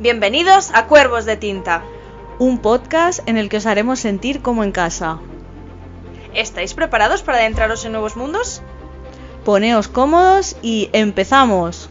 Bienvenidos 0.00 0.70
a 0.72 0.86
Cuervos 0.86 1.26
de 1.26 1.36
Tinta. 1.36 1.82
Un 2.38 2.62
podcast 2.62 3.20
en 3.28 3.36
el 3.36 3.50
que 3.50 3.58
os 3.58 3.66
haremos 3.66 4.00
sentir 4.00 4.40
como 4.40 4.64
en 4.64 4.72
casa. 4.72 5.18
¿Estáis 6.32 6.72
preparados 6.72 7.22
para 7.22 7.36
adentraros 7.36 7.84
en 7.84 7.92
nuevos 7.92 8.16
mundos? 8.16 8.62
Poneos 9.44 9.88
cómodos 9.88 10.56
y 10.62 10.88
empezamos. 10.94 11.90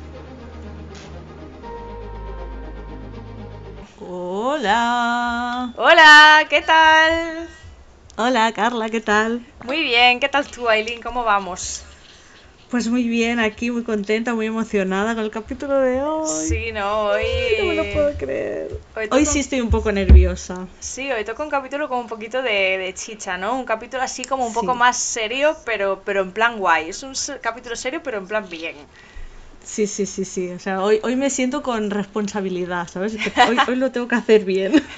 Hola. 4.00 5.71
Hola, 5.78 6.48
¿qué 6.50 6.64
tal? 6.64 7.48
Hola, 8.18 8.52
Carla, 8.54 8.89
¿qué 8.89 9.02
tal? 9.02 9.46
Muy 9.64 9.84
bien, 9.84 10.20
¿qué 10.20 10.30
tal 10.30 10.48
tú, 10.48 10.68
Aileen? 10.68 11.04
¿Cómo 11.04 11.23
vamos? 11.23 11.86
Pues 12.70 12.88
muy 12.88 13.08
bien, 13.08 13.40
aquí 13.40 13.72
muy 13.72 13.84
contenta, 13.84 14.36
muy 14.36 14.46
emocionada 14.46 15.16
con 15.16 15.24
el 15.24 15.32
capítulo 15.32 15.80
de 15.80 16.04
hoy. 16.04 16.28
Sí, 16.48 16.71
no, 16.71 17.06
hoy... 17.06 17.24
Ay, 17.24 17.56
no 17.60 17.66
me 17.66 17.76
lo 17.76 17.84
puedo 17.93 18.18
creer. 18.18 18.70
Hoy 19.10 19.26
sí 19.26 19.39
estoy 19.39 19.62
un 19.62 19.71
poco 19.71 19.92
nerviosa. 19.92 20.68
Sí, 20.79 21.12
hoy 21.12 21.26
toca 21.26 21.42
un 21.42 21.50
capítulo 21.50 21.90
con 21.90 21.98
un 21.98 22.07
poquito 22.07 22.43
de, 22.43 22.78
de 22.78 22.93
chicha, 22.93 23.38
¿no? 23.38 23.57
Un 23.57 23.66
capítulo 23.66 24.04
así 24.04 24.24
como 24.24 24.46
un 24.46 24.54
poco 24.54 24.76
más 24.76 24.98
serio, 24.98 25.57
pero, 25.66 26.04
pero 26.06 26.21
en 26.21 26.32
plan 26.32 26.60
guay. 26.60 26.90
Es 26.90 27.02
un 27.02 27.14
capítulo 27.42 27.76
serio, 27.76 28.02
pero 28.04 28.20
en 28.20 28.28
plan 28.28 28.48
bien. 28.48 28.76
Sí, 29.64 29.88
sí, 29.88 30.06
sí, 30.06 30.24
sí. 30.24 30.51
O 30.51 30.60
sea, 30.60 30.84
hoy, 30.84 31.00
hoy 31.01 31.15
me 31.15 31.32
siento 31.32 31.64
con 31.64 31.90
responsabilidad, 31.90 32.88
¿sabes? 32.88 33.16
Hoy, 33.48 33.58
hoy 33.67 33.76
lo 33.78 33.92
tengo 33.92 34.08
que 34.08 34.16
hacer 34.16 34.45
bien. 34.45 34.84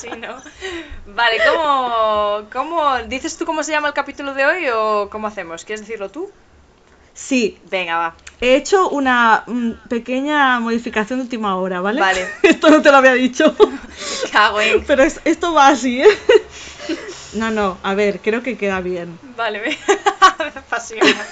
Sí, 0.00 0.08
¿no? 0.18 0.36
Vale, 1.06 1.36
¿cómo, 1.46 2.48
¿cómo... 2.52 2.98
¿Dices 3.08 3.36
tú 3.36 3.44
cómo 3.44 3.62
se 3.62 3.72
llama 3.72 3.88
el 3.88 3.94
capítulo 3.94 4.32
de 4.32 4.46
hoy 4.46 4.64
o 4.72 5.08
cómo 5.10 5.26
hacemos? 5.26 5.64
¿Quieres 5.64 5.80
decirlo 5.80 6.08
tú? 6.08 6.30
Sí, 7.14 7.58
Venga, 7.70 7.98
va. 7.98 8.16
he 8.40 8.56
hecho 8.56 8.88
una 8.88 9.44
mm, 9.46 9.70
pequeña 9.88 10.58
modificación 10.60 11.18
de 11.18 11.24
última 11.24 11.56
hora, 11.56 11.80
¿vale? 11.80 12.00
Vale. 12.00 12.26
Esto 12.42 12.70
no 12.70 12.80
te 12.82 12.90
lo 12.90 12.96
había 12.96 13.14
dicho. 13.14 13.54
Cago 14.32 14.60
en... 14.60 14.84
Pero 14.84 15.02
es- 15.02 15.20
esto 15.24 15.52
va 15.52 15.68
así, 15.68 16.02
¿eh? 16.02 16.08
No, 17.34 17.50
no, 17.50 17.78
a 17.82 17.94
ver, 17.94 18.20
creo 18.20 18.42
que 18.42 18.58
queda 18.58 18.80
bien. 18.82 19.18
Vale, 19.36 19.60
me, 19.60 19.68
me 19.68 20.60
apasiona. 20.60 21.26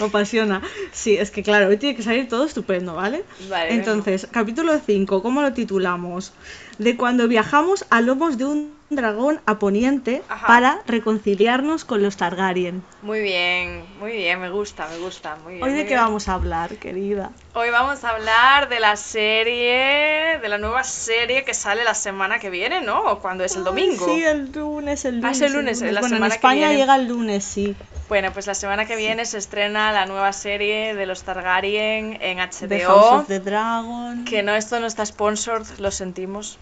Me 0.00 0.06
apasiona. 0.06 0.62
Sí, 0.92 1.14
es 1.16 1.30
que 1.30 1.42
claro, 1.42 1.68
hoy 1.68 1.76
tiene 1.76 1.94
que 1.94 2.02
salir 2.02 2.26
todo 2.26 2.46
estupendo, 2.46 2.94
¿vale? 2.94 3.24
Vale, 3.50 3.74
Entonces, 3.74 4.26
capítulo 4.30 4.80
5, 4.84 5.22
¿cómo 5.22 5.42
lo 5.42 5.52
titulamos? 5.52 6.32
De 6.78 6.96
cuando 6.96 7.28
viajamos 7.28 7.84
a 7.90 8.00
lomos 8.00 8.38
de 8.38 8.46
un 8.46 8.72
dragón 8.96 9.40
a 9.46 9.58
poniente 9.58 10.22
Ajá. 10.28 10.46
para 10.46 10.78
reconciliarnos 10.86 11.84
con 11.84 12.02
los 12.02 12.16
Targaryen. 12.16 12.82
Muy 13.02 13.20
bien, 13.20 13.84
muy 13.98 14.12
bien, 14.12 14.40
me 14.40 14.50
gusta, 14.50 14.86
me 14.88 14.98
gusta. 14.98 15.36
Muy 15.44 15.54
bien, 15.54 15.64
¿Hoy 15.64 15.70
muy 15.70 15.78
de 15.78 15.84
qué 15.84 15.94
bien. 15.94 16.00
vamos 16.00 16.28
a 16.28 16.34
hablar, 16.34 16.76
querida? 16.76 17.30
Hoy 17.54 17.70
vamos 17.70 18.04
a 18.04 18.10
hablar 18.10 18.68
de 18.68 18.80
la 18.80 18.96
serie, 18.96 20.38
de 20.40 20.48
la 20.48 20.58
nueva 20.58 20.84
serie 20.84 21.44
que 21.44 21.54
sale 21.54 21.84
la 21.84 21.94
semana 21.94 22.38
que 22.38 22.50
viene, 22.50 22.80
¿no? 22.80 23.00
¿O 23.02 23.18
cuando 23.20 23.44
es 23.44 23.56
el 23.56 23.64
domingo? 23.64 24.06
Ay, 24.08 24.14
Sí, 24.16 24.24
el 24.24 24.52
lunes, 24.52 25.04
el 25.04 25.16
Ah, 25.16 25.28
lunes. 25.28 25.36
es 25.36 25.42
el 25.42 25.52
lunes, 25.52 25.80
la 25.82 26.00
Bueno, 26.00 26.08
semana 26.08 26.26
en 26.26 26.30
que 26.30 26.36
España 26.36 26.68
viene. 26.68 26.76
llega 26.76 26.96
el 26.96 27.08
lunes, 27.08 27.44
sí. 27.44 27.74
Bueno, 28.08 28.32
pues 28.32 28.46
la 28.46 28.54
semana 28.54 28.86
que 28.86 28.96
viene 28.96 29.24
se 29.24 29.38
estrena 29.38 29.90
la 29.92 30.06
nueva 30.06 30.32
serie 30.32 30.94
de 30.94 31.06
los 31.06 31.22
Targaryen 31.22 32.18
en 32.20 32.36
The 32.68 32.80
House 32.80 33.06
HBO. 33.06 33.18
of 33.20 33.26
the 33.26 33.40
Dragon. 33.40 34.24
Que 34.24 34.42
no, 34.42 34.54
esto 34.54 34.78
no 34.80 34.86
está 34.86 35.04
sponsored, 35.06 35.66
lo 35.78 35.90
sentimos. 35.90 36.58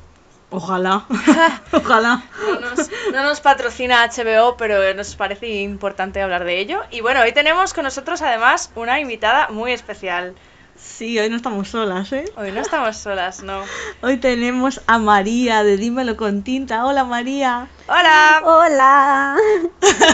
Ojalá. 0.51 1.05
Ojalá. 1.73 2.23
No 2.49 2.61
nos, 2.61 2.91
no 3.13 3.23
nos 3.23 3.41
patrocina 3.41 4.07
HBO, 4.07 4.57
pero 4.57 4.95
nos 4.95 5.15
parece 5.17 5.61
importante 5.61 6.21
hablar 6.21 6.45
de 6.45 6.59
ello. 6.59 6.83
Y 6.91 7.01
bueno, 7.01 7.21
hoy 7.21 7.33
tenemos 7.33 7.73
con 7.73 7.85
nosotros 7.85 8.21
además 8.23 8.71
una 8.75 9.01
invitada 9.01 9.49
muy 9.49 9.73
especial. 9.73 10.35
Sí, 10.77 11.19
hoy 11.19 11.29
no 11.29 11.37
estamos 11.37 11.69
solas, 11.69 12.11
¿eh? 12.13 12.25
Hoy 12.37 12.53
no 12.53 12.61
estamos 12.61 12.97
solas, 12.97 13.43
no. 13.43 13.63
Hoy 14.03 14.17
tenemos 14.17 14.81
a 14.87 14.99
María 14.99 15.63
de 15.63 15.77
Dímelo 15.77 16.17
con 16.17 16.43
Tinta. 16.43 16.87
Hola, 16.87 17.05
María. 17.05 17.69
¡Hola! 17.87 18.43
Hola. 18.45 19.37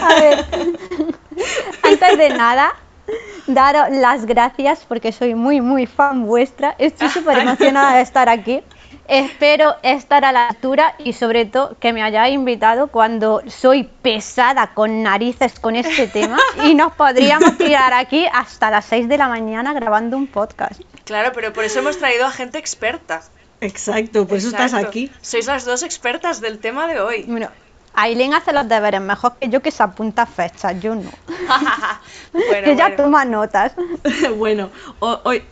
A 0.03 0.15
ver, 0.15 0.45
antes 1.83 2.17
de 2.17 2.29
nada, 2.31 2.75
daros 3.47 3.87
las 3.91 4.25
gracias 4.25 4.85
porque 4.85 5.13
soy 5.13 5.35
muy, 5.35 5.61
muy 5.61 5.85
fan 5.85 6.25
vuestra. 6.25 6.75
Estoy 6.77 7.09
súper 7.09 7.39
emocionada 7.39 7.95
de 7.95 8.01
estar 8.01 8.27
aquí. 8.27 8.61
Espero 9.07 9.75
estar 9.83 10.25
a 10.25 10.31
la 10.31 10.47
altura 10.49 10.95
y 10.97 11.13
sobre 11.13 11.45
todo 11.45 11.77
que 11.79 11.93
me 11.93 12.03
hayáis 12.03 12.33
invitado 12.35 12.87
cuando 12.87 13.41
soy 13.47 13.83
pesada 13.83 14.73
con 14.73 15.01
narices 15.03 15.59
con 15.59 15.75
este 15.75 16.07
tema 16.19 16.37
y 16.65 16.75
nos 16.75 16.93
podríamos 16.93 17.57
tirar 17.57 17.93
aquí 17.93 18.25
hasta 18.33 18.69
las 18.69 18.85
6 18.85 19.07
de 19.07 19.17
la 19.17 19.27
mañana 19.29 19.73
grabando 19.73 20.17
un 20.17 20.27
podcast. 20.27 20.81
Claro, 21.05 21.31
pero 21.33 21.53
por 21.53 21.63
eso 21.63 21.79
hemos 21.79 21.97
traído 21.97 22.25
a 22.25 22.31
gente 22.31 22.57
experta. 22.57 23.21
Exacto, 23.61 24.27
por 24.27 24.37
eso 24.37 24.49
estás 24.49 24.73
aquí. 24.73 25.11
Sois 25.21 25.45
las 25.47 25.63
dos 25.65 25.83
expertas 25.83 26.41
del 26.41 26.59
tema 26.59 26.85
de 26.87 26.99
hoy. 26.99 27.23
Bueno, 27.27 27.49
Aileen 27.93 28.33
hace 28.35 28.51
los 28.53 28.67
deberes 28.67 29.01
mejor 29.01 29.35
que 29.39 29.49
yo 29.49 29.61
que 29.61 29.71
se 29.71 29.81
apunta 29.81 30.25
fechas, 30.27 30.79
yo 30.81 30.93
no. 30.95 31.09
bueno, 32.33 32.47
Ella 32.67 32.89
bueno. 32.89 32.95
toma 33.03 33.25
notas. 33.25 33.71
bueno, 34.37 34.69
ho- 34.99 35.21
hoy 35.23 35.43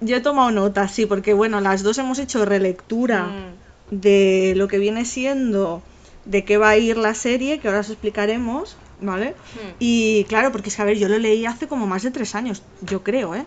yo 0.00 0.16
he 0.16 0.20
tomado 0.20 0.50
nota, 0.50 0.88
sí, 0.88 1.06
porque 1.06 1.32
bueno, 1.34 1.60
las 1.60 1.82
dos 1.82 1.98
hemos 1.98 2.18
hecho 2.18 2.44
relectura 2.44 3.26
Mm, 3.26 3.54
de 4.00 4.54
lo 4.56 4.66
que 4.66 4.78
viene 4.78 5.04
siendo 5.04 5.82
de 6.24 6.44
qué 6.44 6.56
va 6.56 6.70
a 6.70 6.76
ir 6.78 6.96
la 6.96 7.14
serie, 7.14 7.60
que 7.60 7.68
ahora 7.68 7.80
os 7.80 7.90
explicaremos, 7.90 8.76
¿vale? 9.00 9.34
Hmm. 9.54 9.74
Y 9.78 10.24
claro, 10.24 10.52
porque 10.52 10.70
es 10.70 10.76
que 10.76 10.82
a 10.82 10.86
ver, 10.86 10.98
yo 10.98 11.08
lo 11.08 11.18
leí 11.18 11.44
hace 11.44 11.68
como 11.68 11.86
más 11.86 12.02
de 12.02 12.10
tres 12.10 12.34
años, 12.34 12.62
yo 12.80 13.02
creo, 13.02 13.34
¿eh? 13.34 13.44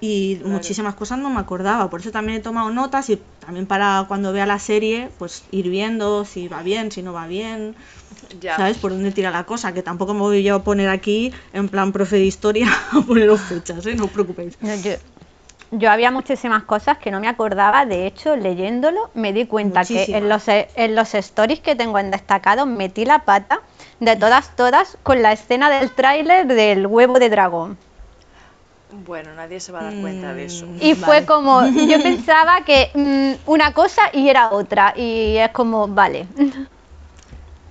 Y 0.00 0.36
Claro. 0.36 0.50
muchísimas 0.52 0.94
cosas 0.94 1.18
no 1.18 1.28
me 1.28 1.40
acordaba, 1.40 1.90
por 1.90 2.00
eso 2.00 2.10
también 2.10 2.38
he 2.38 2.42
tomado 2.42 2.70
notas 2.70 3.10
y 3.10 3.20
también 3.40 3.66
para 3.66 4.04
cuando 4.08 4.32
vea 4.32 4.46
la 4.46 4.58
serie, 4.58 5.10
pues 5.18 5.42
ir 5.50 5.68
viendo 5.68 6.24
si 6.24 6.48
va 6.48 6.62
bien, 6.62 6.90
si 6.92 7.02
no 7.02 7.12
va 7.12 7.26
bien, 7.26 7.74
ya. 8.40 8.56
¿sabes? 8.56 8.78
Por 8.78 8.92
dónde 8.92 9.10
tira 9.10 9.30
la 9.30 9.44
cosa, 9.44 9.74
que 9.74 9.82
tampoco 9.82 10.14
me 10.14 10.20
voy 10.20 10.42
yo 10.42 10.54
a 10.54 10.64
poner 10.64 10.88
aquí 10.88 11.32
en 11.52 11.68
plan 11.68 11.92
profe 11.92 12.16
de 12.16 12.24
historia 12.24 12.68
a 12.92 13.00
poneros 13.02 13.40
fechas, 13.40 13.84
¿eh? 13.86 13.94
No 13.96 14.04
os 14.04 14.10
preocupéis. 14.10 14.56
No, 14.62 14.74
yo, 14.76 14.92
yo 15.72 15.90
había 15.90 16.10
muchísimas 16.10 16.64
cosas 16.64 16.98
que 16.98 17.10
no 17.10 17.20
me 17.20 17.28
acordaba, 17.28 17.86
de 17.86 18.06
hecho, 18.06 18.36
leyéndolo 18.36 19.10
me 19.14 19.32
di 19.32 19.46
cuenta 19.46 19.84
que 19.84 20.04
en 20.16 20.28
los, 20.28 20.48
en 20.48 20.94
los 20.94 21.14
stories 21.14 21.60
que 21.60 21.76
tengo 21.76 21.98
en 21.98 22.10
destacado 22.10 22.66
metí 22.66 23.04
la 23.04 23.20
pata 23.20 23.60
de 24.00 24.16
todas, 24.16 24.56
todas 24.56 24.98
con 25.02 25.22
la 25.22 25.32
escena 25.32 25.70
del 25.70 25.90
tráiler 25.92 26.46
del 26.46 26.86
huevo 26.86 27.18
de 27.18 27.30
dragón. 27.30 27.78
Bueno, 28.92 29.34
nadie 29.34 29.60
se 29.60 29.70
va 29.70 29.80
a 29.80 29.84
dar 29.84 29.94
cuenta 30.00 30.34
de 30.34 30.46
eso. 30.46 30.66
Mm. 30.66 30.76
Y 30.80 30.94
Vale. 30.94 31.06
fue 31.06 31.24
como, 31.26 31.64
yo 31.66 32.02
pensaba 32.02 32.64
que 32.64 32.90
mm, 32.94 33.48
una 33.50 33.72
cosa 33.72 34.02
y 34.12 34.28
era 34.28 34.50
otra, 34.50 34.94
y 34.96 35.36
es 35.36 35.50
como, 35.50 35.86
vale. 35.86 36.26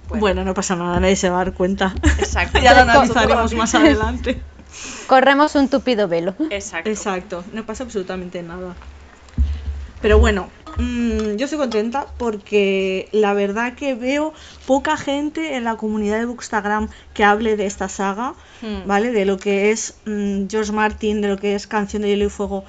Bueno. 0.08 0.44
no 0.44 0.54
pasa 0.54 0.76
nada, 0.76 1.00
nadie 1.00 1.18
se 1.18 1.30
va 1.30 1.42
a 1.42 1.46
dar 1.46 1.54
cuenta. 1.54 1.94
Exacto. 2.18 2.60
ya 2.64 2.74
lo 2.74 2.82
analizaremos 2.82 3.54
más 3.54 3.76
adelante. 3.76 4.42
Corremos 5.08 5.56
un 5.56 5.68
tupido 5.70 6.08
velo. 6.08 6.36
Exacto. 6.50 6.90
Exacto, 6.90 7.44
no 7.54 7.66
pasa 7.66 7.84
absolutamente 7.84 8.44
nada. 8.44 8.76
Pero 10.02 10.18
bueno, 10.18 10.50
mm, 10.78 11.36
yo 11.36 11.46
estoy 11.46 11.60
contenta 11.60 12.06
porque 12.18 13.10
la 13.12 13.34
verdad 13.34 13.74
que 13.74 13.96
veo 13.96 14.34
poca 14.66 14.96
gente 14.96 15.56
en 15.56 15.66
la 15.66 15.76
comunidad 15.76 16.20
de 16.20 16.26
Bookstagram 16.26 16.88
que 17.14 17.24
hable 17.24 17.58
de 17.58 17.66
esta 17.66 17.90
saga, 17.90 18.34
Hmm. 18.62 18.86
¿vale? 18.88 19.12
De 19.12 19.26
lo 19.26 19.38
que 19.38 19.72
es 19.72 19.96
mm, 20.06 20.48
George 20.50 20.72
Martin, 20.72 21.22
de 21.22 21.30
lo 21.30 21.38
que 21.38 21.56
es 21.56 21.66
Canción 21.68 22.02
de 22.02 22.10
Hielo 22.10 22.26
y 22.26 22.30
Fuego, 22.30 22.66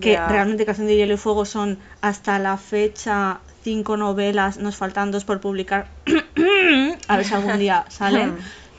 que 0.00 0.16
realmente 0.16 0.64
Canción 0.64 0.86
de 0.86 0.96
Hielo 0.96 1.14
y 1.14 1.16
Fuego 1.16 1.44
son 1.44 1.78
hasta 2.00 2.38
la 2.38 2.56
fecha 2.56 3.40
cinco 3.62 3.96
novelas, 3.96 4.58
nos 4.58 4.76
faltan 4.76 5.10
dos 5.10 5.24
por 5.24 5.40
publicar, 5.40 5.86
a 7.08 7.16
ver 7.16 7.24
si 7.24 7.34
algún 7.34 7.58
día 7.58 7.84
salen. 7.90 8.34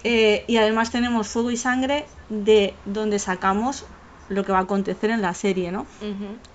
Eh, 0.07 0.43
y 0.47 0.57
además 0.57 0.91
tenemos 0.91 1.27
Fuego 1.27 1.49
y 1.49 1.57
Sangre, 1.57 2.05
de 2.29 2.75
donde 2.85 3.17
sacamos 3.17 3.85
lo 4.29 4.43
que 4.45 4.51
va 4.51 4.59
a 4.59 4.61
acontecer 4.61 5.09
en 5.09 5.21
la 5.21 5.33
serie, 5.33 5.71
¿no? 5.71 5.87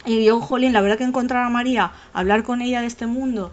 Y 0.06 0.24
yo, 0.24 0.40
jolín, 0.40 0.72
la 0.72 0.80
verdad 0.80 0.98
que 0.98 1.04
encontrar 1.04 1.44
a 1.44 1.50
María, 1.50 1.92
hablar 2.12 2.44
con 2.44 2.62
ella 2.62 2.80
de 2.80 2.86
este 2.86 3.06
mundo, 3.06 3.50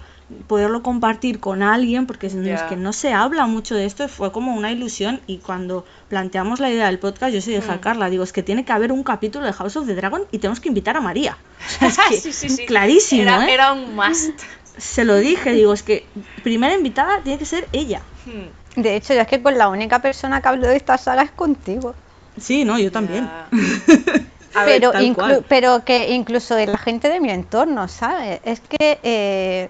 poderlo 0.47 0.83
compartir 0.83 1.39
con 1.39 1.63
alguien, 1.63 2.05
porque 2.05 2.27
es, 2.27 2.35
es 2.35 2.61
que 2.63 2.75
no 2.75 2.93
se 2.93 3.13
habla 3.13 3.47
mucho 3.47 3.73
de 3.73 3.85
esto, 3.85 4.07
fue 4.07 4.31
como 4.31 4.55
una 4.55 4.71
ilusión. 4.71 5.19
Y 5.25 5.37
cuando 5.37 5.83
planteamos 6.09 6.59
la 6.59 6.69
idea 6.69 6.85
del 6.87 6.99
podcast, 6.99 7.33
yo 7.33 7.39
dije 7.41 7.57
a 7.71 7.75
Mm. 7.75 7.79
Carla, 7.79 8.09
digo, 8.11 8.23
es 8.23 8.33
que 8.33 8.43
tiene 8.43 8.65
que 8.65 8.71
haber 8.73 8.91
un 8.91 9.03
capítulo 9.03 9.45
de 9.47 9.53
House 9.53 9.77
of 9.77 9.87
the 9.87 9.95
Dragon 9.95 10.23
y 10.31 10.37
tenemos 10.37 10.59
que 10.59 10.69
invitar 10.69 10.95
a 10.97 11.01
María. 11.01 11.37
Es 11.81 11.97
que 12.09 12.17
sí, 12.17 12.31
sí, 12.33 12.49
sí. 12.49 12.65
clarísimo, 12.67 13.23
Era, 13.23 13.47
¿eh? 13.47 13.53
era 13.53 13.73
un 13.73 13.95
must. 13.95 14.39
Se 14.77 15.05
lo 15.05 15.15
dije, 15.15 15.53
digo, 15.53 15.73
es 15.73 15.81
que 15.81 16.05
primera 16.43 16.75
invitada 16.75 17.21
tiene 17.23 17.39
que 17.39 17.45
ser 17.45 17.67
ella. 17.71 18.01
Hmm. 18.25 18.47
De 18.77 18.95
hecho, 18.95 19.13
yo 19.13 19.19
es 19.21 19.27
que 19.27 19.41
con 19.41 19.57
la 19.57 19.67
única 19.67 19.99
persona 20.01 20.39
que 20.41 20.47
hablo 20.47 20.67
de 20.67 20.77
esta 20.77 20.97
saga 20.97 21.23
es 21.23 21.31
contigo. 21.31 21.93
Sí, 22.39 22.63
no, 22.63 22.79
yo 22.79 22.91
también. 22.91 23.29
Ver, 23.51 24.65
pero, 24.65 24.91
tal 24.91 25.03
inclu- 25.03 25.15
cual. 25.15 25.45
pero 25.49 25.83
que 25.85 26.13
incluso 26.13 26.55
de 26.55 26.65
la 26.67 26.77
gente 26.77 27.09
de 27.09 27.19
mi 27.19 27.29
entorno, 27.29 27.87
¿sabes? 27.87 28.39
Es 28.43 28.59
que 28.61 28.97
eh, 29.03 29.69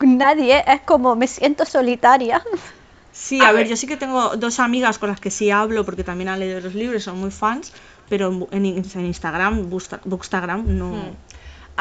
nadie 0.00 0.62
es 0.66 0.80
como 0.82 1.16
me 1.16 1.26
siento 1.26 1.64
solitaria. 1.64 2.42
Sí, 3.12 3.40
A 3.42 3.48
a, 3.48 3.52
ver, 3.52 3.62
ver. 3.62 3.68
yo 3.70 3.76
sí 3.76 3.86
que 3.86 3.96
tengo 3.96 4.36
dos 4.36 4.60
amigas 4.60 4.98
con 4.98 5.08
las 5.10 5.18
que 5.20 5.30
sí 5.30 5.50
hablo 5.50 5.84
porque 5.84 6.04
también 6.04 6.28
han 6.28 6.38
leído 6.40 6.60
los 6.60 6.74
libros, 6.74 7.02
son 7.02 7.18
muy 7.18 7.30
fans, 7.30 7.72
pero 8.08 8.28
en, 8.52 8.64
en 8.64 9.06
Instagram, 9.06 9.68
Booksta- 9.70 10.00
Bookstagram, 10.04 10.64
no. 10.78 10.90
Hmm. 10.92 11.10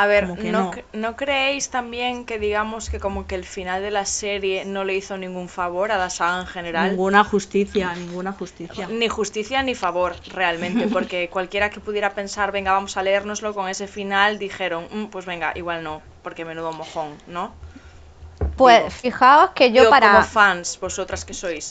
A 0.02 0.08
ver, 0.08 0.24
Como 0.24 0.36
que 0.42 0.52
¿no, 0.52 0.60
no. 0.60 0.72
cre- 0.72 0.86
¿no 0.94 1.16
creéis 1.22 1.70
también 1.70 2.26
que 2.28 2.40
digamos 2.40 2.90
que 2.90 3.00
como 3.06 3.28
que 3.28 3.36
el 3.36 3.44
final 3.56 3.82
de 3.82 3.92
la 3.92 4.06
serie 4.06 4.64
no 4.64 4.82
le 4.86 4.96
hizo 4.96 5.18
ningún 5.18 5.50
favor 5.50 5.92
a 5.92 5.98
la 5.98 6.10
saga 6.10 6.40
en 6.42 6.48
general? 6.48 6.92
Ninguna 6.92 7.24
justicia, 7.24 7.96
ninguna 7.96 8.32
justicia. 8.34 8.88
Ni 9.00 9.08
justicia 9.10 9.62
ni 9.64 9.76
favor, 9.76 10.12
realmente, 10.26 10.88
porque 10.96 11.30
cualquiera 11.30 11.70
que 11.72 11.80
pudiera 11.80 12.14
pensar, 12.20 12.52
venga, 12.52 12.72
vamos 12.72 12.96
a 12.98 13.04
leérnoslo 13.04 13.54
con 13.54 13.68
ese 13.70 13.88
final, 13.88 14.40
dijeron, 14.40 14.88
"Mm, 14.92 15.06
pues 15.14 15.26
venga, 15.26 15.52
igual 15.56 15.84
no, 15.84 15.96
porque 16.24 16.46
menudo 16.46 16.72
mojón, 16.74 17.22
¿no? 17.26 17.44
Pues 18.58 18.82
Digo. 18.82 18.94
fijaos 18.94 19.52
que 19.52 19.72
yo 19.72 19.82
Digo, 19.82 19.90
para 19.90 20.08
como 20.08 20.22
fans, 20.24 20.80
vosotras 20.82 21.26
que 21.26 21.34
sois. 21.34 21.66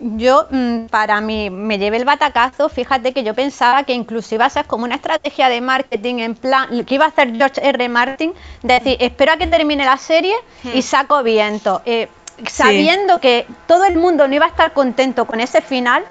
Yo 0.00 0.46
mm, 0.50 0.86
para 0.86 1.20
mí 1.20 1.50
me 1.50 1.78
llevé 1.78 1.96
el 1.96 2.04
batacazo, 2.04 2.68
fíjate 2.68 3.12
que 3.12 3.24
yo 3.24 3.34
pensaba 3.34 3.82
que 3.84 3.94
incluso 3.94 4.34
iba 4.34 4.44
a 4.44 4.50
ser 4.50 4.66
como 4.66 4.84
una 4.84 4.96
estrategia 4.96 5.48
de 5.48 5.60
marketing 5.60 6.18
en 6.18 6.34
plan 6.34 6.84
que 6.84 6.94
iba 6.94 7.06
a 7.06 7.08
hacer 7.08 7.34
George 7.36 7.60
R. 7.62 7.88
Martin, 7.88 8.32
de 8.62 8.74
decir, 8.74 8.96
espero 9.00 9.32
a 9.32 9.36
que 9.36 9.46
termine 9.46 9.84
la 9.84 9.96
serie 9.96 10.34
y 10.72 10.82
saco 10.82 11.22
viento. 11.22 11.82
Eh, 11.84 12.08
sabiendo 12.46 13.20
que 13.20 13.46
todo 13.66 13.84
el 13.84 13.96
mundo 13.96 14.28
no 14.28 14.34
iba 14.34 14.46
a 14.46 14.48
estar 14.48 14.72
contento 14.72 15.26
con 15.26 15.40
ese 15.40 15.60
final 15.60 16.04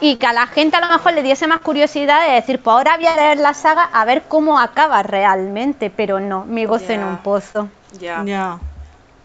y 0.00 0.16
que 0.16 0.26
a 0.26 0.32
la 0.32 0.46
gente 0.46 0.76
a 0.76 0.80
lo 0.80 0.88
mejor 0.88 1.14
le 1.14 1.22
diese 1.22 1.46
más 1.46 1.60
curiosidad 1.60 2.26
de 2.26 2.34
decir, 2.34 2.60
pues 2.60 2.72
ahora 2.72 2.96
voy 2.96 3.06
a 3.06 3.16
leer 3.16 3.38
la 3.38 3.54
saga 3.54 3.82
a 3.92 4.04
ver 4.04 4.22
cómo 4.28 4.58
acaba 4.60 5.02
realmente, 5.02 5.90
pero 5.90 6.20
no, 6.20 6.44
mi 6.44 6.64
gozo 6.64 6.92
en 6.92 7.02
un 7.02 7.18
pozo. 7.18 7.68
Ya, 7.98 8.22
ya, 8.24 8.58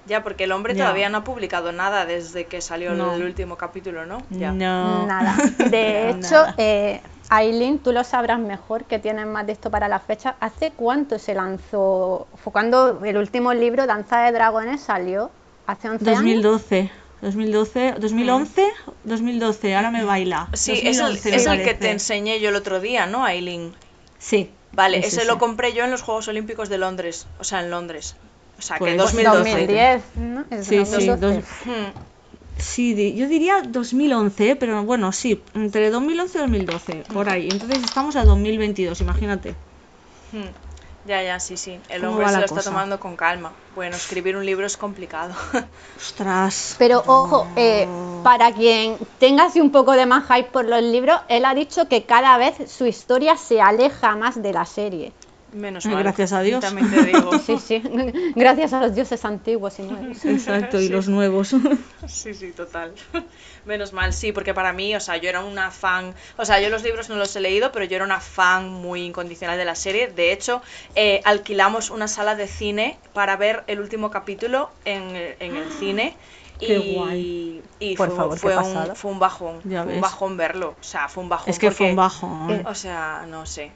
Ya. 0.10 0.24
porque 0.24 0.44
el 0.44 0.52
hombre 0.52 0.74
Ya. 0.76 0.84
todavía 0.84 1.08
no 1.10 1.20
ha 1.20 1.24
publicado 1.24 1.72
nada 1.72 2.06
desde 2.06 2.46
que 2.46 2.60
salió 2.62 2.94
No. 2.94 3.14
el 3.16 3.24
último 3.24 3.56
capítulo, 3.56 4.06
¿no? 4.06 4.22
Ya. 4.30 4.52
No. 4.52 5.06
Nada. 5.06 5.38
De 5.70 6.10
hecho, 6.10 6.32
Nada. 6.36 6.56
eh, 6.58 7.02
Aileen, 7.30 7.78
tú 7.80 7.92
lo 7.94 8.04
sabrás 8.04 8.40
mejor, 8.40 8.86
que 8.86 8.98
tienes 9.00 9.28
más 9.28 9.46
de 9.46 9.54
esto 9.54 9.70
para 9.70 9.88
la 9.88 10.00
fecha. 10.00 10.36
¿Hace 10.40 10.72
cuánto 10.72 11.20
se 11.20 11.36
lanzó? 11.36 12.28
Fue 12.44 12.52
cuando 12.52 13.00
el 13.06 13.18
último 13.18 13.54
libro, 13.54 13.86
Danza 13.86 14.22
de 14.24 14.32
Dragones, 14.32 14.82
salió. 14.82 15.30
¿Hace 15.68 15.90
11 15.90 16.06
años? 16.10 16.18
2012. 16.22 16.92
2012, 17.22 17.96
2011, 18.00 18.64
2012, 19.04 19.76
ahora 19.76 19.92
me 19.92 20.06
baila. 20.06 20.48
Sí, 20.54 20.72
es 20.72 21.00
el, 21.00 21.16
2011 21.18 21.30
me 21.30 21.36
es 21.36 21.46
el 21.48 21.64
que 21.64 21.74
te 21.74 21.92
enseñé 21.92 22.40
yo 22.40 22.48
el 22.50 22.56
otro 22.56 22.80
día, 22.80 23.06
¿no, 23.08 23.26
Aileen? 23.26 23.74
Sí. 24.18 24.52
Vale, 24.72 25.00
es 25.00 25.08
ese 25.14 25.26
lo 25.26 25.38
compré 25.38 25.74
yo 25.74 25.84
en 25.84 25.92
los 25.92 26.02
Juegos 26.02 26.28
Olímpicos 26.30 26.70
de 26.70 26.78
Londres, 26.78 27.28
o 27.40 27.44
sea, 27.44 27.60
en 27.62 27.72
Londres. 27.72 28.16
O 28.60 28.62
sea, 28.62 28.78
que 28.78 28.84
Pues 28.84 28.98
2012. 28.98 29.50
2010, 29.52 30.02
¿no? 30.18 30.42
Es 30.52 30.68
Sí, 30.68 30.86
sí, 30.86 31.08
2012. 31.08 31.18
dos- 31.36 31.46
Hmm. 31.66 31.92
Sí, 32.58 33.16
yo 33.16 33.28
diría 33.30 33.62
2011, 33.66 34.58
pero 34.58 34.84
bueno, 34.84 35.14
sí, 35.14 35.42
entre 35.56 35.90
2011 35.90 36.38
y 36.38 36.42
2012, 36.42 37.06
por 37.14 37.30
ahí. 37.30 37.48
Entonces 37.50 37.82
estamos 37.84 38.18
a 38.18 38.26
2022, 38.26 39.00
imagínate. 39.00 39.56
Hmm. 40.34 40.44
Ya, 41.08 41.24
ya, 41.24 41.40
sí, 41.40 41.56
sí. 41.56 41.80
El 41.90 42.02
¿Cómo 42.02 42.12
hombre 42.14 42.28
se 42.28 42.34
lo 42.40 42.46
está 42.46 42.56
cosa? 42.56 42.70
tomando 42.70 43.00
con 43.00 43.16
calma. 43.16 43.54
Bueno, 43.74 43.96
escribir 43.96 44.36
un 44.36 44.46
libro 44.46 44.66
es 44.66 44.76
complicado. 44.76 45.34
Ostras. 45.98 46.76
Pero 46.78 47.02
ojo, 47.08 47.48
eh, 47.56 47.88
para 48.24 48.52
quien 48.52 48.98
tenga 49.20 49.46
así 49.46 49.62
un 49.62 49.72
poco 49.72 49.94
de 49.94 50.06
más 50.06 50.26
hype 50.28 50.50
por 50.52 50.66
los 50.66 50.84
libros, 50.84 51.18
él 51.30 51.46
ha 51.46 51.54
dicho 51.56 51.88
que 51.88 52.04
cada 52.04 52.38
vez 52.38 52.70
su 52.70 52.86
historia 52.86 53.38
se 53.38 53.62
aleja 53.62 54.18
más 54.18 54.42
de 54.42 54.52
la 54.52 54.66
serie. 54.66 55.14
Menos 55.54 55.86
Ay, 55.86 55.94
mal. 55.94 56.04
gracias 56.04 56.32
a 56.34 56.42
Dios. 56.42 56.60
También 56.62 56.90
te 56.92 57.04
digo. 57.06 57.32
Sí, 57.46 57.58
sí, 57.58 57.82
gracias 58.36 58.74
a 58.74 58.82
los 58.82 58.94
dioses 58.96 59.24
antiguos 59.26 59.80
y 59.80 59.84
nuevos. 59.84 60.24
Exacto, 60.26 60.80
y 60.80 60.90
los 60.90 61.08
nuevos. 61.08 61.56
Sí, 62.08 62.34
sí, 62.34 62.52
total. 62.52 62.94
Menos 63.66 63.94
mal, 63.94 64.14
sí, 64.14 64.32
porque 64.32 64.54
para 64.54 64.74
mí, 64.74 64.96
o 64.96 65.00
sea, 65.00 65.18
yo 65.18 65.30
era 65.30 65.44
una 65.44 65.72
fan, 65.72 66.14
o 66.38 66.46
sea, 66.46 66.60
yo 66.62 66.70
los 66.70 66.84
libros 66.84 67.10
no 67.10 67.16
los 67.16 67.36
he 67.36 67.40
leído, 67.42 67.72
pero 67.72 67.86
yo 67.86 67.96
era 67.96 68.06
una 68.06 68.20
fan 68.20 68.70
muy 68.70 69.02
incondicional 69.04 69.58
de 69.58 69.66
la 69.66 69.76
serie. 69.76 70.08
De 70.08 70.32
hecho, 70.32 70.62
eh, 70.96 71.22
alquilamos 71.26 71.90
una 71.90 72.08
sala 72.08 72.36
de 72.36 72.48
cine 72.48 72.98
para 73.14 73.36
ver 73.36 73.64
el 73.68 73.80
último 73.80 74.12
capítulo 74.12 74.70
en, 74.86 75.16
el- 75.16 75.36
en 75.40 75.56
el 75.56 75.72
cine. 75.72 76.16
Qué 76.60 76.78
y, 76.78 76.94
guay. 76.96 77.64
y 77.80 77.96
Por 77.96 78.08
fue, 78.10 78.18
favor, 78.18 78.34
qué 78.34 78.40
fue 78.42 78.58
un, 78.58 78.64
pasada. 78.64 78.96
fue 78.96 79.12
un 79.12 79.20
bajón, 79.20 79.62
Ya 79.64 79.84
fue 79.84 79.94
un 79.94 80.02
ves. 80.02 80.02
bajón 80.02 80.36
verlo, 80.38 80.76
o 80.78 80.84
sea, 80.84 81.08
fue 81.08 81.24
un 81.24 81.30
bajón. 81.30 81.50
es 81.50 81.58
que 81.58 81.72
fue 81.72 81.78
porque- 81.78 81.90
un 81.92 81.96
bajo. 81.96 82.48
O 82.66 82.76
sea, 82.76 83.26
no 83.30 83.46
sé. 83.46 83.72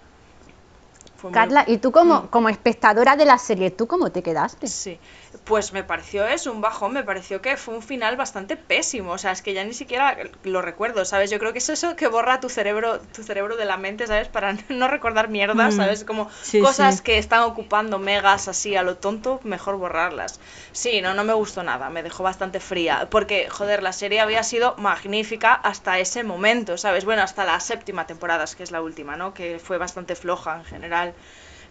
Fue 1.23 1.29
muy- 1.29 1.33
Carla, 1.35 1.63
¿y 1.65 1.77
tú 1.77 1.89
como, 1.93 2.29
como 2.29 2.49
espectadora 2.49 3.15
de 3.15 3.23
la 3.23 3.37
serie, 3.37 3.71
tú 3.71 3.87
cómo 3.87 4.11
te 4.11 4.21
quedaste? 4.21 4.67
Sí, 4.67 4.99
pues 5.45 5.73
me 5.73 5.83
pareció 5.83 6.27
eso, 6.27 6.51
un 6.51 6.61
bajón, 6.61 6.93
me 6.93 7.03
pareció 7.03 7.41
que 7.41 7.57
fue 7.57 7.75
un 7.75 7.81
final 7.81 8.15
bastante 8.17 8.55
pésimo, 8.57 9.11
o 9.13 9.17
sea, 9.17 9.31
es 9.31 9.41
que 9.41 9.53
ya 9.53 9.63
ni 9.63 9.73
siquiera 9.73 10.17
lo 10.43 10.61
recuerdo, 10.61 11.05
¿sabes? 11.05 11.31
Yo 11.31 11.39
creo 11.39 11.53
que 11.53 11.59
es 11.59 11.69
eso 11.69 11.95
que 11.95 12.07
borra 12.07 12.39
tu 12.39 12.49
cerebro, 12.49 12.99
tu 13.01 13.23
cerebro 13.23 13.55
de 13.57 13.65
la 13.65 13.77
mente, 13.77 14.07
¿sabes? 14.07 14.27
Para 14.29 14.55
no 14.69 14.87
recordar 14.87 15.29
mierdas, 15.29 15.75
Mm, 15.75 15.77
¿sabes? 15.77 16.03
Como 16.05 16.29
sí, 16.41 16.61
cosas 16.61 16.97
sí. 16.97 17.03
que 17.03 17.17
están 17.17 17.43
ocupando 17.43 17.99
megas 17.99 18.47
así 18.47 18.75
a 18.75 18.83
lo 18.83 18.97
tonto, 18.97 19.39
mejor 19.43 19.77
borrarlas. 19.77 20.39
Sí, 20.71 21.01
no, 21.01 21.13
no 21.13 21.23
me 21.23 21.33
gustó 21.33 21.63
nada, 21.63 21.89
me 21.89 22.03
dejó 22.03 22.23
bastante 22.23 22.59
fría, 22.59 23.07
porque, 23.09 23.49
joder, 23.49 23.83
la 23.83 23.93
serie 23.93 24.19
había 24.21 24.43
sido 24.43 24.75
magnífica 24.77 25.53
hasta 25.53 25.99
ese 25.99 26.23
momento, 26.23 26.77
¿sabes? 26.77 27.05
Bueno, 27.05 27.21
hasta 27.23 27.45
la 27.45 27.59
séptima 27.59 28.07
temporada, 28.07 28.45
que 28.55 28.63
es 28.63 28.71
la 28.71 28.81
última, 28.81 29.15
¿no? 29.15 29.33
Que 29.33 29.59
fue 29.59 29.77
bastante 29.77 30.15
floja 30.15 30.57
en 30.57 30.65
general, 30.65 31.15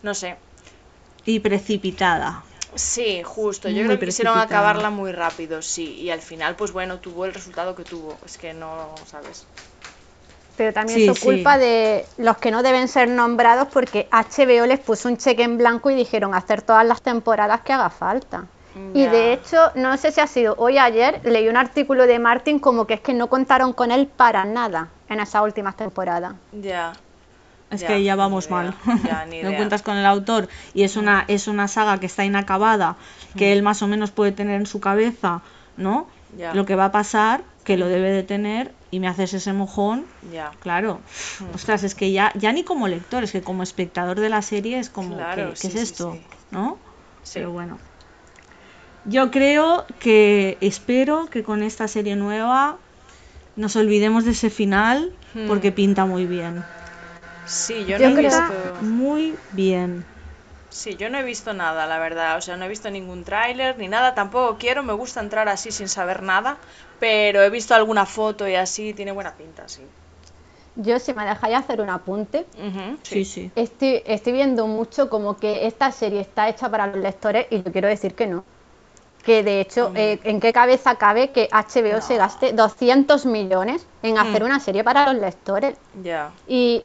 no 0.02 0.14
sé. 0.14 0.38
Y 1.24 1.40
precipitada. 1.40 2.44
Sí, 2.74 3.22
justo. 3.22 3.68
Yo 3.68 3.76
Muy 3.76 3.84
creo 3.84 3.98
que 3.98 4.06
quisieron 4.06 4.38
acabarla 4.38 4.90
muy 4.90 5.12
rápido, 5.12 5.62
sí. 5.62 5.94
Y 6.00 6.10
al 6.10 6.20
final, 6.20 6.56
pues 6.56 6.72
bueno, 6.72 6.98
tuvo 6.98 7.24
el 7.24 7.34
resultado 7.34 7.74
que 7.74 7.84
tuvo. 7.84 8.16
Es 8.24 8.38
que 8.38 8.54
no, 8.54 8.94
¿sabes? 9.06 9.46
Pero 10.56 10.72
también 10.72 11.00
Sí, 11.00 11.08
es 11.08 11.18
sí. 11.18 11.24
culpa 11.24 11.58
de 11.58 12.06
los 12.18 12.36
que 12.38 12.50
no 12.50 12.62
deben 12.62 12.88
ser 12.88 13.08
nombrados 13.08 13.68
porque 13.72 14.08
HBO 14.10 14.66
les 14.66 14.80
puso 14.80 15.08
un 15.08 15.16
cheque 15.16 15.42
en 15.42 15.58
blanco 15.58 15.90
y 15.90 15.94
dijeron 15.94 16.34
hacer 16.34 16.62
todas 16.62 16.86
las 16.86 17.02
temporadas 17.02 17.62
que 17.62 17.72
haga 17.72 17.90
falta. 17.90 18.44
Y 18.94 19.06
de 19.06 19.34
hecho, 19.34 19.70
no 19.74 19.96
sé 19.98 20.12
si 20.12 20.20
ha 20.20 20.26
sido 20.26 20.54
hoy 20.56 20.78
o 20.78 20.82
ayer, 20.82 21.20
leí 21.24 21.48
un 21.48 21.58
artículo 21.58 22.06
de 22.06 22.18
Martin 22.18 22.58
como 22.58 22.86
que 22.86 22.94
es 22.94 23.00
que 23.00 23.12
no 23.12 23.28
contaron 23.28 23.74
con 23.74 23.90
él 23.90 24.06
para 24.06 24.44
nada 24.46 24.88
en 25.08 25.20
esas 25.20 25.42
últimas 25.42 25.76
temporadas. 25.76 26.34
Ya. 26.52 26.92
Es 27.72 27.80
Ya, 27.80 27.88
que 27.88 28.02
ya 28.04 28.16
vamos 28.16 28.50
mal. 28.50 28.74
ya, 29.04 29.26
no 29.42 29.56
cuentas 29.56 29.82
con 29.82 29.96
el 29.96 30.06
autor 30.06 30.48
y 30.74 30.82
es 30.84 30.96
una, 30.96 31.24
es 31.26 31.48
una 31.48 31.68
saga 31.68 31.98
que 31.98 32.06
está 32.06 32.24
inacabada, 32.24 32.96
que 33.36 33.52
él 33.52 33.62
más 33.62 33.82
o 33.82 33.88
menos 33.88 34.10
puede 34.10 34.32
tener 34.32 34.60
en 34.60 34.66
su 34.66 34.80
cabeza, 34.80 35.40
¿no? 35.76 36.06
Ya. 36.38 36.54
Lo 36.54 36.64
que 36.64 36.76
va 36.76 36.86
a 36.86 36.92
pasar, 36.92 37.42
que 37.64 37.76
lo 37.76 37.88
debe 37.88 38.10
de 38.10 38.22
tener, 38.22 38.72
y 38.90 39.00
me 39.00 39.08
haces 39.08 39.34
ese 39.34 39.52
mojón, 39.52 40.04
Ya. 40.32 40.52
claro. 40.60 41.00
Ostras, 41.54 41.82
es 41.82 41.94
que 41.94 42.12
ya, 42.12 42.32
ya 42.38 42.52
ni 42.52 42.62
como 42.62 42.88
lector, 42.88 43.24
es 43.24 43.32
que 43.32 43.42
como 43.42 43.62
espectador 43.62 44.20
de 44.20 44.28
la 44.28 44.42
serie 44.42 44.78
es 44.78 44.90
como, 44.90 45.16
Claro, 45.16 45.54
¿qué, 45.60 45.66
es 45.68 45.74
esto? 45.74 46.12
sí. 46.12 46.22
¿No? 46.50 46.78
Pero 47.32 47.50
bueno. 47.50 47.78
Yo 49.04 49.30
creo 49.30 49.86
que, 49.98 50.58
espero 50.60 51.26
que 51.30 51.42
con 51.42 51.62
esta 51.62 51.88
serie 51.88 52.16
nueva 52.16 52.76
nos 53.56 53.76
olvidemos 53.76 54.24
de 54.24 54.32
ese 54.32 54.50
final, 54.50 55.12
porque 55.48 55.72
pinta 55.72 56.04
muy 56.04 56.26
bien. 56.26 56.62
Sí, 57.44 57.84
yo, 57.84 57.98
Yo 57.98 58.10
no 58.10 58.18
he 58.18 58.22
visto. 58.22 58.82
Muy 58.82 59.34
bien. 59.50 60.04
Sí, 60.70 60.96
yo 60.96 61.10
no 61.10 61.18
he 61.18 61.22
visto 61.22 61.52
nada, 61.52 61.86
la 61.86 61.98
verdad. 61.98 62.36
O 62.38 62.40
sea, 62.40 62.56
no 62.56 62.64
he 62.64 62.68
visto 62.68 62.90
ningún 62.90 63.24
tráiler 63.24 63.78
ni 63.78 63.88
nada. 63.88 64.14
Tampoco 64.14 64.56
quiero. 64.58 64.82
Me 64.82 64.92
gusta 64.94 65.20
entrar 65.20 65.48
así 65.48 65.70
sin 65.70 65.88
saber 65.88 66.22
nada. 66.22 66.58
Pero 66.98 67.42
he 67.42 67.50
visto 67.50 67.74
alguna 67.74 68.06
foto 68.06 68.48
y 68.48 68.54
así. 68.54 68.94
Tiene 68.94 69.12
buena 69.12 69.36
pinta, 69.36 69.68
sí. 69.68 69.82
Yo, 70.74 70.98
si 70.98 71.12
me 71.12 71.24
dejáis 71.24 71.56
hacer 71.56 71.80
un 71.80 71.90
apunte, 71.90 72.46
Sí, 73.02 73.24
sí. 73.24 73.50
estoy, 73.54 74.02
estoy 74.06 74.32
viendo 74.32 74.66
mucho 74.66 75.10
como 75.10 75.36
que 75.36 75.66
esta 75.66 75.92
serie 75.92 76.20
está 76.20 76.48
hecha 76.48 76.70
para 76.70 76.86
los 76.86 76.96
lectores 76.96 77.46
y 77.50 77.62
yo 77.62 77.72
quiero 77.72 77.88
decir 77.88 78.14
que 78.14 78.26
no. 78.26 78.44
Que 79.24 79.42
de 79.42 79.60
hecho, 79.60 79.92
eh, 79.94 80.18
¿en 80.24 80.40
qué 80.40 80.52
cabeza 80.52 80.96
cabe 80.96 81.30
que 81.30 81.48
HBO 81.52 82.00
se 82.00 82.16
gaste 82.16 82.52
200 82.52 83.26
millones 83.26 83.86
en 84.02 84.18
hacer 84.18 84.42
Mm. 84.42 84.46
una 84.46 84.60
serie 84.60 84.82
para 84.84 85.12
los 85.12 85.20
lectores? 85.22 85.76
Ya. 86.04 86.32
Y 86.48 86.84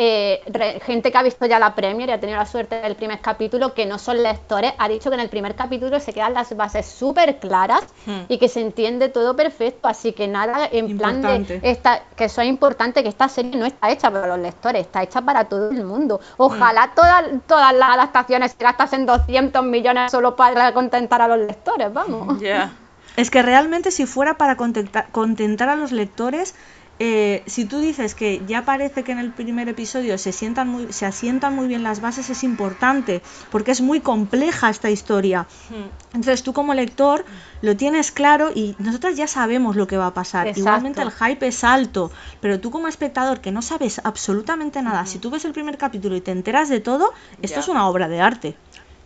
eh, 0.00 0.40
re- 0.46 0.78
gente 0.80 1.10
que 1.10 1.18
ha 1.18 1.22
visto 1.24 1.44
ya 1.44 1.58
la 1.58 1.74
Premier 1.74 2.08
y 2.08 2.12
ha 2.12 2.20
tenido 2.20 2.38
la 2.38 2.46
suerte 2.46 2.76
del 2.80 2.94
primer 2.94 3.18
capítulo, 3.20 3.74
que 3.74 3.84
no 3.84 3.98
son 3.98 4.22
lectores, 4.22 4.72
ha 4.78 4.88
dicho 4.88 5.10
que 5.10 5.14
en 5.14 5.20
el 5.20 5.28
primer 5.28 5.56
capítulo 5.56 5.98
se 5.98 6.12
quedan 6.12 6.34
las 6.34 6.56
bases 6.56 6.86
súper 6.86 7.38
claras 7.40 7.82
Hmm. 8.06 8.22
y 8.28 8.38
que 8.38 8.48
se 8.48 8.60
entiende 8.60 9.08
todo 9.08 9.34
perfecto. 9.34 9.88
Así 9.88 10.12
que 10.12 10.28
nada, 10.28 10.68
en 10.70 10.96
plan 10.96 11.20
de 11.20 11.60
esta, 11.64 12.02
que 12.16 12.24
eso 12.26 12.40
es 12.42 12.48
importante, 12.48 13.02
que 13.02 13.08
esta 13.08 13.28
serie 13.28 13.56
no 13.56 13.66
está 13.66 13.90
hecha 13.90 14.08
para 14.10 14.28
los 14.28 14.38
lectores, 14.38 14.82
está 14.82 15.02
hecha 15.02 15.20
para 15.20 15.44
todo 15.46 15.70
el 15.70 15.84
mundo. 15.84 16.20
Ojalá 16.36 16.92
todas, 16.94 17.24
todas 17.48 17.74
las 17.74 17.90
adaptaciones 17.90 18.52
se 18.56 18.62
gastasen 18.64 19.04
200 19.04 19.64
millones 19.64 20.12
solo 20.12 20.36
para 20.36 20.72
contentar 20.72 21.20
a 21.22 21.28
los 21.28 21.38
lectores, 21.38 21.92
vamos. 21.92 22.38
Ya. 22.40 22.70
Es 23.16 23.30
que 23.32 23.42
realmente 23.42 23.90
si 23.90 24.06
fuera 24.06 24.34
para 24.38 24.54
contentar, 24.56 25.08
contentar 25.10 25.68
a 25.68 25.74
los 25.74 25.90
lectores, 25.90 26.54
eh, 27.00 27.44
si 27.46 27.64
tú 27.64 27.78
dices 27.78 28.14
que 28.14 28.42
ya 28.46 28.64
parece 28.64 29.04
que 29.04 29.12
en 29.12 29.18
el 29.18 29.30
primer 29.32 29.68
episodio 29.68 30.18
se, 30.18 30.32
sientan 30.32 30.68
muy, 30.68 30.92
se 30.92 31.06
asientan 31.06 31.54
muy 31.54 31.68
bien 31.68 31.82
las 31.84 32.00
bases, 32.00 32.28
es 32.30 32.42
importante, 32.42 33.22
porque 33.50 33.70
es 33.70 33.80
muy 33.80 34.00
compleja 34.00 34.68
esta 34.68 34.90
historia. 34.90 35.46
Hmm. 35.70 35.88
Entonces 36.16 36.42
tú 36.42 36.52
como 36.52 36.74
lector 36.74 37.24
lo 37.62 37.76
tienes 37.76 38.10
claro 38.10 38.50
y 38.52 38.74
nosotros 38.78 39.16
ya 39.16 39.28
sabemos 39.28 39.76
lo 39.76 39.86
que 39.86 39.96
va 39.96 40.06
a 40.08 40.14
pasar. 40.14 40.48
Exacto. 40.48 40.60
Igualmente 40.60 41.02
el 41.02 41.12
hype 41.12 41.46
es 41.46 41.62
alto, 41.62 42.10
pero 42.40 42.58
tú 42.58 42.70
como 42.70 42.88
espectador 42.88 43.40
que 43.40 43.52
no 43.52 43.62
sabes 43.62 44.00
absolutamente 44.02 44.82
nada, 44.82 45.06
si 45.06 45.18
tú 45.18 45.30
ves 45.30 45.44
el 45.44 45.52
primer 45.52 45.78
capítulo 45.78 46.16
y 46.16 46.20
te 46.20 46.32
enteras 46.32 46.68
de 46.68 46.80
todo, 46.80 47.12
esto 47.42 47.56
Ya. 47.56 47.60
es 47.60 47.68
una 47.68 47.86
obra 47.88 48.08
de 48.08 48.20
arte, 48.20 48.56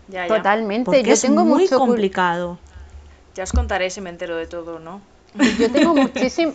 Ya, 0.08 0.26
ya. 0.26 0.36
Totalmente. 0.36 0.86
porque 0.86 1.02
Yo 1.02 1.12
es 1.12 1.20
tengo 1.20 1.44
muy 1.44 1.62
mucho 1.64 1.78
complicado. 1.78 2.58
Ya 3.34 3.44
os 3.44 3.52
contaré 3.52 3.88
si 3.90 4.00
me 4.00 4.10
entero 4.10 4.36
de 4.36 4.46
todo, 4.46 4.78
¿no? 4.78 5.00
Yo 5.34 5.70
tengo, 5.70 5.94
muchísim- 5.94 6.54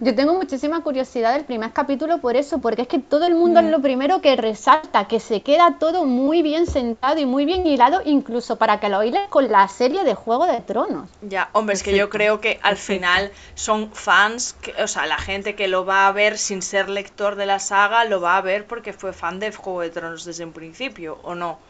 yo 0.00 0.14
tengo 0.14 0.34
muchísima 0.34 0.82
curiosidad 0.82 1.34
del 1.34 1.44
primer 1.44 1.72
capítulo 1.72 2.20
por 2.20 2.36
eso, 2.36 2.60
porque 2.60 2.82
es 2.82 2.88
que 2.88 2.98
todo 2.98 3.26
el 3.26 3.34
mundo 3.34 3.60
es 3.60 3.66
lo 3.66 3.80
primero 3.82 4.20
que 4.20 4.36
resalta, 4.36 5.06
que 5.08 5.20
se 5.20 5.42
queda 5.42 5.78
todo 5.78 6.04
muy 6.04 6.42
bien 6.42 6.66
sentado 6.66 7.18
y 7.20 7.26
muy 7.26 7.44
bien 7.44 7.66
hilado, 7.66 8.00
incluso 8.04 8.56
para 8.56 8.80
que 8.80 8.88
lo 8.88 9.02
hiles 9.02 9.28
con 9.28 9.50
la 9.50 9.68
serie 9.68 10.04
de 10.04 10.14
Juego 10.14 10.46
de 10.46 10.60
Tronos. 10.60 11.10
Ya, 11.20 11.50
hombre, 11.52 11.74
es 11.74 11.82
que 11.82 11.96
yo 11.96 12.08
creo 12.10 12.40
que 12.40 12.58
al 12.62 12.76
final 12.76 13.32
son 13.54 13.92
fans, 13.92 14.54
que- 14.54 14.74
o 14.82 14.86
sea, 14.86 15.06
la 15.06 15.18
gente 15.18 15.54
que 15.54 15.68
lo 15.68 15.84
va 15.84 16.06
a 16.06 16.12
ver 16.12 16.38
sin 16.38 16.62
ser 16.62 16.88
lector 16.88 17.36
de 17.36 17.46
la 17.46 17.58
saga, 17.58 18.04
lo 18.04 18.20
va 18.20 18.36
a 18.36 18.40
ver 18.42 18.66
porque 18.66 18.92
fue 18.92 19.12
fan 19.12 19.38
de 19.38 19.52
Juego 19.52 19.80
de 19.82 19.90
Tronos 19.90 20.24
desde 20.24 20.44
un 20.44 20.52
principio, 20.52 21.18
¿o 21.22 21.34
no? 21.34 21.60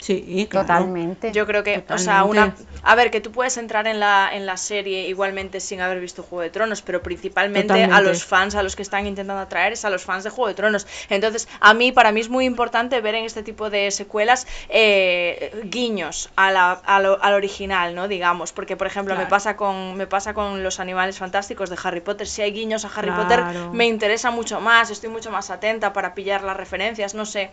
Sí, 0.00 0.46
claro. 0.48 0.66
Totalmente. 0.68 1.32
Yo 1.32 1.44
creo 1.46 1.64
que, 1.64 1.84
o 1.90 1.98
sea, 1.98 2.22
una... 2.24 2.54
A 2.84 2.94
ver, 2.94 3.10
que 3.10 3.20
tú 3.20 3.32
puedes 3.32 3.56
entrar 3.56 3.86
en 3.88 3.98
la, 3.98 4.30
en 4.32 4.46
la 4.46 4.56
serie 4.56 5.08
igualmente 5.08 5.58
sin 5.60 5.80
haber 5.80 5.98
visto 6.00 6.22
Juego 6.22 6.42
de 6.42 6.50
Tronos, 6.50 6.82
pero 6.82 7.02
principalmente 7.02 7.72
a 7.92 8.00
los 8.00 8.24
fans 8.24 8.54
a 8.54 8.62
los 8.62 8.76
que 8.76 8.82
están 8.82 9.06
intentando 9.08 9.42
atraer 9.42 9.72
es 9.72 9.84
a 9.84 9.90
los 9.90 10.04
fans 10.04 10.22
de 10.22 10.30
Juego 10.30 10.46
de 10.48 10.54
Tronos. 10.54 10.86
Entonces, 11.10 11.48
a 11.60 11.74
mí, 11.74 11.90
para 11.90 12.12
mí 12.12 12.20
es 12.20 12.28
muy 12.28 12.44
importante 12.44 13.00
ver 13.00 13.16
en 13.16 13.24
este 13.24 13.42
tipo 13.42 13.70
de 13.70 13.90
secuelas 13.90 14.46
eh, 14.68 15.50
guiños 15.64 16.30
a 16.36 16.52
la- 16.52 16.72
a 16.72 17.00
lo- 17.00 17.20
al 17.22 17.34
original, 17.34 17.94
¿no? 17.94 18.06
Digamos, 18.08 18.52
porque, 18.52 18.76
por 18.76 18.86
ejemplo, 18.86 19.16
me 19.16 19.26
pasa 19.26 19.56
con 19.56 19.96
me 19.96 20.06
pasa 20.06 20.32
con 20.32 20.62
los 20.62 20.78
animales 20.80 21.18
fantásticos 21.18 21.70
de 21.70 21.76
Harry 21.82 22.00
Potter. 22.00 22.26
Si 22.28 22.40
hay 22.42 22.52
guiños 22.52 22.84
a 22.84 22.88
Harry 22.94 23.08
Claro. 23.08 23.22
Potter, 23.24 23.44
me 23.72 23.86
interesa 23.86 24.30
mucho 24.30 24.60
más, 24.60 24.90
estoy 24.90 25.10
mucho 25.10 25.30
más 25.32 25.50
atenta 25.50 25.92
para 25.92 26.14
pillar 26.14 26.44
las 26.44 26.56
referencias, 26.56 27.14
no 27.14 27.26
sé. 27.26 27.50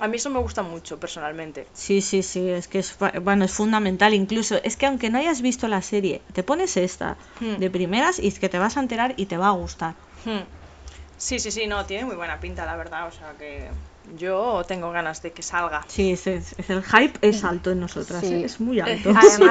A 0.00 0.06
mí 0.08 0.16
eso 0.16 0.30
me 0.30 0.38
gusta 0.38 0.62
mucho, 0.62 1.00
personalmente. 1.00 1.66
Sí, 1.72 2.00
sí, 2.02 2.22
sí, 2.22 2.48
es 2.48 2.68
que 2.68 2.78
es, 2.78 2.96
bueno, 3.22 3.44
es 3.44 3.52
fundamental. 3.52 4.14
Incluso 4.14 4.60
es 4.62 4.76
que 4.76 4.86
aunque 4.86 5.10
no 5.10 5.18
hayas 5.18 5.42
visto 5.42 5.66
la 5.66 5.82
serie, 5.82 6.22
te 6.32 6.42
pones 6.42 6.76
esta 6.76 7.16
Hmm. 7.40 7.56
de 7.58 7.70
primeras 7.70 8.18
y 8.18 8.28
es 8.28 8.38
que 8.38 8.48
te 8.48 8.58
vas 8.58 8.76
a 8.76 8.80
enterar 8.80 9.14
y 9.16 9.26
te 9.26 9.36
va 9.36 9.48
a 9.48 9.52
gustar. 9.52 9.94
Hmm. 10.24 10.42
Sí, 11.16 11.40
sí, 11.40 11.50
sí, 11.50 11.66
no, 11.66 11.84
tiene 11.84 12.04
muy 12.04 12.14
buena 12.14 12.38
pinta, 12.38 12.64
la 12.64 12.76
verdad. 12.76 13.08
O 13.08 13.10
sea 13.10 13.32
que 13.36 13.68
yo 14.16 14.62
tengo 14.66 14.90
ganas 14.90 15.20
de 15.22 15.32
que 15.32 15.42
salga. 15.42 15.82
Sí, 15.88 16.12
es, 16.12 16.26
el 16.26 16.82
hype 16.82 17.18
es 17.20 17.44
alto 17.44 17.70
en 17.70 17.80
nosotras, 17.80 18.20
Sí. 18.20 18.34
¿eh? 18.34 18.44
es 18.44 18.60
muy 18.60 18.80
alto. 18.80 19.10
Sí, 19.20 19.42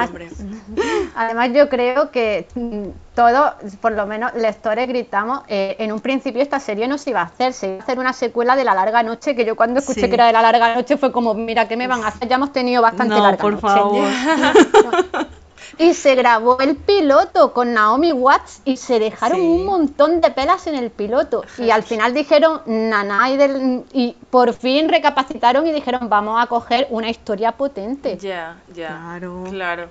Además, 1.14 1.50
yo 1.52 1.68
creo 1.68 2.10
que 2.10 2.46
mm, 2.54 2.88
todos, 3.14 3.52
por 3.80 3.92
lo 3.92 4.06
menos 4.06 4.34
lectores, 4.34 4.88
gritamos, 4.88 5.42
eh, 5.48 5.76
en 5.78 5.92
un 5.92 6.00
principio 6.00 6.42
esta 6.42 6.60
serie 6.60 6.88
no 6.88 6.98
se 6.98 7.10
iba 7.10 7.20
a 7.20 7.24
hacer, 7.24 7.52
se 7.52 7.66
iba 7.68 7.76
a 7.78 7.82
hacer 7.82 7.98
una 7.98 8.12
secuela 8.12 8.56
de 8.56 8.64
La 8.64 8.74
Larga 8.74 9.02
Noche, 9.02 9.34
que 9.36 9.44
yo 9.44 9.56
cuando 9.56 9.80
escuché 9.80 10.02
Sí. 10.02 10.08
que 10.08 10.14
era 10.14 10.26
de 10.26 10.32
La 10.32 10.42
Larga 10.42 10.74
Noche 10.74 10.96
fue 10.96 11.12
como, 11.12 11.34
mira, 11.34 11.68
¿qué 11.68 11.76
me 11.76 11.86
van 11.86 12.02
a 12.04 12.08
hacer? 12.08 12.28
Ya 12.28 12.36
hemos 12.36 12.52
tenido 12.52 12.82
bastante 12.82 13.14
no, 13.14 13.22
larga 13.22 13.38
por 13.42 13.52
noche. 13.52 13.66
favor. 13.66 14.08
Y 15.76 15.94
se 15.94 16.14
grabó 16.14 16.58
el 16.60 16.76
piloto 16.76 17.52
con 17.52 17.74
Naomi 17.74 18.12
Watts 18.12 18.62
y 18.64 18.76
se 18.78 18.98
dejaron 18.98 19.38
Sí. 19.40 19.46
un 19.46 19.66
montón 19.66 20.20
de 20.20 20.30
pelas 20.30 20.66
en 20.66 20.74
el 20.76 20.90
piloto. 20.90 21.44
Y 21.58 21.70
al 21.70 21.82
final 21.82 22.14
dijeron, 22.14 22.62
naná, 22.66 23.30
y, 23.30 23.36
del- 23.36 23.84
y 23.92 24.16
por 24.30 24.52
fin 24.54 24.88
recapacitaron 24.88 25.66
y 25.66 25.72
dijeron, 25.72 26.08
vamos 26.08 26.42
a 26.42 26.46
coger 26.46 26.86
una 26.90 27.10
historia 27.10 27.52
potente. 27.52 28.16
Ya, 28.18 28.56
ya. 28.74 28.88
Claro. 28.88 29.44
Claro. 29.50 29.88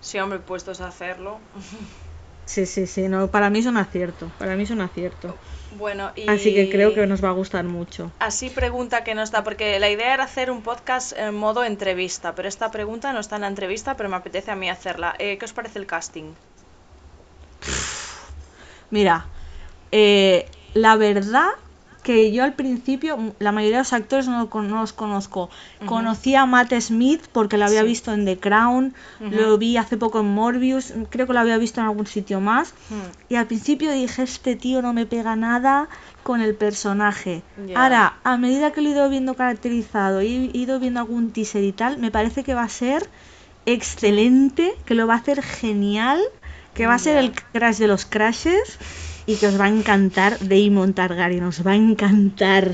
Sí, 0.00 0.18
hombre, 0.18 0.38
puestos 0.38 0.80
a 0.80 0.86
hacerlo. 0.88 1.38
Sí, 2.44 2.64
sí, 2.64 2.86
sí, 2.86 3.08
no, 3.08 3.26
para 3.28 3.50
mí 3.50 3.58
es 3.58 3.66
un 3.66 3.76
acierto, 3.76 4.30
para 4.38 4.54
mí 4.54 4.62
es 4.62 4.70
un 4.70 4.80
acierto. 4.80 5.34
Bueno, 5.76 6.12
y... 6.16 6.28
Así 6.28 6.54
que 6.54 6.70
creo 6.70 6.94
que 6.94 7.06
nos 7.06 7.22
va 7.22 7.28
a 7.28 7.32
gustar 7.32 7.64
mucho. 7.64 8.10
Así 8.18 8.50
pregunta 8.50 9.04
que 9.04 9.14
no 9.14 9.22
está, 9.22 9.44
porque 9.44 9.78
la 9.78 9.90
idea 9.90 10.14
era 10.14 10.24
hacer 10.24 10.50
un 10.50 10.62
podcast 10.62 11.12
en 11.16 11.34
modo 11.34 11.64
entrevista, 11.64 12.34
pero 12.34 12.48
esta 12.48 12.70
pregunta 12.70 13.12
no 13.12 13.20
está 13.20 13.36
en 13.36 13.42
la 13.42 13.48
entrevista, 13.48 13.96
pero 13.96 14.08
me 14.08 14.16
apetece 14.16 14.50
a 14.50 14.56
mí 14.56 14.70
hacerla. 14.70 15.14
Eh, 15.18 15.38
¿Qué 15.38 15.44
os 15.44 15.52
parece 15.52 15.78
el 15.78 15.86
casting? 15.86 16.32
Mira, 18.90 19.26
eh, 19.92 20.48
la 20.74 20.96
verdad 20.96 21.50
que 22.06 22.30
yo 22.30 22.44
al 22.44 22.52
principio, 22.54 23.14
m- 23.16 23.32
la 23.40 23.50
mayoría 23.50 23.78
de 23.78 23.82
los 23.82 23.92
actores 23.92 24.28
no, 24.28 24.48
no 24.52 24.80
los 24.80 24.92
conozco. 24.92 25.50
Conocí 25.86 26.36
a 26.36 26.46
Matt 26.46 26.72
Smith 26.80 27.22
porque 27.32 27.58
lo 27.58 27.64
había 27.64 27.80
Sí. 27.80 27.86
visto 27.88 28.12
en 28.12 28.24
The 28.24 28.38
Crown, 28.38 28.94
lo 29.18 29.58
vi 29.58 29.76
hace 29.76 29.96
poco 29.96 30.20
en 30.20 30.26
Morbius, 30.28 30.92
creo 31.10 31.26
que 31.26 31.32
lo 31.32 31.40
había 31.40 31.58
visto 31.58 31.80
en 31.80 31.86
algún 31.88 32.06
sitio 32.06 32.38
más. 32.40 32.74
Y 33.28 33.34
al 33.34 33.46
principio 33.48 33.90
dije, 33.90 34.22
este 34.22 34.54
tío 34.54 34.82
no 34.82 34.92
me 34.92 35.04
pega 35.04 35.34
nada 35.34 35.88
con 36.22 36.40
el 36.40 36.54
personaje. 36.54 37.42
Ya. 37.66 37.82
Ahora, 37.82 38.14
a 38.22 38.36
medida 38.36 38.70
que 38.72 38.82
lo 38.82 38.88
he 38.88 38.92
ido 38.92 39.08
viendo 39.10 39.34
caracterizado 39.34 40.22
y 40.22 40.50
he 40.54 40.56
ido 40.58 40.78
viendo 40.78 41.00
algún 41.00 41.32
teaser 41.32 41.64
y 41.64 41.72
tal, 41.72 41.98
me 41.98 42.12
parece 42.12 42.44
que 42.44 42.54
va 42.54 42.62
a 42.62 42.68
ser 42.68 43.10
excelente, 43.66 44.72
que 44.84 44.94
lo 44.94 45.08
va 45.08 45.14
a 45.14 45.18
hacer 45.18 45.42
genial, 45.42 46.20
que 46.72 46.86
va 46.86 46.94
a 46.94 46.98
ser 47.00 47.16
el 47.16 47.32
crash 47.32 47.78
de 47.78 47.88
los 47.88 48.04
crashes 48.06 48.78
y 49.26 49.36
que 49.36 49.48
os 49.48 49.60
va 49.60 49.66
a 49.66 49.68
encantar 49.68 50.38
Damon 50.40 50.94
Targaryen, 50.94 51.44
os 51.44 51.66
va 51.66 51.72
a 51.72 51.76
encantar. 51.76 52.70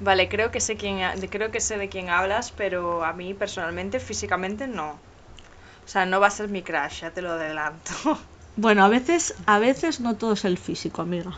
Vale, 0.00 0.28
creo 0.28 0.50
que 0.50 0.60
sé 0.60 0.76
quién, 0.76 0.98
creo 1.30 1.50
que 1.50 1.60
sé 1.60 1.78
de 1.78 1.88
quién 1.88 2.10
hablas, 2.10 2.52
pero 2.52 3.04
a 3.04 3.12
mí 3.12 3.32
personalmente, 3.32 4.00
físicamente 4.00 4.66
no. 4.66 4.90
O 4.90 5.88
sea, 5.88 6.04
no 6.04 6.20
va 6.20 6.26
a 6.26 6.30
ser 6.30 6.48
mi 6.48 6.62
crush, 6.62 7.00
ya 7.02 7.10
te 7.12 7.22
lo 7.22 7.32
adelanto. 7.32 7.92
Bueno, 8.58 8.86
a 8.86 8.88
veces, 8.88 9.34
a 9.44 9.58
veces 9.58 10.00
no 10.00 10.16
todo 10.16 10.32
es 10.32 10.46
el 10.46 10.56
físico, 10.56 11.02
amiga. 11.02 11.32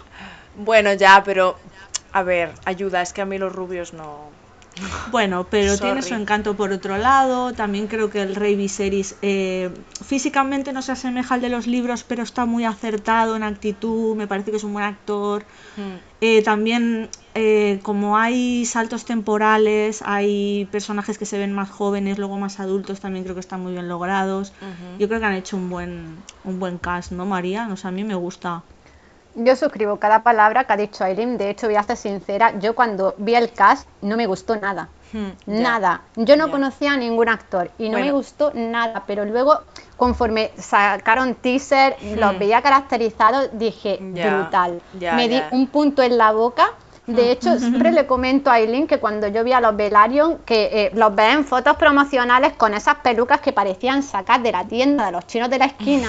Bueno, 0.54 0.92
ya, 0.92 1.20
pero 1.24 1.58
a 2.12 2.22
ver, 2.22 2.52
ayuda, 2.64 3.02
es 3.02 3.12
que 3.12 3.22
a 3.22 3.24
mí 3.24 3.38
los 3.38 3.52
rubios 3.52 3.92
no. 3.92 4.30
Bueno, 5.10 5.46
pero 5.48 5.76
tiene 5.78 6.02
su 6.02 6.14
encanto 6.14 6.56
por 6.56 6.72
otro 6.72 6.98
lado. 6.98 7.52
También 7.52 7.86
creo 7.86 8.10
que 8.10 8.22
el 8.22 8.34
Rey 8.34 8.56
Viserys 8.56 9.16
eh, 9.22 9.70
físicamente 10.04 10.72
no 10.72 10.82
se 10.82 10.92
asemeja 10.92 11.34
al 11.34 11.40
de 11.40 11.48
los 11.48 11.66
libros, 11.66 12.04
pero 12.04 12.22
está 12.22 12.46
muy 12.46 12.64
acertado 12.64 13.36
en 13.36 13.42
actitud. 13.42 14.16
Me 14.16 14.26
parece 14.26 14.50
que 14.50 14.58
es 14.58 14.64
un 14.64 14.72
buen 14.72 14.84
actor. 14.84 15.44
Eh, 16.20 16.42
también, 16.42 17.08
eh, 17.34 17.78
como 17.82 18.18
hay 18.18 18.64
saltos 18.64 19.04
temporales, 19.04 20.02
hay 20.04 20.68
personajes 20.72 21.16
que 21.16 21.26
se 21.26 21.38
ven 21.38 21.52
más 21.52 21.70
jóvenes, 21.70 22.18
luego 22.18 22.38
más 22.38 22.58
adultos, 22.58 22.98
también 22.98 23.24
creo 23.24 23.34
que 23.34 23.40
están 23.40 23.60
muy 23.60 23.72
bien 23.72 23.88
logrados. 23.88 24.52
Yo 24.98 25.08
creo 25.08 25.20
que 25.20 25.26
han 25.26 25.34
hecho 25.34 25.56
un 25.56 25.70
buen, 25.70 26.16
un 26.44 26.58
buen 26.58 26.78
cast, 26.78 27.12
¿no, 27.12 27.24
María? 27.24 27.66
No 27.66 27.76
sé, 27.76 27.86
a 27.88 27.92
mí 27.92 28.02
me 28.02 28.16
gusta. 28.16 28.62
Yo 29.34 29.54
suscribo 29.56 29.98
cada 29.98 30.22
palabra 30.22 30.64
que 30.64 30.72
ha 30.72 30.76
dicho 30.76 31.04
Aileen. 31.04 31.38
De 31.38 31.50
hecho, 31.50 31.66
voy 31.66 31.76
a 31.76 31.82
ser 31.82 31.96
sincera, 31.96 32.58
yo 32.58 32.74
cuando 32.74 33.14
vi 33.18 33.34
el 33.34 33.52
cast 33.52 33.86
no 34.02 34.16
me 34.16 34.26
gustó 34.26 34.56
nada. 34.56 34.88
Hmm, 35.12 35.28
ya. 35.46 35.54
Nada. 35.62 36.02
Yo 36.16 36.36
no 36.36 36.46
Ya. 36.46 36.52
conocía 36.52 36.92
a 36.92 36.96
ningún 36.96 37.28
actor 37.28 37.70
y 37.78 37.88
no 37.88 37.98
me 37.98 38.10
gustó 38.12 38.50
nada. 38.54 39.04
Pero 39.06 39.24
luego, 39.24 39.60
conforme 39.96 40.50
sacaron 40.58 41.34
teaser, 41.34 41.96
los 42.16 42.34
Hmm. 42.34 42.38
veía 42.38 42.62
caracterizados, 42.62 43.50
dije, 43.52 43.98
Ya, 44.14 44.28
brutal. 44.28 44.82
me 44.92 45.28
di 45.28 45.42
un 45.52 45.68
punto 45.68 46.02
en 46.02 46.18
la 46.18 46.32
boca. 46.32 46.70
De 47.08 47.32
hecho, 47.32 47.58
siempre 47.58 47.90
le 47.90 48.06
comento 48.06 48.50
a 48.50 48.54
Aileen 48.54 48.86
que 48.86 48.98
cuando 48.98 49.26
yo 49.28 49.42
vi 49.42 49.52
a 49.52 49.60
los 49.60 49.74
Velaryon, 49.74 50.38
que 50.44 50.68
eh, 50.72 50.90
los 50.94 51.14
ve 51.14 51.32
en 51.32 51.44
fotos 51.44 51.76
promocionales 51.76 52.52
con 52.52 52.74
esas 52.74 52.96
pelucas 52.96 53.40
que 53.40 53.52
parecían 53.52 54.02
sacar 54.02 54.42
de 54.42 54.52
la 54.52 54.64
tienda 54.64 55.06
de 55.06 55.12
los 55.12 55.26
chinos 55.26 55.48
de 55.48 55.58
la 55.58 55.64
esquina. 55.64 56.08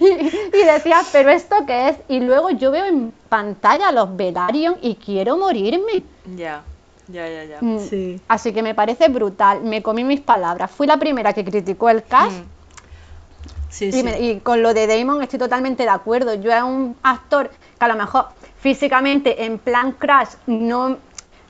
y, 0.00 0.04
y 0.60 0.64
decía, 0.64 1.00
¿pero 1.12 1.30
esto 1.30 1.54
qué 1.66 1.90
es? 1.90 1.96
Y 2.08 2.18
luego 2.20 2.50
yo 2.50 2.70
veo 2.72 2.84
en 2.84 3.12
pantalla 3.28 3.88
a 3.88 3.92
los 3.92 4.16
Velaryon 4.16 4.76
y 4.82 4.96
quiero 4.96 5.36
morirme. 5.36 6.02
Ya, 6.36 6.62
ya, 7.08 7.28
ya, 7.28 7.44
ya. 7.44 7.58
Mm, 7.60 7.78
Sí. 7.78 8.20
Así 8.26 8.52
que 8.52 8.62
me 8.62 8.74
parece 8.74 9.08
brutal, 9.08 9.62
me 9.62 9.82
comí 9.84 10.02
mis 10.02 10.20
palabras. 10.20 10.70
Fui 10.70 10.86
la 10.88 10.96
primera 10.96 11.32
que 11.32 11.44
criticó 11.44 11.88
el 11.90 12.02
cast 12.02 12.32
Hmm. 12.38 12.44
Sí, 13.70 13.86
y, 13.86 13.92
sí. 13.92 14.02
me- 14.02 14.20
y 14.20 14.40
con 14.40 14.62
lo 14.62 14.74
de 14.74 14.86
Damon 14.86 15.22
estoy 15.22 15.38
totalmente 15.38 15.84
de 15.84 15.88
acuerdo. 15.88 16.34
Yo 16.34 16.52
es 16.52 16.62
un 16.62 16.94
actor 17.02 17.48
que 17.50 17.84
a 17.84 17.88
lo 17.88 17.94
mejor 17.96 18.26
físicamente 18.62 19.44
en 19.44 19.58
plan 19.58 19.92
crash 19.92 20.32
no, 20.46 20.98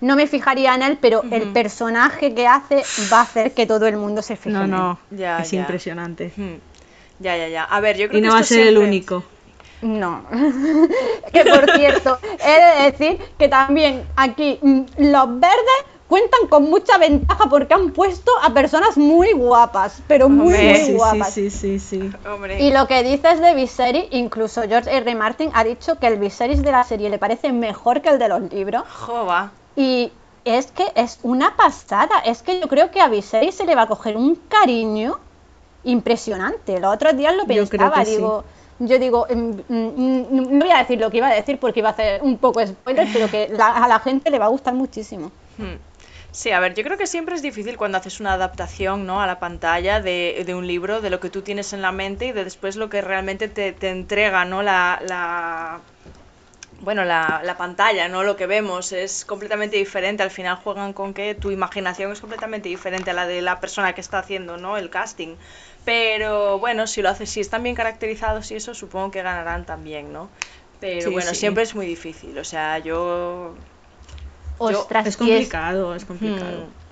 no 0.01 0.17
me 0.17 0.27
fijaría 0.27 0.75
en 0.75 0.83
él, 0.83 0.99
pero 1.01 1.25
el 1.31 1.45
personaje 1.53 2.35
que 2.35 2.47
hace 2.49 2.83
va 3.13 3.19
a 3.21 3.23
hacer 3.23 3.53
que 3.55 3.67
todo 3.67 3.87
el 3.87 3.97
mundo 3.97 4.23
se 4.23 4.37
fije 4.37 4.51
No, 4.51 4.65
en 4.65 4.75
él. 4.75 4.87
no, 4.87 4.99
Ya, 5.11 5.43
es 5.43 5.53
ya. 5.53 5.61
impresionante. 5.61 6.33
Hmm. 6.37 6.57
Ya, 7.19 7.37
ya, 7.37 7.49
ya. 7.49 7.65
A 7.65 7.81
ver, 7.81 7.97
yo 7.99 8.09
creo 8.09 8.19
Y 8.19 8.23
que 8.23 8.29
no 8.29 8.35
va 8.35 8.41
a 8.41 8.45
ser 8.45 8.67
el 8.67 8.79
único. 8.79 9.25
No. 9.83 10.25
que 11.33 11.45
por 11.45 11.71
cierto, 11.73 12.19
he 12.45 12.83
de 12.85 12.91
decir 12.93 13.19
que 13.39 13.49
también 13.49 14.05
aquí 14.17 14.59
mm, 14.63 14.83
los 14.99 15.41
verdes 15.41 15.81
cuentan 16.13 16.47
con 16.49 16.69
mucha 16.69 16.99
ventaja 16.99 17.45
porque 17.49 17.73
han 17.73 17.91
puesto 17.91 18.31
a 18.43 18.53
personas 18.53 18.99
muy 18.99 19.33
guapas, 19.33 20.03
pero 20.07 20.29
muy, 20.29 20.53
Hombre, 20.55 20.69
muy 20.69 20.77
Sí, 20.81 20.85
sí, 20.87 20.93
guapas. 20.93 21.33
sí, 21.33 21.51
sí, 21.51 21.79
sí. 21.79 22.11
Hombre. 22.31 22.63
Y 22.63 22.71
lo 22.71 22.87
que 22.87 23.03
dices 23.03 23.41
de 23.41 23.55
Viserys, 23.55 24.05
incluso 24.11 24.61
George 24.69 24.95
R. 24.95 25.15
Martin 25.15 25.51
ha 25.55 25.65
dicho 25.65 25.99
que 25.99 26.07
el 26.09 26.19
Viserys 26.19 26.63
de 26.63 26.71
la 26.71 26.85
serie 26.85 27.09
le 27.09 27.19
parece 27.19 27.51
mejor 27.53 28.03
que 28.03 28.11
el 28.11 28.19
de 28.19 28.29
los 28.29 28.43
libros. 28.53 28.83
Jova. 28.89 29.53
Y 29.75 30.13
es 30.45 30.71
que 30.71 30.85
es 30.97 31.19
una 31.23 31.57
pasada. 31.57 32.19
Es 32.27 32.43
que 32.43 32.61
yo 32.61 32.69
creo 32.69 32.91
que 32.91 33.01
a 33.01 33.09
Viserys 33.09 33.55
se 33.55 33.65
le 33.65 33.75
va 33.75 33.83
a 33.83 33.87
coger 33.87 34.17
un 34.19 34.35
cariño 34.49 35.19
impresionante. 35.85 36.79
Los 36.79 36.95
otros 36.95 37.17
días 37.17 37.35
lo 37.35 37.43
Yo 37.47 37.67
creo 37.69 37.69
pensaba, 37.91 38.05
sí. 38.05 38.11
digo. 38.17 38.45
Yo 38.79 38.99
digo, 38.99 39.27
mm, 39.31 39.35
mm, 39.69 39.87
mm, 39.89 40.59
no 40.59 40.65
voy 40.65 40.75
a 40.75 40.79
decir 40.79 40.99
lo 41.01 41.09
que 41.11 41.19
iba 41.19 41.29
a 41.29 41.35
decir 41.35 41.59
porque 41.61 41.79
iba 41.81 41.91
a 41.91 41.93
hacer 41.93 42.21
un 42.23 42.37
poco 42.39 42.61
spoiler, 42.67 43.07
pero 43.13 43.31
que 43.31 43.49
la- 43.49 43.77
a 43.77 43.87
la 43.87 44.01
gente 44.01 44.29
le 44.31 44.39
va 44.41 44.47
a 44.47 44.49
gustar 44.49 44.75
muchísimo. 44.75 45.31
Hmm. 45.57 45.77
Sí, 46.33 46.51
a 46.51 46.61
ver, 46.61 46.75
yo 46.75 46.83
creo 46.83 46.97
que 46.97 47.07
siempre 47.07 47.35
es 47.35 47.43
difícil 47.43 47.77
cuando 47.77 47.99
haces 47.99 48.19
una 48.19 48.33
adaptación, 48.33 49.07
¿no? 49.07 49.21
A 49.21 49.27
la 49.27 49.39
pantalla 49.39 50.01
de, 50.01 50.43
de 50.47 50.55
un 50.55 50.67
libro, 50.67 51.01
de 51.03 51.11
lo 51.11 51.21
que 51.21 51.29
tú 51.31 51.43
tienes 51.43 51.73
en 51.75 51.83
la 51.83 51.93
mente 51.93 52.27
y 52.27 52.33
de 52.33 52.45
después 52.45 52.77
lo 52.77 52.89
que 52.89 53.03
realmente 53.03 53.49
te, 53.49 53.73
te 53.73 53.91
entrega, 53.91 54.45
¿no? 54.47 54.63
La, 54.63 54.99
la, 55.03 55.83
bueno, 56.81 57.05
la, 57.05 57.43
la 57.45 57.57
pantalla, 57.59 58.09
¿no? 58.09 58.25
Lo 58.25 58.37
que 58.37 58.47
vemos 58.47 58.93
es 58.93 59.25
completamente 59.27 59.77
diferente. 59.77 60.23
Al 60.23 60.31
final 60.31 60.57
juegan 60.57 60.93
con 60.95 61.15
que 61.15 61.35
tu 61.35 61.51
imaginación 61.51 62.13
es 62.13 62.21
completamente 62.21 62.69
diferente 62.71 63.11
a 63.11 63.15
la 63.15 63.27
de 63.27 63.43
la 63.43 63.61
persona 63.61 63.95
que 63.95 64.01
está 64.01 64.19
haciendo, 64.21 64.57
¿no? 64.59 64.79
El 64.79 64.91
casting. 64.91 65.37
Pero 65.85 66.59
bueno, 66.61 66.87
si 66.87 67.03
lo 67.03 67.11
haces, 67.11 67.31
si 67.31 67.41
están 67.41 67.63
bien 67.63 67.77
caracterizados 67.77 68.51
y 68.51 68.57
eso, 68.57 68.75
supongo 68.75 69.11
que 69.13 69.23
ganarán 69.23 69.67
también, 69.67 70.13
¿no? 70.13 70.33
Pero 70.81 71.11
Sí, 71.11 71.13
bueno, 71.13 71.35
sí. 71.35 71.35
siempre 71.35 71.63
es 71.65 71.75
muy 71.75 71.87
difícil. 71.87 72.39
O 72.39 72.45
sea, 72.45 72.79
yo... 72.79 73.59
Yo- 74.71 74.87
Es 75.05 75.17
complicado, 75.17 75.95
es 75.95 76.05
complicado. 76.05 76.65
Hmm. 76.67 76.83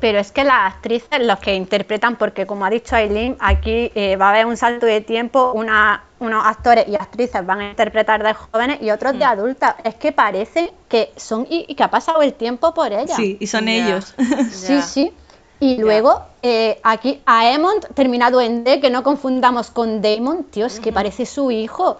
Pero 0.00 0.18
es 0.18 0.32
que 0.32 0.44
las 0.44 0.74
actrices, 0.74 1.20
los 1.20 1.38
que 1.38 1.54
interpretan, 1.54 2.16
porque 2.16 2.46
como 2.46 2.66
ha 2.66 2.70
dicho 2.70 2.94
Aileen, 2.94 3.36
aquí 3.40 3.90
eh, 3.94 4.16
va 4.16 4.26
a 4.26 4.30
haber 4.30 4.44
un 4.44 4.56
salto 4.56 4.84
de 4.84 5.00
tiempo, 5.00 5.52
una, 5.54 6.04
unos 6.18 6.44
actores 6.44 6.86
y 6.88 6.94
actrices 6.96 7.46
van 7.46 7.60
a 7.60 7.70
interpretar 7.70 8.22
de 8.22 8.34
jóvenes 8.34 8.82
y 8.82 8.90
otros 8.90 9.14
Mm. 9.14 9.18
de 9.18 9.24
adultas. 9.24 9.74
Es 9.82 9.94
que 9.94 10.12
parece 10.12 10.74
que 10.88 11.12
son 11.16 11.46
y, 11.48 11.64
y 11.68 11.74
que 11.74 11.82
ha 11.84 11.90
pasado 11.90 12.20
el 12.20 12.34
tiempo 12.34 12.74
por 12.74 12.92
ellas. 12.92 13.16
Sí, 13.16 13.38
y 13.40 13.46
son 13.46 13.68
ellos. 13.68 14.14
sí, 14.50 14.82
sí. 14.82 15.12
Y 15.60 15.78
luego 15.78 16.20
eh, 16.42 16.78
aquí 16.82 17.22
a 17.24 17.48
Emond, 17.50 17.86
terminado 17.94 18.40
en 18.42 18.64
D, 18.64 18.80
que 18.80 18.90
no 18.90 19.02
confundamos 19.04 19.70
con 19.70 20.02
Damon, 20.02 20.44
tío, 20.44 20.66
es 20.66 20.80
que 20.80 20.92
parece 20.92 21.24
su 21.24 21.50
hijo. 21.50 21.96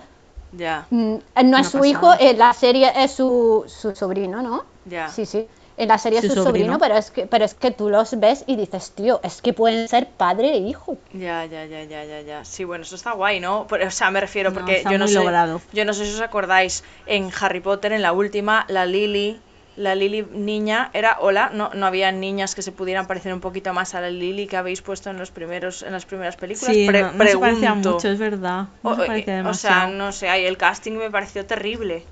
Ya, 0.52 0.86
Mm, 0.90 1.14
No 1.46 1.56
es 1.58 1.68
su 1.68 1.82
hijo, 1.84 2.12
en 2.18 2.38
la 2.38 2.52
serie 2.52 2.92
es 2.96 3.12
su, 3.12 3.64
su 3.66 3.94
sobrino, 3.94 4.42
¿no? 4.42 4.64
Ya. 4.84 5.08
Sí, 5.08 5.26
sí. 5.26 5.48
En 5.76 5.88
la 5.88 5.98
serie 5.98 6.20
es 6.20 6.26
Su 6.26 6.34
su 6.34 6.34
sobrino, 6.36 6.78
sobrino. 6.78 6.78
pero 6.78 6.96
es 6.96 7.10
que 7.10 7.26
pero 7.26 7.44
es 7.44 7.54
que 7.54 7.70
tú 7.72 7.90
los 7.90 8.18
ves 8.20 8.44
y 8.46 8.56
dices, 8.56 8.92
tío, 8.92 9.20
es 9.24 9.42
que 9.42 9.52
pueden 9.52 9.88
ser 9.88 10.08
padre 10.08 10.50
e 10.52 10.58
hijo. 10.58 10.98
Ya, 11.12 11.44
ya, 11.46 11.64
ya, 11.66 11.82
ya, 11.84 12.04
ya, 12.04 12.20
ya. 12.22 12.44
Sí, 12.44 12.64
bueno, 12.64 12.82
eso 12.82 12.96
está 12.96 13.12
guay, 13.12 13.40
¿no? 13.40 13.66
Pero, 13.68 13.86
o 13.86 13.90
sea, 13.90 14.10
me 14.10 14.20
refiero 14.20 14.50
No, 14.50 14.54
porque 14.56 14.82
yo 14.84 14.98
no 14.98 15.06
sé, 15.08 15.14
logrado. 15.20 15.60
yo 15.72 15.84
no 15.84 15.92
sé 15.92 16.06
si 16.06 16.12
os 16.14 16.20
acordáis 16.20 16.84
en 17.06 17.30
Harry 17.40 17.60
Potter 17.60 17.92
en 17.92 18.02
la 18.02 18.12
última 18.12 18.64
la 18.68 18.84
Lily, 18.86 19.40
la 19.76 19.94
Lily 19.94 20.26
niña 20.32 20.90
era 20.92 21.18
hola, 21.20 21.50
no 21.52 21.70
no 21.74 21.86
había 21.86 22.10
niñas 22.12 22.54
que 22.54 22.62
se 22.62 22.72
pudieran 22.72 23.06
parecer 23.06 23.32
un 23.32 23.40
poquito 23.40 23.72
más 23.72 23.94
a 23.94 24.00
la 24.00 24.10
Lily 24.10 24.46
que 24.46 24.56
habéis 24.56 24.82
puesto 24.82 25.10
en 25.10 25.18
los 25.18 25.30
primeros 25.30 25.82
en 25.82 25.92
las 25.92 26.04
primeras 26.06 26.36
películas. 26.36 26.74
Sí, 26.74 26.86
Pre- 26.86 27.02
no, 27.02 27.12
no 27.12 27.26
se 27.28 27.38
parecía 27.38 27.74
pregunto. 27.74 27.92
mucho, 27.94 28.08
es 28.08 28.18
verdad. 28.18 28.68
No 28.82 28.90
O, 28.92 28.94
se 28.94 29.06
parecía 29.06 29.40
o 29.50 29.54
sea, 29.54 29.86
no 29.88 30.12
sé, 30.12 30.28
ahí 30.28 30.44
el 30.46 30.56
casting 30.56 30.92
me 30.92 31.10
pareció 31.10 31.46
terrible. 31.46 32.04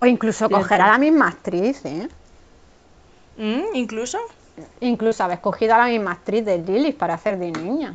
O 0.00 0.06
incluso 0.06 0.48
Cierto. 0.48 0.56
coger 0.56 0.80
a 0.80 0.88
la 0.88 0.98
misma 0.98 1.28
actriz, 1.28 1.84
¿eh? 1.84 2.08
¿Mm? 3.36 3.74
Incluso 3.74 4.18
Incluso 4.80 5.24
habéis 5.24 5.40
cogido 5.40 5.74
a 5.74 5.78
la 5.78 5.86
misma 5.86 6.12
actriz 6.12 6.44
de 6.44 6.58
Lilith 6.58 6.96
para 6.96 7.14
hacer 7.14 7.38
de 7.38 7.50
niña. 7.50 7.94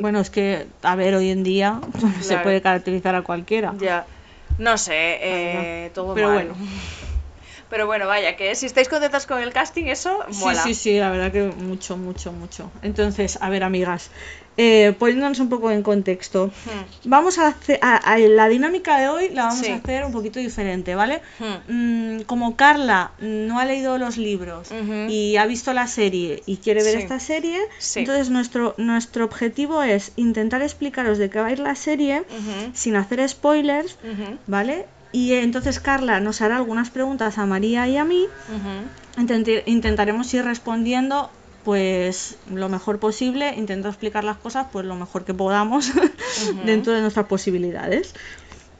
Bueno, 0.00 0.20
es 0.20 0.30
que, 0.30 0.66
a 0.82 0.94
ver, 0.96 1.14
hoy 1.14 1.30
en 1.30 1.42
día 1.42 1.80
se 2.20 2.38
puede 2.38 2.60
caracterizar 2.60 3.14
a 3.14 3.22
cualquiera. 3.22 3.74
Ya, 3.80 4.06
no 4.58 4.76
sé, 4.78 5.18
eh, 5.22 5.90
todo 5.94 6.14
Pero 6.14 6.28
mal. 6.28 6.48
bueno. 6.48 6.54
Pero 7.68 7.86
bueno, 7.86 8.06
vaya, 8.06 8.36
que 8.36 8.54
si 8.54 8.66
estáis 8.66 8.88
contentas 8.88 9.26
con 9.26 9.42
el 9.42 9.52
casting, 9.52 9.86
eso 9.86 10.18
Sí, 10.30 10.38
mola. 10.44 10.62
sí, 10.62 10.74
sí, 10.74 10.98
la 10.98 11.10
verdad 11.10 11.32
que 11.32 11.42
mucho, 11.42 11.96
mucho, 11.96 12.32
mucho. 12.32 12.70
Entonces, 12.82 13.38
a 13.40 13.50
ver, 13.50 13.64
amigas, 13.64 14.10
eh, 14.56 14.94
poniéndonos 14.98 15.40
un 15.40 15.48
poco 15.48 15.70
en 15.72 15.82
contexto, 15.82 16.46
Hmm, 16.64 17.08
vamos 17.10 17.38
a 17.38 17.48
hacer, 17.48 17.78
a- 17.82 17.96
a- 17.96 18.18
la 18.18 18.48
dinámica 18.48 18.98
de 18.98 19.08
hoy 19.08 19.28
la 19.30 19.46
vamos 19.46 19.66
Sí. 19.66 19.72
a 19.72 19.74
hacer 19.76 20.04
un 20.04 20.12
poquito 20.12 20.38
diferente, 20.38 20.94
¿vale? 20.94 21.20
hmm. 21.40 21.72
Mm, 22.18 22.20
como 22.22 22.56
Carla 22.56 23.10
no 23.18 23.58
ha 23.58 23.64
leído 23.64 23.98
los 23.98 24.16
libros 24.16 24.68
y 25.08 25.36
ha 25.36 25.44
visto 25.46 25.72
la 25.72 25.88
serie 25.88 26.42
y 26.46 26.58
quiere 26.58 26.82
ver 26.84 26.92
Sí. 26.94 26.98
esta 27.02 27.18
serie, 27.18 27.58
Sí. 27.78 28.00
entonces 28.00 28.30
nuestro, 28.30 28.74
nuestro 28.78 29.24
objetivo 29.24 29.82
es 29.82 30.12
intentar 30.16 30.62
explicaros 30.62 31.18
de 31.18 31.28
qué 31.30 31.40
va 31.40 31.48
a 31.48 31.52
ir 31.52 31.58
la 31.58 31.74
serie 31.74 32.22
sin 32.74 32.94
hacer 32.96 33.28
spoilers, 33.28 33.98
¿vale? 34.46 34.86
Y 35.12 35.32
entonces 35.34 35.80
Carla 35.80 36.20
nos 36.20 36.42
hará 36.42 36.56
algunas 36.56 36.90
preguntas 36.90 37.38
a 37.38 37.46
María 37.46 37.86
y 37.88 37.96
a 37.96 38.04
mí. 38.04 38.26
intentaremos 39.66 40.32
ir 40.34 40.44
respondiendo 40.44 41.30
pues 41.64 42.36
lo 42.48 42.68
mejor 42.68 43.00
posible, 43.00 43.54
intento 43.56 43.88
explicar 43.88 44.22
las 44.22 44.36
cosas 44.36 44.68
pues 44.70 44.86
lo 44.86 44.94
mejor 44.94 45.24
que 45.24 45.34
podamos 45.34 45.90
dentro 46.64 46.92
de 46.92 47.00
nuestras 47.00 47.26
posibilidades. 47.26 48.14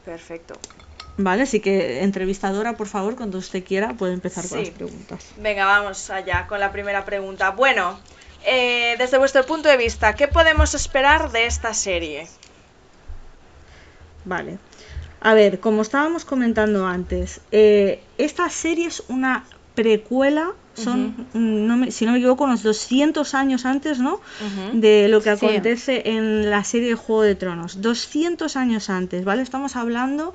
Perfecto. 0.05 0.53
Vale, 1.17 1.43
así 1.43 1.59
que 1.59 2.03
entrevistadora, 2.03 2.77
por 2.77 2.87
favor, 2.87 3.15
cuando 3.15 3.39
usted 3.39 3.63
quiera, 3.63 3.93
puede 3.95 4.13
empezar 4.13 4.47
con 4.47 4.59
las 4.59 4.69
preguntas. 4.69 5.25
Venga, 5.35 5.65
vamos 5.65 6.09
allá 6.11 6.45
con 6.47 6.59
la 6.59 6.71
primera 6.71 7.03
pregunta. 7.03 7.49
Bueno, 7.49 7.99
eh, 8.45 8.95
desde 8.99 9.17
vuestro 9.17 9.45
punto 9.45 9.67
de 9.67 9.77
vista, 9.77 10.15
¿qué 10.15 10.27
podemos 10.27 10.75
esperar 10.75 11.31
de 11.31 11.47
esta 11.47 11.73
serie? 11.73 12.27
Vale. 14.23 14.59
A 15.21 15.33
ver, 15.33 15.59
como 15.59 15.81
estábamos 15.81 16.25
comentando 16.25 16.85
antes, 16.85 17.41
eh, 17.51 18.03
esta 18.17 18.49
serie 18.49 18.87
es 18.87 19.03
una 19.09 19.45
precuela, 19.75 20.51
son, 20.75 21.29
mm, 21.33 21.67
no 21.67 21.77
me- 21.77 21.91
si 21.91 22.05
no 22.05 22.11
me 22.11 22.19
equivoco, 22.19 22.43
unos 22.43 22.61
200 22.63 23.33
años 23.33 23.65
antes, 23.65 23.99
¿no? 23.99 24.21
De 24.73 25.07
lo 25.07 25.21
que 25.21 25.35
Sí. 25.35 25.45
acontece 25.45 26.03
en 26.09 26.49
la 26.51 26.63
serie 26.63 26.89
de 26.89 26.95
Juego 26.95 27.23
de 27.23 27.35
Tronos. 27.35 27.81
200 27.81 28.55
años 28.55 28.89
antes, 28.91 29.25
¿vale? 29.25 29.41
Estamos 29.41 29.75
hablando 29.75 30.33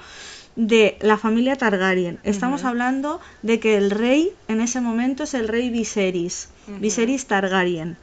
de 0.57 0.99
la 1.01 1.17
familia 1.17 1.57
Targaryen. 1.57 2.19
Estamos 2.25 2.65
hablando 2.65 3.21
de 3.43 3.61
que 3.61 3.77
el 3.77 3.91
rey 3.91 4.33
en 4.49 4.61
ese 4.61 4.81
momento 4.81 5.23
es 5.25 5.35
el 5.35 5.47
rey 5.49 5.71
Viserys. 5.71 6.49
Viserys 6.81 7.27
Targaryen. 7.27 7.97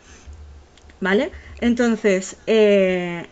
¿Vale? 1.02 1.32
Entonces, 1.62 2.36
eh, 2.48 3.26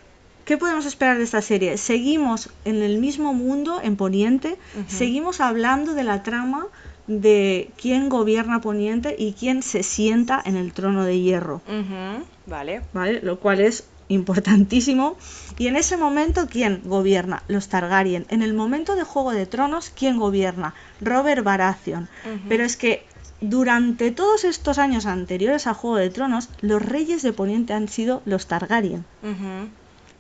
¿qué 0.48 0.58
podemos 0.58 0.86
esperar 0.86 1.18
de 1.18 1.26
esta 1.26 1.42
serie? 1.42 1.78
Seguimos 1.78 2.50
en 2.66 2.82
el 2.82 2.98
mismo 3.00 3.34
mundo, 3.34 3.80
en 3.84 3.98
Poniente, 3.98 4.58
seguimos 4.88 5.42
hablando 5.42 5.94
de 5.94 6.04
la 6.04 6.24
trama 6.24 6.66
de 7.06 7.70
quién 7.80 8.08
gobierna 8.10 8.62
Poniente 8.62 9.16
y 9.20 9.34
quién 9.34 9.62
se 9.62 9.84
sienta 9.84 10.42
en 10.44 10.56
el 10.56 10.72
trono 10.74 11.04
de 11.04 11.20
hierro, 11.20 11.62
Ujú, 11.68 12.26
Vale. 12.48 12.82
¿vale? 12.94 13.20
Lo 13.22 13.40
cual 13.40 13.60
es 13.60 13.84
importantísimo. 14.08 15.18
Y 15.58 15.68
en 15.68 15.76
ese 15.76 15.98
momento, 15.98 16.48
¿quién 16.50 16.82
gobierna? 16.86 17.44
Los 17.50 17.68
Targaryen. 17.68 18.26
En 18.30 18.42
el 18.42 18.54
momento 18.54 18.96
de 18.96 19.04
Juego 19.04 19.32
de 19.32 19.46
Tronos, 19.46 19.90
¿quién 19.90 20.18
gobierna? 20.18 20.74
Robert 21.02 21.44
Baratheon. 21.44 22.08
Pero 22.48 22.64
es 22.64 22.78
que 22.78 23.06
durante 23.42 24.12
todos 24.12 24.46
estos 24.46 24.78
años 24.78 25.06
anteriores 25.06 25.68
a 25.68 25.74
Juego 25.74 25.98
de 25.98 26.10
Tronos, 26.10 26.50
los 26.62 26.82
reyes 26.82 27.22
de 27.22 27.34
Poniente 27.34 27.74
han 27.74 27.90
sido 27.90 28.22
los 28.26 28.48
Targaryen. 28.48 29.04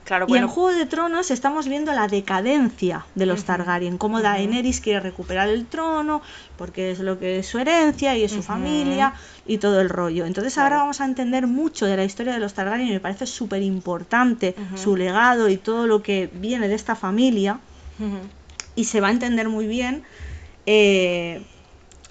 Claro, 0.07 0.25
Y 0.25 0.29
bueno. 0.29 0.45
en 0.45 0.51
Juego 0.53 0.79
de 0.79 0.85
Tronos 0.85 1.31
estamos 1.31 1.67
viendo 1.67 1.91
la 1.91 2.07
decadencia 2.07 3.05
de 3.13 3.25
los. 3.25 3.43
Targaryen, 3.43 3.97
como 3.97 4.21
Daenerys 4.21 4.79
quiere 4.79 5.01
recuperar 5.01 5.49
el 5.49 5.65
trono, 5.65 6.21
porque 6.57 6.91
es 6.91 6.99
lo 6.99 7.19
que 7.19 7.39
es 7.39 7.47
su 7.47 7.59
herencia 7.59 8.15
y 8.15 8.23
es 8.23 8.31
su 8.31 8.41
familia 8.41 9.13
y 9.45 9.57
todo 9.57 9.81
el 9.81 9.89
rollo. 9.89 10.25
Entonces 10.25 10.57
ahora 10.57 10.77
vamos 10.77 11.01
a 11.01 11.05
entender 11.05 11.45
mucho 11.45 11.85
de 11.85 11.97
la 11.97 12.05
historia 12.05 12.31
de 12.33 12.39
los 12.39 12.53
Targaryen 12.53 12.87
y 12.87 12.91
me 12.91 13.01
parece 13.01 13.25
súper 13.25 13.61
importante 13.63 14.55
su 14.75 14.95
legado 14.95 15.49
y 15.49 15.57
todo 15.57 15.87
lo 15.87 16.01
que 16.01 16.29
viene 16.33 16.69
de 16.69 16.75
esta 16.75 16.95
familia 16.95 17.59
y 18.75 18.85
se 18.85 19.01
va 19.01 19.09
a 19.09 19.11
entender 19.11 19.49
muy 19.49 19.67
bien, 19.67 20.03
eh, 20.65 21.41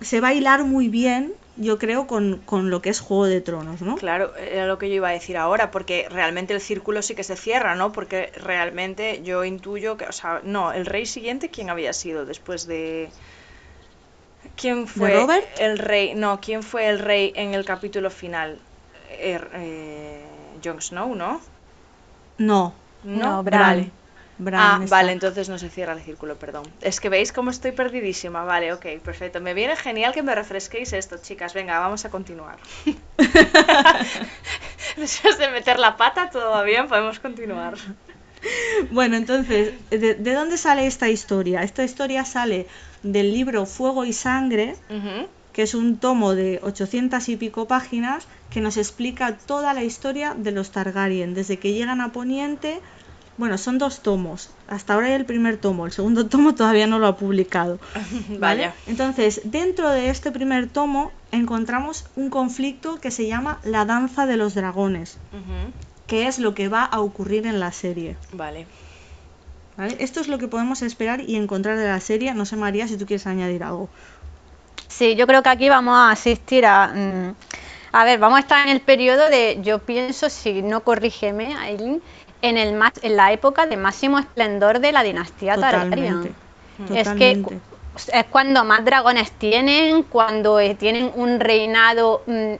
se 0.02 0.20
va 0.20 0.28
a 0.28 0.34
hilar 0.34 0.64
muy 0.64 0.88
bien, 0.88 1.32
yo 1.56 1.78
creo, 1.78 2.06
con, 2.06 2.42
con 2.44 2.70
lo 2.70 2.82
que 2.82 2.90
es 2.90 3.00
Juego 3.00 3.26
de 3.26 3.40
Tronos, 3.40 3.82
¿no? 3.82 4.00
Claro, 4.00 4.36
era 4.36 4.66
lo 4.68 4.78
que 4.78 4.88
yo 4.90 4.94
iba 4.96 5.08
a 5.08 5.12
decir 5.18 5.36
ahora, 5.38 5.70
porque 5.72 6.06
realmente 6.10 6.52
el 6.54 6.60
círculo 6.60 7.02
sí 7.02 7.14
que 7.16 7.24
se 7.24 7.36
cierra, 7.36 7.74
¿no? 7.74 7.90
Porque 7.92 8.30
realmente 8.36 9.22
yo 9.22 9.44
intuyo 9.44 9.96
que, 9.96 10.04
o 10.06 10.12
sea, 10.12 10.40
no, 10.44 10.72
el 10.72 10.86
rey 10.86 11.06
siguiente, 11.06 11.50
¿quién 11.50 11.70
había 11.70 11.92
sido 11.92 12.26
después 12.26 12.66
de... 12.66 13.14
¿Quién 14.56 14.86
fue 14.88 15.12
Robert? 15.12 15.48
el 15.56 15.78
rey? 15.78 16.14
No, 16.14 16.40
¿quién 16.40 16.62
fue 16.64 16.88
el 16.88 16.98
rey 16.98 17.32
en 17.36 17.54
el 17.54 17.64
capítulo 17.64 18.10
final? 18.10 18.60
Er- 19.20 19.50
eh, 19.54 20.58
Jon 20.62 20.80
Snow, 20.82 21.14
¿no? 21.14 21.40
No, 22.38 22.74
No, 23.02 23.42
Bran. 23.42 23.78
Vale. 23.78 23.92
Ah, 24.54 24.80
vale, 24.88 25.12
entonces 25.12 25.48
no 25.48 25.58
se 25.58 25.70
cierra 25.70 25.94
el 25.94 26.02
círculo, 26.02 26.36
perdón. 26.36 26.64
Es 26.82 27.00
que 27.00 27.08
veis 27.08 27.32
cómo 27.32 27.50
estoy 27.50 27.72
perdidísima. 27.72 28.44
Vale, 28.44 28.72
ok, 28.72 28.86
perfecto. 29.02 29.40
Me 29.40 29.54
viene 29.54 29.76
genial 29.76 30.12
que 30.12 30.22
me 30.22 30.34
refresquéis 30.34 30.92
esto, 30.92 31.18
chicas. 31.18 31.54
Venga, 31.54 31.78
vamos 31.78 32.04
a 32.04 32.10
continuar. 32.10 32.56
Después 34.96 35.38
de 35.38 35.50
meter 35.50 35.78
la 35.78 35.96
pata, 35.96 36.30
todo 36.30 36.50
va 36.50 36.62
bien, 36.62 36.88
podemos 36.88 37.18
continuar. 37.18 37.74
Bueno, 38.90 39.16
entonces, 39.16 39.74
¿de, 39.90 40.14
de 40.14 40.34
dónde 40.34 40.56
sale 40.56 40.86
esta 40.86 41.08
historia? 41.08 41.62
Esta 41.62 41.84
historia 41.84 42.24
sale 42.24 42.66
del 43.02 43.32
libro 43.32 43.66
Fuego 43.66 44.04
y 44.04 44.12
Sangre, 44.12 44.76
que 45.52 45.62
es 45.62 45.74
un 45.74 45.98
tomo 45.98 46.34
de 46.34 46.60
800 46.62 47.28
y 47.30 47.36
pico 47.36 47.66
páginas 47.66 48.26
que 48.50 48.60
nos 48.60 48.76
explica 48.76 49.38
toda 49.38 49.74
la 49.74 49.82
historia 49.82 50.34
de 50.36 50.52
los 50.52 50.70
Targaryen, 50.70 51.34
desde 51.34 51.58
que 51.58 51.72
llegan 51.72 52.00
a 52.00 52.12
Poniente. 52.12 52.80
Bueno, 53.38 53.58
son 53.58 53.78
dos 53.78 54.00
tomos. 54.00 54.50
Hasta 54.68 54.94
ahora 54.94 55.08
hay 55.08 55.12
el 55.12 55.26
primer 55.26 55.58
tomo, 55.58 55.86
el 55.86 55.92
segundo 55.92 56.26
tomo 56.28 56.54
todavía 56.54 56.86
no 56.86 56.98
lo 56.98 57.06
ha 57.06 57.16
publicado. 57.16 57.78
¿vale? 58.28 58.38
Vaya. 58.38 58.74
Entonces, 58.86 59.42
dentro 59.44 59.90
de 59.90 60.10
este 60.10 60.32
primer 60.32 60.68
tomo 60.68 61.12
encontramos 61.32 62.06
un 62.16 62.30
conflicto 62.30 62.98
que 63.00 63.10
se 63.10 63.26
llama 63.26 63.60
la 63.64 63.84
danza 63.84 64.26
de 64.26 64.36
los 64.36 64.54
dragones, 64.54 65.18
que 66.06 66.28
es 66.28 66.38
lo 66.38 66.54
que 66.54 66.68
va 66.68 66.84
a 66.84 67.00
ocurrir 67.00 67.46
en 67.46 67.60
la 67.60 67.72
serie. 67.72 68.16
Vale. 68.32 68.66
¿vale? 69.76 69.96
Esto 69.98 70.20
es 70.20 70.28
lo 70.28 70.38
que 70.38 70.48
podemos 70.48 70.82
esperar 70.82 71.20
y 71.20 71.36
encontrar 71.36 71.76
de 71.78 71.88
la 71.88 72.00
serie. 72.00 72.32
No 72.34 72.46
sé, 72.46 72.56
María, 72.56 72.88
si 72.88 72.96
tú 72.96 73.06
quieres 73.06 73.26
añadir 73.26 73.62
algo. 73.62 73.88
Sí, 74.88 75.14
yo 75.14 75.26
creo 75.26 75.42
que 75.42 75.48
aquí 75.50 75.68
vamos 75.68 75.94
a 75.94 76.10
asistir 76.10 76.64
a... 76.64 76.88
mm, 76.88 77.34
a 77.92 78.04
ver, 78.04 78.18
vamos 78.18 78.38
a 78.38 78.40
estar 78.40 78.66
en 78.66 78.72
el 78.72 78.80
periodo 78.80 79.28
de, 79.28 79.58
yo 79.62 79.78
pienso, 79.78 80.28
si 80.28 80.62
no 80.62 80.82
corrígeme, 80.84 81.54
Aileen, 81.56 82.02
en, 82.48 82.56
el 82.58 82.74
más, 82.74 82.92
en 83.02 83.16
la 83.16 83.32
época 83.32 83.66
de 83.66 83.76
máximo 83.76 84.18
esplendor 84.18 84.80
de 84.80 84.92
la 84.92 85.02
dinastía 85.02 85.54
Totalmente. 85.54 86.32
Targaryen. 86.78 86.96
Es 86.96 87.08
que 87.10 87.30
es 88.12 88.24
cuando 88.26 88.64
más 88.64 88.84
dragones 88.84 89.30
tienen, 89.32 90.02
cuando 90.02 90.60
eh, 90.60 90.74
tienen 90.74 91.10
un 91.14 91.40
reinado, 91.40 92.22
mm, 92.26 92.54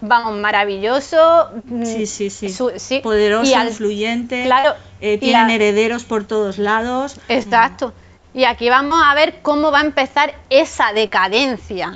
vamos, 0.00 0.34
maravilloso. 0.38 1.50
mm, 1.64 1.84
Sí, 1.84 2.06
sí, 2.06 2.30
sí. 2.30 2.48
su- 2.48 2.72
sí, 2.76 3.00
Poderoso, 3.00 3.50
y 3.50 3.54
al- 3.54 3.68
influyente. 3.68 4.44
Claro, 4.44 4.74
eh, 5.00 5.14
y 5.14 5.18
tienen 5.18 5.50
a- 5.50 5.54
herederos 5.54 6.04
por 6.04 6.24
todos 6.24 6.58
lados. 6.58 7.16
Exacto. 7.28 7.92
Y 8.32 8.44
aquí 8.44 8.68
vamos 8.68 9.00
a 9.04 9.14
ver 9.14 9.40
cómo 9.42 9.70
va 9.70 9.78
a 9.80 9.84
empezar 9.84 10.34
esa 10.50 10.92
decadencia. 10.92 11.92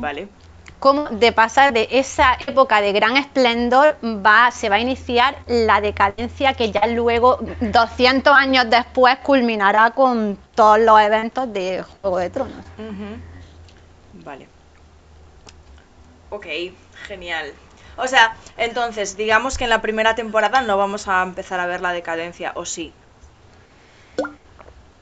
Vale. 0.00 0.28
Cómo 0.82 1.04
de 1.04 1.30
pasar 1.30 1.72
de 1.72 1.86
esa 1.92 2.36
época 2.44 2.80
de 2.80 2.92
gran 2.92 3.16
esplendor 3.16 3.96
va, 4.02 4.50
se 4.50 4.68
va 4.68 4.74
a 4.74 4.80
iniciar 4.80 5.38
la 5.46 5.80
decadencia 5.80 6.54
que 6.54 6.72
ya 6.72 6.88
luego, 6.88 7.38
200 7.60 8.36
años 8.36 8.68
después, 8.68 9.16
culminará 9.18 9.92
con 9.92 10.36
todos 10.56 10.80
los 10.80 11.00
eventos 11.00 11.52
de 11.52 11.84
Juego 11.84 12.18
de 12.18 12.30
Tronos. 12.30 12.64
Vale. 14.24 14.48
Ok, 16.30 16.46
genial. 17.06 17.52
O 17.96 18.08
sea, 18.08 18.34
entonces, 18.56 19.16
digamos 19.16 19.58
que 19.58 19.64
en 19.64 19.70
la 19.70 19.82
primera 19.82 20.16
temporada 20.16 20.62
no 20.62 20.76
vamos 20.76 21.06
a 21.06 21.22
empezar 21.22 21.60
a 21.60 21.66
ver 21.66 21.80
la 21.80 21.92
decadencia, 21.92 22.50
¿o 22.56 22.64
sí? 22.64 22.92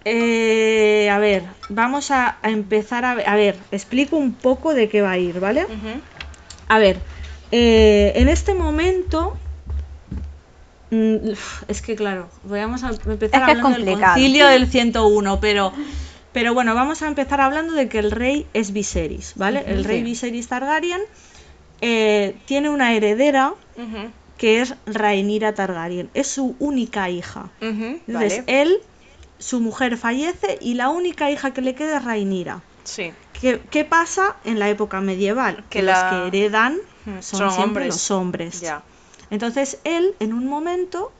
Eh, 0.04 1.08
a 1.10 1.18
ver, 1.18 1.42
vamos 1.68 2.10
a, 2.10 2.38
a 2.42 2.50
empezar 2.50 3.04
a 3.04 3.14
ver. 3.14 3.28
A 3.28 3.36
ver, 3.36 3.56
explico 3.70 4.16
un 4.16 4.34
poco 4.34 4.74
de 4.74 4.88
qué 4.88 5.02
va 5.02 5.12
a 5.12 5.18
ir, 5.18 5.40
¿vale? 5.40 5.66
A 6.68 6.78
ver, 6.78 6.96
eh, 7.52 8.12
en 8.16 8.28
este 8.28 8.54
momento. 8.54 9.36
mm, 10.90 11.32
es 11.68 11.82
que 11.82 11.96
claro, 11.96 12.28
vamos 12.44 12.82
a 12.82 12.90
empezar 12.90 13.20
Es 13.22 13.30
que 13.30 13.36
hablando 13.36 13.70
del 13.70 13.98
concilio 13.98 14.46
del 14.48 14.66
101, 14.66 15.40
pero. 15.40 15.72
Pero 16.32 16.54
bueno, 16.54 16.76
vamos 16.76 17.02
a 17.02 17.08
empezar 17.08 17.40
hablando 17.40 17.72
de 17.72 17.88
que 17.88 17.98
el 17.98 18.12
rey 18.12 18.46
es 18.54 18.72
Viserys, 18.72 19.32
¿vale? 19.34 19.64
El 19.66 19.82
rey 19.82 19.98
Sí. 19.98 20.04
Viserys 20.04 20.46
Targaryen 20.46 21.00
eh, 21.80 22.36
tiene 22.46 22.70
una 22.70 22.94
heredera 22.94 23.52
que 24.38 24.60
es 24.60 24.74
Rhaenyra 24.86 25.54
Targaryen. 25.56 26.08
Es 26.14 26.28
su 26.28 26.54
única 26.60 27.10
hija. 27.10 27.50
Entonces, 27.60 28.06
Vale. 28.06 28.44
él, 28.46 28.78
su 29.40 29.58
mujer 29.60 29.96
fallece 29.96 30.58
y 30.60 30.74
la 30.74 30.88
única 30.90 31.30
hija 31.30 31.52
que 31.52 31.60
le 31.62 31.74
queda 31.74 31.96
es 31.96 32.04
Rhaenyra. 32.04 32.62
Sí. 32.84 33.12
¿Qué, 33.40 33.60
qué 33.70 33.84
pasa 33.84 34.36
en 34.44 34.58
la 34.60 34.68
época 34.68 35.00
medieval? 35.00 35.56
Que 35.68 35.80
Que 35.80 35.82
la- 35.82 35.92
los 35.92 36.10
que 36.30 36.36
heredan 36.38 36.78
son, 37.06 37.22
son 37.22 37.38
siempre 37.50 37.64
hombres. 37.64 37.86
los 37.88 38.10
hombres. 38.12 38.60
Ya. 38.60 38.82
Entonces 39.30 39.78
él, 39.84 40.14
en 40.20 40.32
un 40.34 40.46
momento, 40.46 41.10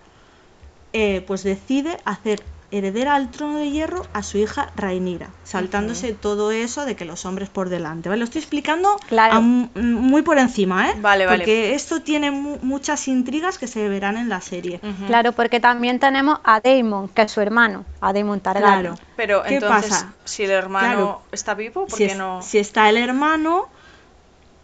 eh, 0.92 1.22
pues 1.26 1.42
decide 1.42 1.96
hacer 2.04 2.42
heredera 2.72 3.16
al 3.16 3.30
trono 3.30 3.59
de 3.59 3.70
hierro 3.70 4.06
a 4.12 4.22
su 4.22 4.38
hija 4.38 4.70
Rhaenyra, 4.76 5.30
saltándose 5.42 6.12
todo 6.12 6.52
eso 6.52 6.85
de 6.85 6.94
que 6.94 7.04
los 7.04 7.26
hombres 7.26 7.48
por 7.48 7.68
delante. 7.68 8.09
¿vale? 8.09 8.20
Lo 8.20 8.24
estoy 8.24 8.40
explicando 8.40 8.96
Claro. 9.09 9.35
a 9.35 9.40
muy 9.40 10.22
por 10.22 10.38
encima, 10.38 10.88
¿eh? 10.90 10.94
Vale, 11.00 11.26
vale. 11.26 11.38
Porque 11.38 11.74
esto 11.74 12.00
tiene 12.02 12.30
mu- 12.30 12.59
muchas 12.62 13.09
intrigas 13.09 13.59
que 13.59 13.66
se 13.66 13.88
verán 13.88 14.16
en 14.16 14.28
la 14.28 14.40
serie. 14.40 14.80
Claro, 15.09 15.33
porque 15.33 15.59
también 15.59 15.98
tenemos 15.98 16.38
a 16.44 16.61
Daemon, 16.61 17.09
que 17.09 17.22
es 17.22 17.33
su 17.33 17.40
hermano, 17.40 17.85
a 18.00 18.12
Daemon 18.12 18.40
Targaryen. 18.40 18.80
Claro. 18.94 18.98
Pero 19.16 19.42
¿Qué 19.42 19.54
entonces, 19.54 19.90
pasa? 19.90 20.14
si 20.24 20.44
el 20.44 20.50
hermano 20.52 20.87
Claro. 20.94 21.22
está 21.33 21.54
vivo, 21.54 21.87
¿por 21.87 21.98
si, 21.98 22.06
qué 22.06 22.12
es- 22.12 22.16
no? 22.18 22.40
si 22.40 22.59
está 22.59 22.88
el 22.88 22.96
hermano, 22.98 23.66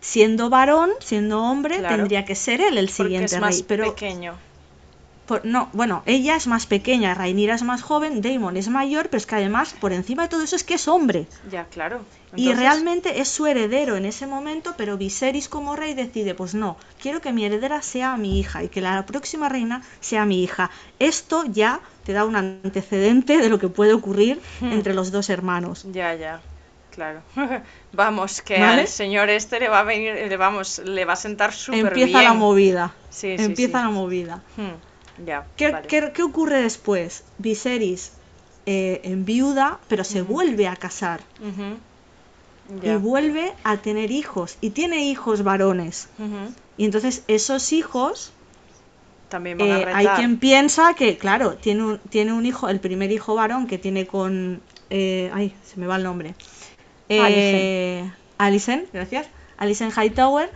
siendo 0.01 0.49
varón, 0.51 0.91
siendo 1.01 1.43
hombre, 1.43 1.79
Claro. 1.79 1.97
tendría 1.97 2.25
que 2.25 2.35
ser 2.37 2.61
él 2.61 2.79
el 2.79 2.87
Porque 2.87 3.03
siguiente 3.03 3.35
es 3.35 3.41
más 3.41 3.55
rey. 3.57 3.65
Pero 3.67 3.85
pequeño. 3.95 4.35
Por- 5.27 5.45
no, 5.45 5.69
bueno, 5.73 6.03
ella 6.07 6.37
es 6.37 6.47
más 6.47 6.67
pequeña, 6.67 7.15
Rhaenyra 7.15 7.55
es 7.55 7.63
más 7.63 7.83
joven, 7.83 8.21
Daemon 8.23 8.57
es 8.57 8.69
mayor, 8.69 9.09
pero 9.11 9.19
es 9.19 9.27
que 9.27 9.35
además, 9.35 9.75
por 9.81 9.93
encima 9.93 10.23
de 10.25 10.29
todo 10.29 10.43
eso, 10.43 10.57
es 10.57 10.65
que 10.65 10.75
es 10.75 10.89
hombre. 10.89 11.27
Ya, 11.51 11.65
claro. 11.65 12.01
Y 12.35 12.53
realmente 12.53 13.21
es 13.21 13.29
su 13.29 13.47
heredero 13.47 13.97
en 13.97 14.05
ese 14.05 14.27
momento, 14.27 14.75
pero 14.77 14.99
Viserys 14.99 15.49
como 15.49 15.75
rey 15.75 15.95
decide, 15.95 16.35
pues 16.35 16.55
no, 16.55 16.77
quiero 17.01 17.21
que 17.21 17.33
mi 17.33 17.45
heredera 17.45 17.81
sea 17.83 18.17
mi 18.17 18.39
hija 18.39 18.63
y 18.63 18.69
que 18.69 18.81
la 18.83 19.07
próxima 19.07 19.49
reina 19.49 19.83
sea 20.01 20.25
mi 20.27 20.43
hija. 20.43 20.71
Esto 20.99 21.45
ya 21.47 21.81
te 22.05 22.13
da 22.13 22.25
un 22.25 22.37
antecedente 22.37 23.39
de 23.39 23.49
lo 23.49 23.59
que 23.59 23.69
puede 23.69 23.95
ocurrir 23.95 24.41
Hmm. 24.61 24.73
entre 24.73 24.93
los 24.95 25.11
dos 25.13 25.31
hermanos. 25.31 25.87
Ya, 25.93 26.15
ya, 26.15 26.41
claro. 26.95 27.23
vamos, 27.93 28.43
que 28.43 28.61
¿Vale? 28.61 28.83
al 28.83 28.89
señor 28.89 29.31
este 29.31 29.59
le 29.59 29.69
va 29.69 29.81
a 29.81 29.85
venir, 29.85 30.15
le 30.29 30.37
vamos, 30.37 30.79
le 30.81 31.05
va 31.07 31.15
a 31.15 31.17
sentar 31.17 31.53
súper 31.55 31.95
bien. 31.95 32.09
Empieza 32.09 32.23
la 32.23 32.35
movida. 32.35 32.93
Sí, 33.09 33.37
sí, 33.39 33.45
Empieza 33.45 33.79
sí. 33.79 33.85
la 33.85 33.91
movida. 33.91 34.43
Hmm, 34.57 34.77
Ya, 35.25 35.47
¿Qué, 35.57 35.73
vale. 35.73 35.89
qué- 35.89 36.13
qué 36.15 36.23
ocurre 36.23 36.61
después? 36.63 37.25
Viserys 37.39 38.13
eh, 38.67 39.01
enviuda, 39.05 39.79
pero 39.89 40.05
se 40.05 40.23
vuelve 40.23 40.69
a 40.69 40.77
casar 40.77 41.21
y 42.71 42.81
ya. 42.83 42.99
vuelve 42.99 43.53
a 43.65 43.77
tener 43.79 44.11
hijos 44.11 44.57
y 44.61 44.71
tiene 44.71 45.07
hijos 45.07 45.43
varones. 45.45 46.09
Y 46.77 46.85
entonces 46.85 47.23
esos 47.29 47.73
hijos, 47.73 48.33
También 49.29 49.57
van 49.59 49.71
a 49.71 49.77
eh, 49.79 49.85
retar. 49.85 49.97
hay 49.97 50.07
quien 50.09 50.39
piensa 50.39 50.95
que, 50.95 51.17
claro, 51.17 51.55
tiene 51.55 51.85
un, 51.85 51.99
tiene 52.11 52.33
un 52.33 52.45
hijo, 52.45 52.69
el 52.69 52.81
primer 52.81 53.11
hijo 53.13 53.35
varón 53.35 53.67
que 53.67 53.79
tiene 53.79 54.07
con... 54.07 54.61
eh, 54.91 55.31
ay, 55.33 55.55
se 55.65 55.81
me 55.81 55.87
va 55.87 55.97
el 55.97 56.03
nombre. 56.03 56.35
Eh, 57.09 58.11
Alicent, 58.39 58.93
gracias. 58.93 59.27
Alicent 59.57 59.93
Hightower 59.97 60.51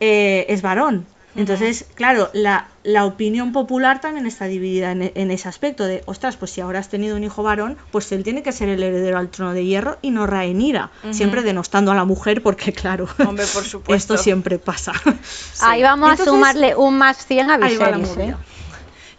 eh, 0.00 0.46
es 0.48 0.62
varón. 0.62 1.06
Entonces, 1.34 1.86
claro, 1.94 2.28
la, 2.34 2.68
la 2.84 3.04
opinión 3.04 3.52
popular 3.52 4.00
también 4.00 4.26
está 4.26 4.46
dividida 4.46 4.90
en, 4.90 5.12
en 5.14 5.30
ese 5.30 5.48
aspecto 5.48 5.84
de, 5.84 6.02
ostras, 6.06 6.36
pues 6.36 6.50
si 6.50 6.60
ahora 6.60 6.80
has 6.80 6.88
tenido 6.88 7.16
un 7.16 7.22
hijo 7.22 7.42
varón, 7.44 7.76
pues 7.92 8.10
él 8.10 8.24
tiene 8.24 8.42
que 8.42 8.50
ser 8.50 8.68
el 8.68 8.82
heredero 8.82 9.18
al 9.18 9.28
trono 9.28 9.52
de 9.52 9.64
hierro 9.64 9.98
y 10.02 10.10
no 10.10 10.26
Rhaenyra, 10.26 10.90
Ujú. 11.04 11.14
siempre 11.14 11.42
denostando 11.42 11.92
a 11.92 11.94
la 11.94 12.04
mujer 12.04 12.42
porque, 12.42 12.72
claro, 12.72 13.06
Hombre, 13.24 13.46
por 13.46 13.64
supuesto. 13.64 14.14
esto 14.14 14.16
siempre 14.22 14.58
pasa. 14.58 14.92
Sí. 15.22 15.60
Ahí 15.62 15.82
vamos 15.82 16.10
Entonces, 16.10 16.26
a 16.26 16.30
sumarle 16.30 16.74
un 16.74 16.98
más 16.98 17.24
100 17.24 17.50
a 17.50 17.54
Ahí 17.64 17.76
va 17.76 17.90
la 17.90 17.98
Viserys. 17.98 18.30
¿eh? 18.30 18.36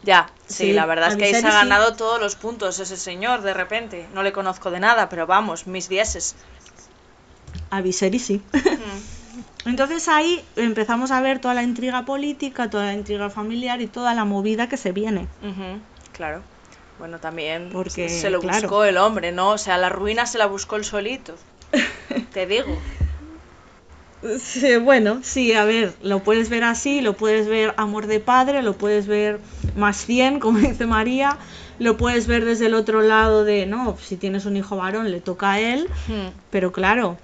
Ya, 0.04 0.30
sí, 0.48 0.54
Sí, 0.56 0.74
la 0.74 0.86
verdad 0.86 1.12
es 1.12 1.16
que 1.16 1.24
ahí 1.26 1.32
se 1.32 1.38
ha 1.48 1.52
sí. 1.52 1.56
ganado 1.56 1.94
todos 1.96 2.20
los 2.20 2.36
puntos 2.36 2.78
ese 2.80 2.98
señor, 2.98 3.42
de 3.44 3.54
repente. 3.54 4.06
No 4.14 4.24
le 4.24 4.34
conozco 4.34 4.70
de 4.72 4.82
nada, 4.82 5.08
pero 5.08 5.26
vamos, 5.26 5.68
mis 5.68 5.88
dieces. 5.88 6.36
A 7.70 7.80
Viserys 7.82 8.26
sí. 8.26 8.42
Entonces 9.66 10.08
ahí 10.08 10.44
empezamos 10.56 11.12
a 11.12 11.22
ver 11.22 11.40
toda 11.40 11.54
la 11.54 11.64
intriga 11.64 12.04
política, 12.04 12.70
toda 12.70 12.88
la 12.88 12.94
intriga 12.94 13.30
familiar 13.30 13.82
y 13.82 13.88
toda 13.88 14.14
la 14.14 14.26
movida 14.26 14.68
que 14.68 14.78
se 14.78 14.92
viene. 14.92 15.28
Claro. 16.12 16.42
Bueno, 17.00 17.20
también 17.20 17.70
Porque, 17.72 18.08
se 18.08 18.30
lo 18.30 18.40
claro. 18.40 18.62
buscó 18.62 18.84
el 18.84 18.98
hombre, 18.98 19.32
¿no? 19.32 19.50
O 19.50 19.58
sea, 19.58 19.78
la 19.78 19.90
ruina 19.90 20.26
se 20.26 20.38
la 20.38 20.46
buscó 20.46 20.76
el 20.76 20.86
solito. 20.86 21.36
Te 22.34 22.46
digo. 22.46 22.78
Sí, 24.40 24.78
bueno, 24.78 25.20
sí, 25.22 25.54
a 25.54 25.66
ver, 25.66 25.94
lo 26.02 26.20
puedes 26.24 26.50
ver 26.50 26.64
así, 26.64 27.02
lo 27.02 27.14
puedes 27.14 27.48
ver 27.48 27.74
amor 27.76 28.08
de 28.08 28.22
padre, 28.22 28.64
lo 28.64 28.74
puedes 28.74 29.06
ver 29.06 29.42
más 29.76 29.98
100, 29.98 30.40
como 30.40 30.60
dice 30.60 30.86
María, 30.86 31.38
lo 31.78 31.98
puedes 31.98 32.28
ver 32.28 32.46
desde 32.46 32.68
el 32.68 32.74
otro 32.74 33.02
lado 33.02 33.44
de, 33.44 33.66
no, 33.66 33.98
si 34.02 34.16
tienes 34.16 34.46
un 34.46 34.56
hijo 34.56 34.78
varón 34.78 35.12
le 35.12 35.20
toca 35.20 35.54
a 35.54 35.60
él, 35.60 35.90
pero 36.52 36.72
claro, 36.72 37.18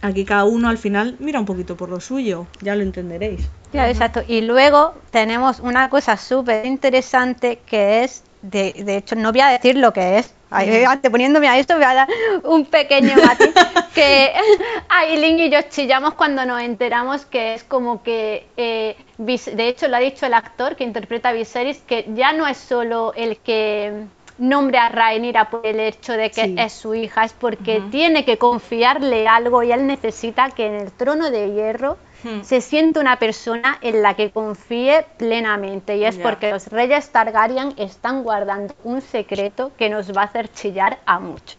Aquí 0.00 0.24
cada 0.24 0.44
uno 0.44 0.68
al 0.68 0.78
final 0.78 1.16
mira 1.18 1.40
un 1.40 1.46
poquito 1.46 1.76
por 1.76 1.88
lo 1.88 2.00
suyo, 2.00 2.46
ya 2.60 2.74
lo 2.76 2.82
entenderéis. 2.82 3.48
Claro, 3.72 3.90
exacto. 3.90 4.22
Y 4.26 4.42
luego 4.42 4.94
tenemos 5.10 5.60
una 5.60 5.90
cosa 5.90 6.16
súper 6.16 6.64
interesante 6.66 7.60
que 7.66 8.04
es, 8.04 8.22
de, 8.42 8.72
de 8.72 8.96
hecho, 8.96 9.16
no 9.16 9.32
voy 9.32 9.40
a 9.40 9.48
decir 9.48 9.76
lo 9.76 9.92
que 9.92 10.18
es. 10.18 10.34
Ay, 10.50 10.84
Anteponiéndome 10.84 11.46
a 11.48 11.58
esto, 11.58 11.74
voy 11.74 11.84
a 11.84 11.94
dar 11.94 12.08
un 12.44 12.64
pequeño 12.64 13.14
matiz 13.26 13.52
que 13.94 14.32
Aileen 14.88 15.38
y 15.40 15.50
yo 15.50 15.60
chillamos 15.68 16.14
cuando 16.14 16.46
nos 16.46 16.62
enteramos 16.62 17.26
que 17.26 17.54
es 17.54 17.64
como 17.64 18.02
que, 18.02 18.46
eh, 18.56 18.96
de 19.18 19.68
hecho, 19.68 19.88
lo 19.88 19.96
ha 19.96 20.00
dicho 20.00 20.24
el 20.24 20.32
actor 20.32 20.76
que 20.76 20.84
interpreta 20.84 21.30
a 21.30 21.32
Viserys, 21.32 21.80
que 21.80 22.06
ya 22.14 22.32
no 22.32 22.46
es 22.46 22.56
solo 22.56 23.12
el 23.14 23.36
que 23.38 24.04
nombre 24.38 24.78
a 24.78 24.88
Rhaenyra 24.88 25.50
por 25.50 25.66
el 25.66 25.80
hecho 25.80 26.12
de 26.14 26.30
que 26.30 26.44
Sí. 26.44 26.54
es 26.56 26.72
su 26.72 26.94
hija, 26.94 27.24
es 27.24 27.32
porque 27.32 27.82
tiene 27.90 28.24
que 28.24 28.38
confiarle 28.38 29.26
algo 29.28 29.62
y 29.62 29.72
él 29.72 29.86
necesita 29.86 30.50
que 30.50 30.66
en 30.66 30.74
el 30.74 30.92
trono 30.92 31.30
de 31.30 31.52
hierro 31.52 31.96
Hmm. 32.24 32.42
se 32.42 32.60
siente 32.60 32.98
una 32.98 33.16
persona 33.20 33.78
en 33.80 34.02
la 34.02 34.14
que 34.14 34.32
confíe 34.32 35.06
plenamente 35.18 35.96
y 35.96 36.04
es 36.04 36.16
porque 36.16 36.50
los 36.50 36.66
reyes 36.66 37.10
Targaryen 37.10 37.74
están 37.76 38.24
guardando 38.24 38.74
un 38.82 39.00
secreto 39.02 39.70
que 39.78 39.88
nos 39.88 40.10
va 40.16 40.22
a 40.22 40.24
hacer 40.24 40.50
chillar 40.52 40.98
a 41.06 41.20
muchos. 41.20 41.58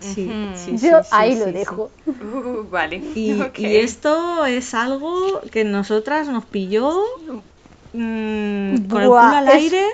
Sí, 0.00 0.30
sí, 0.54 0.78
sí, 0.78 0.88
Yo 0.88 1.02
sí, 1.02 1.08
ahí 1.10 1.32
sí, 1.34 1.40
lo 1.40 1.44
sí. 1.46 1.52
dejo. 1.52 1.90
Uh, 2.06 2.68
vale. 2.70 2.96
Y, 3.14 3.32
Ok. 3.42 3.58
y 3.58 3.76
esto 3.76 4.46
es 4.46 4.72
algo 4.72 5.42
que 5.50 5.64
nosotras 5.64 6.28
nos 6.28 6.44
pilló 6.46 6.90
mm, 7.92 8.88
con 8.88 9.02
el 9.02 9.08
culo 9.08 9.18
al 9.18 9.48
es- 9.48 9.54
aire, 9.54 9.84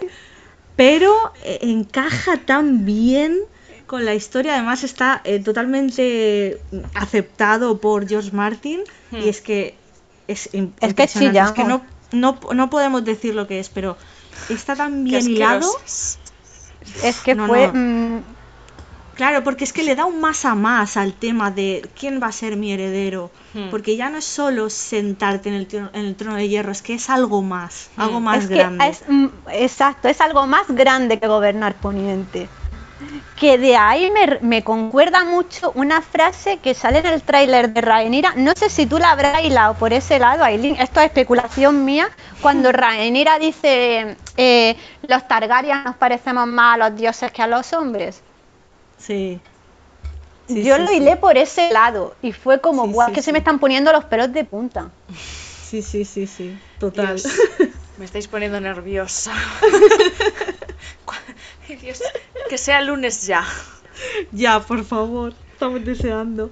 pero 0.77 1.13
eh, 1.45 1.59
encaja 1.63 2.39
tan 2.39 2.85
bien 2.85 3.39
con 3.87 4.05
la 4.05 4.15
historia. 4.15 4.55
Además 4.55 4.85
está 4.85 5.21
eh, 5.25 5.41
totalmente 5.41 6.61
aceptado 6.95 7.79
por 7.79 8.09
George 8.09 8.31
Martin 8.33 8.81
y 9.13 9.29
es 9.29 9.41
que 9.41 9.77
es, 10.27 10.47
Es 10.47 10.51
que 10.51 10.57
impresionante. 10.59 11.41
Es 11.41 11.53
que 11.53 11.65
no, 11.65 11.85
no, 12.13 12.39
no 12.55 12.71
podemos 12.71 13.05
decir 13.05 13.35
lo 13.35 13.47
que 13.47 13.61
es, 13.61 13.69
pero 13.69 13.97
está 14.49 14.75
tan 14.75 15.05
bien 15.05 15.29
hilado. 15.29 15.71
Es 17.03 17.21
que 17.21 17.35
No, 17.35 17.47
fue... 17.47 17.67
no. 17.69 17.75
mm, 17.75 18.23
Claro, 19.15 19.45
porque 19.45 19.65
es 19.65 19.73
que 19.73 19.83
le 19.85 19.95
da 19.95 20.05
un 20.07 20.21
más 20.21 20.45
a 20.45 20.55
más 20.55 20.97
al 20.97 21.13
tema 21.15 21.51
de 21.51 21.89
quién 21.99 22.21
va 22.23 22.27
a 22.29 22.33
ser 22.33 22.57
mi 22.57 22.73
heredero. 22.73 23.31
Hmm. 23.55 23.71
Porque 23.71 23.97
ya 23.97 24.11
no 24.11 24.19
es 24.19 24.25
solo 24.25 24.69
sentarte 24.71 25.49
en 25.49 25.55
el, 25.55 25.67
trono, 25.67 25.91
en 25.93 26.05
el 26.07 26.17
trono 26.17 26.37
de 26.37 26.49
hierro, 26.49 26.73
es 26.73 26.83
que 26.83 26.95
es 26.95 27.09
algo 27.11 27.43
más, 27.43 27.91
Hmm. 27.97 28.01
algo 28.01 28.21
más 28.21 28.39
es 28.45 28.49
que 28.49 28.55
grande. 28.57 28.89
es, 28.89 29.03
mm, 29.07 29.27
exacto, 29.53 30.09
es 30.09 30.21
algo 30.21 30.47
más 30.47 30.67
grande 30.69 31.19
que 31.21 31.27
gobernar 31.29 31.75
Poniente. 31.75 32.49
Que 33.37 33.59
de 33.59 33.77
ahí 33.77 34.11
me, 34.11 34.39
me 34.41 34.63
concuerda 34.63 35.25
mucho 35.25 35.73
una 35.75 36.01
frase 36.01 36.59
que 36.59 36.75
sale 36.75 37.01
en 37.01 37.07
el 37.07 37.23
tráiler 37.23 37.73
de 37.73 37.81
Rhaenyra. 37.81 38.35
No 38.37 38.53
sé 38.57 38.71
si 38.71 38.87
tú 38.87 38.99
la 38.99 39.11
habrás 39.11 39.45
hilado 39.45 39.75
por 39.75 39.93
ese 39.93 40.19
lado, 40.19 40.45
Aileen. 40.45 40.77
Esto 40.77 41.01
es 41.01 41.07
especulación 41.07 41.85
mía. 41.85 42.09
Cuando 42.41 42.73
Rhaenyra 42.73 43.39
dice 43.39 44.17
eh, 44.37 44.77
los 45.07 45.29
Targaryen 45.29 45.85
nos 45.85 45.97
parecemos 45.97 46.47
más 46.47 46.75
a 46.75 46.89
los 46.89 46.97
dioses 46.97 47.31
que 47.33 47.43
a 47.43 47.47
los 47.47 47.73
hombres. 47.73 48.23
Sí. 49.07 49.39
Sí, 50.47 50.63
Yo 50.65 50.77
sí, 50.77 50.83
lo 50.83 50.89
sí. 50.91 50.97
hilé 50.97 51.17
por 51.17 51.37
ese 51.39 51.71
lado 51.73 52.15
y 52.23 52.33
fue 52.33 52.61
como, 52.61 52.85
Sí, 52.87 52.93
"Buah, 52.93 53.07
sí, 53.07 53.13
que 53.15 53.21
sí. 53.21 53.25
se 53.27 53.33
me 53.33 53.39
están 53.39 53.59
poniendo 53.59 53.93
los 53.93 54.05
pelos 54.05 54.33
de 54.33 54.45
punta. 54.45 54.91
Sí, 55.71 55.83
sí, 55.83 56.05
sí, 56.05 56.27
sí, 56.27 56.55
total. 56.79 57.17
Dios, 57.17 57.27
me 57.99 58.05
estáis 58.05 58.29
poniendo 58.29 58.61
nerviosa. 58.61 59.33
Dios, 61.81 62.01
que 62.49 62.59
sea 62.59 62.81
lunes 62.83 63.27
ya. 63.27 63.45
ya, 64.33 64.61
por 64.61 64.85
favor, 64.85 65.33
estamos 65.53 65.85
deseando. 65.85 66.51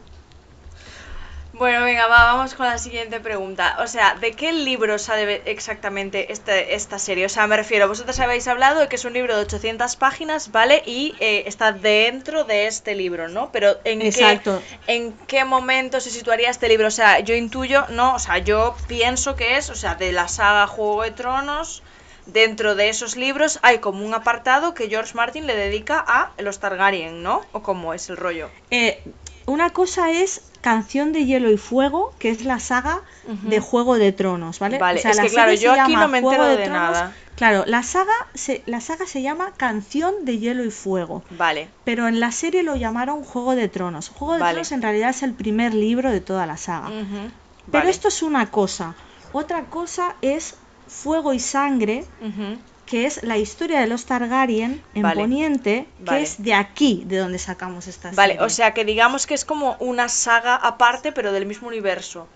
Bueno, 1.54 1.84
venga, 1.84 2.06
va, 2.06 2.32
vamos 2.32 2.54
con 2.54 2.66
la 2.66 2.78
siguiente 2.78 3.20
pregunta. 3.20 3.76
O 3.80 3.86
sea, 3.86 4.14
¿de 4.14 4.32
qué 4.32 4.52
libro 4.52 4.98
sale 4.98 5.42
exactamente 5.44 6.32
este, 6.32 6.74
esta 6.74 6.98
serie? 6.98 7.26
O 7.26 7.28
sea, 7.28 7.46
me 7.46 7.58
refiero, 7.58 7.88
vosotros 7.88 8.18
habéis 8.20 8.48
hablado 8.48 8.80
de 8.80 8.88
que 8.88 8.96
es 8.96 9.04
un 9.04 9.12
libro 9.12 9.36
de 9.36 9.42
800 9.42 9.96
páginas, 9.96 10.50
¿vale? 10.50 10.82
Y 10.86 11.14
eh, 11.20 11.44
está 11.46 11.72
dentro 11.72 12.44
de 12.44 12.66
este 12.66 12.94
libro, 12.94 13.28
¿no? 13.28 13.52
Pero 13.52 13.76
¿en 13.84 14.00
Exacto. 14.00 14.62
qué, 14.86 14.94
en 14.94 15.12
qué 15.26 15.44
momento 15.44 16.00
se 16.00 16.10
situaría 16.10 16.48
este 16.48 16.68
libro? 16.68 16.88
O 16.88 16.92
sea, 16.92 17.20
yo 17.20 17.34
intuyo, 17.34 17.84
no, 17.90 18.14
o 18.14 18.18
sea, 18.18 18.38
yo 18.38 18.74
pienso 18.88 19.36
que 19.36 19.58
es, 19.58 19.68
o 19.68 19.74
sea, 19.74 19.94
de 19.94 20.10
la 20.12 20.28
saga 20.28 20.66
Juego 20.66 21.02
de 21.02 21.10
Tronos, 21.10 21.82
dentro 22.24 22.74
de 22.76 22.88
esos 22.88 23.16
libros 23.16 23.58
hay 23.62 23.78
como 23.78 24.06
un 24.06 24.14
apartado 24.14 24.74
que 24.74 24.88
George 24.88 25.14
Martin 25.14 25.46
le 25.46 25.56
dedica 25.56 26.02
a 26.06 26.30
los 26.38 26.60
Targaryen, 26.60 27.22
¿no? 27.22 27.42
¿O 27.52 27.62
cómo 27.62 27.92
es 27.92 28.08
el 28.08 28.16
rollo? 28.16 28.48
Eh, 28.70 29.02
una 29.44 29.70
cosa 29.70 30.10
es 30.12 30.51
Canción 30.62 31.12
de 31.12 31.26
Hielo 31.26 31.50
y 31.50 31.58
Fuego, 31.58 32.14
que 32.18 32.30
es 32.30 32.44
la 32.44 32.58
saga 32.60 33.02
de 33.26 33.60
Juego 33.60 33.98
de 33.98 34.12
Tronos, 34.12 34.58
¿vale? 34.60 34.78
Vale, 34.78 35.00
es 35.00 35.16
la 35.16 35.22
que 35.24 35.28
claro, 35.28 35.52
yo 35.52 35.72
aquí 35.72 35.94
no 35.94 36.08
me 36.08 36.22
Juego 36.22 36.44
entero 36.44 36.56
de 36.56 36.64
Tronos. 36.64 36.92
nada. 36.92 37.12
Claro, 37.34 37.64
la 37.66 37.82
saga, 37.82 38.12
se, 38.34 38.62
la 38.66 38.80
saga 38.80 39.06
se 39.06 39.22
llama 39.22 39.52
Canción 39.56 40.24
de 40.24 40.38
Hielo 40.38 40.64
y 40.64 40.70
Fuego. 40.70 41.24
Vale. 41.30 41.68
Pero 41.84 42.06
en 42.06 42.20
la 42.20 42.30
serie 42.30 42.62
lo 42.62 42.76
llamaron 42.76 43.24
Juego 43.24 43.56
de 43.56 43.68
Tronos. 43.68 44.08
Juego 44.08 44.34
de 44.34 44.40
Vale. 44.40 44.52
Tronos 44.54 44.72
en 44.72 44.82
realidad 44.82 45.10
es 45.10 45.22
el 45.22 45.34
primer 45.34 45.74
libro 45.74 46.10
de 46.10 46.20
toda 46.20 46.46
la 46.46 46.56
saga. 46.56 46.88
Pero 46.88 47.28
vale. 47.66 47.90
esto 47.90 48.08
es 48.08 48.22
una 48.22 48.50
cosa. 48.50 48.94
Otra 49.32 49.64
cosa 49.64 50.14
es 50.22 50.54
Fuego 50.86 51.32
y 51.32 51.40
Sangre, 51.40 52.04
que 52.92 53.06
es 53.06 53.22
la 53.22 53.38
historia 53.38 53.80
de 53.80 53.86
los 53.86 54.04
Targaryen 54.04 54.82
en 54.92 55.02
Vale. 55.02 55.22
Poniente, 55.22 55.86
que 55.96 56.04
Vale. 56.04 56.22
es 56.24 56.42
de 56.42 56.52
aquí 56.52 57.04
de 57.06 57.16
donde 57.16 57.38
sacamos 57.38 57.86
esta 57.86 58.10
Vale, 58.10 58.34
serie. 58.34 58.44
o 58.44 58.50
sea 58.50 58.74
que 58.74 58.84
digamos 58.84 59.26
que 59.26 59.32
es 59.32 59.46
como 59.46 59.78
una 59.80 60.10
saga 60.10 60.56
aparte, 60.56 61.10
pero 61.10 61.32
del 61.32 61.46
mismo 61.46 61.68
universo. 61.68 62.28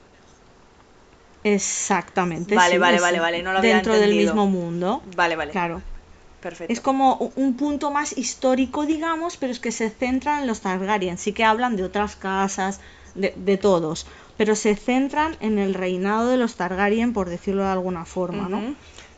Exactamente. 1.44 2.54
Vale, 2.54 2.72
sí, 2.72 2.78
vale, 2.78 3.00
vale, 3.00 3.20
vale, 3.20 3.42
no 3.42 3.52
lo 3.52 3.58
había 3.58 3.74
Dentro 3.74 3.98
del 3.98 4.14
mismo 4.14 4.46
mundo. 4.46 5.02
Vale, 5.14 5.36
vale. 5.36 5.52
Claro. 5.52 5.82
Perfecto. 6.40 6.72
Es 6.72 6.80
como 6.80 7.30
un 7.36 7.58
punto 7.58 7.90
más 7.90 8.16
histórico, 8.16 8.86
digamos, 8.86 9.36
pero 9.36 9.52
es 9.52 9.60
que 9.60 9.72
se 9.72 9.90
centran 9.90 10.40
en 10.40 10.46
los 10.46 10.62
Targaryen. 10.62 11.18
Sí 11.18 11.34
que 11.34 11.44
hablan 11.44 11.76
de 11.76 11.84
otras 11.84 12.16
casas, 12.16 12.80
de, 13.14 13.34
de 13.36 13.58
todos, 13.58 14.06
pero 14.38 14.56
se 14.56 14.74
centran 14.74 15.36
en 15.40 15.58
el 15.58 15.74
reinado 15.74 16.30
de 16.30 16.38
los 16.38 16.54
Targaryen, 16.54 17.12
por 17.12 17.28
decirlo 17.28 17.62
de 17.62 17.72
alguna 17.72 18.06
forma, 18.06 18.48
¿no? 18.48 18.74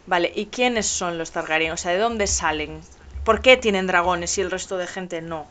Vale, 0.09 0.33
¿y 0.35 0.47
quiénes 0.47 0.87
son 0.87 1.19
los 1.19 1.31
Targaryen? 1.33 1.73
O 1.73 1.77
sea, 1.77 1.93
¿de 1.93 1.99
dónde 1.99 2.27
salen? 2.27 2.81
¿Por 3.25 3.43
qué 3.43 3.57
tienen 3.57 3.87
dragones 3.87 4.37
y 4.39 4.41
el 4.41 4.51
resto 4.51 4.79
de 4.79 4.87
gente 4.87 5.21
no? 5.21 5.47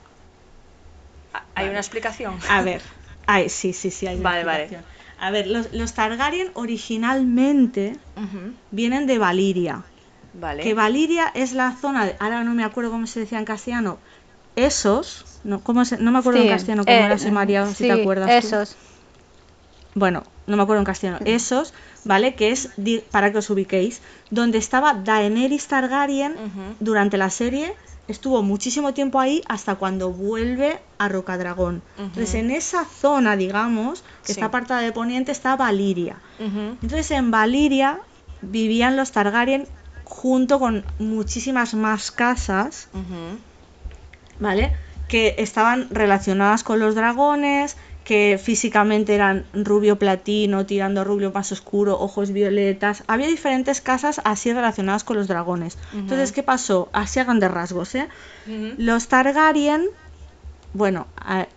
¿Ha- 1.34 1.38
¿Hay 1.56 1.64
Vale. 1.66 1.70
una 1.70 1.80
explicación? 1.80 2.40
A 2.50 2.62
ver, 2.64 2.82
ay, 3.28 3.50
sí, 3.50 3.72
sí, 3.74 3.92
sí, 3.92 4.08
hay 4.08 4.16
una 4.16 4.30
Vale, 4.32 4.44
vale. 4.44 4.64
explicación. 4.64 4.98
A 5.20 5.32
ver, 5.32 5.48
los, 5.48 5.72
los 5.74 5.94
Targaryen 5.94 6.52
originalmente 6.56 8.00
vienen 8.72 9.06
de 9.08 9.18
Valiria. 9.20 9.84
Vale. 10.34 10.64
Que 10.64 10.74
Valiria 10.74 11.32
es 11.36 11.54
la 11.54 11.76
zona, 11.76 12.06
de- 12.06 12.16
ahora 12.20 12.44
no 12.44 12.54
me 12.54 12.64
acuerdo 12.64 12.92
cómo 12.92 13.06
se 13.08 13.20
decía 13.22 13.38
en 13.40 13.46
castellano, 13.46 14.00
esos, 14.56 15.40
no, 15.44 15.64
¿cómo 15.64 15.86
se- 15.86 15.98
no 15.98 16.12
me 16.12 16.20
acuerdo 16.20 16.42
en 16.42 16.50
castellano 16.50 16.84
cómo 16.86 16.98
eh, 16.98 17.06
era 17.06 17.16
ese 17.16 17.32
María, 17.32 17.66
si 17.68 17.74
sí, 17.76 17.88
te 17.88 17.94
acuerdas. 17.94 18.42
tú. 18.42 18.48
Esos. 18.48 18.76
Bueno, 19.94 20.24
no 20.46 20.58
me 20.58 20.64
acuerdo 20.64 20.82
en 20.82 20.86
castellano. 20.86 21.20
Esos, 21.26 21.74
¿vale? 22.08 22.36
Que 22.36 22.52
es, 22.52 22.70
para 23.12 23.32
que 23.32 23.38
os 23.40 23.50
ubiquéis, 23.50 24.02
donde 24.32 24.58
estaba 24.58 24.94
Daenerys 24.94 25.68
Targaryen 25.68 26.36
durante 26.80 27.18
la 27.18 27.30
serie, 27.30 27.74
estuvo 28.08 28.42
muchísimo 28.44 28.94
tiempo 28.94 29.20
ahí 29.20 29.42
hasta 29.48 29.76
cuando 29.76 30.12
vuelve 30.12 30.80
a 30.98 31.10
Rocadragón. 31.10 31.84
Entonces, 31.98 32.30
Ujú. 32.30 32.38
en 32.40 32.52
esa 32.52 32.86
zona, 32.86 33.36
digamos, 33.36 34.02
que 34.24 34.28
Sí. 34.28 34.32
está 34.34 34.46
apartada 34.48 34.82
de 34.82 34.92
Poniente, 34.94 35.32
está 35.32 35.56
Valiria. 35.56 36.22
Entonces 36.40 37.12
en 37.12 37.32
Valiria 37.32 38.00
vivían 38.42 38.96
los 38.96 39.12
Targaryen 39.12 39.68
junto 40.06 40.58
con 40.60 40.86
muchísimas 41.00 41.74
más 41.74 42.12
casas. 42.12 42.88
¿vale? 44.40 44.72
Que 45.08 45.36
estaban 45.40 45.88
relacionadas 45.90 46.64
con 46.64 46.80
los 46.80 46.94
dragones, 46.96 47.76
que 48.08 48.40
físicamente 48.42 49.14
eran 49.16 49.44
rubio 49.54 50.00
platino, 50.00 50.66
tirando 50.66 51.04
rubio 51.04 51.34
más 51.34 51.52
oscuro, 51.52 52.00
ojos 52.00 52.32
violetas. 52.32 53.04
Había 53.08 53.28
diferentes 53.28 53.82
casas 53.82 54.22
así 54.24 54.54
relacionadas 54.54 55.04
con 55.04 55.18
los 55.18 55.28
dragones. 55.28 55.78
Entonces, 55.94 56.32
¿qué 56.32 56.42
pasó? 56.42 56.88
Así 56.94 57.20
a 57.20 57.26
grandes 57.26 57.52
rasgos, 57.52 57.94
¿eh? 57.96 58.08
Los 58.78 59.10
Targaryen, 59.10 59.88
bueno, 60.72 61.08
a- 61.18 61.48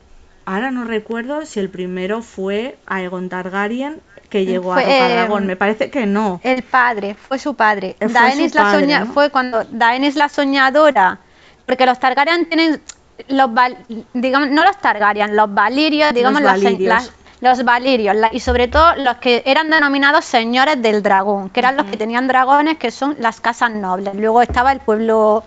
ahora 0.45 0.73
no 0.73 0.83
recuerdo 0.85 1.47
si 1.47 1.61
el 1.61 1.71
primero 1.71 2.21
fue 2.21 2.77
Aegon 2.87 3.29
Targaryen 3.29 4.01
que 4.29 4.45
llegó 4.45 4.73
a 4.75 4.83
eh, 4.83 4.87
Rocadragón. 4.87 5.47
Me 5.47 5.55
parece 5.55 5.89
que 5.89 6.07
no. 6.07 6.41
El 6.43 6.65
padre, 6.65 7.15
fue 7.15 7.39
su 7.39 7.55
padre. 7.55 7.95
Fue 8.01 8.09
Daenerys 8.09 8.51
su 8.53 8.59
la 8.59 8.65
padre, 8.65 8.81
soña- 8.87 9.05
¿no? 9.05 9.13
fue 9.13 9.31
cuando 9.31 9.63
Daenerys 9.71 10.17
la 10.17 10.29
soñadora, 10.29 11.21
porque 11.65 11.87
los 11.87 12.01
Targaryen 12.01 12.47
tienen 12.49 12.81
los 13.29 13.53
val- 13.53 13.77
digamos 14.15 14.51
no 14.51 14.65
los 14.65 14.77
Targaryen, 14.79 15.35
los 15.37 15.53
Valirios, 15.53 16.13
digamos 16.15 16.41
se- 16.41 16.47
Valirios. 16.47 16.89
las- 16.89 17.13
los 17.41 17.65
Valirios 17.65 18.15
la- 18.17 18.29
y 18.33 18.41
sobre 18.41 18.69
todo 18.69 18.95
los 18.97 19.17
que 19.17 19.43
eran 19.47 19.71
denominados 19.71 20.25
señores 20.25 20.81
del 20.83 21.03
dragón, 21.03 21.49
que 21.51 21.61
eran 21.61 21.77
los 21.77 21.87
que 21.87 21.97
tenían 21.97 22.29
dragones, 22.29 22.77
que 22.79 22.91
son 22.91 23.17
las 23.19 23.41
casas 23.41 23.71
nobles. 23.71 24.15
Luego 24.15 24.43
estaba 24.43 24.73
el 24.73 24.81
pueblo 24.81 25.43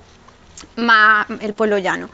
más 0.76 1.28
el 1.42 1.54
pueblo 1.54 1.78
llano. 1.78 2.10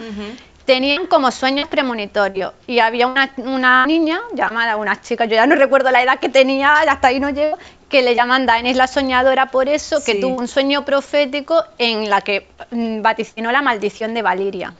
Tenían 0.65 1.07
como 1.07 1.31
sueños 1.31 1.67
premonitorios 1.67 2.53
y 2.67 2.77
había 2.79 3.07
una, 3.07 3.31
una 3.37 3.87
niña 3.87 4.19
llamada, 4.35 4.75
una 4.75 5.01
chica, 5.01 5.25
yo 5.25 5.33
ya 5.35 5.47
no 5.47 5.55
recuerdo 5.55 5.89
la 5.89 6.03
edad 6.03 6.19
que 6.19 6.29
tenía, 6.29 6.73
hasta 6.81 7.07
ahí 7.07 7.19
no 7.19 7.31
llego, 7.31 7.57
que 7.89 8.03
le 8.03 8.13
llaman 8.13 8.45
Daenerys 8.45 8.77
la 8.77 8.85
soñadora 8.85 9.47
por 9.47 9.67
eso, 9.67 10.03
que 10.03 10.15
tuvo 10.21 10.35
un 10.37 10.47
sueño 10.47 10.85
profético 10.85 11.63
en 11.79 12.07
la 12.07 12.21
que 12.21 12.47
mm, 12.69 13.01
vaticinó 13.01 13.51
la 13.51 13.63
maldición 13.63 14.13
de 14.13 14.21
Valiria. 14.21 14.73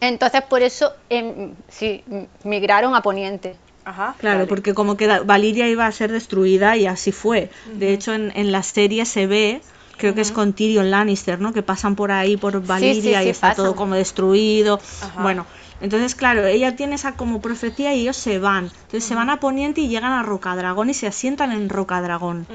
Entonces 0.00 0.42
por 0.42 0.62
eso 0.62 0.92
em, 1.08 1.54
sí, 1.68 2.02
migraron 2.44 2.94
a 2.94 3.02
Poniente. 3.02 3.56
Ajá. 3.84 4.14
Claro, 4.18 4.40
vale. 4.40 4.48
porque 4.48 4.74
como 4.74 4.96
que 4.96 5.06
Valiria 5.06 5.68
iba 5.68 5.86
a 5.86 5.92
ser 5.92 6.12
destruida 6.12 6.76
y 6.76 6.86
así 6.86 7.12
fue. 7.12 7.50
De 7.74 7.92
hecho, 7.92 8.12
en, 8.12 8.32
en 8.34 8.52
la 8.52 8.62
serie 8.62 9.04
se 9.06 9.26
ve, 9.26 9.62
creo 9.96 10.14
que 10.14 10.20
es 10.20 10.32
con 10.32 10.52
Tyrion 10.52 10.90
Lannister, 10.90 11.40
¿no? 11.40 11.52
Que 11.52 11.62
pasan 11.62 11.96
por 11.96 12.12
ahí 12.12 12.36
por 12.36 12.62
Valiria 12.64 13.20
sí, 13.20 13.26
y 13.26 13.30
está 13.30 13.48
pasan. 13.48 13.64
todo 13.64 13.74
como 13.76 13.94
destruido. 13.94 14.80
Ajá. 15.02 15.22
Bueno, 15.22 15.46
entonces 15.80 16.14
claro, 16.14 16.46
ella 16.46 16.76
tiene 16.76 16.94
esa 16.96 17.16
como 17.16 17.40
profecía 17.40 17.94
y 17.94 18.02
ellos 18.02 18.16
se 18.16 18.38
van. 18.38 18.64
Entonces 18.66 19.04
se 19.04 19.14
van 19.14 19.30
a 19.30 19.40
Poniente 19.40 19.80
y 19.80 19.88
llegan 19.88 20.12
a 20.12 20.22
Rocadragón 20.22 20.90
y 20.90 20.94
se 20.94 21.06
asientan 21.06 21.52
en 21.52 21.68
Rocadragón. 21.68 22.46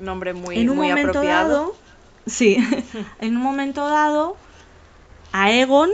Nombre 0.00 0.32
muy, 0.34 0.58
en 0.58 0.70
un 0.70 0.76
muy 0.76 0.88
momento 0.88 1.10
apropiado. 1.10 1.50
dado, 1.50 1.76
sí, 2.26 2.56
en 3.20 3.36
un 3.36 3.42
momento 3.42 3.88
dado, 3.88 4.36
Aegon 5.44 5.90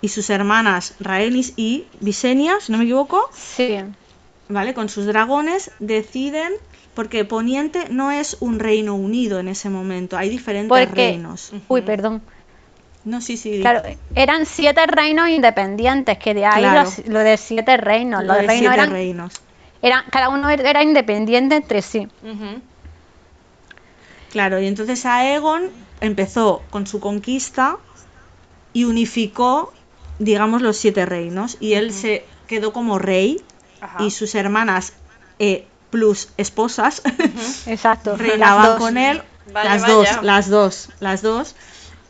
y 0.00 0.08
sus 0.08 0.28
hermanas 0.30 0.94
Rhaenys 1.00 1.54
y 1.56 1.86
Visenya, 2.00 2.60
si 2.60 2.72
no 2.72 2.78
me 2.78 2.84
equivoco, 2.84 3.28
Sí, 3.32 3.78
¿vale? 4.48 4.74
Con 4.74 4.88
sus 4.88 5.06
dragones 5.06 5.70
deciden, 5.78 6.52
porque 6.94 7.24
Poniente 7.24 7.88
no 7.90 8.10
es 8.10 8.36
un 8.40 8.58
reino 8.58 8.94
unido 8.94 9.38
en 9.40 9.48
ese 9.48 9.70
momento, 9.70 10.16
hay 10.16 10.28
diferentes 10.28 10.68
porque... 10.86 11.08
reinos. 11.10 11.52
Uy, 11.68 11.82
perdón. 11.82 12.22
No, 13.04 13.20
sí, 13.20 13.36
sí. 13.36 13.60
Claro, 13.60 13.82
eran 14.14 14.46
siete 14.46 14.86
reinos 14.86 15.28
independientes, 15.28 16.18
que 16.18 16.32
de 16.34 16.46
ahí 16.46 16.62
Claro. 16.62 16.84
los- 16.84 17.06
lo 17.06 17.18
de 17.20 17.36
siete 17.36 17.76
reinos. 17.76 18.20
lo 18.22 18.28
Los 18.28 18.36
de 18.42 18.46
reinos 18.46 18.60
siete 18.60 18.74
eran, 18.74 18.90
reinos. 18.90 19.40
eran, 19.82 20.04
cada 20.10 20.28
uno 20.30 20.48
era 20.50 20.82
independiente 20.82 21.56
entre 21.56 21.82
sí. 21.82 22.08
Claro, 24.30 24.60
y 24.60 24.66
entonces 24.66 25.04
Aegon 25.06 25.70
empezó 26.00 26.62
con 26.70 26.86
su 26.86 26.98
conquista 27.00 27.76
y 28.74 28.84
unificó, 28.84 29.72
digamos, 30.18 30.60
los 30.60 30.76
siete 30.76 31.06
reinos. 31.06 31.56
Y 31.60 31.72
él 31.74 31.92
se 31.92 32.26
quedó 32.46 32.72
como 32.74 32.98
rey 32.98 33.40
Ajá. 33.80 34.04
y 34.04 34.10
sus 34.10 34.34
hermanas 34.34 34.92
eh, 35.38 35.66
plus 35.90 36.28
esposas 36.36 37.00
Exacto. 37.66 38.16
reinaban 38.16 38.78
con 38.78 38.98
él. 38.98 39.22
Las 39.52 39.82
vaya. 39.82 39.94
dos, 39.94 40.08
las 40.22 40.48
dos, 40.50 40.88
las 41.00 41.22
dos. 41.22 41.54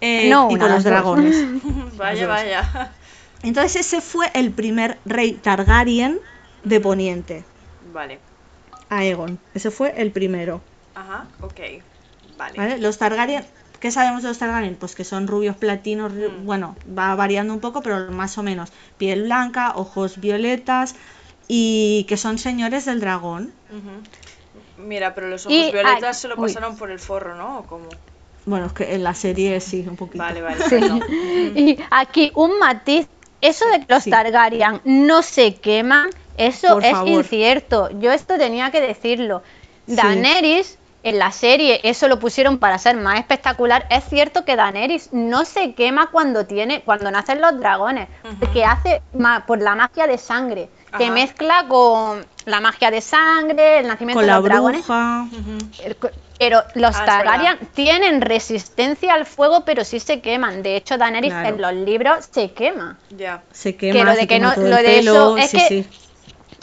eh, 0.01 0.29
No, 0.31 0.49
y 0.51 0.55
una, 0.55 0.65
con 0.65 0.73
los 0.75 0.85
dragones. 0.85 1.37
vaya, 1.97 2.27
vaya. 2.27 2.93
Entonces 3.43 3.77
ese 3.87 4.01
fue 4.01 4.31
el 4.35 4.51
primer 4.53 4.99
rey 5.05 5.33
Targaryen 5.35 6.19
de 6.65 6.81
Poniente, 6.81 7.45
Vale. 7.93 8.19
Aegon. 8.89 9.39
Ese 9.55 9.71
fue 9.71 9.95
el 10.01 10.13
primero. 10.13 10.63
Ajá, 10.95 11.27
ok. 11.41 11.61
Vale. 12.39 12.57
¿vale? 12.57 12.79
Los 12.79 12.99
Targaryen, 12.99 13.45
¿qué 13.85 13.91
sabemos 13.91 14.23
de 14.23 14.29
los 14.31 14.39
Targaryen? 14.39 14.77
Pues 14.77 14.95
que 14.95 15.05
son 15.05 15.27
rubios 15.27 15.57
platinos, 15.59 16.11
Mm. 16.11 16.47
bueno, 16.47 16.75
va 16.99 17.15
variando 17.17 17.53
un 17.53 17.61
poco, 17.61 17.83
pero 17.83 18.11
más 18.11 18.39
o 18.39 18.43
menos. 18.43 18.73
Piel 18.97 19.25
blanca, 19.25 19.75
ojos 19.77 20.19
violetas 20.19 20.95
y 21.49 22.07
que 22.09 22.17
son 22.17 22.39
señores 22.39 22.87
del 22.87 22.99
dragón. 23.01 23.53
Mira, 24.79 25.15
pero 25.15 25.29
los 25.29 25.45
ojos 25.45 25.55
Y- 25.59 25.71
violetas 25.71 26.03
ay, 26.03 26.15
se 26.15 26.29
lo 26.29 26.37
uy. 26.37 26.49
pasaron 26.49 26.79
por 26.79 26.91
el 26.91 26.99
forro, 26.99 27.37
¿no? 27.37 27.59
¿O 27.59 27.63
cómo? 27.67 27.85
Bueno, 28.47 28.65
es 28.67 28.73
que 28.73 28.95
en 28.95 29.03
la 29.05 29.13
serie 29.13 29.61
sí, 29.61 29.85
un 29.87 29.97
poquito. 29.97 30.25
Vale, 30.25 30.41
vale. 30.41 30.57
Sí. 30.67 30.77
Y 31.55 31.79
aquí 31.91 32.33
un 32.37 32.59
matiz, 32.59 33.07
eso 33.43 33.67
de 33.69 33.81
que 33.81 33.93
los 33.93 34.03
Sí. 34.05 34.11
Targaryen 34.11 34.81
no 34.85 35.21
se 35.21 35.57
queman, 35.57 36.09
eso 36.39 36.69
Por 36.73 36.87
es 36.87 36.93
favor. 36.93 37.09
incierto. 37.11 37.91
Yo 38.01 38.13
esto 38.13 38.39
tenía 38.39 38.71
que 38.71 38.81
decirlo. 38.81 39.43
Sí. 39.87 39.95
En 41.05 41.19
la 41.19 41.31
serie, 41.33 41.81
eso 41.85 42.09
lo 42.09 42.19
pusieron 42.19 42.59
para 42.59 42.79
ser 42.79 42.97
más 42.97 43.19
espectacular. 43.21 43.87
Es 43.91 44.05
cierto 44.05 44.45
que 44.45 44.57
Daenerys 44.57 45.13
no 45.13 45.45
se 45.45 45.75
quema 45.75 46.11
cuando 46.11 46.47
tiene, 46.47 46.81
cuando 46.83 47.11
nacen 47.11 47.41
los 47.43 47.59
dragones, 47.61 48.09
Ujú. 48.25 48.37
porque 48.41 48.65
hace 48.65 49.03
por 49.47 49.61
la 49.61 49.75
magia 49.75 50.07
de 50.07 50.17
sangre, 50.19 50.71
que 50.97 51.11
mezcla 51.11 51.67
con 51.69 52.25
la 52.47 52.61
magia 52.61 52.91
de 52.91 53.01
sangre, 53.03 53.81
el 53.81 53.87
nacimiento 53.89 54.19
Con 54.21 54.27
de 54.27 54.33
la 54.33 54.37
los 54.39 54.45
dragones. 54.45 54.87
bruja. 54.87 55.27
Pero 56.39 56.63
los 56.75 56.97
Ah, 56.97 57.05
Targaryen 57.05 57.59
tienen 57.75 58.21
resistencia 58.21 59.15
al 59.15 59.25
fuego, 59.27 59.65
pero 59.65 59.85
sí 59.85 60.01
se 60.01 60.21
queman. 60.21 60.63
De 60.63 60.77
hecho, 60.77 60.99
Daenerys 60.99 61.33
Claro. 61.33 61.49
en 61.49 61.63
los 61.63 61.73
libros 61.75 62.29
se 62.31 62.51
quema. 62.53 62.99
Ya. 63.11 63.43
Se 63.53 63.77
quema, 63.77 63.93
Que 63.99 64.05
lo 64.05 64.11
de 64.13 64.17
se 64.17 64.23
que 64.23 64.35
quema 64.35 64.49
no- 64.49 64.55
todo 64.55 64.69
lo 64.69 64.77
de 64.77 64.83
pelo, 64.83 65.37
eso 65.37 65.39
es 65.39 65.51
sí, 65.51 65.57
que- 65.59 65.69
sí. 65.69 65.89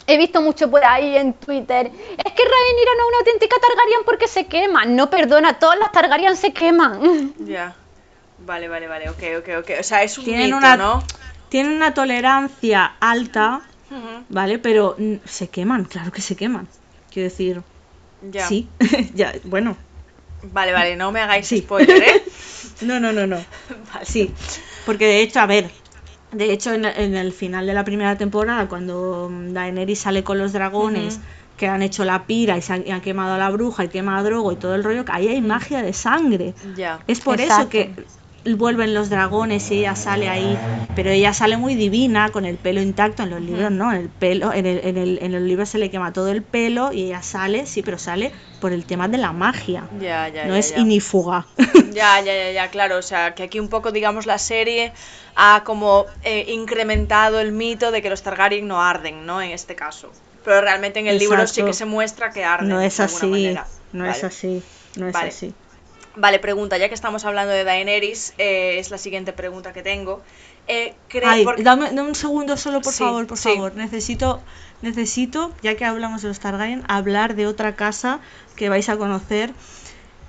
He 0.06 0.16
visto 0.18 0.42
mucho 0.42 0.70
por 0.70 0.84
ahí 0.84 1.16
en 1.16 1.32
Twitter. 1.34 1.86
Es 1.86 2.32
que 2.32 2.42
Rhaenyra 2.42 2.92
no 2.96 3.02
es 3.02 3.08
una 3.08 3.18
auténtica 3.20 3.56
Targaryen 3.60 4.04
porque 4.04 4.26
se 4.28 4.46
quema. 4.46 4.84
No, 4.84 5.08
perdona, 5.10 5.58
todas 5.58 5.78
las 5.78 5.92
Targaryen 5.92 6.36
se 6.36 6.52
queman. 6.52 7.34
Ya. 7.46 7.74
Vale, 8.38 8.66
vale, 8.68 8.88
vale. 8.88 9.08
Ok, 9.10 9.22
ok, 9.38 9.48
ok. 9.60 9.70
O 9.78 9.82
sea, 9.84 10.02
es 10.02 10.18
un 10.18 10.24
Tienen 10.24 10.46
mito, 10.46 10.56
una, 10.56 10.76
¿no? 10.76 11.02
tienen 11.48 11.72
una 11.74 11.94
tolerancia 11.94 12.96
alta. 13.00 13.62
¿vale? 14.28 14.58
Pero 14.58 14.96
mm, 14.98 15.16
se 15.26 15.48
queman, 15.48 15.84
claro 15.84 16.10
que 16.10 16.22
se 16.22 16.34
queman. 16.34 16.66
Quiero 17.12 17.28
decir, 17.28 17.62
Ya. 18.22 18.46
sí, 18.48 18.68
ya, 19.14 19.32
bueno, 19.44 19.76
Vale, 20.44 20.72
vale, 20.72 20.96
no 20.96 21.12
me 21.12 21.20
hagáis 21.20 21.46
Sí. 21.46 21.60
spoiler, 21.60 22.02
¿eh? 22.02 22.22
no, 22.80 22.98
no, 22.98 23.12
no, 23.12 23.28
no. 23.28 23.36
Vale. 23.94 24.04
Sí, 24.06 24.34
porque 24.84 25.06
de 25.06 25.20
hecho, 25.20 25.38
a 25.38 25.46
ver, 25.46 25.70
de 26.32 26.52
hecho 26.52 26.72
en, 26.72 26.84
en 26.84 27.16
el 27.16 27.32
final 27.32 27.66
de 27.66 27.74
la 27.74 27.84
primera 27.84 28.16
temporada, 28.16 28.68
cuando 28.68 29.30
Daenerys 29.30 30.00
sale 30.00 30.24
con 30.24 30.38
los 30.38 30.52
dragones 30.52 31.20
que 31.56 31.66
han 31.68 31.82
hecho 31.82 32.04
la 32.04 32.26
pira 32.26 32.56
y, 32.56 32.62
se 32.62 32.72
han, 32.72 32.86
y 32.86 32.90
han 32.90 33.00
quemado 33.00 33.34
a 33.34 33.38
la 33.38 33.50
bruja 33.50 33.84
y 33.84 33.88
quema 33.88 34.18
a 34.18 34.22
Drogo 34.22 34.52
y 34.52 34.56
todo 34.56 34.74
el 34.74 34.82
rollo, 34.82 35.04
que 35.04 35.12
ahí 35.12 35.28
hay 35.28 35.40
magia 35.40 35.82
de 35.82 35.92
sangre. 35.92 36.54
Ya. 36.76 37.00
Es 37.06 37.20
por 37.20 37.40
Exacto. 37.40 37.62
eso 37.62 37.68
que 37.70 38.04
vuelven 38.44 38.94
los 38.94 39.08
dragones 39.10 39.70
y 39.70 39.78
ella 39.78 39.94
sale 39.96 40.28
ahí, 40.28 40.58
pero 40.96 41.10
ella 41.10 41.32
sale 41.32 41.56
muy 41.56 41.74
divina 41.74 42.30
con 42.30 42.44
el 42.44 42.56
pelo 42.56 42.80
intacto 42.80 43.22
en 43.22 43.30
los 43.30 43.40
libros, 43.40 43.70
no, 43.70 43.92
en 43.92 44.00
el 44.00 44.08
pelo, 44.08 44.52
en 44.52 44.66
el, 44.66 44.80
en 44.84 44.96
el, 44.96 45.18
en 45.22 45.34
el 45.34 45.46
libro 45.46 45.64
se 45.66 45.78
le 45.78 45.90
quema 45.90 46.12
todo 46.12 46.28
el 46.28 46.42
pelo 46.42 46.92
y 46.92 47.04
ella 47.04 47.22
sale, 47.22 47.66
sí, 47.66 47.82
pero 47.82 47.98
sale 47.98 48.32
por 48.60 48.72
el 48.72 48.84
tema 48.84 49.08
de 49.08 49.18
la 49.18 49.32
magia, 49.32 49.88
Ya, 50.00 50.28
ya, 50.28 50.44
no 50.46 50.54
ya, 50.54 50.58
es 50.58 50.70
ya. 50.70 50.78
inífuga. 50.78 51.46
Ya, 51.92 52.20
ya, 52.20 52.34
ya, 52.34 52.52
ya, 52.52 52.68
claro. 52.70 52.96
O 52.96 53.02
sea, 53.02 53.34
que 53.34 53.42
aquí 53.42 53.60
un 53.60 53.68
poco, 53.68 53.92
digamos, 53.92 54.24
la 54.24 54.38
serie 54.38 54.92
ha 55.36 55.62
como 55.64 56.06
eh, 56.24 56.46
incrementado 56.48 57.38
el 57.38 57.52
mito 57.52 57.90
de 57.90 58.00
que 58.00 58.08
los 58.08 58.22
Targaryen 58.22 58.66
no 58.66 58.82
arden, 58.82 59.26
¿no? 59.26 59.42
En 59.42 59.50
este 59.50 59.74
caso. 59.74 60.10
Pero 60.42 60.62
realmente 60.62 61.00
en 61.00 61.06
el 61.06 61.18
libro 61.18 61.46
sí 61.46 61.62
que 61.62 61.74
se 61.74 61.84
muestra 61.84 62.30
que 62.30 62.44
arden. 62.44 62.70
No 62.70 62.80
es 62.80 62.98
así, 62.98 63.54
no 63.92 64.04
Vale. 64.04 64.16
es 64.16 64.24
así, 64.24 64.62
no 64.96 65.06
es 65.06 65.12
Vale. 65.12 65.28
así. 65.28 65.54
Vale, 66.14 66.38
pregunta, 66.38 66.76
ya 66.76 66.88
que 66.88 66.94
estamos 66.94 67.24
hablando 67.24 67.52
de 67.54 67.64
Daenerys, 67.64 68.34
eh, 68.38 68.78
es 68.78 68.90
la 68.90 68.98
siguiente 68.98 69.32
pregunta 69.32 69.72
que 69.72 69.82
tengo. 69.82 70.22
Eh, 70.68 70.94
Ay, 71.24 71.44
porque- 71.44 71.62
dame, 71.62 71.86
dame 71.92 72.02
un 72.08 72.14
segundo 72.14 72.56
solo, 72.56 72.80
por 72.82 72.92
Sí, 72.92 72.98
favor, 73.04 73.26
por 73.26 73.38
sí. 73.38 73.48
favor. 73.48 73.74
Necesito, 73.74 74.40
necesito, 74.82 75.52
ya 75.62 75.74
que 75.76 75.84
hablamos 75.86 76.22
de 76.22 76.28
los 76.28 76.38
Targaryen, 76.38 76.84
hablar 76.86 77.34
de 77.34 77.46
otra 77.46 77.74
casa 77.76 78.20
que 78.56 78.68
vais 78.68 78.88
a 78.90 78.96
conocer 78.98 79.52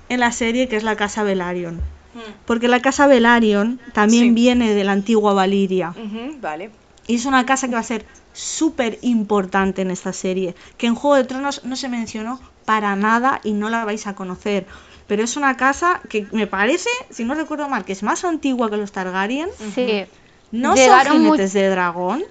en 0.08 0.20
la 0.20 0.32
serie, 0.32 0.68
que 0.68 0.76
es 0.76 0.82
la 0.84 0.96
casa 0.96 1.22
Velaryon. 1.22 1.76
Mm, 2.14 2.18
Porque 2.46 2.68
la 2.68 2.80
casa 2.80 3.06
Velaryon 3.06 3.78
también 3.92 4.24
Sí. 4.24 4.30
viene 4.30 4.74
de 4.74 4.84
la 4.84 4.92
antigua 4.92 5.34
Valiria. 5.34 5.94
vale. 6.40 6.70
Y 7.06 7.16
es 7.16 7.26
una 7.26 7.44
casa 7.44 7.68
que 7.68 7.74
va 7.74 7.80
a 7.80 7.84
ser 7.84 8.06
súper 8.32 8.98
importante 9.02 9.82
en 9.82 9.90
esta 9.90 10.12
serie. 10.14 10.54
Que 10.78 10.86
en 10.86 10.94
Juego 10.94 11.16
de 11.16 11.24
Tronos 11.24 11.62
no 11.64 11.76
se 11.76 11.88
mencionó 11.90 12.40
para 12.64 12.96
nada 12.96 13.40
y 13.44 13.52
no 13.52 13.68
la 13.68 13.84
vais 13.84 14.06
a 14.06 14.14
conocer. 14.14 14.66
Pero 15.06 15.22
es 15.22 15.36
una 15.36 15.56
casa 15.56 16.00
que 16.08 16.28
me 16.32 16.46
parece, 16.46 16.88
si 17.10 17.24
no 17.24 17.34
recuerdo 17.34 17.68
mal, 17.68 17.84
que 17.84 17.92
es 17.92 18.02
más 18.02 18.24
antigua 18.24 18.70
que 18.70 18.76
los 18.76 18.92
Targaryen. 18.92 19.50
Sí. 19.74 20.06
No 20.50 20.74
Llegaron 20.74 21.16
son 21.16 21.22
jinetes 21.24 21.52
de 21.52 21.68
dragón, 21.68 22.24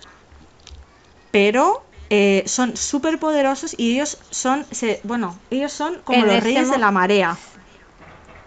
pero 1.31 1.85
eh, 2.09 2.43
son 2.47 2.77
súper 2.77 3.19
poderosos 3.19 3.75
y 3.77 3.93
ellos 3.93 4.17
son, 4.31 4.65
se- 4.71 5.01
bueno, 5.03 5.39
ellos 5.49 5.71
son 5.71 6.01
como 6.03 6.21
En 6.21 6.27
los 6.27 6.43
reyes 6.43 6.69
de 6.71 6.77
la 6.77 6.91
marea. 6.91 7.37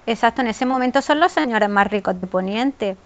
Exacto, 0.07 0.41
en 0.43 0.49
ese 0.49 0.67
momento 0.67 1.03
son 1.03 1.19
los 1.21 1.33
señores 1.33 1.69
más 1.69 1.89
ricos 1.91 2.21
de 2.21 2.27
Poniente. 2.29 2.97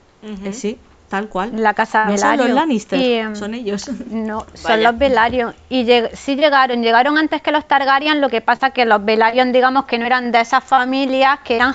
Eh, 0.45 0.53
sí, 0.53 0.79
tal 1.11 1.29
cual. 1.29 1.51
La 1.61 1.75
casa 1.75 2.07
no 2.07 2.17
son 2.17 2.37
los. 2.39 2.49
Lannister, 2.51 2.99
Y, 2.99 3.15
em, 3.15 3.35
son 3.37 3.53
ellos. 3.53 3.91
No, 4.11 4.47
son 4.55 4.71
Vaya. 4.71 4.91
los 4.91 4.99
Velaryon. 4.99 5.55
Y 5.69 5.85
lleg- 5.85 6.15
sí 6.15 6.37
llegaron, 6.37 6.83
llegaron 6.83 7.19
antes 7.19 7.43
que 7.43 7.51
los 7.53 7.67
Targaryen, 7.69 8.21
lo 8.23 8.29
que 8.31 8.41
pasa 8.41 8.71
que 8.71 8.85
los 8.87 9.05
Velaryon, 9.05 9.53
digamos 9.53 9.85
que 9.85 9.99
no 9.99 10.07
eran 10.07 10.31
de 10.33 10.41
esas 10.41 10.65
familias 10.65 11.41
que 11.45 11.57
eran 11.57 11.75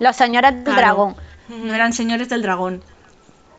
los 0.00 0.16
señores 0.16 0.52
del 0.54 0.64
Claro. 0.64 0.78
dragón. 0.80 1.16
No 1.48 1.72
eran 1.74 1.92
señores 1.92 2.28
del 2.28 2.42
dragón. 2.42 2.82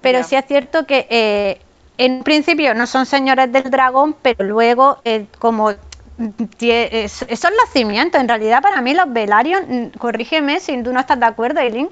Pero 0.01 0.19
Ya. 0.19 0.23
sí 0.25 0.35
es 0.35 0.45
cierto 0.47 0.85
que 0.85 1.07
eh, 1.09 1.61
en 1.97 2.23
principio 2.23 2.73
no 2.73 2.87
son 2.87 3.05
señores 3.05 3.51
del 3.51 3.69
dragón, 3.69 4.15
pero 4.21 4.43
luego 4.43 4.97
eh, 5.05 5.27
como 5.39 5.71
son 5.71 7.51
los 7.59 7.69
cimientos. 7.71 8.19
En 8.21 8.27
realidad 8.27 8.61
para 8.61 8.81
mí 8.81 8.93
los 8.93 9.11
Velaryon, 9.11 9.63
mm, 9.93 9.97
corrígeme 9.97 10.59
si 10.59 10.81
tú 10.83 10.91
no 10.93 10.99
estás 10.99 11.19
de 11.19 11.25
acuerdo, 11.25 11.59
Eileen, 11.59 11.89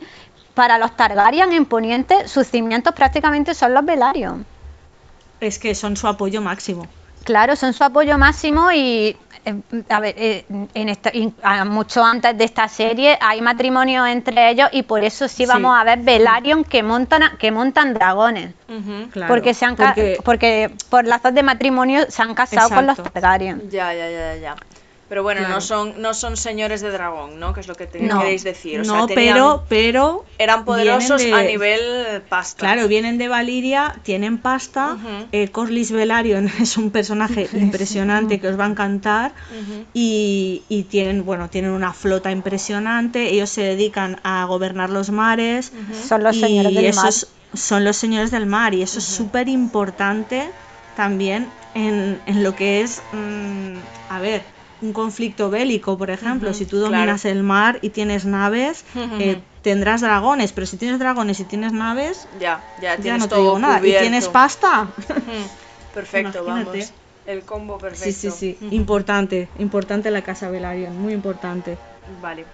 para 0.54 0.78
los 0.78 0.96
Targaryen 0.96 1.52
en 1.54 1.66
Poniente, 1.66 2.28
sus 2.28 2.48
cimientos 2.48 2.94
prácticamente 2.94 3.54
son 3.54 3.74
los 3.74 3.86
Velaryon. 3.86 4.46
Es 5.40 5.58
que 5.60 5.74
son 5.76 5.96
su 5.98 6.08
apoyo 6.08 6.42
máximo. 6.42 6.88
Claro, 7.24 7.56
son 7.56 7.74
su 7.74 7.84
apoyo 7.84 8.18
máximo 8.18 8.72
y 8.72 9.16
eh, 9.46 9.56
a 9.90 10.00
ver, 10.00 10.16
eh, 10.18 10.46
en 10.74 10.90
esta- 10.90 11.10
in- 11.14 11.36
a- 11.44 11.66
mucho 11.66 12.04
antes 12.04 12.36
de 12.38 12.44
esta 12.44 12.68
serie 12.68 13.18
hay 13.22 13.42
matrimonio 13.42 14.06
entre 14.06 14.50
ellos 14.52 14.70
y 14.72 14.84
por 14.84 15.04
eso 15.04 15.28
sí 15.28 15.46
vamos 15.48 15.74
Sí. 15.76 15.82
a 15.82 15.84
ver 15.84 16.00
Velaryon 16.00 16.64
que 16.64 16.82
montan 16.84 17.24
a- 17.24 17.38
que 17.38 17.52
montan 17.52 17.94
dragones. 17.94 18.54
Claro, 19.12 19.28
porque 19.34 19.54
se 19.54 19.66
han 19.66 19.76
porque- 19.76 20.18
porque 20.24 20.72
por 20.90 21.06
lazos 21.06 21.34
de 21.34 21.44
matrimonio 21.44 22.06
se 22.10 22.22
han 22.24 22.34
casado 22.36 22.70
con 22.70 22.86
los. 22.88 22.98
Targaryen. 23.02 23.70
Ya, 23.70 23.94
ya, 23.94 24.10
ya, 24.10 24.36
ya. 24.38 24.56
Pero 25.12 25.24
bueno, 25.24 25.40
Claro. 25.42 25.56
no 25.56 25.60
son 25.62 26.02
no 26.02 26.14
son 26.14 26.38
señores 26.38 26.80
de 26.80 26.90
dragón, 26.90 27.38
¿no? 27.38 27.52
Que 27.54 27.60
es 27.60 27.68
lo 27.68 27.76
que 27.76 27.86
te- 27.86 28.00
No. 28.00 28.20
queréis 28.22 28.46
decir. 28.46 28.80
O 28.80 28.86
sea, 28.86 28.94
no, 28.96 29.08
tenían- 29.08 29.34
pero, 29.36 29.66
pero 29.68 30.26
eran 30.38 30.64
poderosos 30.64 31.22
de- 31.22 31.34
a 31.34 31.44
nivel 31.44 32.22
pasta. 32.30 32.60
Claro, 32.62 32.88
vienen 32.88 33.18
de 33.18 33.28
Valiria, 33.28 33.94
tienen 34.04 34.38
pasta. 34.38 34.94
Ujú. 34.94 35.28
eh, 35.34 35.50
Corlys 35.50 35.92
Velaryon 35.92 36.46
es 36.62 36.78
un 36.78 36.92
personaje 36.92 37.50
impresionante 37.52 38.40
que 38.40 38.48
os 38.48 38.58
va 38.58 38.64
a 38.64 38.70
encantar. 38.70 39.34
Y, 39.94 40.64
y 40.70 40.84
tienen, 40.84 41.26
bueno, 41.26 41.50
tienen 41.50 41.72
una 41.72 41.92
flota 41.92 42.32
impresionante. 42.32 43.32
Ellos 43.32 43.50
se 43.50 43.64
dedican 43.64 44.22
a 44.24 44.46
gobernar 44.46 44.90
los 44.92 45.10
mares. 45.10 45.74
Son 46.08 46.24
los 46.24 46.38
señores 46.40 46.74
del 46.74 46.94
mar. 46.96 47.10
esos 47.10 47.28
son 47.54 47.84
los 47.84 47.98
señores 47.98 48.32
del 48.32 48.46
mar. 48.46 48.74
Y 48.74 48.82
eso 48.82 49.00
es 49.00 49.06
súper 49.06 49.50
importante 49.50 50.52
también 50.96 51.52
en, 51.74 52.22
en 52.26 52.44
lo 52.44 52.56
que 52.56 52.80
es, 52.82 53.02
mm, 53.12 53.76
a 54.10 54.20
ver, 54.20 54.44
un 54.82 54.94
conflicto 54.94 55.50
bélico, 55.50 55.98
por 55.98 56.10
ejemplo. 56.10 56.54
Si 56.54 56.66
tú 56.66 56.78
claro. 56.78 56.92
dominas 56.94 57.26
el 57.26 57.44
mar 57.44 57.80
y 57.82 57.90
tienes 57.90 58.26
naves, 58.26 58.84
eh, 59.20 59.42
tendrás 59.62 60.02
dragones. 60.02 60.52
Pero 60.52 60.68
si 60.68 60.78
tienes 60.78 61.00
dragones 61.00 61.40
y 61.40 61.46
tienes 61.46 61.72
naves, 61.74 62.28
Ya, 62.40 62.64
ya 62.80 63.18
no 63.18 63.26
te 63.26 63.30
todo 63.36 63.42
digo 63.42 63.60
nada. 63.60 63.80
cubierto. 63.80 64.00
¿Y 64.00 64.02
tienes 64.04 64.28
pasta? 64.28 64.88
Perfecto, 65.94 66.44
Imagínate. 66.44 66.80
vamos. 66.80 66.94
El 67.28 67.42
combo 67.44 67.78
perfecto. 67.78 68.12
sí, 68.14 68.32
sí, 68.32 68.58
sí. 68.60 68.68
Importante. 68.76 69.48
Importante 69.60 70.10
la 70.10 70.22
casa 70.24 70.50
Velaryon. 70.50 70.98
Muy 70.98 71.14
importante. 71.14 71.78
Vale. 72.22 72.46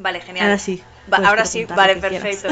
Vale, 0.00 0.20
genial. 0.20 0.46
Ahora 0.46 0.58
sí. 0.58 0.82
Va- 1.12 1.16
ahora 1.28 1.44
sí, 1.46 1.64
vale, 1.64 1.94
quieras. 2.00 2.22
perfecto. 2.22 2.48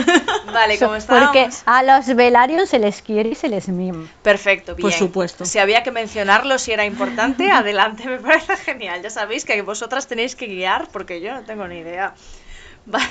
Vale, 0.52 0.78
como 0.80 0.92
Porque 0.94 0.98
estábamos. 0.98 1.62
a 1.66 1.82
los 1.82 2.06
Velaryon 2.16 2.66
se 2.66 2.78
les 2.78 3.02
quiere 3.02 3.28
y 3.30 3.34
se 3.34 3.48
les 3.48 3.68
mima. 3.68 4.08
Perfecto, 4.22 4.74
bien. 4.74 4.90
Por 4.90 4.92
supuesto. 4.98 5.44
Si 5.44 5.58
había 5.58 5.82
que 5.82 5.92
mencionarlo, 5.92 6.58
si 6.58 6.72
era 6.72 6.84
importante, 6.86 7.50
adelante, 7.62 8.06
me 8.06 8.18
parece 8.18 8.56
genial. 8.56 9.02
Ya 9.02 9.10
sabéis 9.10 9.44
que 9.44 9.60
vosotras 9.62 10.08
tenéis 10.08 10.34
que 10.36 10.46
guiar 10.46 10.88
porque 10.90 11.20
yo 11.20 11.34
no 11.34 11.42
tengo 11.44 11.68
ni 11.68 11.78
idea. 11.78 12.14
Va- 12.94 13.08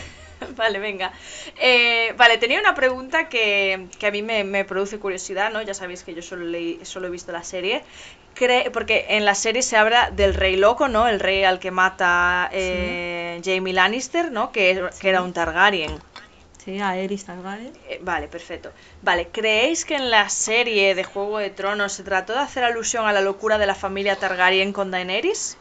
Vale, 0.58 0.80
venga. 0.80 1.14
Eh, 1.62 2.14
vale, 2.18 2.38
tenía 2.38 2.60
una 2.60 2.76
pregunta 2.76 3.30
que, 3.30 3.88
que 3.98 4.08
a 4.08 4.12
mí 4.12 4.22
me, 4.22 4.44
me 4.44 4.66
produce 4.66 5.00
curiosidad, 5.00 5.50
¿no? 5.52 5.62
Ya 5.62 5.74
sabéis 5.74 6.04
que 6.04 6.14
yo 6.14 6.22
solo, 6.22 6.44
leí, 6.46 6.84
solo 6.84 7.08
he 7.08 7.10
visto 7.10 7.32
la 7.32 7.42
serie. 7.44 7.84
Cree, 8.36 8.70
porque 8.70 9.06
en 9.10 9.24
la 9.26 9.34
serie 9.34 9.62
se 9.64 9.78
habla 9.78 10.12
del 10.12 10.34
rey 10.34 10.58
loco, 10.58 10.88
¿no? 10.90 11.08
El 11.08 11.20
rey 11.22 11.44
al 11.46 11.58
que 11.60 11.72
mata 11.72 12.50
eh, 12.52 13.42
Jamie 13.44 13.74
Lannister, 13.74 14.32
¿no? 14.32 14.52
Que, 14.52 14.90
que 15.00 15.10
era 15.10 15.22
un 15.24 15.34
Targaryen. 15.34 16.00
Sí, 16.64 16.80
a 16.82 16.98
Eris 16.98 17.26
Targaryen. 17.26 17.72
Eh, 17.90 18.00
vale, 18.02 18.28
perfecto. 18.28 18.72
Vale, 19.02 19.30
¿creéis 19.32 19.86
que 19.86 19.96
en 19.96 20.10
la 20.12 20.28
serie 20.30 20.96
de 20.96 21.04
Juego 21.06 21.38
de 21.38 21.50
Tronos 21.50 21.94
se 21.94 22.04
trató 22.04 22.34
de 22.34 22.40
hacer 22.40 22.64
alusión 22.66 23.08
a 23.08 23.14
la 23.14 23.22
locura 23.22 23.58
de 23.58 23.68
la 23.68 23.76
familia 23.76 24.18
Targaryen 24.18 24.74
con 24.74 24.92
Daenerys? 24.92 25.58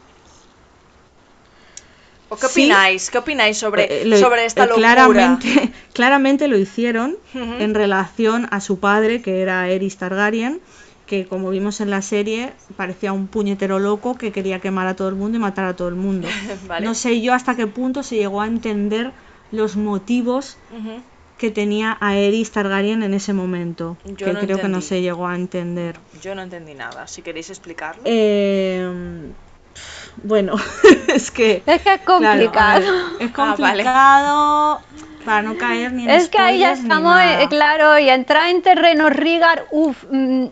¿O 2.29 2.35
qué 2.35 2.47
Sí. 2.47 2.61
opináis? 2.63 3.09
¿Qué 3.11 3.17
opináis 3.19 3.57
sobre, 3.57 3.83
Eh, 4.01 4.05
lo- 4.05 4.17
sobre 4.17 4.45
esta 4.45 4.63
eh, 4.63 4.67
locura? 4.67 4.93
Claramente, 4.93 5.71
claramente 5.93 6.47
lo 6.47 6.57
hicieron 6.57 7.17
en 7.33 7.73
relación 7.75 8.47
a 8.51 8.59
su 8.61 8.79
padre, 8.79 9.21
que 9.21 9.41
era 9.41 9.69
Eris 9.69 9.97
Targaryen, 9.97 10.59
que 11.05 11.27
como 11.27 11.49
vimos 11.51 11.81
en 11.81 11.89
la 11.91 12.01
serie, 12.01 12.53
parecía 12.77 13.13
un 13.13 13.27
puñetero 13.27 13.79
loco 13.79 14.15
que 14.15 14.31
quería 14.31 14.59
quemar 14.59 14.87
a 14.87 14.95
todo 14.95 15.07
el 15.09 15.15
mundo 15.15 15.37
y 15.37 15.41
matar 15.41 15.65
a 15.65 15.75
todo 15.75 15.87
el 15.87 15.95
mundo. 15.95 16.27
Vale. 16.67 16.85
No 16.85 16.95
sé 16.95 17.21
yo 17.21 17.33
hasta 17.33 17.55
qué 17.55 17.67
punto 17.67 18.01
se 18.03 18.15
llegó 18.15 18.41
a 18.41 18.47
entender 18.47 19.11
los 19.51 19.75
motivos 19.77 20.57
que 21.37 21.51
tenía 21.51 21.97
a 21.99 22.15
Eris 22.17 22.51
Targaryen 22.51 23.03
en 23.03 23.13
ese 23.13 23.33
momento, 23.33 23.97
Yo 24.05 24.15
que 24.15 24.33
no 24.33 24.39
creo 24.39 24.55
que 24.57 24.63
no 24.63 24.77
entendí. 24.77 24.85
se 24.87 25.01
llegó 25.01 25.27
a 25.27 25.35
entender. 25.35 25.97
Yo 26.21 26.33
no 26.33 26.41
entendí 26.41 26.73
nada. 26.73 27.07
Si 27.07 27.21
queréis 27.21 27.49
explicarlo. 27.49 28.01
Eh, 28.05 29.29
bueno, 30.23 30.55
es 31.07 31.31
que... 31.31 31.63
Es 31.65 31.81
que 31.81 31.93
es 31.93 32.01
claro, 32.01 32.03
complicado. 32.05 32.81
ver, 32.81 32.93
es 33.19 33.31
Ah, 33.37 33.55
vale. 33.57 33.83
complicado 33.83 34.81
para 35.25 35.41
no 35.41 35.57
caer 35.57 35.91
ni 35.91 36.03
en 36.03 36.11
Es 36.11 36.29
que 36.29 36.37
ahí 36.37 36.59
ya 36.59 36.73
estamos, 36.73 37.19
eh, 37.19 37.47
claro, 37.49 37.97
y 37.97 38.09
entrar 38.09 38.47
en 38.49 38.61
terreno 38.61 39.09
Rigar, 39.09 39.65
uff, 39.71 40.03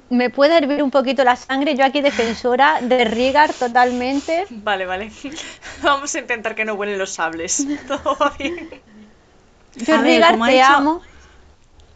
me 0.10 0.30
puede 0.32 0.58
hervir 0.58 0.82
un 0.82 0.90
poquito 0.90 1.24
la 1.24 1.36
sangre. 1.36 1.76
Yo 1.76 1.86
aquí 1.86 2.02
defensora 2.02 2.80
de 2.82 3.06
Rigar 3.06 3.54
totalmente. 3.54 4.46
Vale, 4.50 4.88
vale. 4.88 5.12
Vamos 5.84 6.16
a 6.16 6.20
intentar 6.20 6.56
que 6.56 6.66
no 6.66 6.74
huelen 6.74 6.98
los 6.98 7.12
sables. 7.12 7.68
Todo 7.88 8.32
bien. 8.40 8.70
Yo 9.76 10.02
Rigar 10.02 10.40
te 10.44 10.52
dicho- 10.54 10.66
amo. 10.66 11.02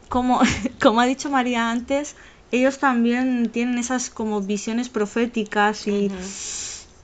como, 0.07 0.39
como 0.79 1.01
ha 1.01 1.05
dicho 1.07 1.31
María 1.31 1.71
antes, 1.71 2.15
ellos 2.51 2.77
también 2.77 3.49
tienen 3.49 3.79
esas 3.79 4.11
como 4.11 4.41
visiones 4.41 4.89
proféticas 4.89 5.87
y, 5.87 6.11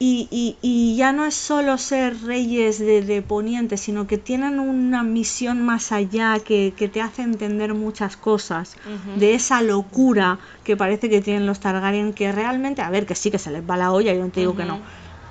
y, 0.10 0.28
y- 0.42 0.58
y 0.62 0.96
ya 1.00 1.10
no 1.18 1.24
es 1.26 1.36
solo 1.36 1.78
ser 1.78 2.10
reyes 2.34 2.80
de, 2.80 3.02
de 3.12 3.22
Poniente, 3.22 3.78
sino 3.78 4.06
que 4.10 4.18
tienen 4.30 4.60
una 4.60 5.02
misión 5.04 5.58
más 5.72 5.92
allá 6.00 6.40
que, 6.48 6.60
que 6.78 6.88
te 6.94 7.02
hace 7.02 7.22
entender 7.22 7.74
muchas 7.86 8.14
cosas 8.18 8.76
de 9.22 9.28
esa 9.40 9.62
locura 9.62 10.40
que 10.66 10.76
parece 10.84 11.10
que 11.12 11.22
tienen 11.22 11.46
los 11.46 11.60
Targaryen, 11.60 12.14
que 12.14 12.32
realmente, 12.32 12.82
a 12.82 12.90
ver, 12.90 13.06
que 13.06 13.16
sí 13.22 13.30
que 13.32 13.40
se 13.46 13.52
les 13.52 13.64
va 13.70 13.78
la 13.78 13.92
olla, 13.98 14.14
yo 14.14 14.24
no 14.26 14.32
te 14.32 14.42
digo 14.42 14.56
que 14.56 14.66
no, 14.72 14.78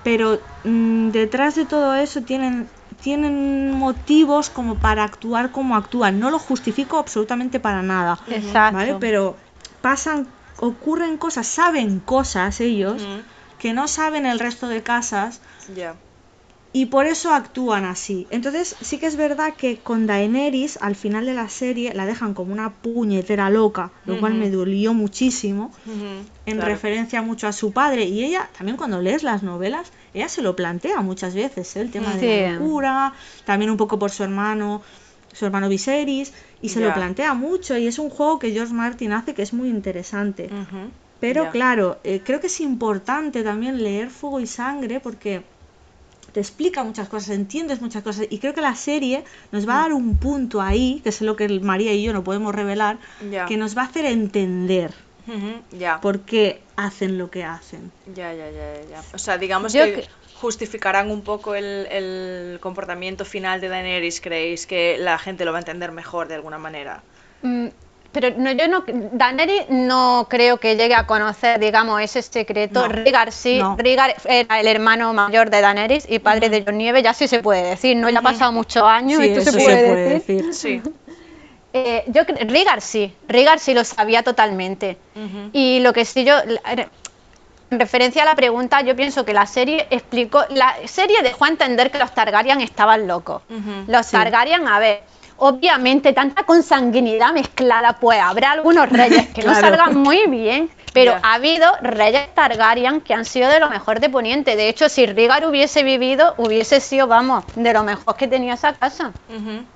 pero 0.02 0.26
mm, 0.64 1.08
detrás 1.10 1.54
de 1.54 1.64
todo 1.66 1.94
eso 1.94 2.22
tienen 2.22 2.68
tienen 3.00 3.72
motivos 3.72 4.48
como 4.50 4.76
para 4.76 5.02
actuar 5.04 5.50
como 5.50 5.76
actúan. 5.76 6.20
No 6.20 6.30
lo 6.30 6.38
justifico 6.38 6.98
absolutamente 6.98 7.58
para 7.58 7.82
nada. 7.82 8.18
Exacto. 8.30 8.76
¿Vale? 8.76 8.94
Pero 9.00 9.36
pasan, 9.80 10.28
ocurren 10.58 11.16
cosas, 11.18 11.46
saben 11.46 12.00
cosas 12.00 12.60
ellos. 12.60 13.02
Que 13.62 13.72
no 13.72 13.86
saben 13.86 14.26
el 14.26 14.40
resto 14.40 14.66
de 14.68 14.82
casas 14.82 15.40
y 16.72 16.86
por 16.86 17.06
eso 17.06 17.32
actúan 17.32 17.84
así. 17.84 18.26
Entonces 18.30 18.74
sí 18.80 18.98
que 18.98 19.06
es 19.06 19.14
verdad 19.16 19.54
que 19.54 19.78
con 19.78 20.06
Daenerys 20.08 20.78
al 20.80 20.96
final 20.96 21.26
de 21.26 21.34
la 21.34 21.48
serie 21.48 21.94
la 21.94 22.04
dejan 22.04 22.34
como 22.34 22.52
una 22.52 22.70
puñetera 22.74 23.50
loca, 23.50 23.92
lo 24.04 24.18
cual 24.18 24.34
me 24.34 24.50
dolió 24.50 24.94
muchísimo 24.94 25.70
en 26.44 26.56
Claro. 26.56 26.72
referencia 26.72 27.22
mucho 27.22 27.46
a 27.46 27.52
su 27.52 27.72
padre 27.72 28.06
y 28.06 28.24
ella 28.24 28.48
también 28.58 28.76
cuando 28.76 29.00
lees 29.00 29.22
las 29.22 29.44
novelas 29.44 29.92
ella 30.12 30.28
se 30.28 30.42
lo 30.42 30.56
plantea 30.56 31.00
muchas 31.02 31.34
veces 31.36 31.76
¿eh? 31.76 31.82
el 31.82 31.90
tema 31.92 32.16
de 32.16 32.42
la 32.42 32.52
locura 32.58 33.12
también 33.44 33.70
un 33.70 33.76
poco 33.76 33.96
por 33.96 34.10
su 34.10 34.24
hermano 34.24 34.82
su 35.32 35.46
hermano 35.46 35.68
Viserys 35.68 36.32
y 36.60 36.68
se 36.70 36.80
lo 36.80 36.92
plantea 36.94 37.34
mucho 37.34 37.78
y 37.78 37.86
es 37.86 38.00
un 38.00 38.10
juego 38.10 38.40
que 38.40 38.50
George 38.50 38.74
Martin 38.74 39.12
hace 39.12 39.34
que 39.34 39.42
es 39.42 39.52
muy 39.52 39.68
interesante. 39.68 40.50
Pero 41.22 41.44
Ya. 41.44 41.50
claro 41.52 41.98
eh, 42.04 42.20
creo 42.24 42.40
que 42.40 42.48
es 42.48 42.60
importante 42.60 43.42
también 43.44 43.82
leer 43.82 44.10
Fuego 44.10 44.40
y 44.40 44.46
Sangre 44.46 44.98
porque 45.00 45.42
te 46.32 46.40
explica 46.40 46.82
muchas 46.82 47.08
cosas, 47.08 47.30
entiendes 47.30 47.80
muchas 47.80 48.02
cosas 48.02 48.26
y 48.28 48.38
creo 48.38 48.54
que 48.54 48.60
la 48.62 48.74
serie 48.74 49.22
nos 49.52 49.68
va 49.68 49.74
a 49.76 49.82
dar 49.82 49.92
un 49.92 50.16
punto 50.16 50.60
ahí, 50.60 51.00
que 51.02 51.10
es 51.10 51.20
lo 51.20 51.36
que 51.36 51.46
María 51.60 51.92
y 51.92 52.02
yo 52.02 52.12
no 52.12 52.24
podemos 52.24 52.54
revelar, 52.54 52.98
Ya. 53.30 53.44
que 53.46 53.56
nos 53.56 53.76
va 53.76 53.82
a 53.82 53.84
hacer 53.86 54.04
entender. 54.06 54.92
Ya. 55.70 56.00
por 56.00 56.20
qué 56.22 56.62
hacen 56.74 57.16
lo 57.16 57.30
que 57.30 57.44
hacen. 57.44 57.92
Ya, 58.12 58.34
ya, 58.34 58.50
ya, 58.50 58.74
ya, 58.74 58.90
ya. 58.90 59.02
O 59.14 59.18
sea, 59.18 59.38
digamos 59.38 59.72
Yo 59.72 59.84
que 59.84 59.92
que- 59.94 60.08
justificarán 60.40 61.12
un 61.12 61.22
poco 61.22 61.54
el, 61.54 61.86
el 61.90 62.58
comportamiento 62.60 63.24
final 63.24 63.60
de 63.60 63.68
Daenerys, 63.68 64.20
¿creéis 64.20 64.66
que 64.66 64.96
la 64.98 65.18
gente 65.18 65.44
lo 65.44 65.52
va 65.52 65.58
a 65.58 65.60
entender 65.60 65.92
mejor 65.92 66.26
de 66.26 66.34
alguna 66.34 66.58
manera? 66.58 67.02
Mm, 67.42 67.68
Pero 68.12 68.30
no, 68.36 68.52
yo 68.52 68.68
no, 68.68 68.84
Daenerys 68.86 69.70
no 69.70 70.26
creo 70.28 70.58
que 70.58 70.76
llegue 70.76 70.94
a 70.94 71.06
conocer, 71.06 71.58
digamos, 71.58 72.00
ese 72.02 72.20
secreto. 72.20 72.80
No, 72.82 72.88
Rhaegar 72.88 73.32
sí, 73.32 73.58
no. 73.58 73.76
Rhaegar 73.76 74.14
era 74.26 74.60
el 74.60 74.66
hermano 74.66 75.14
mayor 75.14 75.48
de 75.48 75.62
Daenerys 75.62 76.06
y 76.08 76.18
padre 76.18 76.50
de 76.50 76.62
Jon 76.62 76.76
Nieve, 76.76 77.02
ya 77.02 77.14
sí 77.14 77.26
se 77.26 77.40
puede 77.40 77.62
decir, 77.62 77.96
¿no? 77.96 78.10
Ya 78.10 78.18
ha 78.18 78.22
pasado 78.22 78.52
muchos 78.52 78.82
años, 78.82 79.20
Sí, 79.22 79.28
esto 79.28 79.40
eso 79.40 79.52
se 79.52 79.64
puede, 79.64 80.08
decir. 80.08 80.54
Sí. 80.54 80.82
Eh, 81.74 82.04
yo 82.08 82.20
Rhaegar 82.24 82.82
sí, 82.82 83.14
Rhaegar 83.26 83.58
sí 83.58 83.72
lo 83.72 83.82
sabía 83.82 84.22
totalmente. 84.22 84.98
Y 85.54 85.80
lo 85.80 85.94
que 85.94 86.04
sí 86.04 86.22
yo, 86.22 86.34
en 87.70 87.80
referencia 87.80 88.24
a 88.24 88.26
la 88.26 88.34
pregunta, 88.34 88.82
yo 88.82 88.94
pienso 88.94 89.24
que 89.24 89.32
la 89.32 89.46
serie 89.46 89.86
explicó, 89.88 90.44
la 90.50 90.74
serie 90.84 91.22
dejó 91.22 91.46
a 91.46 91.48
entender 91.48 91.90
que 91.90 91.96
los 91.96 92.12
Targaryen 92.12 92.60
estaban 92.60 93.06
locos. 93.08 93.40
Los 93.86 94.04
sí. 94.04 94.12
Targaryen, 94.12 94.68
a 94.68 94.78
ver, 94.78 95.02
obviamente 95.44 96.12
tanta 96.12 96.44
consanguinidad 96.44 97.32
mezclada, 97.32 97.98
pues 97.98 98.20
habrá 98.20 98.52
algunos 98.52 98.88
reyes 98.88 99.26
que 99.30 99.42
no 99.46 99.52
salgan 99.54 99.96
muy 99.96 100.28
bien, 100.28 100.70
pero 100.92 101.16
ha 101.20 101.34
habido 101.34 101.66
reyes 101.82 102.32
Targaryen 102.32 103.00
que 103.00 103.12
han 103.12 103.24
sido 103.24 103.50
de 103.50 103.58
lo 103.58 103.68
mejor 103.68 103.98
de 103.98 104.08
Poniente. 104.08 104.54
De 104.54 104.68
hecho, 104.68 104.88
si 104.88 105.04
Rhaegar 105.04 105.44
hubiese 105.44 105.82
vivido, 105.82 106.34
hubiese 106.38 106.78
sido, 106.78 107.08
vamos, 107.08 107.44
de 107.56 107.72
lo 107.72 107.82
mejor 107.82 108.14
que 108.14 108.28
tenía 108.28 108.54
esa 108.54 108.74
casa. 108.74 109.12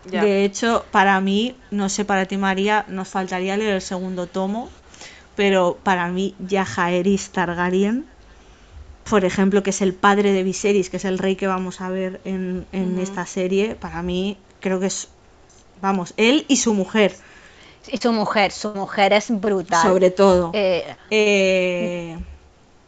De 0.04 0.44
hecho, 0.44 0.84
para 0.92 1.20
mí, 1.20 1.56
no 1.72 1.88
sé, 1.88 2.04
para 2.04 2.26
ti 2.26 2.36
María, 2.36 2.84
nos 2.86 3.08
faltaría 3.08 3.56
leer 3.56 3.74
el 3.74 3.82
segundo 3.82 4.28
tomo, 4.28 4.70
pero 5.34 5.78
para 5.82 6.06
mí 6.08 6.36
Yajaeris 6.38 7.30
Targaryen, 7.30 8.06
por 9.10 9.24
ejemplo, 9.24 9.64
que 9.64 9.70
es 9.70 9.82
el 9.82 9.94
padre 9.94 10.32
de 10.32 10.44
Viserys, 10.44 10.90
que 10.90 10.98
es 10.98 11.04
el 11.04 11.18
rey 11.18 11.34
que 11.34 11.48
vamos 11.48 11.80
a 11.80 11.88
ver 11.88 12.20
en, 12.24 12.66
esta 13.00 13.26
serie, 13.26 13.74
para 13.74 14.02
mí 14.02 14.36
creo 14.60 14.78
que 14.78 14.86
es, 14.86 15.08
vamos, 15.80 16.14
él 16.16 16.44
y 16.48 16.56
su 16.56 16.74
mujer, 16.74 17.14
Y 17.88 17.98
su 17.98 18.12
mujer, 18.12 18.50
su 18.52 18.70
mujer 18.74 19.12
es 19.12 19.26
brutal. 19.30 19.82
sobre 19.82 20.10
todo. 20.10 20.50
Eh, 20.54 20.84
eh, 21.10 22.18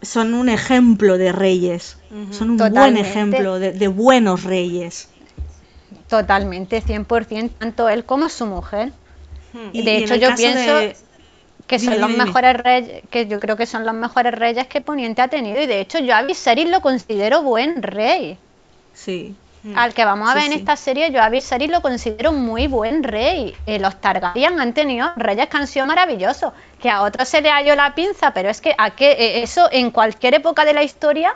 son 0.02 0.34
un 0.34 0.48
ejemplo 0.48 1.18
de 1.18 1.32
reyes, 1.32 1.96
son 2.30 2.50
un 2.50 2.56
buen 2.56 2.96
ejemplo 2.96 3.58
de, 3.58 3.72
de 3.72 3.88
buenos 3.88 4.44
reyes. 4.44 5.08
totalmente, 6.08 6.80
100%, 6.82 7.50
tanto 7.58 7.88
él 7.88 8.04
como 8.04 8.28
su 8.28 8.46
mujer. 8.46 8.92
Hmm. 9.52 9.70
Y- 9.72 9.82
De 9.82 9.94
y 10.00 10.04
hecho, 10.04 10.14
yo 10.16 10.34
pienso 10.34 10.76
de- 10.76 10.96
que 11.66 11.78
Dime, 11.78 11.92
son 11.92 12.00
los 12.00 12.10
dime, 12.10 12.24
mejores 12.24 12.56
reyes, 12.56 13.02
que 13.10 13.26
yo 13.26 13.38
creo 13.40 13.56
que 13.56 13.66
son 13.66 13.84
los 13.84 13.94
mejores 13.94 14.34
reyes 14.34 14.66
que 14.68 14.80
Poniente 14.80 15.20
ha 15.20 15.28
tenido. 15.28 15.60
Y 15.60 15.66
de 15.66 15.80
hecho, 15.80 15.98
yo 15.98 16.14
a 16.14 16.22
Viserys 16.22 16.70
lo 16.70 16.80
considero 16.80 17.42
buen 17.42 17.82
rey. 17.82 18.38
Sí. 18.94 19.34
Al 19.74 19.92
que 19.92 20.04
vamos 20.04 20.28
a 20.28 20.32
Sí, 20.32 20.38
ver 20.38 20.46
en 20.46 20.52
sí. 20.52 20.58
esta 20.60 20.76
serie, 20.76 21.10
yo 21.10 21.20
a 21.22 21.28
Viserys 21.28 21.70
lo 21.70 21.82
considero 21.82 22.32
muy 22.32 22.68
buen 22.68 23.02
rey. 23.02 23.54
Eh, 23.66 23.78
los 23.78 24.00
Targaryen 24.00 24.60
han 24.60 24.72
tenido 24.72 25.10
reyes 25.16 25.48
que 25.48 25.56
han 25.56 25.66
sido 25.66 25.84
maravillosos. 25.84 26.52
Que 26.80 26.90
a 26.90 27.02
otros 27.02 27.28
se 27.28 27.40
le 27.40 27.50
halló 27.50 27.74
la 27.74 27.94
pinza, 27.94 28.32
pero 28.32 28.48
es 28.48 28.60
que 28.60 28.74
a 28.78 28.90
qué, 28.90 29.10
eh, 29.12 29.42
eso 29.42 29.68
en 29.72 29.90
cualquier 29.90 30.34
época 30.34 30.64
de 30.64 30.72
la 30.74 30.82
historia 30.84 31.34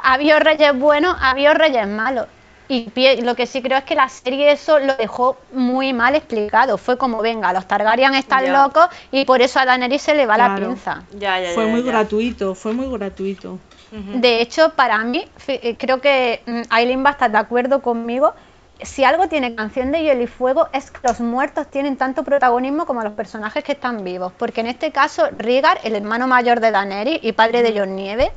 ha 0.00 0.12
habido 0.14 0.38
reyes 0.38 0.78
buenos, 0.78 1.16
ha 1.20 1.30
habido 1.30 1.54
reyes 1.54 1.88
malos. 1.88 2.26
Y 2.70 2.90
pie- 2.90 3.22
lo 3.22 3.34
que 3.34 3.46
sí 3.46 3.62
creo 3.62 3.78
es 3.78 3.84
que 3.84 3.94
la 3.94 4.10
serie 4.10 4.52
eso 4.52 4.78
lo 4.78 4.94
dejó 4.96 5.38
muy 5.52 5.94
mal 5.94 6.14
explicado. 6.14 6.76
Fue 6.76 6.98
como, 6.98 7.22
venga, 7.22 7.50
los 7.54 7.66
Targaryen 7.66 8.14
están 8.14 8.44
Ya. 8.44 8.62
locos 8.62 8.86
y 9.10 9.24
por 9.24 9.40
eso 9.40 9.58
a 9.58 9.64
Daenerys 9.64 10.02
se 10.02 10.14
le 10.14 10.26
va 10.26 10.36
la 10.36 10.54
pinza. 10.54 11.02
Ya, 11.18 11.40
ya, 11.40 11.50
fue 11.54 11.64
muy 11.66 11.82
ya. 11.82 11.90
gratuito, 11.92 12.54
fue 12.54 12.74
muy 12.74 12.86
gratuito. 12.98 13.58
De 13.90 14.42
hecho, 14.42 14.70
para 14.74 14.98
mí, 14.98 15.24
eh, 15.46 15.76
creo 15.78 16.00
que 16.00 16.42
mm, 16.46 16.62
Aileen 16.70 17.04
va 17.04 17.10
a 17.10 17.12
estar 17.12 17.30
de 17.30 17.38
acuerdo 17.38 17.80
conmigo. 17.80 18.34
Si 18.82 19.02
algo 19.02 19.28
tiene 19.28 19.54
Canción 19.54 19.90
de 19.90 20.02
Hielo 20.02 20.22
y 20.22 20.26
Fuego 20.26 20.68
es 20.72 20.90
que 20.90 21.00
los 21.02 21.20
muertos 21.20 21.68
tienen 21.68 21.96
tanto 21.96 22.22
protagonismo 22.22 22.86
como 22.86 23.02
los 23.02 23.14
personajes 23.14 23.64
que 23.64 23.72
están 23.72 24.04
vivos. 24.04 24.32
Porque 24.38 24.60
en 24.60 24.68
este 24.68 24.92
caso, 24.92 25.28
Rhaegar, 25.36 25.80
el 25.84 25.96
hermano 25.96 26.28
mayor 26.28 26.60
de 26.60 26.70
Daenerys 26.70 27.18
y 27.22 27.32
padre 27.32 27.62
de 27.62 27.78
Jon 27.78 27.96
Nieve, 27.96 28.30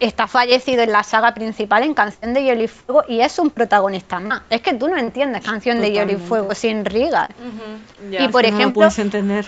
está 0.00 0.28
fallecido 0.28 0.82
en 0.82 0.92
la 0.92 1.02
saga 1.02 1.34
principal 1.34 1.82
en 1.82 1.92
Canción 1.94 2.32
de 2.32 2.44
Hielo 2.44 2.62
y 2.62 2.68
Fuego 2.68 3.04
y 3.08 3.20
es 3.20 3.38
un 3.38 3.50
protagonista 3.50 4.20
más. 4.20 4.42
Es 4.48 4.60
que 4.60 4.74
tú 4.74 4.88
no 4.88 4.96
entiendes 4.96 5.44
Canción 5.44 5.80
de 5.80 5.90
Hielo 5.90 6.12
y. 6.12 6.16
Fuego 6.16 6.54
sin 6.54 6.84
ya. 6.84 7.28
Y 8.24 8.28
por 8.28 8.42
Que 8.42 8.50
no 8.50 8.56
lo 8.56 8.56
ejemplo, 8.56 8.74
puedes 8.74 8.98
entender. 8.98 9.46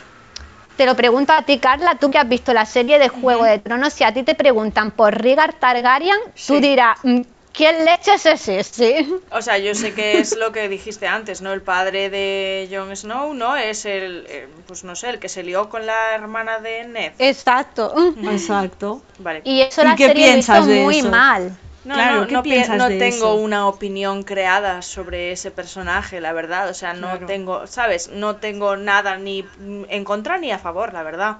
Te 0.78 0.86
lo 0.86 0.94
pregunto 0.94 1.32
a 1.32 1.42
ti, 1.42 1.58
Carla, 1.58 1.96
tú 1.96 2.08
que 2.10 2.18
has 2.18 2.28
visto 2.28 2.54
la 2.54 2.64
serie 2.64 2.98
de 3.00 3.08
Juego 3.08 3.44
de 3.44 3.58
Tronos, 3.58 3.92
si 3.92 4.04
a 4.04 4.14
ti 4.14 4.22
te 4.22 4.34
preguntan 4.36 4.92
por 4.92 5.12
Rhaegar 5.20 5.52
Targaryen, 5.54 6.16
tú 6.26 6.30
Sí. 6.36 6.60
dirás, 6.60 6.98
mm, 7.02 7.20
¿quién 7.52 7.84
leches 7.84 8.24
es 8.26 8.48
ese? 8.48 9.04
O 9.32 9.42
sea, 9.42 9.58
yo 9.58 9.74
sé 9.74 9.92
que 9.92 10.20
es 10.20 10.36
lo 10.36 10.52
que 10.52 10.68
dijiste 10.68 11.08
antes, 11.08 11.42
¿no? 11.42 11.52
El 11.52 11.62
padre 11.62 12.10
de 12.10 12.68
Jon 12.72 12.96
Snow, 12.96 13.34
¿no? 13.34 13.56
Es 13.56 13.84
el, 13.86 14.24
eh, 14.28 14.46
pues 14.68 14.84
no 14.84 14.94
sé, 14.94 15.10
el 15.10 15.18
que 15.18 15.28
se 15.28 15.42
lió 15.42 15.68
con 15.68 15.84
la 15.84 16.14
hermana 16.14 16.58
de 16.60 16.84
Ned. 16.86 17.12
Exacto. 17.18 17.92
Exacto. 18.22 19.02
Vale. 19.18 19.42
Y 19.44 19.60
eso 19.62 19.82
¿Y 19.82 19.84
la 19.84 19.96
qué 19.96 20.06
serie 20.06 20.26
lo 20.26 20.32
piensas 20.32 20.58
hizo 20.60 20.68
de 20.68 20.80
muy 20.84 20.98
eso? 21.00 21.10
mal. 21.10 21.52
No, 21.88 21.94
Claro, 21.96 22.20
no, 22.20 22.26
¿qué 22.28 22.34
no, 22.36 22.42
piensas 22.42 22.78
no 22.78 22.88
de 22.88 22.98
tengo 22.98 23.26
eso? 23.28 23.34
una 23.34 23.66
opinión 23.66 24.22
creada 24.22 24.82
sobre 24.82 25.32
ese 25.32 25.50
personaje, 25.50 26.20
la 26.20 26.32
verdad. 26.32 26.68
O 26.68 26.74
sea, 26.74 26.92
no 26.92 27.00
Claro. 27.00 27.26
tengo, 27.26 27.66
¿sabes? 27.66 28.08
No 28.22 28.36
tengo 28.36 28.76
nada 28.76 29.16
ni 29.16 29.36
en 29.96 30.04
contra 30.04 30.38
ni 30.38 30.50
a 30.52 30.58
favor, 30.58 30.92
la 30.92 31.02
verdad. 31.02 31.32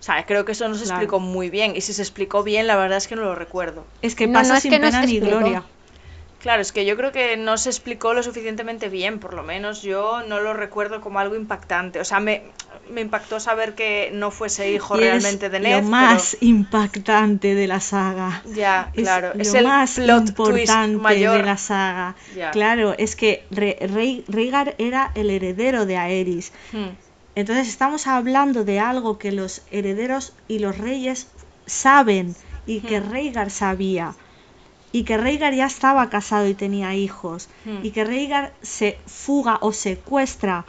O 0.00 0.02
sea, 0.02 0.24
creo 0.26 0.44
que 0.44 0.52
eso 0.52 0.68
no 0.68 0.74
se 0.76 0.84
Claro. 0.84 1.00
explicó 1.08 1.20
muy 1.20 1.50
bien. 1.50 1.76
Y 1.76 1.82
si 1.82 1.92
se 1.92 2.02
explicó 2.02 2.42
bien, 2.42 2.66
la 2.66 2.76
verdad 2.76 2.98
es 2.98 3.08
que 3.08 3.16
no 3.16 3.22
lo 3.24 3.34
recuerdo. 3.34 3.84
Es 4.02 4.14
que 4.16 4.28
No, 4.28 4.34
pasa 4.34 4.54
no, 4.54 4.54
es 4.56 4.62
sin 4.62 4.72
que 4.72 4.78
pena 4.80 5.02
ni 5.02 5.12
explicó. 5.12 5.36
gloria. 5.38 5.64
Claro, 6.40 6.62
es 6.62 6.72
que 6.72 6.86
yo 6.86 6.96
creo 6.96 7.12
que 7.12 7.36
no 7.36 7.58
se 7.58 7.68
explicó 7.68 8.14
lo 8.14 8.22
suficientemente 8.22 8.88
bien, 8.88 9.18
por 9.18 9.34
lo 9.34 9.42
menos 9.42 9.82
yo 9.82 10.22
no 10.26 10.40
lo 10.40 10.54
recuerdo 10.54 11.00
como 11.02 11.18
algo 11.18 11.36
impactante. 11.36 12.00
O 12.00 12.04
sea, 12.06 12.18
me, 12.18 12.44
me 12.90 13.02
impactó 13.02 13.40
saber 13.40 13.74
que 13.74 14.10
no 14.14 14.30
fuese 14.30 14.72
hijo 14.72 14.94
Y 14.98 15.04
es 15.04 15.10
realmente 15.10 15.50
de 15.50 15.60
Ned. 15.60 15.70
lo 15.70 15.76
pero- 15.78 15.88
más 15.90 16.38
impactante 16.40 17.54
de 17.54 17.66
la 17.66 17.80
saga. 17.80 18.42
Ya, 18.54 18.90
Es 18.94 19.02
claro. 19.02 19.32
Es, 19.38 19.52
lo 19.52 19.58
el 19.58 19.66
más 19.66 19.94
plot 19.96 20.28
importante 20.28 20.92
twist 20.92 21.02
mayor. 21.02 21.36
de 21.38 21.42
la 21.44 21.56
saga. 21.58 22.16
Ya. 22.34 22.50
Claro, 22.52 22.94
es 22.96 23.16
que 23.16 23.44
Re- 23.50 23.76
Rey- 23.92 24.24
Rhaegar 24.26 24.76
era 24.78 25.10
el 25.14 25.28
heredero 25.28 25.84
de 25.84 25.98
Aerys. 25.98 26.52
Hmm, 26.72 26.88
Entonces 27.34 27.68
estamos 27.68 28.06
hablando 28.06 28.64
de 28.64 28.80
algo 28.80 29.18
que 29.18 29.30
los 29.30 29.62
herederos 29.70 30.32
y 30.48 30.58
los 30.60 30.78
reyes 30.78 31.28
saben 31.66 32.34
y 32.66 32.80
que 32.80 33.00
Hmm. 33.00 33.10
Rhaegar 33.12 33.50
sabía. 33.50 34.14
Y 34.92 35.04
que 35.04 35.16
Rhaegar 35.16 35.54
ya 35.54 35.66
estaba 35.66 36.08
casado 36.10 36.46
y 36.48 36.54
tenía 36.54 36.94
hijos. 36.94 37.48
Hmm. 37.64 37.78
Y 37.84 37.90
que 37.92 38.04
Rhaegar 38.04 38.52
se 38.62 38.98
fuga 39.06 39.58
o 39.60 39.72
secuestra 39.72 40.64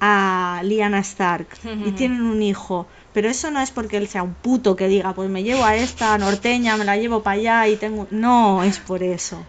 a 0.00 0.60
Lyanna 0.64 0.98
Stark 1.00 1.46
y 1.64 1.68
Hmm. 1.68 1.94
tienen 1.94 2.22
un 2.22 2.42
hijo. 2.42 2.86
Pero 3.14 3.28
eso 3.28 3.50
no 3.50 3.60
es 3.60 3.70
porque 3.70 3.98
él 3.98 4.08
sea 4.08 4.22
un 4.22 4.34
puto 4.34 4.74
que 4.74 4.88
diga, 4.88 5.12
pues 5.12 5.30
me 5.30 5.42
llevo 5.42 5.64
a 5.64 5.76
esta 5.76 6.16
norteña, 6.18 6.76
me 6.76 6.84
la 6.84 6.96
llevo 6.96 7.22
para 7.22 7.36
allá 7.38 7.68
y 7.68 7.76
tengo... 7.76 8.06
No, 8.10 8.62
es 8.62 8.78
por 8.78 9.02
eso. 9.02 9.42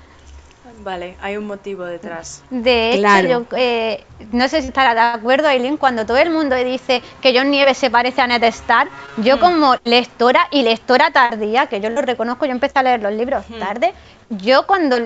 Vale, 0.84 1.15
hay 1.21 1.38
un 1.38 1.45
motivo 1.47 1.86
detrás. 1.86 2.41
De 2.49 2.89
hecho, 2.91 2.99
Claro. 2.99 3.30
yo 3.30 3.57
eh, 3.57 4.03
no 4.34 4.49
sé 4.49 4.61
si 4.61 4.67
estará 4.67 4.93
de 4.93 4.99
acuerdo, 5.17 5.47
Aileen, 5.47 5.78
cuando 5.78 6.05
todo 6.05 6.17
el 6.17 6.30
mundo 6.30 6.55
dice 6.57 7.01
que 7.21 7.34
John 7.38 7.51
Nieves 7.51 7.78
se 7.78 7.89
parece 7.89 8.21
a 8.21 8.28
Ned 8.28 8.43
Stark, 8.45 8.89
yo 9.17 9.38
Mm. 9.38 9.39
como 9.39 9.76
lectora 9.86 10.47
y 10.51 10.63
lectora 10.63 11.11
tardía, 11.11 11.67
que 11.67 11.80
yo 11.80 11.89
lo 11.89 12.01
reconozco, 12.01 12.45
yo 12.45 12.51
empecé 12.51 12.80
a 12.80 12.84
leer 12.84 13.01
los 13.01 13.13
libros 13.13 13.45
Mm. 13.49 13.59
tarde, 13.59 13.93
yo 14.38 14.65
cuando, 14.67 14.97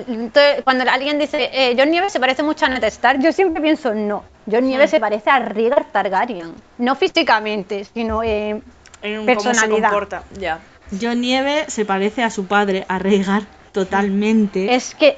cuando 0.64 0.90
alguien 0.90 1.18
dice 1.18 1.50
eh, 1.52 1.74
John 1.78 1.90
Nieves 1.90 2.12
se 2.12 2.20
parece 2.20 2.42
mucho 2.42 2.66
a 2.66 2.68
Ned 2.68 2.84
Stark, 2.84 3.20
yo 3.20 3.32
siempre 3.32 3.62
pienso, 3.62 3.94
no, 3.94 4.24
John 4.50 4.66
Nieves 4.66 4.90
se 4.90 5.00
parece 5.00 5.30
a 5.30 5.38
Rhaegar 5.40 5.86
Targaryen, 5.92 6.54
no 6.78 6.94
físicamente, 6.94 7.84
sino 7.84 8.22
eh, 8.22 8.60
En 9.02 9.26
cómo 9.26 9.40
se 9.40 9.48
Personalidad. 9.48 9.90
comporta. 9.90 10.24
Ya. 10.38 10.60
John 11.00 11.20
Nieve 11.20 11.66
se 11.68 11.84
parece 11.84 12.22
a 12.22 12.30
su 12.30 12.46
padre, 12.46 12.84
a 12.88 12.98
Rhaegar, 12.98 13.42
totalmente. 13.72 14.74
es 14.74 14.94
que 14.94 15.16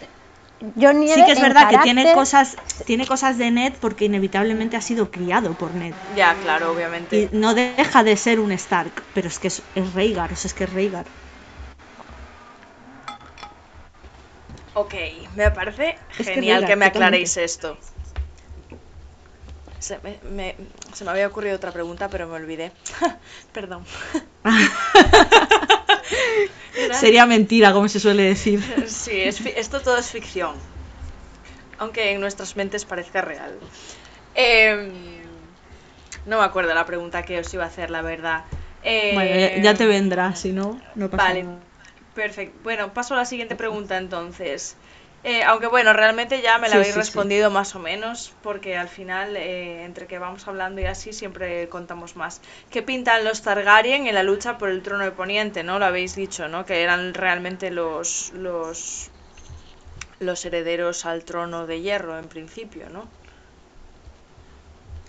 John 0.79 1.01
Nieves 1.01 1.15
Sí 1.15 1.25
que 1.25 1.33
es 1.33 1.41
verdad 1.41 1.71
que 1.71 1.79
tiene 1.79 2.13
cosas, 2.13 2.57
tiene 2.85 3.07
cosas 3.07 3.39
de 3.39 3.51
Ned 3.51 3.73
porque 3.81 4.05
inevitablemente 4.07 4.77
ha 4.77 4.81
sido 4.83 5.11
criado 5.11 5.55
por 5.55 5.75
Ned. 5.75 5.95
Ya, 6.15 6.35
claro, 6.35 6.73
obviamente. 6.73 7.31
Y 7.33 7.37
no 7.37 7.55
deja 7.55 8.05
de 8.05 8.17
ser 8.17 8.41
un 8.41 8.53
Stark, 8.53 8.93
pero 9.15 9.29
es 9.29 9.39
que 9.39 9.49
es, 9.49 9.63
es 9.75 9.95
Rhaegar, 9.95 10.33
o 10.33 10.37
sea, 10.37 10.49
es 10.49 10.55
que 10.55 10.65
es 10.65 10.73
Rhaegar. 10.73 11.07
Ok, 14.81 14.95
me 15.39 15.49
parece 15.59 15.87
Es 16.23 16.29
genial 16.31 16.65
que 16.67 16.77
me 16.81 16.87
aclaréis 16.91 17.33
esto. 17.37 17.71
Se 19.79 19.99
me, 20.05 20.21
me- 20.23 20.57
se 20.93 21.05
me 21.05 21.11
había 21.11 21.27
ocurrido 21.27 21.57
otra 21.57 21.73
pregunta, 21.73 22.11
pero 22.11 22.29
me 22.29 22.35
olvidé. 22.37 22.73
Perdón. 23.53 23.85
Sería 26.91 27.27
mentira, 27.27 27.73
como 27.73 27.89
se 27.89 28.01
suele 28.01 28.23
decir. 28.25 28.61
Sí, 28.87 29.17
es 29.31 29.45
esto 29.47 29.83
todo 29.83 29.99
es 29.99 30.11
ficción. 30.11 30.61
Aunque 31.79 32.13
en 32.13 32.21
nuestras 32.21 32.57
mentes 32.57 32.85
parezca 32.85 33.23
real. 33.23 33.61
Em, 34.35 35.55
no 36.25 36.39
me 36.39 36.45
acuerdo 36.45 36.75
la 36.75 36.87
pregunta 36.87 37.25
que 37.27 37.39
os 37.41 37.53
iba 37.55 37.65
a 37.65 37.69
hacer, 37.69 37.91
la 37.91 38.03
verdad. 38.03 38.47
Bueno, 39.09 39.37
ya, 39.37 39.55
ya 39.57 39.77
te 39.77 39.87
vendrá, 39.87 40.35
si 40.35 40.53
no, 40.53 40.81
no 40.95 41.11
pasa 41.11 41.21
Vale, 41.21 41.35
nada. 41.35 41.70
Perfecto. 42.15 42.59
Bueno, 42.63 42.93
paso 42.95 43.15
a 43.15 43.19
la 43.19 43.25
siguiente 43.25 43.57
pregunta 43.57 43.97
entonces. 43.99 44.79
Eh, 45.23 45.43
aunque 45.45 45.67
bueno, 45.67 45.93
realmente 45.93 46.41
ya 46.41 46.59
me 46.59 46.69
la 46.71 46.77
Sí, 46.77 46.79
habéis 46.79 46.95
sí, 46.95 47.03
sí. 47.03 47.21
respondido 47.23 47.51
más 47.51 47.75
o 47.75 47.79
menos, 47.79 48.39
porque 48.41 48.77
al 48.77 48.89
final, 48.89 49.37
eh, 49.37 49.85
entre 49.85 50.07
que 50.07 50.19
vamos 50.19 50.49
hablando 50.49 50.81
y 50.81 50.87
así, 50.87 51.13
siempre 51.13 51.69
contamos 51.69 52.17
más. 52.17 52.41
¿Qué 52.71 52.83
pintan 52.83 53.25
los 53.25 53.43
Targaryen 53.43 54.07
en 54.07 54.15
la 54.15 54.23
lucha 54.23 54.57
por 54.59 54.71
el 54.71 54.83
trono 54.83 55.05
de 55.05 55.13
Poniente? 55.13 55.63
¿No? 55.63 55.79
Lo 55.79 55.85
habéis 55.87 56.15
dicho, 56.15 56.49
¿no? 56.49 56.65
Que 56.65 56.83
eran 56.83 57.13
realmente 57.15 57.71
los, 57.71 58.31
los, 58.33 59.11
los 60.21 60.45
herederos 60.45 61.05
al 61.05 61.25
trono 61.25 61.67
de 61.67 61.81
hierro, 61.81 62.17
en 62.17 62.29
principio, 62.29 62.89
¿no? 62.91 63.13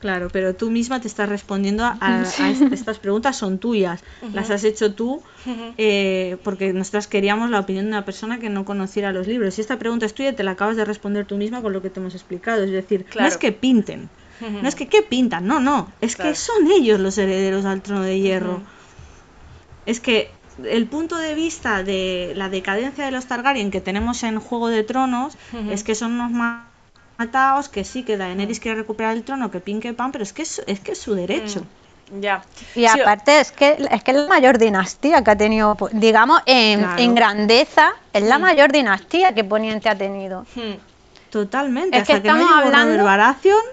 Claro, 0.01 0.29
pero 0.31 0.55
tú 0.55 0.71
misma 0.71 0.99
te 0.99 1.07
estás 1.07 1.29
respondiendo 1.29 1.85
a, 1.85 1.97
a- 2.01 2.21
a 2.39 2.49
est- 2.49 2.73
estas 2.73 2.99
preguntas, 2.99 3.37
son 3.37 3.59
tuyas. 3.59 4.03
Las 4.33 4.49
has 4.49 4.63
hecho 4.63 4.93
tú 4.93 5.21
eh, 5.77 6.37
porque 6.43 6.73
nosotras 6.73 7.07
queríamos 7.07 7.49
la 7.51 7.59
opinión 7.59 7.85
de 7.85 7.91
una 7.91 8.03
persona 8.05 8.39
que 8.39 8.49
no 8.49 8.65
conociera 8.65 9.13
los 9.13 9.27
libros. 9.27 9.53
Si 9.55 9.61
esta 9.61 9.77
pregunta 9.79 10.05
es 10.07 10.13
tuya, 10.13 10.35
te 10.35 10.43
la 10.43 10.51
acabas 10.51 10.75
de 10.75 10.85
responder 10.85 11.25
tú 11.25 11.37
misma 11.37 11.61
con 11.61 11.71
lo 11.71 11.81
que 11.81 11.89
te 11.91 11.99
hemos 11.99 12.15
explicado. 12.15 12.63
Es 12.63 12.71
decir, 12.71 13.05
no 13.05 13.11
Claro. 13.11 13.27
es 13.29 13.37
que 13.37 13.51
pinten, 13.51 14.09
no 14.41 14.67
es 14.67 14.73
que 14.75 14.87
qué 14.87 15.03
pintan, 15.03 15.45
no, 15.45 15.59
no, 15.59 15.91
es 16.01 16.15
Claro. 16.15 16.31
que 16.31 16.35
son 16.35 16.71
ellos 16.71 16.99
los 16.99 17.17
herederos 17.19 17.63
al 17.65 17.81
trono 17.83 18.01
de 18.01 18.19
hierro. 18.19 18.61
Es 19.85 19.99
que 19.99 20.31
el 20.63 20.85
punto 20.87 21.15
de 21.17 21.33
vista 21.35 21.83
de 21.83 22.33
la 22.35 22.49
decadencia 22.49 23.05
de 23.05 23.11
los 23.11 23.25
Targaryen 23.27 23.71
que 23.71 23.81
tenemos 23.81 24.23
en 24.23 24.39
Juego 24.39 24.67
de 24.69 24.83
Tronos 24.83 25.37
es 25.69 25.83
que 25.83 25.95
son 25.95 26.13
unos 26.13 26.31
ma- 26.31 26.70
mataos, 27.25 27.69
que 27.69 27.83
sí, 27.83 28.03
que 28.03 28.17
Daenerys 28.17 28.59
quiere 28.59 28.77
recuperar 28.77 29.13
el 29.15 29.23
trono, 29.23 29.49
que 29.51 29.59
pin 29.59 29.79
que 29.79 29.93
pan, 29.93 30.11
pero 30.11 30.23
es 30.23 30.33
que 30.33 30.41
es, 30.43 30.61
es 30.67 30.79
que 30.79 30.91
es 30.93 30.99
su 30.99 31.13
derecho. 31.15 31.61
Ya. 32.19 32.43
Y 32.75 32.87
Sí, 32.87 32.99
aparte 32.99 33.39
es 33.39 33.51
que 33.53 33.77
es 33.89 34.03
que 34.03 34.11
es 34.11 34.17
la 34.17 34.27
mayor 34.27 34.57
dinastía 34.57 35.23
que 35.23 35.31
ha 35.31 35.37
tenido, 35.37 35.77
digamos, 35.93 36.41
en, 36.45 36.79
Claro. 36.79 37.01
en 37.01 37.15
grandeza, 37.15 37.93
es 38.11 38.23
la 38.23 38.37
mayor 38.37 38.71
dinastía 38.71 39.33
que 39.33 39.43
Poniente 39.43 39.87
ha 39.89 39.95
tenido. 39.97 40.45
hmm, 40.55 40.75
Totalmente. 41.29 41.97
Es 41.97 42.05
que 42.05 42.13
Hasta 42.13 42.23
que, 42.23 42.27
no 42.29 42.41
estamos 42.41 42.65
hablando- 42.65 42.87
Robert 42.91 43.03
Baratheon, 43.05 43.63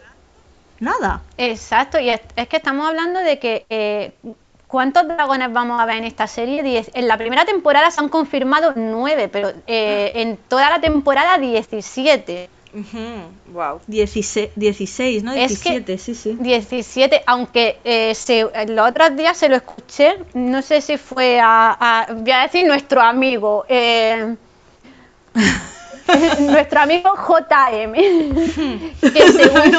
nada. 0.81 1.23
Exacto, 1.37 1.99
y 1.99 2.11
es, 2.11 2.21
es 2.37 2.47
que 2.49 2.57
estamos 2.59 2.87
hablando 2.89 3.19
de 3.19 3.39
que 3.41 3.67
eh, 3.69 4.13
¿cuántos 4.69 5.09
dragones 5.09 5.53
vamos 5.53 5.81
a 5.81 5.87
ver 5.87 5.97
en 5.97 6.05
esta 6.05 6.29
serie? 6.29 6.63
Diez. 6.63 6.91
En 6.95 7.09
la 7.09 7.17
primera 7.19 7.45
temporada 7.45 7.91
se 7.91 8.01
han 8.01 8.09
confirmado 8.09 8.73
nueve, 8.77 9.29
pero 9.29 9.51
eh, 9.67 10.13
en 10.15 10.37
toda 10.37 10.71
la 10.71 10.81
temporada 10.81 11.39
17. 11.39 12.49
Wow. 13.53 13.81
16, 13.87 14.51
16 14.55 15.23
¿no? 15.23 15.33
Es 15.33 15.59
que- 15.61 15.81
17, 15.81 15.99
sí, 15.99 16.15
sí. 16.15 16.37
17, 16.39 17.23
aunque 17.27 17.79
eh, 17.85 18.15
se, 18.15 18.47
los 18.69 18.89
otros 18.91 19.17
días 19.17 19.37
se 19.37 19.49
lo 19.49 19.57
escuché, 19.57 20.17
no 20.35 20.61
sé 20.63 20.81
si 20.81 20.97
fue 20.99 21.41
a, 21.41 21.77
a- 21.79 22.13
voy 22.13 22.31
a 22.31 22.41
decir 22.43 22.67
nuestro 22.67 23.01
amigo, 23.01 23.65
eh, 23.69 24.35
nuestro 26.41 26.81
amigo 26.81 27.15
JM, 27.17 27.93
que 27.95 29.33
según 29.33 29.75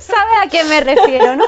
sabe 0.00 0.36
a 0.44 0.48
qué 0.50 0.64
me 0.64 0.80
refiero, 0.80 1.36
¿no? 1.36 1.44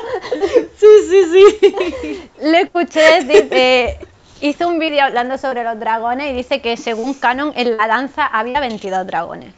Sí, 0.78 0.86
sí, 1.10 1.24
sí. 1.32 2.20
Le 2.42 2.60
escuché 2.62 3.00
decir, 3.22 3.48
eh, 3.50 3.98
hizo 4.42 4.68
un 4.68 4.78
vídeo 4.78 5.04
hablando 5.04 5.38
sobre 5.38 5.64
los 5.64 5.78
dragones 5.80 6.30
y 6.30 6.34
dice 6.34 6.60
que 6.60 6.76
según 6.76 7.14
Canon 7.14 7.52
en 7.56 7.76
la 7.76 7.86
danza 7.86 8.26
había 8.26 8.60
22 8.60 9.06
dragones. 9.06 9.54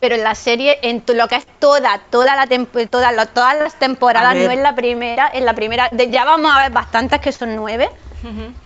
Pero 0.00 0.14
en 0.14 0.24
la 0.24 0.34
serie, 0.34 0.78
en 0.82 1.02
lo 1.14 1.26
que 1.28 1.36
es 1.36 1.46
toda, 1.58 2.00
toda 2.10 2.36
la 2.36 2.46
toda 2.90 3.12
lo- 3.12 3.26
todas 3.26 3.58
las 3.58 3.74
temporadas, 3.78 4.34
no 4.46 4.50
en 4.52 4.62
la 4.62 4.74
primera, 4.74 5.30
en 5.32 5.44
la 5.46 5.54
primera, 5.54 5.88
de- 5.90 6.10
ya 6.10 6.24
vamos 6.24 6.50
a 6.54 6.58
ver 6.64 6.72
bastantes 6.72 7.20
que 7.20 7.32
son 7.32 7.56
nueve, 7.56 7.88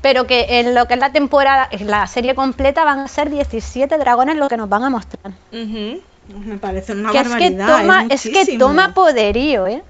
pero 0.01 0.27
que 0.27 0.59
en 0.61 0.75
lo 0.75 0.87
que 0.87 0.95
es 0.95 1.01
la 1.01 1.13
temporada, 1.13 1.69
en 1.71 1.87
la 1.87 2.07
serie 2.09 2.35
completa 2.35 2.83
van 2.85 2.99
a 3.01 3.09
ser 3.09 3.31
17 3.31 3.97
dragones 3.99 4.37
lo 4.37 4.49
que 4.49 4.57
nos 4.57 4.69
van 4.69 4.83
a 4.85 4.91
mostrar. 4.91 5.33
Me 5.53 6.59
parece 6.59 6.93
una 6.93 7.11
que 7.13 7.19
es 7.19 7.25
que 7.25 7.31
barbaridad. 7.51 7.79
toma, 7.81 8.05
es, 8.09 8.23
que 8.23 8.59
toma 8.59 8.95
poderío, 8.95 9.67
¿eh? 9.67 9.83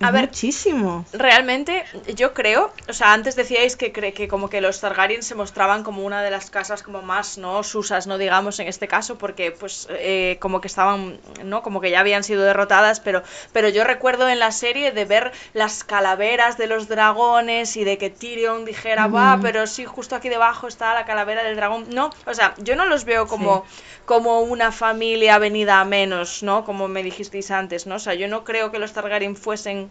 A 0.00 0.10
ver. 0.10 0.26
muchísimo. 0.28 1.04
Realmente, 1.12 1.84
yo 2.16 2.34
creo, 2.34 2.72
o 2.88 2.92
sea, 2.92 3.12
antes 3.12 3.36
decíais 3.36 3.76
que, 3.76 3.92
cre- 3.92 4.12
que 4.12 4.26
como 4.28 4.48
que 4.48 4.60
los 4.60 4.80
Targaryen 4.80 5.22
se 5.22 5.34
mostraban 5.34 5.82
como 5.84 6.02
una 6.04 6.22
de 6.22 6.30
las 6.30 6.50
casas 6.50 6.82
como 6.82 7.02
más, 7.02 7.38
¿no? 7.38 7.62
Susas, 7.62 8.06
¿no? 8.06 8.18
Digamos, 8.18 8.58
en 8.58 8.68
este 8.68 8.88
caso, 8.88 9.16
porque 9.18 9.52
pues 9.52 9.86
eh, 9.90 10.38
como 10.40 10.60
que 10.60 10.68
estaban, 10.68 11.20
¿no? 11.44 11.62
Como 11.62 11.80
que 11.80 11.90
ya 11.90 12.00
habían 12.00 12.24
sido 12.24 12.42
derrotadas, 12.42 13.00
pero, 13.00 13.22
pero 13.52 13.68
yo 13.68 13.84
recuerdo 13.84 14.28
en 14.28 14.38
la 14.38 14.50
serie 14.52 14.90
de 14.92 15.04
ver 15.04 15.32
las 15.52 15.84
calaveras 15.84 16.58
de 16.58 16.66
los 16.66 16.88
dragones 16.88 17.76
y 17.76 17.84
de 17.84 17.96
que 17.98 18.10
Tyrion 18.10 18.64
dijera, 18.64 19.06
va, 19.06 19.38
pero 19.40 19.66
sí, 19.66 19.84
justo 19.84 20.16
aquí 20.16 20.28
debajo 20.28 20.66
está 20.66 20.94
la 20.94 21.04
calavera 21.04 21.42
del 21.44 21.56
dragón. 21.56 21.86
No, 21.90 22.10
o 22.26 22.34
sea, 22.34 22.54
yo 22.58 22.74
no 22.76 22.86
los 22.86 23.04
veo 23.04 23.26
como, 23.28 23.64
como 24.04 24.40
una 24.40 24.70
familia 24.72 25.38
venida 25.38 25.80
a 25.80 25.84
menos, 25.84 26.42
¿no? 26.42 26.64
Como 26.64 26.88
me 26.88 27.02
dijisteis 27.02 27.50
antes, 27.50 27.86
¿no? 27.86 27.96
O 27.96 27.98
sea, 27.98 28.14
yo 28.14 28.28
no 28.28 28.44
creo 28.44 28.70
que 28.70 28.78
los 28.78 28.92
Targaryen 28.92 29.36
fuesen 29.36 29.90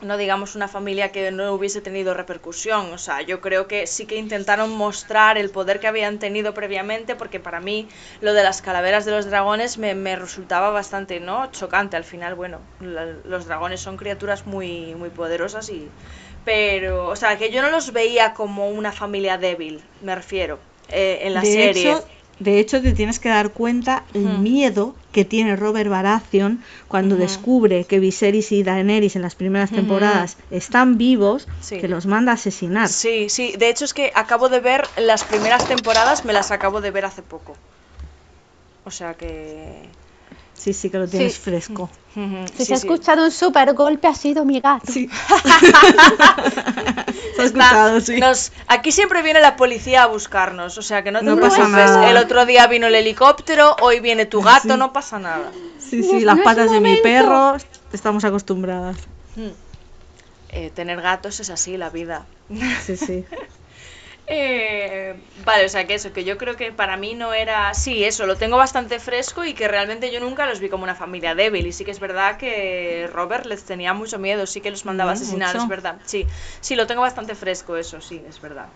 no 0.00 0.16
digamos 0.18 0.54
una 0.56 0.68
familia 0.68 1.12
que 1.12 1.30
no 1.30 1.52
hubiese 1.54 1.80
tenido 1.80 2.14
repercusión. 2.14 2.92
O 2.92 2.98
sea, 2.98 3.22
yo 3.22 3.40
creo 3.40 3.68
que 3.68 3.86
sí 3.86 4.06
que 4.06 4.16
intentaron 4.16 4.70
mostrar 4.70 5.38
el 5.38 5.50
poder 5.50 5.80
que 5.80 5.86
habían 5.86 6.18
tenido 6.18 6.52
previamente, 6.52 7.16
porque 7.16 7.40
para 7.40 7.60
mí 7.60 7.88
lo 8.20 8.34
de 8.34 8.42
las 8.42 8.60
calaveras 8.60 9.04
de 9.04 9.12
los 9.12 9.26
dragones 9.26 9.78
me, 9.78 9.94
me 9.94 10.16
resultaba 10.16 10.70
bastante 10.70 11.20
no 11.20 11.46
chocante. 11.52 11.96
Al 11.96 12.04
final, 12.04 12.34
bueno, 12.34 12.66
la- 12.80 13.06
los 13.24 13.46
dragones 13.46 13.80
son 13.80 13.96
criaturas 13.96 14.46
muy, 14.46 14.94
muy 14.94 15.10
poderosas 15.10 15.68
y. 15.70 15.94
Pero, 16.44 17.06
o 17.08 17.16
sea, 17.16 17.38
que 17.38 17.50
yo 17.50 17.62
no 17.62 17.70
los 17.70 17.92
veía 17.92 18.34
como 18.34 18.68
una 18.68 18.92
familia 18.92 19.38
débil, 19.38 19.88
me 20.00 20.14
refiero, 20.14 20.60
eh, 20.88 21.20
en 21.22 21.32
la 21.34 21.44
de 21.44 21.46
serie. 21.46 21.70
Hecho, 21.70 22.06
de 22.44 22.60
hecho, 22.60 22.80
te 22.82 22.92
tienes 22.92 23.18
que 23.18 23.28
dar 23.30 23.50
cuenta 23.50 24.04
el 24.14 24.38
miedo 24.38 24.94
que 25.12 25.24
tiene 25.24 25.56
Robert 25.56 25.88
Baratheon 25.88 26.60
cuando 26.88 27.16
descubre 27.16 27.84
que 27.84 27.98
Viserys 28.00 28.52
y 28.52 28.62
Daenerys 28.62 29.16
en 29.16 29.22
las 29.22 29.34
primeras 29.34 29.70
temporadas 29.70 30.36
están 30.50 30.98
vivos, 30.98 31.48
Sí. 31.60 31.78
que 31.78 31.88
los 31.88 32.06
manda 32.06 32.32
a 32.32 32.34
asesinar. 32.34 32.88
Sí, 32.88 33.28
sí, 33.28 33.54
de 33.58 33.70
hecho 33.70 33.84
es 33.84 33.94
que 33.94 34.12
acabo 34.14 34.48
de 34.48 34.60
ver 34.60 34.84
las 34.98 35.24
primeras 35.24 35.66
temporadas, 35.66 36.24
me 36.24 36.32
las 36.32 36.50
acabo 36.50 36.80
de 36.80 36.90
ver 36.90 37.04
hace 37.06 37.22
poco. 37.22 37.56
O 38.84 38.90
sea 38.90 39.14
que... 39.14 39.88
Sí, 40.64 40.72
sí, 40.72 40.88
que 40.88 40.96
lo 40.98 41.06
tienes 41.06 41.34
Sí. 41.34 41.40
fresco. 41.40 41.90
Si 42.14 42.20
sí, 42.56 42.64
se 42.64 42.72
ha 42.72 42.76
escuchado 42.78 43.22
un 43.24 43.30
super 43.30 43.74
golpe 43.74 44.08
ha 44.08 44.14
sido 44.14 44.46
mi 44.46 44.60
gato. 44.60 44.90
Sí. 44.90 45.10
Se 47.36 47.42
ha 47.42 47.44
escuchado, 47.44 48.00
sí. 48.00 48.16
Nos- 48.18 48.52
aquí 48.66 48.92
siempre 48.92 49.20
viene 49.22 49.40
la 49.40 49.56
policía 49.56 50.04
a 50.04 50.06
buscarnos, 50.06 50.78
o 50.78 50.82
sea 50.82 51.02
que 51.02 51.10
no 51.10 51.18
te 51.18 51.24
No 51.26 51.38
pasa 51.38 51.68
nada. 51.68 52.08
El 52.10 52.16
otro 52.16 52.46
día 52.46 52.66
vino 52.66 52.86
el 52.86 52.94
helicóptero, 52.94 53.76
hoy 53.82 54.00
viene 54.00 54.24
tu 54.26 54.40
gato, 54.40 54.72
Sí. 54.72 54.78
no 54.78 54.92
pasa 54.92 55.18
nada. 55.18 55.50
Sí, 55.78 56.02
sí, 56.02 56.20
no 56.20 56.34
las 56.34 56.40
patas 56.40 56.70
de 56.70 56.80
mi 56.80 56.96
perro, 56.98 57.56
estamos 57.92 58.24
acostumbradas. 58.24 58.96
Mm. 59.36 59.48
Eh, 60.50 60.70
tener 60.74 61.00
gatos 61.02 61.40
es 61.40 61.50
así, 61.50 61.76
la 61.76 61.90
vida. 61.90 62.24
Sí, 62.86 62.96
sí. 62.96 63.24
Eh, 64.26 65.14
vale, 65.36 65.66
o 65.66 65.68
sea 65.68 65.86
que 65.86 65.94
eso, 65.94 66.12
que 66.14 66.24
yo 66.24 66.38
creo 66.38 66.56
que 66.56 66.72
para 66.72 66.96
mí 66.96 67.14
no 67.14 67.34
era. 67.34 67.74
Sí, 67.74 68.04
eso, 68.04 68.24
lo 68.26 68.36
tengo 68.38 68.56
bastante 68.56 68.98
fresco 68.98 69.44
y 69.44 69.52
que 69.54 69.68
realmente 69.68 70.10
yo 70.10 70.18
nunca 70.20 70.46
los 70.46 70.60
vi 70.60 70.70
como 70.70 70.84
una 70.84 70.94
familia 70.94 71.34
débil. 71.34 71.66
Y 71.66 71.72
sí 71.72 71.84
que 71.84 71.90
es 71.90 72.00
verdad 72.00 72.38
que 72.38 73.08
Robert 73.12 73.44
les 73.46 73.64
tenía 73.66 73.92
mucho 73.92 74.18
miedo, 74.18 74.46
sí 74.46 74.60
que 74.62 74.70
los 74.70 74.84
mandaba 74.86 75.10
a 75.10 75.14
Mm, 75.14 75.14
asesinar, 75.14 75.54
mucho. 75.54 75.58
es 75.58 75.66
verdad. 75.66 76.00
Sí, 76.04 76.26
sí, 76.60 76.74
lo 76.74 76.86
tengo 76.86 77.02
bastante 77.02 77.34
fresco, 77.34 77.76
eso, 77.76 78.00
sí, 78.00 78.24
es 78.26 78.40
verdad. 78.40 78.72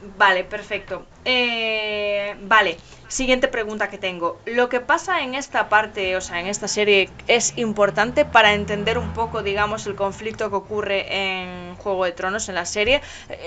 Vale, 0.00 0.44
perfecto. 0.44 1.06
Eh, 1.24 2.36
vale, 2.42 2.76
siguiente 3.14 3.48
pregunta 3.48 3.88
que 3.90 3.98
tengo. 3.98 4.28
Lo 4.46 4.68
que 4.68 4.80
pasa 4.80 5.22
en 5.22 5.34
esta 5.34 5.68
parte, 5.68 6.16
o 6.16 6.20
sea, 6.20 6.40
en 6.40 6.46
esta 6.54 6.68
serie, 6.68 7.10
es 7.28 7.56
importante 7.56 8.24
para 8.24 8.54
entender 8.54 8.96
un 8.98 9.10
poco, 9.20 9.42
digamos, 9.42 9.86
el 9.86 9.94
conflicto 9.94 10.50
que 10.50 10.56
ocurre 10.56 10.98
en 11.22 11.74
Juego 11.76 12.04
de 12.04 12.12
Tronos, 12.12 12.48
en 12.48 12.56
la 12.56 12.66
serie. 12.66 13.00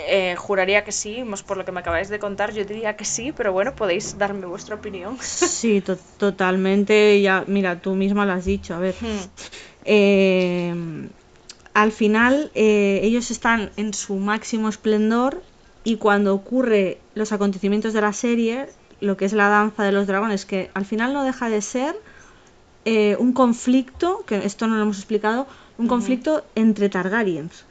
Eh, 0.08 0.36
juraría 0.38 0.84
que 0.86 0.92
sí, 0.92 1.24
más 1.24 1.44
por 1.44 1.58
lo 1.58 1.66
que 1.66 1.72
me 1.72 1.82
acabáis 1.82 2.10
de 2.10 2.20
contar, 2.20 2.54
yo 2.54 2.64
diría 2.66 2.96
que 2.96 3.06
sí, 3.06 3.32
pero 3.38 3.52
bueno, 3.52 3.74
podéis 3.76 4.18
darme 4.18 4.46
vuestra 4.48 4.76
opinión. 4.76 5.18
Sí, 5.58 5.82
to- 5.82 5.98
totalmente. 6.18 7.22
Ya, 7.22 7.44
mira, 7.48 7.80
tú 7.80 7.94
misma 7.96 8.26
lo 8.26 8.34
has 8.34 8.46
dicho. 8.46 8.74
A 8.76 8.80
ver, 8.80 8.96
Hmm, 9.02 9.24
eh, 9.86 10.74
al 11.74 11.92
final 11.92 12.52
eh, 12.56 13.00
ellos 13.04 13.32
están 13.32 13.72
en 13.78 13.94
su 13.94 14.16
máximo 14.16 14.70
esplendor 14.70 15.42
y 15.84 15.98
cuando 15.98 16.34
ocurre 16.34 16.98
los 17.16 17.32
acontecimientos 17.32 17.94
de 17.94 18.02
la 18.02 18.14
serie, 18.14 18.68
lo 19.00 19.18
que 19.18 19.26
es 19.26 19.34
la 19.34 19.50
danza 19.50 19.84
de 19.84 19.92
los 19.92 20.08
dragones, 20.08 20.46
que 20.46 20.72
al 20.74 20.86
final 20.86 21.14
no 21.14 21.24
deja 21.24 21.50
de 21.50 21.62
ser 21.62 21.96
eh, 22.86 23.16
un 23.20 23.34
conflicto, 23.34 24.24
que 24.26 24.46
esto 24.46 24.68
no 24.68 24.76
lo 24.76 24.84
hemos 24.84 24.98
explicado, 24.98 25.48
un 25.78 25.88
conflicto 25.88 26.44
entre 26.56 26.90
Targaryens. 26.90 27.66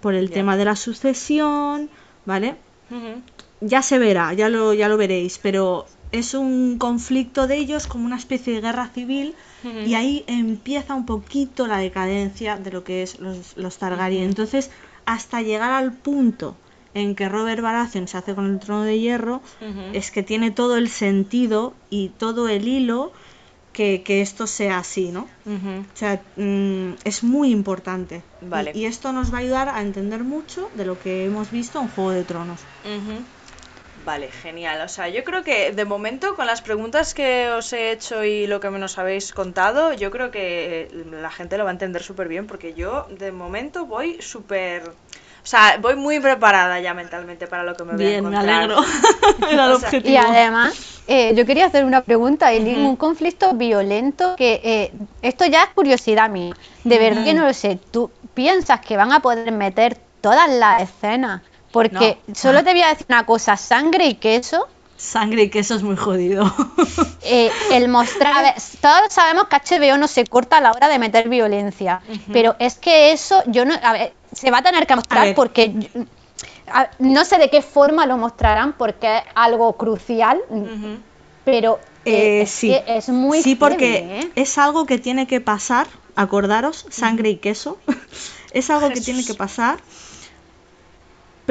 Por 0.00 0.14
el 0.14 0.30
tema 0.30 0.56
de 0.56 0.64
la 0.64 0.74
sucesión, 0.74 1.90
¿vale? 2.24 2.56
Ya 3.60 3.82
se 3.82 3.98
verá, 3.98 4.32
ya 4.32 4.48
lo, 4.48 4.72
ya 4.72 4.88
lo 4.88 4.96
veréis, 4.96 5.38
pero 5.38 5.86
es 6.12 6.32
un 6.32 6.78
conflicto 6.78 7.46
de 7.46 7.56
ellos 7.56 7.86
como 7.86 8.06
una 8.06 8.16
especie 8.16 8.54
de 8.54 8.60
guerra 8.62 8.88
civil 8.88 9.34
y 9.86 9.94
ahí 9.94 10.24
empieza 10.26 10.94
un 10.94 11.04
poquito 11.04 11.66
la 11.66 11.76
decadencia 11.76 12.56
de 12.56 12.70
lo 12.70 12.84
que 12.84 13.02
es 13.02 13.20
los, 13.20 13.56
los 13.56 13.76
Targaryen. 13.76 14.24
Entonces, 14.24 14.70
hasta 15.04 15.42
llegar 15.42 15.72
al 15.72 15.92
punto 15.92 16.56
en 16.94 17.14
que 17.14 17.28
Robert 17.28 17.62
Baratheon 17.62 18.08
se 18.08 18.16
hace 18.18 18.34
con 18.34 18.46
el 18.46 18.58
trono 18.58 18.82
de 18.84 18.98
hierro, 18.98 19.42
es 19.92 20.10
que 20.10 20.22
tiene 20.22 20.50
todo 20.50 20.76
el 20.76 20.88
sentido 20.88 21.74
y 21.88 22.08
todo 22.10 22.48
el 22.48 22.66
hilo 22.66 23.12
que, 23.72 24.02
que 24.02 24.20
esto 24.20 24.46
sea 24.46 24.78
así, 24.78 25.10
¿no? 25.12 25.28
O 25.46 25.96
sea, 25.96 26.20
mm, 26.36 26.94
es 27.04 27.22
muy 27.22 27.50
importante. 27.50 28.22
Y- 28.40 28.46
Vale. 28.46 28.72
Y, 28.74 28.86
esto 28.86 29.12
nos 29.12 29.32
va 29.32 29.38
a 29.38 29.40
ayudar 29.40 29.68
a 29.68 29.80
entender 29.80 30.24
mucho 30.24 30.70
de 30.74 30.84
lo 30.84 30.98
que 30.98 31.24
hemos 31.24 31.50
visto 31.50 31.80
en 31.80 31.88
Juego 31.88 32.10
de 32.10 32.24
Tronos. 32.24 32.60
Vale, 34.04 34.30
genial. 34.32 34.80
O 34.80 34.88
sea, 34.88 35.08
yo 35.08 35.22
creo 35.24 35.44
que 35.44 35.72
de 35.72 35.84
momento 35.84 36.34
con 36.34 36.46
las 36.46 36.62
preguntas 36.62 37.12
que 37.12 37.50
os 37.50 37.72
he 37.72 37.92
hecho 37.92 38.24
y 38.24 38.46
lo 38.46 38.58
que 38.58 38.70
me 38.70 38.78
nos 38.78 38.98
habéis 38.98 39.32
contado, 39.32 39.92
yo 39.92 40.10
creo 40.10 40.30
que 40.30 40.88
la 41.10 41.30
gente 41.30 41.58
lo 41.58 41.64
va 41.64 41.70
a 41.70 41.72
entender 41.74 42.02
súper 42.02 42.26
bien 42.26 42.46
porque 42.46 42.72
yo 42.74 43.06
de 43.10 43.30
momento 43.30 43.86
voy 43.86 44.20
súper... 44.22 44.90
O 45.42 45.46
sea, 45.46 45.78
voy 45.80 45.96
muy 45.96 46.20
preparada 46.20 46.80
ya 46.80 46.94
mentalmente 46.94 47.46
para 47.46 47.64
lo 47.64 47.74
que 47.74 47.84
me 47.84 47.94
voy 47.94 48.04
a 48.04 48.08
Bien, 48.08 48.28
me 48.28 48.36
encontrar. 48.36 48.58
alegro. 48.64 48.82
Era 49.50 49.64
el 49.66 49.72
O 49.72 49.78
sea, 49.78 49.88
objetivo. 49.88 50.14
Y 50.14 50.16
además, 50.16 50.74
eh, 51.08 51.32
yo 51.34 51.46
quería 51.46 51.66
hacer 51.66 51.84
una 51.84 52.02
pregunta, 52.02 52.50
Ujú. 52.52 52.68
un 52.88 52.96
conflicto 52.96 53.54
violento 53.54 54.36
que 54.36 54.60
eh, 54.62 54.92
esto 55.22 55.46
ya 55.46 55.64
es 55.64 55.70
curiosidad 55.70 56.28
mía. 56.30 56.54
De 56.84 56.98
verdad 56.98 57.24
que 57.24 57.34
no 57.34 57.44
lo 57.46 57.54
sé. 57.54 57.78
¿Tú 57.90 58.10
piensas 58.34 58.80
que 58.80 58.96
van 58.96 59.12
a 59.12 59.20
poder 59.20 59.50
meter 59.52 59.96
todas 60.20 60.48
las 60.50 60.82
escenas? 60.82 61.42
Porque 61.72 62.18
solo 62.34 62.64
te 62.64 62.72
voy 62.72 62.82
a 62.82 62.88
decir 62.88 63.06
una 63.08 63.24
cosa, 63.26 63.56
sangre 63.56 64.06
y 64.06 64.14
queso. 64.14 64.68
Sangre 64.96 65.44
y 65.44 65.50
queso 65.50 65.74
es 65.76 65.82
muy 65.82 65.96
jodido. 65.96 66.52
eh, 67.22 67.50
el 67.72 67.88
mostrar, 67.88 68.36
a 68.36 68.42
ver, 68.42 68.54
todos 68.80 69.12
sabemos 69.12 69.46
que 69.48 69.56
HBO 69.56 69.96
no 69.96 70.08
se 70.08 70.24
corta 70.26 70.58
a 70.58 70.60
la 70.60 70.72
hora 70.72 70.88
de 70.88 70.98
meter 70.98 71.28
violencia, 71.28 72.00
pero 72.32 72.56
es 72.58 72.74
que 72.74 73.12
eso 73.12 73.42
yo 73.46 73.64
no, 73.64 73.74
a 73.82 73.92
ver, 73.92 74.12
se 74.32 74.50
va 74.50 74.58
a 74.58 74.62
tener 74.62 74.86
que 74.86 74.96
mostrar 74.96 75.34
porque 75.34 75.72
yo- 75.74 76.02
a- 76.72 76.90
no 76.98 77.24
sé 77.24 77.38
de 77.38 77.50
qué 77.50 77.62
forma 77.62 78.06
lo 78.06 78.16
mostrarán 78.16 78.74
porque 78.74 79.18
es 79.18 79.22
algo 79.34 79.76
crucial, 79.76 80.40
pero 81.44 81.80
eh, 82.04 82.40
Eh, 82.40 82.42
es, 82.42 82.50
sí. 82.50 82.68
que 82.68 82.84
es 82.96 83.08
muy 83.08 83.42
Sí, 83.42 83.54
porque 83.56 84.20
¿eh? 84.20 84.32
es 84.34 84.56
algo 84.58 84.86
que 84.86 84.98
tiene 84.98 85.26
que 85.26 85.40
pasar, 85.40 85.86
acordaros, 86.16 86.86
sangre 86.90 87.30
y 87.30 87.36
queso. 87.36 87.78
es 88.52 88.70
algo 88.70 88.88
que 88.88 89.00
tiene 89.00 89.24
que 89.24 89.34
pasar. 89.34 89.78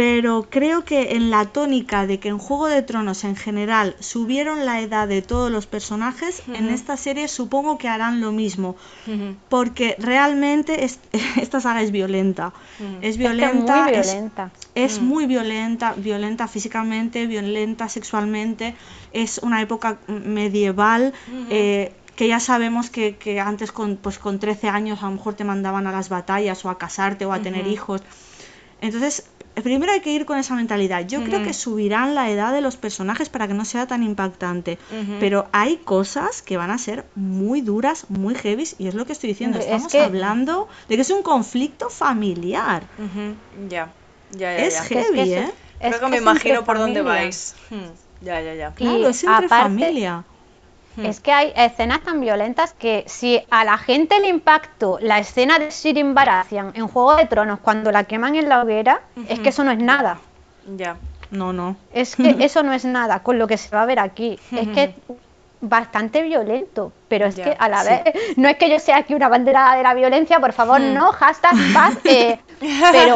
Pero 0.02 0.48
creo 0.50 0.86
que 0.86 1.16
en 1.18 1.30
la 1.30 1.44
tónica 1.48 2.08
de 2.08 2.20
que 2.22 2.30
en 2.30 2.38
Juego 2.38 2.68
de 2.68 2.82
Tronos 2.84 3.26
en 3.26 3.36
general 3.36 3.98
subieron 4.00 4.66
la 4.66 4.80
edad 4.80 5.10
de 5.10 5.22
todos 5.22 5.52
los 5.52 5.68
personajes, 5.68 6.42
en 6.54 6.70
esta 6.70 6.96
serie 6.96 7.28
supongo 7.28 7.78
que 7.78 7.90
harán 7.90 8.22
lo 8.22 8.32
mismo. 8.32 8.78
Porque 9.50 9.96
realmente 10.00 10.86
es- 10.86 11.00
esta 11.38 11.60
saga 11.60 11.82
es 11.82 11.92
violenta. 11.92 12.54
Es 13.02 13.10
Es 13.10 13.18
que 13.18 13.24
violenta. 13.24 13.84
muy 13.86 13.94
es- 13.96 14.08
violenta. 14.14 14.52
es 14.74 15.02
muy 15.02 15.26
violenta, 15.26 15.94
violenta 15.98 16.48
físicamente, 16.48 17.28
violenta 17.28 17.90
sexualmente. 17.90 18.76
Es 19.12 19.40
una 19.40 19.62
época 19.62 19.98
medieval 20.08 21.14
eh, 21.50 21.92
que 22.16 22.28
ya 22.30 22.40
sabemos 22.40 22.90
que, 22.90 23.18
que 23.18 23.42
antes 23.42 23.74
con, 23.74 23.98
pues, 23.98 24.18
con 24.18 24.40
13 24.40 24.70
años 24.70 25.04
a 25.04 25.08
lo 25.08 25.12
mejor 25.18 25.34
te 25.34 25.44
mandaban 25.44 25.88
a 25.88 25.92
las 25.92 26.08
batallas 26.08 26.64
o 26.64 26.70
a 26.70 26.78
casarte 26.78 27.26
o 27.26 27.34
a 27.34 27.40
tener 27.42 27.68
hijos. 27.68 28.02
Entonces, 28.82 29.26
primero 29.64 29.92
hay 29.92 30.00
que 30.00 30.12
ir 30.14 30.26
con 30.26 30.38
esa 30.38 30.56
mentalidad. 30.56 31.06
Yo 31.06 31.24
creo 31.24 31.44
que 31.44 31.54
subirán 31.54 32.16
la 32.16 32.30
edad 32.30 32.54
de 32.54 32.62
los 32.62 32.78
personajes 32.78 33.28
para 33.30 33.48
que 33.48 33.54
no 33.54 33.66
sea 33.66 33.88
tan 33.88 34.04
impactante. 34.04 34.78
Pero 35.20 35.48
hay 35.52 35.78
cosas 35.78 36.42
que 36.42 36.56
van 36.58 36.72
a 36.72 36.78
ser 36.78 37.06
muy 37.16 37.62
duras, 37.62 38.06
muy 38.10 38.36
heavy, 38.36 38.66
y 38.78 38.88
es 38.88 38.96
lo 38.96 39.06
que 39.06 39.14
estoy 39.14 39.30
diciendo. 39.30 39.60
Es 39.60 39.66
Estamos 39.66 39.92
que- 39.92 40.02
hablando 40.02 40.68
de 40.88 40.96
que 40.96 41.02
es 41.02 41.10
un 41.10 41.24
conflicto 41.24 41.90
familiar. 41.90 42.84
Ya, 43.70 43.92
ya, 44.32 44.38
ya. 44.38 44.58
Es 44.58 44.76
ya. 44.76 44.84
heavy, 44.84 45.34
¿eh? 45.34 45.52
Creo 45.80 45.92
es 45.94 46.00
que 46.00 46.08
me 46.08 46.16
es 46.18 46.22
imagino 46.22 46.64
por 46.66 46.78
dónde 46.78 47.02
vais. 47.02 47.56
Hmm, 47.70 47.76
Ya, 48.22 48.42
ya, 48.42 48.54
ya. 48.54 48.70
Y 48.70 48.74
Claro, 48.74 49.08
es 49.10 49.24
entre 49.24 49.46
aparte- 49.46 49.64
familia. 49.64 50.26
Hmm. 50.96 51.06
Es 51.06 51.20
que 51.20 51.32
hay 51.32 51.54
escenas 51.56 52.02
tan 52.02 52.20
violentas 52.20 52.74
que 52.74 53.04
si 53.08 53.42
a 53.52 53.64
la 53.64 53.78
gente 53.78 54.20
le 54.20 54.28
impactó 54.30 54.98
la 55.02 55.20
escena 55.20 55.60
de 55.60 55.72
Sirin 55.72 56.14
Baratheon 56.14 56.72
en 56.76 56.88
Juego 56.88 57.16
de 57.16 57.26
Tronos 57.26 57.60
cuando 57.60 57.92
la 57.92 58.04
queman 58.06 58.36
en 58.36 58.50
la 58.50 58.62
hoguera, 58.62 59.02
es 59.28 59.40
que 59.40 59.50
eso 59.50 59.64
no 59.64 59.72
es 59.72 59.78
nada. 59.80 60.20
Ya. 60.76 60.98
No, 61.32 61.54
no. 61.54 61.76
Es 61.94 62.16
que 62.16 62.36
eso 62.40 62.64
no 62.64 62.74
es 62.74 62.86
nada 62.86 63.22
con 63.22 63.38
lo 63.38 63.48
que 63.48 63.58
se 63.58 63.70
va 63.76 63.84
a 63.84 63.86
ver 63.86 64.00
aquí. 64.00 64.40
Es 64.52 64.68
que 64.70 64.96
bastante 65.62 66.22
violento, 66.24 66.92
pero 67.08 67.28
es 67.28 67.36
Ya, 67.36 67.44
que 67.44 67.56
a 67.60 67.68
la 67.70 67.84
sí. 67.84 67.90
vez 67.90 68.38
no 68.38 68.48
es 68.48 68.58
que 68.58 68.70
yo 68.70 68.80
sea 68.80 68.98
aquí 68.98 69.14
una 69.14 69.28
bandera 69.28 69.76
de 69.76 69.84
la 69.84 69.94
violencia, 69.94 70.40
por 70.40 70.54
favor, 70.54 70.80
Hmm. 70.82 70.94
no, 70.94 71.12
hashtag 71.12 71.54
paz, 71.74 71.98
eh, 72.06 72.40
pero 72.92 73.16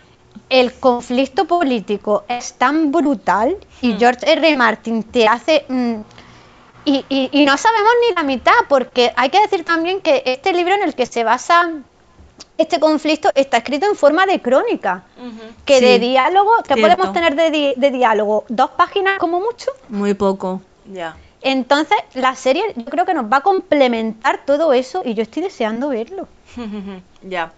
el 0.50 0.72
conflicto 0.74 1.44
político 1.46 2.24
es 2.28 2.54
tan 2.54 2.92
brutal 2.92 3.56
y 3.80 3.92
Hmm. 3.94 3.98
George 3.98 4.32
R. 4.32 4.56
Martin 4.56 5.02
te 5.04 5.26
hace... 5.26 5.64
mm, 5.68 5.94
y, 6.86 7.04
y- 7.10 7.28
y 7.32 7.44
no 7.44 7.56
sabemos 7.58 7.90
ni 8.08 8.14
la 8.14 8.22
mitad, 8.22 8.54
porque 8.68 9.12
hay 9.16 9.28
que 9.28 9.40
decir 9.42 9.64
también 9.64 10.00
que 10.00 10.22
este 10.24 10.52
libro 10.54 10.74
en 10.74 10.82
el 10.84 10.94
que 10.94 11.04
se 11.04 11.22
basa 11.24 11.70
este 12.58 12.80
conflicto 12.80 13.30
está 13.34 13.58
escrito 13.58 13.84
en 13.86 13.96
forma 13.96 14.24
de 14.24 14.40
crónica. 14.40 15.04
Ujú. 15.18 15.40
Que 15.66 15.80
de 15.82 15.98
diálogo, 15.98 16.50
que 16.66 16.72
cierto. 16.74 16.96
podemos 16.96 17.12
tener 17.12 17.34
de, 17.36 17.50
di- 17.50 17.74
de 17.76 17.90
diálogo? 17.90 18.44
Dos 18.48 18.70
páginas 18.70 19.18
como 19.18 19.40
mucho. 19.40 19.70
Muy 19.90 20.14
poco. 20.14 20.62
Ya. 20.90 21.16
Entonces, 21.42 21.98
la 22.14 22.34
serie 22.34 22.64
yo 22.74 22.84
creo 22.86 23.04
que 23.04 23.12
nos 23.14 23.30
va 23.30 23.38
a 23.38 23.40
complementar 23.42 24.40
todo 24.46 24.72
eso 24.72 25.02
y 25.04 25.12
yo 25.14 25.22
estoy 25.22 25.42
deseando 25.42 25.88
verlo. 25.90 26.28
ya. 27.22 27.52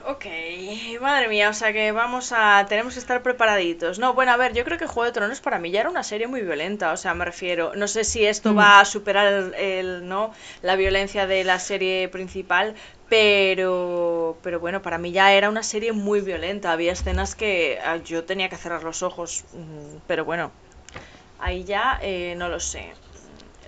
Ok, 0.00 0.26
madre 1.00 1.28
mía, 1.28 1.50
o 1.50 1.52
sea 1.52 1.72
que 1.72 1.90
vamos 1.92 2.32
a... 2.32 2.64
tenemos 2.68 2.94
que 2.94 3.00
estar 3.00 3.22
preparaditos. 3.22 3.98
No, 3.98 4.14
bueno, 4.14 4.32
a 4.32 4.36
ver, 4.36 4.52
yo 4.54 4.64
creo 4.64 4.78
que 4.78 4.86
Juego 4.86 5.06
de 5.06 5.12
Tronos 5.12 5.40
para 5.40 5.58
mí 5.58 5.70
ya 5.72 5.80
era 5.80 5.90
una 5.90 6.04
serie 6.04 6.28
muy 6.28 6.42
violenta, 6.42 6.92
o 6.92 6.96
sea, 6.96 7.14
me 7.14 7.24
refiero, 7.24 7.72
no 7.74 7.88
sé 7.88 8.04
si 8.04 8.24
esto 8.24 8.54
Mm. 8.54 8.56
va 8.58 8.80
a 8.80 8.84
superar 8.84 9.26
el, 9.32 9.54
el, 9.54 10.08
¿no? 10.08 10.32
la 10.62 10.76
violencia 10.76 11.26
de 11.26 11.42
la 11.44 11.58
serie 11.58 12.08
principal, 12.08 12.74
pero, 13.08 14.38
pero 14.42 14.60
bueno, 14.60 14.82
para 14.82 14.98
mí 14.98 15.10
ya 15.12 15.32
era 15.32 15.48
una 15.48 15.62
serie 15.64 15.92
muy 15.92 16.20
violenta, 16.20 16.72
había 16.72 16.92
escenas 16.92 17.34
que 17.34 17.78
ah, 17.84 17.96
yo 17.96 18.24
tenía 18.24 18.48
que 18.48 18.56
cerrar 18.56 18.84
los 18.84 19.02
ojos, 19.02 19.46
mm, 19.52 19.96
pero 20.06 20.24
bueno, 20.24 20.52
ahí 21.38 21.64
ya 21.64 21.98
eh, 22.02 22.34
no 22.36 22.48
lo 22.48 22.60
sé. 22.60 22.94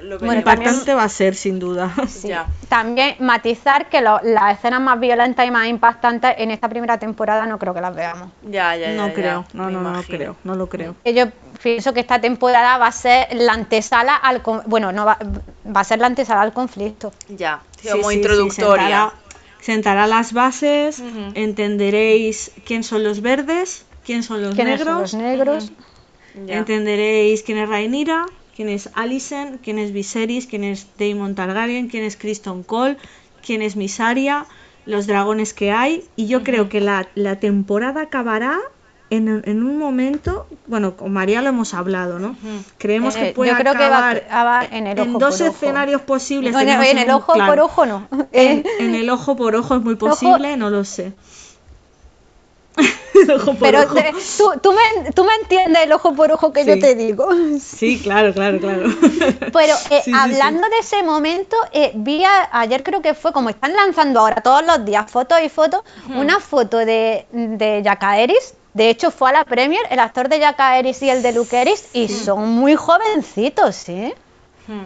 Lo 0.02 0.18
Bueno, 0.18 0.20
veremos. 0.20 0.44
también- 0.44 0.68
Impactante 0.70 0.94
va 0.94 1.04
a 1.04 1.08
ser, 1.08 1.34
sin 1.34 1.58
duda. 1.58 1.92
Sí. 2.08 2.28
Ya. 2.28 2.46
También 2.68 3.16
matizar 3.20 3.88
que 3.88 4.00
lo- 4.00 4.20
las 4.22 4.58
escenas 4.58 4.80
más 4.80 4.98
violentas 5.00 5.46
y 5.46 5.50
más 5.50 5.66
impactantes 5.68 6.34
en 6.38 6.50
esta 6.50 6.68
primera 6.68 6.98
temporada 6.98 7.46
no 7.46 7.58
creo 7.58 7.74
que 7.74 7.80
las 7.80 7.94
veamos. 7.94 8.30
Ya, 8.42 8.76
ya, 8.76 8.90
ya, 8.90 8.96
No 8.96 9.08
ya, 9.08 9.14
creo, 9.14 9.44
no, 9.52 9.64
me 9.66 9.72
no, 9.72 9.80
no, 9.82 9.92
no 9.92 10.02
creo, 10.02 10.36
no 10.44 10.54
lo 10.54 10.68
creo. 10.68 10.96
Que 11.04 11.14
Yo 11.14 11.24
pienso 11.62 11.92
que 11.92 12.00
esta 12.00 12.20
temporada 12.20 12.78
va 12.78 12.86
a 12.88 12.92
ser 12.92 13.28
la 13.34 13.52
antesala 13.52 14.14
al... 14.16 14.42
Bueno, 14.66 14.92
no 14.92 15.04
va, 15.04 15.18
va 15.66 15.80
a 15.80 15.84
ser 15.84 15.98
la 15.98 16.06
antesala 16.06 16.42
al 16.42 16.52
conflicto. 16.52 17.12
Ya, 17.28 17.60
Sí, 17.80 17.88
como 17.88 18.04
sí, 18.04 18.10
sí, 18.10 18.14
introductoria. 18.16 18.82
sentará, 18.84 19.12
sentará 19.60 20.06
las 20.06 20.32
bases, 20.32 20.98
Ujú. 21.00 21.32
entenderéis 21.34 22.52
quién 22.66 22.82
son 22.82 23.04
los 23.04 23.20
verdes, 23.20 23.84
quién 24.04 24.22
son 24.22 24.42
los 24.42 24.54
¿Quiénes 24.54 24.78
negros, 24.80 25.10
son 25.10 25.22
los 25.22 25.30
negros? 25.30 25.72
Ya. 26.46 26.56
entenderéis 26.58 27.42
quién 27.42 27.58
es 27.58 27.68
Rhaenyra, 27.68 28.24
quién 28.54 28.68
es 28.68 28.90
Alicent, 28.94 29.60
quién 29.62 29.78
es 29.78 29.92
Viserys, 29.92 30.46
quién 30.46 30.64
es 30.64 30.86
Daemon 30.98 31.34
Targaryen, 31.34 31.88
quién 31.88 32.04
es 32.04 32.16
Criston 32.16 32.62
Cole, 32.62 32.96
quién 33.44 33.62
es 33.62 33.76
Misaria, 33.76 34.46
los 34.86 35.06
dragones 35.06 35.54
que 35.54 35.72
hay, 35.72 36.04
y 36.16 36.26
yo 36.26 36.42
creo 36.42 36.68
que 36.68 36.80
la, 36.80 37.08
la 37.14 37.38
temporada 37.40 38.02
acabará 38.02 38.58
en, 39.10 39.42
en 39.44 39.62
un 39.64 39.76
momento, 39.76 40.46
bueno, 40.68 40.96
con 40.96 41.12
María 41.12 41.42
lo 41.42 41.48
hemos 41.48 41.74
hablado, 41.74 42.18
¿no? 42.20 42.36
Creemos 42.78 43.16
Eh, 43.16 43.20
que 43.20 43.32
puede 43.32 43.50
yo 43.50 43.56
creo 43.58 43.72
que 43.72 43.88
va, 43.88 44.10
acabar 44.10 44.22
va 44.46 44.64
en 44.76 44.86
el 44.86 44.98
ojo 45.00 45.06
en 45.08 45.12
dos 45.18 45.38
por 45.38 45.48
ojo. 45.48 45.56
escenarios 45.56 46.02
posibles. 46.02 46.52
No, 46.52 46.60
en, 46.60 46.68
el 46.98 47.04
un- 47.08 47.10
ojo 47.10 47.32
claro. 47.32 47.50
por 47.52 47.60
ojo 47.60 47.86
no. 47.86 48.06
En, 48.30 48.58
Eh, 48.58 48.64
en 48.78 48.94
el 48.94 49.10
ojo 49.10 49.34
por 49.36 49.56
ojo 49.56 49.74
es 49.76 49.82
muy 49.82 49.96
posible, 49.96 50.56
no 50.56 50.70
lo 50.70 50.84
sé. 50.84 51.12
El 53.14 53.30
ojo 53.32 53.46
por 53.54 53.58
pero 53.58 53.82
ojo. 53.82 53.94
te- 53.94 54.12
tú, 54.38 54.52
tú 54.62 54.72
me, 54.72 55.10
tú 55.12 55.24
me 55.24 55.34
entiendes 55.42 55.82
el 55.84 55.92
ojo 55.92 56.14
por 56.14 56.30
ojo 56.32 56.52
que 56.52 56.64
yo 56.64 56.78
te 56.78 56.94
digo. 56.94 57.28
Sí, 57.60 58.00
claro, 58.02 58.32
claro, 58.32 58.58
claro. 58.58 58.84
Pero 59.52 59.74
eh, 59.90 60.00
Sí, 60.04 60.10
sí, 60.10 60.12
hablando 60.14 60.68
de 60.68 60.78
ese 60.78 61.02
momento, 61.02 61.56
eh, 61.72 61.92
vi 61.94 62.24
a- 62.24 62.48
ayer 62.52 62.82
creo 62.82 63.02
que 63.02 63.14
fue, 63.14 63.32
como 63.32 63.48
están 63.50 63.74
lanzando 63.74 64.20
ahora 64.20 64.36
todos 64.42 64.64
los 64.64 64.84
días 64.84 65.10
fotos 65.10 65.38
y 65.44 65.48
fotos, 65.48 65.82
una 66.14 66.40
foto 66.40 66.78
de, 66.78 67.26
de 67.32 67.82
Jacaeris. 67.84 68.54
De 68.72 68.88
hecho, 68.88 69.10
fue 69.10 69.30
a 69.30 69.32
la 69.32 69.44
Premier 69.44 69.82
el 69.90 69.98
actor 69.98 70.28
de 70.28 70.40
Jacaeris 70.40 71.02
y 71.02 71.10
el 71.10 71.22
de 71.22 71.32
Lukeris 71.32 71.88
y 71.92 72.08
son 72.08 72.48
muy 72.50 72.76
jovencitos, 72.76 73.88
¿eh? 73.88 74.14
Hmm. 74.68 74.84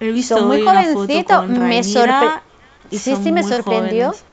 He 0.00 0.10
visto 0.12 0.36
Son 0.38 0.46
muy 0.48 0.62
jovencitos, 0.62 1.48
me 1.48 1.80
sorpre- 1.82 2.40
Sí, 2.90 3.16
sí, 3.22 3.32
me 3.32 3.42
sorprendió. 3.42 4.06
jóvenes. 4.08 4.24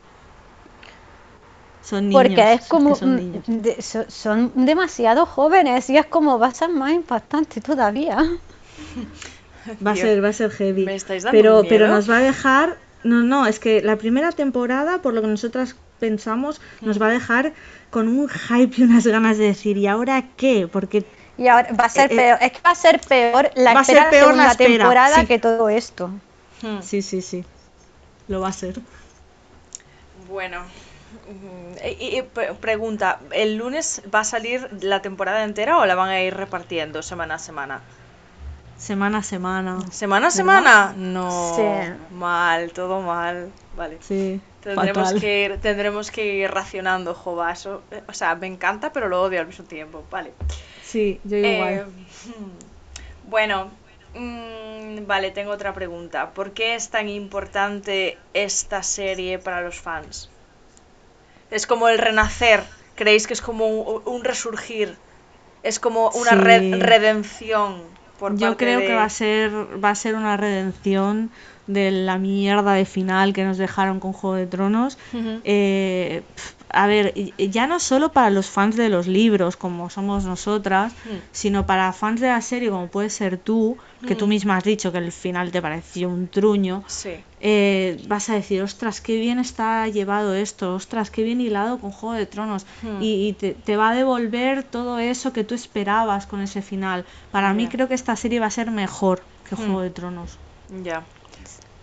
Son 1.87 2.09
niños. 2.09 2.21
Porque 2.23 2.53
es 2.53 2.65
como. 2.67 2.95
son 2.95 3.15
niños. 3.15 3.43
de- 3.47 3.81
so- 3.81 4.09
son 4.09 4.51
demasiado 4.65 5.25
jóvenes 5.25 5.89
y 5.89 5.97
es 5.97 6.05
como 6.05 6.37
va 6.37 6.47
a 6.47 6.53
ser 6.53 6.69
más 6.69 6.91
impactante 6.91 7.61
todavía. 7.61 8.17
Va 9.85 9.91
a 9.91 9.95
ser, 9.97 10.23
va 10.23 10.29
a 10.29 10.33
ser 10.33 10.49
heavy. 10.51 10.85
Me 10.85 10.95
estáis 10.95 11.23
dando 11.23 11.37
pero, 11.37 11.61
pero 11.67 11.87
nos 11.89 12.09
va 12.09 12.17
a 12.17 12.21
dejar. 12.21 12.77
No, 13.03 13.21
no, 13.21 13.45
es 13.47 13.59
que 13.59 13.81
la 13.81 13.97
primera 13.97 14.31
temporada, 14.31 15.01
por 15.01 15.13
lo 15.13 15.21
que 15.21 15.27
nosotras 15.27 15.75
pensamos, 15.99 16.61
nos 16.79 17.01
va 17.01 17.07
a 17.07 17.09
dejar 17.11 17.51
con 17.89 18.07
un 18.07 18.29
hype 18.29 18.73
y 18.77 18.83
unas 18.83 19.05
ganas 19.05 19.37
de 19.37 19.43
decir, 19.45 19.75
¿y 19.77 19.87
ahora 19.87 20.23
qué? 20.37 20.69
Porque 20.71 21.03
Y 21.37 21.47
ahora 21.49 21.67
va 21.77 21.83
a 21.85 21.89
ser 21.89 22.09
Eh, 22.11 22.13
eh, 22.13 22.17
peor. 22.17 22.37
Es 22.41 22.51
que 22.53 22.59
va 22.65 22.71
a 22.71 22.75
ser 22.75 23.01
peor 23.01 23.51
la 23.55 23.73
va 23.73 23.83
ser 23.83 23.97
espera 23.97 24.05
de 24.11 24.17
peor 24.25 24.35
la 24.37 24.51
espera, 24.51 24.69
temporada 24.77 25.19
sí. 25.21 25.25
que 25.27 25.39
todo 25.39 25.67
esto. 25.69 26.11
Hmm. 26.61 26.81
sí, 26.81 27.01
sí, 27.01 27.21
sí. 27.21 27.43
Lo 28.29 28.39
va 28.39 28.47
a 28.49 28.53
ser. 28.53 28.79
Bueno, 30.29 30.61
Y, 31.99 32.17
y 32.17 32.21
pre- 32.21 32.53
pregunta, 32.53 33.19
¿el 33.31 33.57
lunes 33.57 34.01
va 34.13 34.21
a 34.21 34.23
salir 34.23 34.67
la 34.81 35.01
temporada 35.01 35.43
entera 35.43 35.77
o 35.77 35.85
la 35.85 35.95
van 35.95 36.09
a 36.09 36.21
ir 36.21 36.33
repartiendo 36.35 37.01
semana 37.01 37.35
a 37.35 37.39
semana? 37.39 37.81
Semana 38.77 39.19
a 39.19 39.23
semana. 39.23 39.79
¿Semana 39.91 40.27
a 40.27 40.31
semana? 40.31 40.93
No. 40.95 41.53
Sí. 41.55 41.63
Mal, 42.13 42.71
todo 42.73 43.01
mal. 43.01 43.51
Vale. 43.75 43.97
Sí. 44.01 44.39
Tendremos 44.61 45.05
fatal. 45.07 45.19
que, 45.21 45.43
ir, 45.45 45.57
tendremos 45.59 46.11
que 46.11 46.25
ir 46.35 46.51
racionando, 46.51 47.13
jova. 47.15 47.51
Eso, 47.51 47.81
eh, 47.91 48.03
o 48.07 48.13
sea, 48.13 48.35
me 48.35 48.47
encanta, 48.47 48.91
pero 48.93 49.07
lo 49.07 49.21
odio 49.21 49.39
al 49.39 49.47
mismo 49.47 49.65
tiempo. 49.65 50.03
Vale. 50.11 50.31
Sí, 50.83 51.19
yo 51.23 51.37
Eh, 51.37 51.53
igual. 51.55 51.85
hmm, 52.25 53.29
bueno, 53.29 53.71
mm, 54.13 55.05
vale, 55.07 55.31
tengo 55.31 55.51
otra 55.51 55.73
pregunta. 55.73 56.31
¿Por 56.31 56.51
qué 56.51 56.75
es 56.75 56.89
tan 56.89 57.09
importante 57.09 58.17
esta 58.33 58.83
serie 58.83 59.39
para 59.39 59.61
los 59.61 59.79
fans? 59.79 60.29
Es 61.51 61.67
como 61.67 61.87
el 61.89 61.97
renacer. 61.97 62.63
¿Creéis 62.95 63.27
que 63.27 63.33
es 63.33 63.41
como 63.41 63.67
un, 63.67 64.01
un 64.05 64.23
resurgir? 64.23 64.95
Es 65.63 65.79
como 65.79 66.09
una 66.09 66.31
Sí. 66.31 66.35
re- 66.37 66.79
redención 66.79 67.81
por 68.19 68.35
Yo 68.37 68.47
parte 68.49 68.65
creo 68.65 68.79
de- 68.79 68.87
que 68.87 68.95
va 68.95 69.03
a 69.03 69.09
ser 69.09 69.51
va 69.83 69.91
a 69.91 69.95
ser 69.95 70.15
una 70.15 70.37
redención 70.37 71.29
de 71.67 71.91
la 71.91 72.17
mierda 72.17 72.73
de 72.73 72.85
final 72.85 73.33
que 73.33 73.43
nos 73.43 73.57
dejaron 73.57 73.99
con 73.99 74.13
Juego 74.13 74.35
de 74.35 74.47
Tronos. 74.47 74.97
Eh, 75.43 76.23
a 76.83 76.87
ver, 76.87 77.13
ya 77.37 77.65
no 77.67 77.79
solo 77.79 78.11
para 78.13 78.29
los 78.29 78.47
fans 78.49 78.75
de 78.75 78.89
los 78.89 79.07
libros, 79.07 79.57
como 79.57 79.89
somos 79.89 80.25
nosotras, 80.25 80.93
Mm. 80.93 81.17
sino 81.31 81.65
para 81.65 81.91
fans 81.93 82.21
de 82.21 82.27
la 82.27 82.41
serie, 82.41 82.69
como 82.69 82.87
puedes 82.87 83.13
ser 83.13 83.37
tú, 83.37 83.77
que 84.07 84.15
tú 84.15 84.25
Mm. 84.25 84.29
misma 84.29 84.57
has 84.57 84.63
dicho 84.63 84.91
que 84.91 84.99
el 84.99 85.11
final 85.11 85.51
te 85.51 85.61
pareció 85.61 86.09
un 86.09 86.27
truño. 86.27 86.83
Sí. 86.87 87.15
eh, 87.39 88.01
vas 88.07 88.29
a 88.31 88.33
decir, 88.33 88.63
ostras, 88.63 88.99
qué 88.99 89.15
bien 89.19 89.37
está 89.37 89.87
llevado 89.87 90.33
esto, 90.33 90.73
ostras, 90.73 91.11
qué 91.11 91.21
bien 91.21 91.39
hilado 91.39 91.77
con 91.79 91.91
Juego 91.91 92.15
de 92.15 92.25
Tronos. 92.25 92.65
Hmm. 92.81 92.99
Y, 93.01 93.27
y 93.27 93.33
te, 93.33 93.51
te 93.53 93.77
va 93.77 93.89
a 93.91 93.95
devolver 93.95 94.63
todo 94.63 94.97
eso 94.97 95.33
que 95.33 95.43
tú 95.43 95.53
esperabas 95.53 96.25
con 96.25 96.41
ese 96.41 96.63
final. 96.63 97.05
Para 97.31 97.53
mí 97.53 97.67
creo 97.67 97.87
que 97.87 97.93
esta 97.93 98.15
serie 98.15 98.39
va 98.39 98.47
a 98.47 98.51
ser 98.59 98.71
mejor 98.71 99.21
que. 99.47 99.55
Juego 99.55 99.81
de 99.81 99.91
Tronos. 99.91 100.39
Ya. 100.83 101.05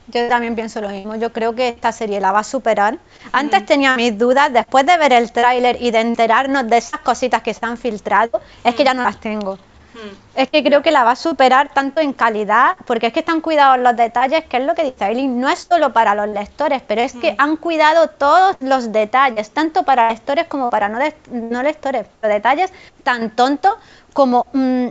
Yo 0.07 0.29
también 0.29 0.55
pienso 0.55 0.81
lo 0.81 0.91
mismo. 0.91 1.17
Yo 1.17 1.33
creo 1.33 1.55
que 1.55 1.69
esta 1.69 1.91
serie 1.93 2.21
la 2.21 2.31
va 2.33 2.41
a 2.41 2.45
superar. 2.45 2.99
Antes 3.33 3.65
tenía 3.65 3.97
mis 3.97 4.17
dudas, 4.19 4.53
después 4.53 4.85
de 4.85 4.97
ver 4.99 5.13
el 5.13 5.33
tráiler 5.33 5.79
y 5.81 5.91
de 5.91 6.01
enterarnos 6.01 6.69
de 6.69 6.77
esas 6.77 7.01
cositas 7.01 7.43
que 7.43 7.55
se 7.55 7.65
han 7.65 7.77
filtrado, 7.79 8.41
es 8.63 8.75
que 8.75 8.85
ya 8.85 8.93
no 8.95 9.03
las 9.03 9.19
tengo. 9.19 9.59
Es 10.35 10.51
que 10.51 10.65
creo 10.65 10.83
que 10.83 10.91
la 10.91 11.05
va 11.05 11.13
a 11.13 11.17
superar 11.17 11.73
tanto 11.73 12.01
en 12.01 12.13
calidad, 12.13 12.77
porque 12.85 13.07
es 13.07 13.13
que 13.13 13.21
están 13.21 13.41
cuidados 13.41 13.79
los 13.79 13.97
detalles, 13.97 14.45
que 14.45 14.57
es 14.57 14.65
lo 14.65 14.75
que 14.75 14.83
dice 14.83 15.05
Aileen, 15.05 15.41
no 15.41 15.49
es 15.49 15.61
solo 15.71 15.93
para 15.93 16.15
los 16.17 16.29
lectores, 16.29 16.83
pero 16.87 17.01
es 17.01 17.13
que 17.15 17.35
han 17.39 17.57
cuidado 17.57 18.09
todos 18.09 18.57
los 18.61 18.91
detalles, 18.91 19.51
tanto 19.51 19.85
para 19.85 20.09
lectores 20.11 20.49
como 20.49 20.69
para 20.69 20.89
no 20.89 21.63
lectores, 21.63 22.07
pero 22.21 22.35
detalles 22.35 22.73
tan 23.05 23.31
tontos 23.31 23.75
como... 24.13 24.47
mm, 24.53 24.89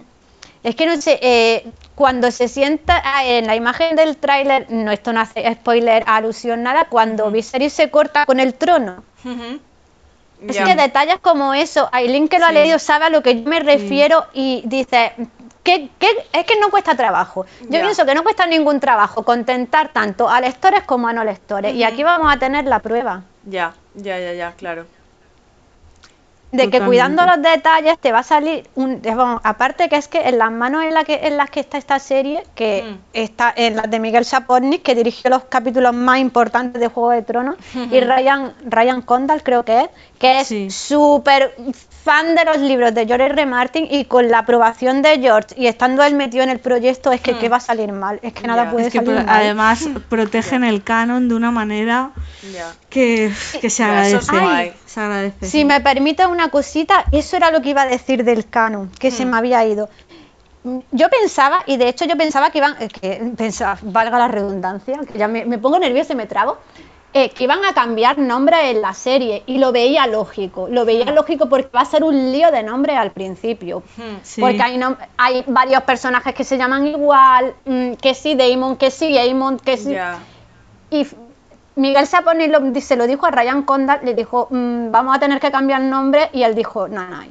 es 0.64 0.76
que 0.76 0.86
no 0.86 1.00
sé, 1.02 1.20
eh, 1.22 1.70
cuando 1.96 2.32
se 2.32 2.48
sienta 2.48 3.02
ah, 3.04 3.26
en 3.26 3.48
la 3.48 3.56
imagen 3.56 3.96
del 3.96 4.18
tráiler, 4.18 4.68
no, 4.70 4.92
esto 4.92 5.14
no 5.14 5.22
hace 5.22 5.52
spoiler, 5.54 6.04
alusión 6.08 6.64
nada, 6.64 6.86
cuando 6.90 7.30
Viserys 7.32 7.74
se 7.74 7.90
corta 7.90 8.26
con 8.26 8.40
el 8.40 8.56
trono. 8.56 9.04
Es 10.48 10.58
que 10.58 10.76
detalles 10.76 11.20
como 11.20 11.54
eso, 11.54 11.88
Aileen 11.92 12.28
que 12.28 12.40
lo 12.40 12.46
ha 12.46 12.52
leído 12.52 12.78
sabe 12.80 13.06
a 13.06 13.10
lo 13.10 13.24
que 13.24 13.42
yo 13.42 13.50
me 13.50 13.60
refiero 13.60 14.26
y 14.34 14.62
dice, 14.66 15.14
que, 15.64 15.90
es 16.34 16.46
que 16.46 16.60
no 16.60 16.70
cuesta 16.70 16.96
trabajo. 16.96 17.46
Yo 17.62 17.80
pienso 17.80 18.06
que 18.06 18.14
no 18.14 18.24
cuesta 18.24 18.46
ningún 18.46 18.80
trabajo 18.80 19.24
contentar 19.24 19.90
tanto 19.94 20.30
a 20.30 20.42
lectores 20.42 20.84
como 20.84 21.08
a 21.08 21.14
no 21.14 21.24
lectores. 21.24 21.74
Y 21.74 21.84
aquí 21.84 22.04
vamos 22.04 22.34
a 22.34 22.38
tener 22.38 22.66
la 22.66 22.80
prueba 22.80 23.24
Ya, 23.46 23.74
ya, 23.96 24.20
ya, 24.20 24.34
ya, 24.34 24.52
claro. 24.54 24.86
De 26.54 26.70
que 26.70 26.80
cuidando 26.82 27.26
los 27.26 27.42
detalles 27.42 27.98
te 28.00 28.12
va 28.12 28.20
a 28.20 28.24
salir 28.24 28.70
un... 28.76 29.02
vamos, 29.02 29.42
aparte 29.44 29.90
que 29.90 29.96
es 29.96 30.08
que 30.08 30.22
en 30.22 30.38
las 30.38 30.52
manos 30.52 30.84
en, 30.84 30.94
la 30.94 31.04
que, 31.04 31.16
en 31.24 31.36
las 31.36 31.50
que 31.50 31.60
está 31.60 31.78
esta 31.78 32.00
serie, 32.00 32.44
que 32.56 32.84
Mm. 32.84 33.00
está 33.14 33.54
en 33.56 33.76
las 33.76 33.90
de 33.90 34.00
Miguel 34.00 34.24
Sapochnik, 34.26 34.84
que 34.84 34.96
dirigió 34.96 35.30
los 35.30 35.44
capítulos 35.46 35.94
más 35.94 36.20
importantes 36.20 36.80
de 36.80 36.88
Juego 36.88 37.10
de 37.10 37.24
Tronos, 37.24 37.56
y 37.92 38.00
Ryan, 38.00 38.54
Ryan 38.66 39.02
Condal 39.02 39.42
creo 39.44 39.64
que 39.66 39.82
es, 39.82 39.90
que 40.24 40.40
es 40.40 40.48
Sí. 40.48 40.70
súper 40.70 41.54
fan 42.04 42.34
de 42.36 42.46
los 42.46 42.58
libros 42.60 42.94
de 42.94 43.06
George 43.06 43.26
R. 43.26 43.34
R. 43.34 43.46
Martin 43.46 43.88
y 43.90 44.06
con 44.06 44.30
la 44.30 44.40
aprobación 44.40 45.02
de 45.02 45.20
George 45.20 45.54
y 45.58 45.68
estando 45.68 46.02
él 46.04 46.16
metido 46.16 46.44
en 46.44 46.50
el 46.50 46.60
proyecto 46.60 47.12
es 47.12 47.20
que, 47.22 47.34
Mm. 47.34 47.40
¿qué 47.40 47.50
va 47.50 47.58
a 47.58 47.60
salir 47.62 47.92
mal? 47.92 48.20
Es 48.22 48.34
que 48.34 48.48
nada 48.48 48.72
puede 48.72 48.88
Es 48.88 48.94
que 48.94 49.00
salir 49.00 49.16
mal. 49.16 49.26
además 49.28 49.88
protegen 50.10 50.64
el 50.64 50.82
canon 50.84 51.28
de 51.28 51.36
una 51.36 51.52
manera 51.52 52.12
que, 52.90 53.32
que 53.60 53.70
se 53.70 53.84
agradece. 53.84 54.32
guay. 54.32 54.74
Se 54.86 55.00
agradece. 55.02 55.46
Si 55.48 55.66
me 55.66 55.82
permite 55.82 56.26
una 56.28 56.50
cosita, 56.50 57.04
eso 57.12 57.36
era 57.38 57.52
lo 57.52 57.62
que 57.62 57.70
iba 57.72 57.82
a 57.82 57.88
decir 57.88 58.24
del 58.24 58.48
canon, 58.50 58.90
que 59.00 59.12
se 59.12 59.26
me 59.26 59.36
había 59.38 59.66
ido. 59.66 59.90
Yo 60.92 61.10
pensaba, 61.10 61.64
y 61.66 61.76
de 61.76 61.90
hecho 61.90 62.06
yo 62.06 62.16
pensaba 62.16 62.50
que 62.50 62.60
iban, 62.60 62.76
eh, 62.80 62.88
que 62.88 63.32
pensaba, 63.36 63.78
valga 63.82 64.18
la 64.18 64.30
redundancia, 64.30 64.98
que 65.12 65.18
ya 65.20 65.28
me, 65.28 65.44
me 65.44 65.58
pongo 65.58 65.78
nerviosa 65.80 66.14
y 66.14 66.16
me 66.16 66.26
trago, 66.26 66.58
eh, 67.14 67.30
que 67.30 67.44
iban 67.44 67.64
a 67.64 67.74
cambiar 67.74 68.18
nombre 68.18 68.72
en 68.72 68.82
la 68.82 68.94
serie, 68.94 69.44
y 69.46 69.58
lo 69.60 69.72
veía 69.72 70.08
lógico, 70.08 70.68
lo 70.70 70.84
veía 70.86 71.06
lógico 71.12 71.48
porque 71.48 71.70
va 71.76 71.82
a 71.82 71.86
ser 71.86 72.04
un 72.04 72.32
lío 72.32 72.52
de 72.52 72.64
nombre 72.64 72.96
al 72.96 73.12
principio. 73.12 73.84
Sí. 74.24 74.42
Porque 74.42 74.62
hay, 74.62 74.78
nom- 74.78 74.98
hay 75.18 75.44
varios 75.48 75.84
personajes 75.84 76.34
que 76.34 76.44
se 76.44 76.58
llaman 76.58 76.88
igual, 76.88 77.54
mm, 77.66 77.94
que 77.94 78.14
sí 78.16 78.36
Damon, 78.36 78.78
que 78.78 78.90
sí 78.92 79.14
Damon, 79.14 79.60
que 79.60 79.78
sí... 79.78 79.96
Y 80.90 81.08
Miguel 81.76 82.06
Saponi 82.06 82.48
lo- 82.48 82.62
se 82.82 82.96
lo 82.96 83.08
dijo 83.08 83.26
a 83.26 83.32
Ryan 83.32 83.64
Condal, 83.64 84.00
le 84.04 84.14
dijo, 84.14 84.48
"Mm, 84.52 84.92
vamos 84.92 85.16
a 85.16 85.20
tener 85.20 85.40
que 85.40 85.52
cambiar 85.52 85.82
el 85.82 85.90
nombre, 85.90 86.30
y 86.34 86.44
él 86.44 86.54
dijo, 86.56 86.88
no, 86.88 87.08
no, 87.08 87.24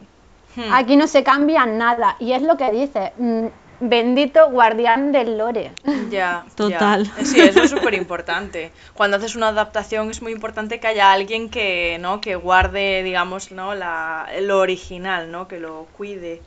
Hmm. 0.54 0.72
aquí 0.74 0.96
no 0.96 1.06
se 1.06 1.22
cambia 1.24 1.64
nada. 1.64 2.16
Y 2.18 2.32
es 2.32 2.42
lo 2.42 2.56
que 2.58 2.70
dice, 2.70 3.12
mm, 3.16 3.46
bendito 3.82 4.48
guardián 4.50 5.12
del 5.12 5.36
lore. 5.38 5.72
Ya, 6.10 6.44
Total. 6.54 7.04
ya. 7.18 7.24
Sí, 7.24 7.40
eso 7.40 7.62
es 7.62 7.70
súper 7.70 7.94
importante. 7.94 8.70
Cuando 8.94 9.16
haces 9.16 9.34
una 9.36 9.48
adaptación 9.48 10.10
es 10.10 10.22
muy 10.22 10.32
importante 10.32 10.78
que 10.80 10.86
haya 10.86 11.12
alguien 11.12 11.50
que, 11.50 11.98
¿no? 12.00 12.20
que 12.20 12.36
guarde, 12.36 13.02
digamos, 13.02 13.50
¿no? 13.50 13.74
La, 13.74 14.26
lo 14.40 14.58
original, 14.58 15.30
¿no? 15.30 15.48
que 15.48 15.58
lo 15.58 15.86
cuide. 15.96 16.40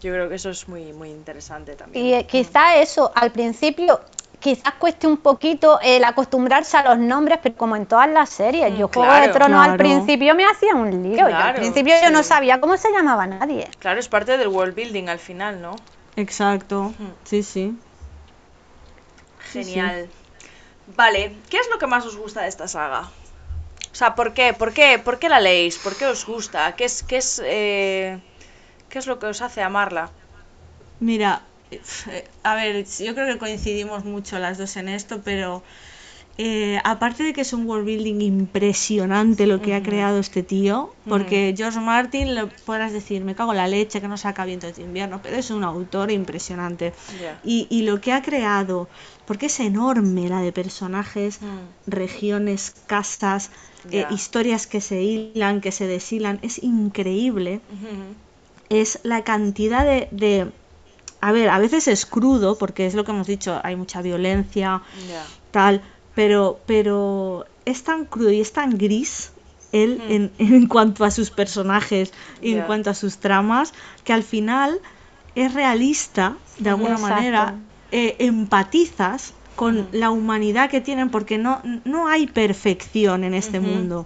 Yo 0.00 0.12
creo 0.12 0.28
que 0.28 0.36
eso 0.36 0.50
es 0.50 0.68
muy, 0.68 0.92
muy 0.92 1.10
interesante 1.10 1.74
también. 1.74 2.06
Y 2.06 2.14
eh, 2.14 2.24
quizá 2.24 2.76
eso, 2.76 3.10
al 3.14 3.32
principio, 3.32 4.00
quizás 4.38 4.74
cueste 4.78 5.08
un 5.08 5.16
poquito 5.16 5.80
el 5.82 6.04
acostumbrarse 6.04 6.76
a 6.76 6.84
los 6.84 6.98
nombres, 6.98 7.40
pero 7.42 7.56
como 7.56 7.74
en 7.74 7.86
todas 7.86 8.08
las 8.08 8.28
series, 8.28 8.72
Mm, 8.72 8.76
yo 8.76 8.88
Juego 8.88 9.12
de 9.12 9.18
claro. 9.22 9.32
Tronos 9.32 9.66
al 9.66 9.76
principio 9.76 10.36
me 10.36 10.44
hacía 10.44 10.76
un 10.76 11.02
lío. 11.02 11.26
al 11.26 11.54
principio 11.54 11.94
yo 12.00 12.10
no 12.10 12.22
sabía 12.22 12.60
cómo 12.60 12.76
se 12.76 12.92
llamaba 12.92 13.26
nadie. 13.26 13.68
Claro, 13.80 13.98
es 13.98 14.08
parte 14.08 14.36
del 14.38 14.46
world 14.46 14.76
building 14.76 15.08
al 15.08 15.18
final, 15.18 15.60
¿no? 15.60 15.74
Exacto. 16.22 16.94
Sí, 17.24 17.42
sí. 17.42 17.78
Sí, 19.44 19.64
sí. 19.64 19.72
Genial. 19.72 20.10
Vale, 20.86 21.22
¿qué 21.50 21.58
es 21.58 21.68
lo 21.72 21.78
que 21.78 21.86
más 21.86 22.04
os 22.06 22.16
gusta 22.16 22.42
de 22.42 22.48
esta 22.48 22.68
saga? 22.68 23.02
O 23.92 23.96
sea, 23.98 24.14
¿por 24.14 24.34
qué? 24.34 24.54
¿Por 24.54 24.72
qué? 24.74 24.98
¿Por 25.06 25.18
qué 25.20 25.28
la 25.28 25.40
leéis? 25.40 25.78
¿Por 25.78 25.96
qué 25.96 26.06
os 26.06 26.26
gusta? 26.26 26.76
¿Qué 26.76 26.84
es, 26.86 27.02
qué 27.02 27.18
es, 27.18 27.42
eh, 27.44 28.20
qué 28.90 28.98
es 29.00 29.06
lo 29.06 29.18
que 29.18 29.26
os 29.26 29.42
hace 29.42 29.62
amarla? 29.62 30.12
Mira, 31.00 31.32
eh, 31.70 31.82
a 32.42 32.54
ver, 32.54 32.84
yo 32.86 33.14
creo 33.14 33.26
que 33.26 33.38
coincidimos 33.38 34.04
mucho 34.04 34.38
las 34.38 34.58
dos 34.58 34.76
en 34.76 34.88
esto, 34.88 35.22
pero 35.22 35.62
eh, 36.38 36.78
aparte 36.84 37.24
de 37.24 37.32
que 37.32 37.40
es 37.42 37.52
un 37.52 37.66
world 37.66 37.84
building 37.86 38.20
impresionante 38.20 39.46
lo 39.46 39.60
que 39.60 39.74
ha 39.74 39.82
creado 39.82 40.18
este 40.20 40.42
tío, 40.42 40.94
porque 41.08 41.54
George 41.56 41.80
Martin 41.80 42.34
lo 42.36 42.48
podrás 42.64 42.92
decir, 42.92 43.24
me 43.24 43.34
cago 43.34 43.52
en 43.52 43.58
la 43.58 43.66
leche 43.68 44.00
que 44.00 44.08
no 44.08 44.16
saca 44.16 44.44
vientos 44.44 44.76
de 44.76 44.82
invierno, 44.84 45.20
pero 45.22 45.36
es 45.36 45.50
un 45.50 45.64
autor 45.64 46.10
impresionante. 46.10 46.92
Y, 47.42 47.66
y 47.70 47.82
lo 47.82 48.00
que 48.00 48.12
ha 48.12 48.22
creado, 48.22 48.88
porque 49.26 49.46
es 49.46 49.58
enorme 49.60 50.28
la 50.28 50.40
de 50.40 50.52
personajes, 50.52 51.40
Mm. 51.42 51.90
regiones, 51.90 52.70
casas, 52.86 53.50
eh, 53.90 54.06
historias 54.10 54.66
que 54.66 54.80
se 54.80 55.02
hilan, 55.02 55.60
que 55.60 55.72
se 55.72 55.86
deshilan, 55.86 56.38
es 56.42 56.62
increíble. 56.62 57.62
Es 58.68 59.00
la 59.02 59.24
cantidad 59.24 59.84
de, 59.84 60.08
de- 60.12 60.52
A 61.20 61.32
ver, 61.32 61.48
a 61.50 61.58
veces 61.58 61.88
es 61.88 62.06
crudo, 62.06 62.58
porque 62.58 62.86
es 62.86 62.94
lo 62.94 63.04
que 63.04 63.10
hemos 63.12 63.26
dicho, 63.26 63.60
hay 63.64 63.74
mucha 63.76 64.02
violencia, 64.02 64.82
tal, 65.50 65.82
pero, 66.18 66.58
pero 66.66 67.44
es 67.64 67.84
tan 67.84 68.04
crudo 68.04 68.32
y 68.32 68.40
es 68.40 68.52
tan 68.52 68.76
gris 68.76 69.30
él 69.70 70.02
Mm. 70.04 70.10
en, 70.12 70.32
en 70.56 70.66
cuanto 70.66 71.04
a 71.04 71.12
sus 71.12 71.30
personajes 71.30 72.12
y 72.42 72.54
en 72.54 72.62
cuanto 72.62 72.90
a 72.90 72.94
sus 72.94 73.18
tramas, 73.18 73.72
que 74.02 74.12
al 74.12 74.24
final 74.24 74.80
es 75.36 75.54
realista, 75.54 76.36
de 76.58 76.70
alguna 76.70 76.94
Exacto. 76.94 77.14
manera, 77.14 77.54
eh, 77.92 78.16
empatizas 78.18 79.32
con 79.54 79.78
Ujú. 79.78 79.88
la 79.92 80.10
humanidad 80.10 80.68
que 80.70 80.80
tienen, 80.80 81.08
porque 81.10 81.38
no, 81.38 81.62
no 81.84 82.08
hay 82.08 82.26
perfección 82.26 83.22
en 83.22 83.34
este 83.34 83.60
mundo. 83.60 84.04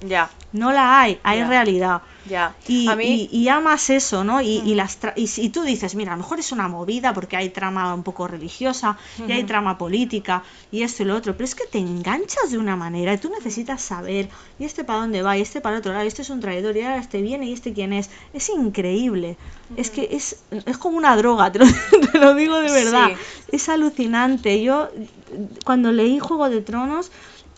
No 0.52 0.72
la 0.72 1.00
hay, 1.00 1.18
hay 1.22 1.42
realidad. 1.48 2.02
Ya. 2.28 2.54
Y, 2.68 2.88
a 2.88 2.94
mí, 2.94 3.28
y- 3.32 3.36
y 3.42 3.48
amas 3.48 3.90
eso, 3.90 4.22
¿no? 4.22 4.40
Y, 4.40 4.58
y 4.64 4.74
las 4.76 5.00
tra- 5.00 5.12
y 5.16 5.26
si 5.26 5.48
tú 5.48 5.62
dices, 5.62 5.94
mira, 5.96 6.12
a 6.12 6.16
lo 6.16 6.22
mejor 6.22 6.38
es 6.38 6.52
una 6.52 6.68
movida 6.68 7.12
porque 7.14 7.36
hay 7.36 7.48
trama 7.50 7.92
un 7.94 8.04
poco 8.04 8.28
religiosa 8.28 8.96
y 9.26 9.32
hay 9.32 9.42
trama 9.44 9.76
política 9.76 10.44
y 10.70 10.82
esto 10.82 11.02
y 11.02 11.06
lo 11.06 11.16
otro, 11.16 11.32
pero 11.36 11.46
es 11.46 11.54
que 11.56 11.66
te 11.66 11.78
enganchas 11.78 12.50
de 12.52 12.58
una 12.58 12.76
manera 12.76 13.12
y 13.12 13.18
tú 13.18 13.28
necesitas 13.30 13.82
saber, 13.82 14.28
y 14.58 14.64
este 14.64 14.84
para 14.84 15.00
dónde 15.00 15.22
va, 15.22 15.36
y 15.36 15.40
este 15.40 15.60
para 15.60 15.78
otro 15.78 15.92
lado, 15.92 16.04
y 16.04 16.08
este 16.08 16.22
es 16.22 16.30
un 16.30 16.38
traidor, 16.40 16.76
y 16.76 16.82
ahora 16.82 16.98
este 16.98 17.22
viene, 17.22 17.46
y 17.46 17.52
este 17.54 17.72
quién 17.72 17.92
es. 17.92 18.10
Es 18.32 18.48
increíble. 18.50 19.36
Es 19.76 19.90
que 19.90 20.08
es, 20.12 20.36
es 20.66 20.78
como 20.78 20.98
una 20.98 21.16
droga, 21.16 21.50
te 21.50 21.58
lo, 21.60 21.64
te 22.12 22.18
lo 22.20 22.34
digo 22.34 22.60
de 22.60 22.70
verdad. 22.70 23.08
Sí. 23.08 23.14
Es 23.56 23.68
alucinante. 23.68 24.62
Yo, 24.62 24.90
cuando 25.64 25.90
leí 25.92 26.18
Juego 26.18 26.48
de 26.50 26.60
Tronos, 26.60 27.10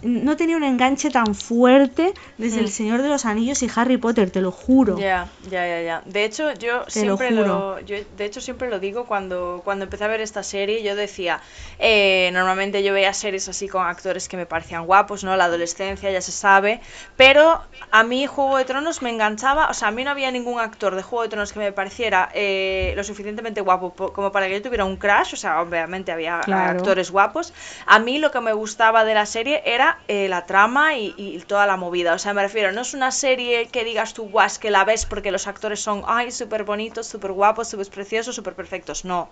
no 0.05 0.37
tenía 0.37 0.57
un 0.57 0.65
enganche 0.65 1.11
tan 1.11 1.35
fuerte 1.35 2.15
desde 2.39 2.61
El 2.61 2.71
Señor 2.71 3.03
de 3.03 3.09
los 3.09 3.25
Anillos 3.25 3.63
y 3.63 3.71
Harry 3.75 3.97
Potter, 3.97 4.31
te 4.31 4.41
lo 4.41 4.53
juro. 4.53 4.97
Ya, 4.97 5.33
ya, 5.41 5.67
ya, 5.67 5.81
ya. 5.81 6.03
De 6.05 6.25
hecho, 6.27 6.53
yo 6.53 6.85
Te 6.93 7.05
lo 7.05 7.17
siempre 7.17 7.29
juro. 7.29 7.43
lo, 7.43 7.81
yo 7.81 7.97
de 8.19 8.25
hecho 8.27 8.43
siempre 8.43 8.69
lo 8.69 8.79
digo 8.81 9.07
cuando, 9.07 9.63
cuando 9.65 9.85
empecé 9.85 10.05
a 10.05 10.09
ver 10.09 10.21
esta 10.21 10.43
serie, 10.43 10.83
yo 10.83 10.95
decía, 10.95 11.41
eh, 11.79 12.29
normalmente 12.35 12.83
yo 12.83 12.93
veía 12.93 13.15
series 13.15 13.49
así 13.49 13.67
con 13.67 13.87
actores 13.87 14.29
que 14.29 14.37
me 14.37 14.45
parecían 14.45 14.85
guapos, 14.85 15.25
¿no? 15.25 15.37
La 15.39 15.45
adolescencia, 15.47 16.11
ya 16.11 16.21
se 16.21 16.33
sabe, 16.33 16.83
pero 17.17 17.63
a 17.91 18.05
mí 18.05 18.27
Juego 18.27 18.59
de 18.59 18.67
Tronos 18.67 19.01
me 19.01 19.09
enganchaba, 19.09 19.71
o 19.71 19.75
sea, 19.75 19.89
a 19.89 19.91
mí 19.91 20.05
no 20.05 20.11
había 20.11 20.31
ningún 20.31 20.61
actor 20.61 20.95
de 20.95 21.03
Juego 21.03 21.23
de 21.23 21.29
Tronos 21.31 21.55
que 21.55 21.61
me 21.61 21.73
pareciera 21.73 22.29
eh, 22.35 22.93
lo 22.95 23.05
suficientemente 23.05 23.63
guapo 23.63 23.95
po- 23.95 24.13
como 24.13 24.33
para 24.33 24.49
que 24.49 24.53
yo 24.55 24.63
tuviera 24.63 24.85
un 24.85 24.99
crush, 24.99 25.33
o 25.33 25.37
sea, 25.37 25.63
obviamente 25.63 26.13
había 26.13 26.43
Claro. 26.45 26.79
actores 26.79 27.11
guapos. 27.11 27.55
A 27.87 27.99
mí 28.01 28.19
lo 28.19 28.31
que 28.31 28.41
me 28.41 28.53
gustaba 28.53 29.05
de 29.05 29.15
la 29.15 29.25
serie 29.27 29.63
era 29.65 29.94
eh, 30.09 30.29
la 30.29 30.47
trama 30.47 30.97
y, 30.97 31.15
y 31.17 31.39
toda 31.41 31.67
la 31.67 31.77
movida. 31.77 32.15
O 32.15 32.19
sea, 32.19 32.35
me 32.35 32.43
refiero, 32.43 32.73
no 32.73 32.83
es 32.83 32.95
una 32.95 33.11
serie 33.11 33.69
que 33.69 33.85
digas 33.85 34.15
tú, 34.15 34.29
guas, 34.29 34.59
que 34.59 34.71
la 34.71 34.85
ves 34.85 35.07
porque 35.07 35.31
los 35.31 35.47
actores 35.47 35.81
son, 35.81 36.03
ay, 36.07 36.31
súper 36.31 36.65
bonitos, 36.65 37.07
súper 37.07 37.33
guapos, 37.33 37.69
súper 37.69 37.89
preciosos, 37.89 38.35
súper 38.35 38.55
perfectos. 38.55 39.05
No. 39.05 39.29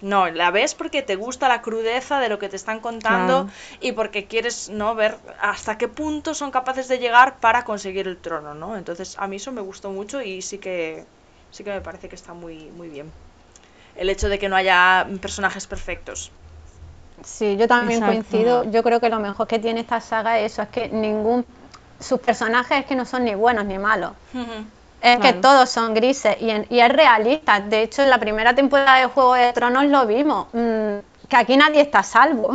No, 0.00 0.28
la 0.28 0.50
ves 0.50 0.74
porque 0.74 1.02
te 1.02 1.16
gusta 1.16 1.48
la 1.48 1.62
crudeza 1.62 2.18
de 2.20 2.28
lo 2.28 2.38
que 2.38 2.48
te 2.48 2.56
están 2.56 2.80
contando 2.80 3.44
Claro. 3.44 3.50
y 3.80 3.92
porque 3.92 4.26
quieres 4.26 4.68
no 4.68 4.94
ver 4.94 5.16
hasta 5.40 5.78
qué 5.78 5.88
punto 5.88 6.34
son 6.34 6.50
capaces 6.50 6.88
de 6.88 6.98
llegar 6.98 7.38
para 7.38 7.64
conseguir 7.64 8.08
el 8.08 8.16
trono, 8.18 8.54
¿no? 8.54 8.76
Entonces, 8.76 9.16
a 9.18 9.28
mí 9.28 9.36
eso 9.36 9.52
me 9.52 9.60
gustó 9.60 9.90
mucho 9.90 10.20
y 10.20 10.42
sí 10.42 10.58
que 10.58 11.04
sí 11.50 11.62
que 11.64 11.70
me 11.70 11.80
parece 11.80 12.08
que 12.08 12.16
está 12.16 12.34
muy 12.34 12.56
muy 12.76 12.88
bien. 12.88 13.10
El 13.96 14.10
hecho 14.10 14.28
de 14.28 14.38
que 14.40 14.48
no 14.48 14.56
haya 14.56 15.06
personajes 15.22 15.66
perfectos. 15.66 16.32
Sí, 17.24 17.56
yo 17.56 17.66
también 17.66 18.00
Exacto. 18.00 18.12
coincido. 18.12 18.64
Yo 18.70 18.82
creo 18.82 19.00
que 19.00 19.08
lo 19.08 19.18
mejor 19.18 19.46
que 19.46 19.58
tiene 19.58 19.80
esta 19.80 20.00
saga 20.00 20.38
es 20.38 20.52
eso, 20.52 20.62
es 20.62 20.68
que 20.68 20.88
ningún... 20.88 21.44
Sus 22.00 22.20
personajes 22.20 22.80
es 22.80 22.86
que 22.86 22.94
no 22.96 23.04
son 23.06 23.24
ni 23.24 23.34
buenos 23.34 23.64
ni 23.64 23.78
malos. 23.78 24.12
Es 25.00 25.20
que 25.20 25.32
todos 25.34 25.70
son 25.70 25.94
grises 25.94 26.36
y, 26.40 26.50
en- 26.50 26.66
y 26.70 26.80
es 26.80 26.90
realista. 26.90 27.60
De 27.60 27.82
hecho, 27.82 28.02
en 28.02 28.10
la 28.10 28.18
primera 28.18 28.54
temporada 28.54 28.98
de 29.00 29.06
Juego 29.06 29.34
de 29.34 29.52
Tronos 29.52 29.84
lo 29.86 30.06
vimos. 30.06 30.48
mm, 30.52 30.98
que 31.28 31.36
aquí 31.36 31.56
nadie 31.56 31.80
está 31.80 32.00
a 32.00 32.02
salvo. 32.02 32.50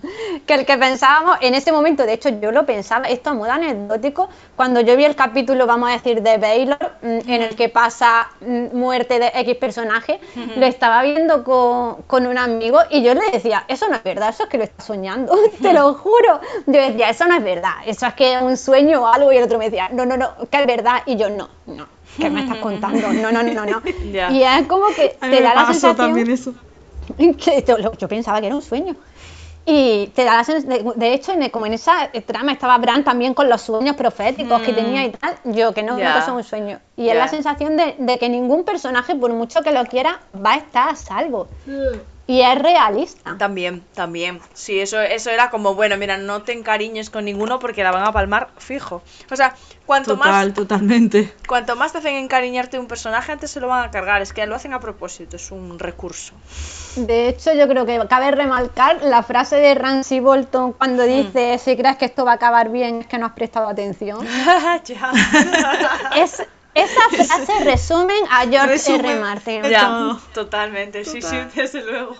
que 0.46 0.54
el 0.54 0.66
que 0.66 0.76
pensábamos 0.78 1.38
en 1.40 1.54
ese 1.54 1.72
momento, 1.72 2.04
de 2.04 2.14
hecho 2.14 2.28
yo 2.28 2.52
lo 2.52 2.66
pensaba, 2.66 3.06
esto 3.08 3.30
a 3.30 3.34
modo 3.34 3.50
anecdótico, 3.50 4.28
cuando 4.56 4.80
yo 4.80 4.96
vi 4.96 5.04
el 5.04 5.14
capítulo, 5.16 5.66
vamos 5.66 5.90
a 5.90 5.92
decir, 5.92 6.22
de 6.22 6.38
Baylor, 6.38 6.92
mm, 7.02 7.30
en 7.30 7.42
el 7.42 7.56
que 7.56 7.68
pasa 7.68 8.30
mm, 8.40 8.76
muerte 8.76 9.18
de 9.18 9.32
X 9.34 9.56
personaje, 9.56 10.20
lo 10.56 10.66
estaba 10.66 11.02
viendo 11.02 11.44
con, 11.44 12.02
con 12.02 12.26
un 12.26 12.38
amigo 12.38 12.78
y 12.90 13.02
yo 13.02 13.14
le 13.14 13.30
decía, 13.30 13.64
eso 13.68 13.88
no 13.88 13.96
es 13.96 14.02
verdad, 14.02 14.30
eso 14.30 14.44
es 14.44 14.48
que 14.48 14.58
lo 14.58 14.64
estás 14.64 14.86
soñando, 14.86 15.34
te 15.62 15.72
lo 15.72 15.94
juro. 15.94 16.40
Yo 16.66 16.80
decía, 16.80 17.10
eso 17.10 17.26
no 17.26 17.34
es 17.34 17.44
verdad, 17.44 17.72
eso 17.86 18.06
es 18.06 18.14
que 18.14 18.34
es 18.34 18.42
un 18.42 18.56
sueño 18.56 19.02
o 19.02 19.06
algo 19.06 19.32
y 19.32 19.36
el 19.36 19.44
otro 19.44 19.58
me 19.58 19.66
decía, 19.66 19.88
no, 19.92 20.06
no, 20.06 20.16
no, 20.16 20.30
que 20.50 20.58
es 20.58 20.66
verdad 20.66 21.02
y 21.06 21.16
yo 21.16 21.30
no, 21.30 21.48
no. 21.66 21.86
¿Qué 22.18 22.28
me 22.28 22.40
estás 22.42 22.58
contando? 22.58 23.12
No, 23.12 23.30
no, 23.30 23.42
no, 23.42 23.64
no. 23.64 23.82
Ya. 24.12 24.30
Y 24.30 24.42
es 24.42 24.66
como 24.66 24.88
que 24.88 25.16
te 25.20 25.40
da 25.40 25.54
la 25.54 25.66
sensación 25.66 25.96
también 25.96 26.30
eso. 26.30 26.54
que 27.36 27.64
yo, 27.66 28.08
pensaba 28.08 28.40
que 28.40 28.46
era 28.46 28.56
un 28.56 28.62
sueño. 28.62 28.96
Y 29.66 30.06
te 30.14 30.24
da 30.24 30.36
la 30.36 30.42
sens- 30.44 30.64
de, 30.94 31.12
hecho, 31.12 31.32
en- 31.32 31.50
como 31.50 31.66
en 31.66 31.74
esa 31.74 32.08
eh, 32.12 32.22
trama 32.22 32.52
estaba 32.52 32.76
Bran 32.78 33.04
también 33.04 33.34
con 33.34 33.48
los 33.48 33.60
sueños 33.60 33.94
proféticos 33.94 34.62
que 34.62 34.72
tenía 34.72 35.04
y 35.04 35.10
tal, 35.10 35.36
yo 35.44 35.72
que 35.74 35.82
no, 35.82 35.92
no 35.92 35.98
Ya. 35.98 36.14
que 36.14 36.18
es 36.20 36.28
un 36.28 36.42
sueño. 36.42 36.80
Y 36.96 37.08
es 37.10 37.14
la 37.16 37.28
sensación 37.28 37.76
de, 37.76 37.94
de 37.98 38.18
que 38.18 38.28
ningún 38.28 38.64
personaje, 38.64 39.14
por 39.14 39.32
mucho 39.32 39.60
que 39.62 39.70
lo 39.70 39.84
quiera, 39.84 40.20
va 40.34 40.52
a 40.52 40.56
estar 40.56 40.88
a 40.88 40.96
salvo. 40.96 41.46
Y 42.30 42.42
es 42.42 42.56
realista. 42.62 43.36
También, 43.38 43.82
también. 43.92 44.38
Sí, 44.54 44.78
eso, 44.78 45.00
eso 45.00 45.30
era 45.30 45.50
como, 45.50 45.74
bueno, 45.74 45.96
mira, 45.96 46.16
no 46.16 46.42
te 46.42 46.52
encariñes 46.52 47.10
con 47.10 47.24
ninguno 47.24 47.58
porque 47.58 47.82
la 47.82 47.90
van 47.90 48.04
a 48.04 48.12
palmar 48.12 48.50
fijo. 48.56 49.02
O 49.32 49.34
sea, 49.34 49.56
cuanto 49.84 50.16
Total, 50.16 50.46
más 50.46 50.54
totalmente. 50.54 51.34
cuanto 51.48 51.74
más 51.74 51.90
te 51.90 51.98
hacen 51.98 52.14
encariñarte 52.14 52.76
de 52.76 52.82
un 52.82 52.86
personaje, 52.86 53.32
antes 53.32 53.50
se 53.50 53.58
lo 53.58 53.66
van 53.66 53.84
a 53.84 53.90
cargar. 53.90 54.22
Es 54.22 54.32
que 54.32 54.46
lo 54.46 54.54
hacen 54.54 54.72
a 54.74 54.78
propósito, 54.78 55.34
es 55.34 55.50
un 55.50 55.80
recurso. 55.80 56.34
De 56.94 57.26
hecho, 57.26 57.52
yo 57.52 57.66
creo 57.66 57.84
que 57.84 58.00
cabe 58.08 58.30
remarcar 58.30 59.02
la 59.02 59.24
frase 59.24 59.56
de 59.56 59.74
Ramsey 59.74 60.20
Bolton 60.20 60.72
cuando 60.74 61.02
dice, 61.02 61.58
si 61.58 61.76
crees 61.76 61.96
que 61.96 62.04
esto 62.04 62.24
va 62.24 62.30
a 62.30 62.34
acabar 62.36 62.70
bien, 62.70 63.00
es 63.00 63.06
que 63.08 63.18
no 63.18 63.26
has 63.26 63.32
prestado 63.32 63.68
atención. 63.68 64.24
ya. 64.84 65.12
Es, 66.14 66.44
esa 66.82 67.00
frase 67.36 67.64
resumen 67.64 68.16
a 68.30 68.40
George 68.46 68.66
Resumen. 68.68 69.04
R. 69.06 69.20
Martin. 69.20 69.62
Ya, 69.64 69.80
todo. 69.86 70.20
totalmente. 70.34 71.04
Sí, 71.04 71.20
Total. 71.20 71.50
sí, 71.50 71.60
desde 71.60 71.82
luego. 71.84 72.16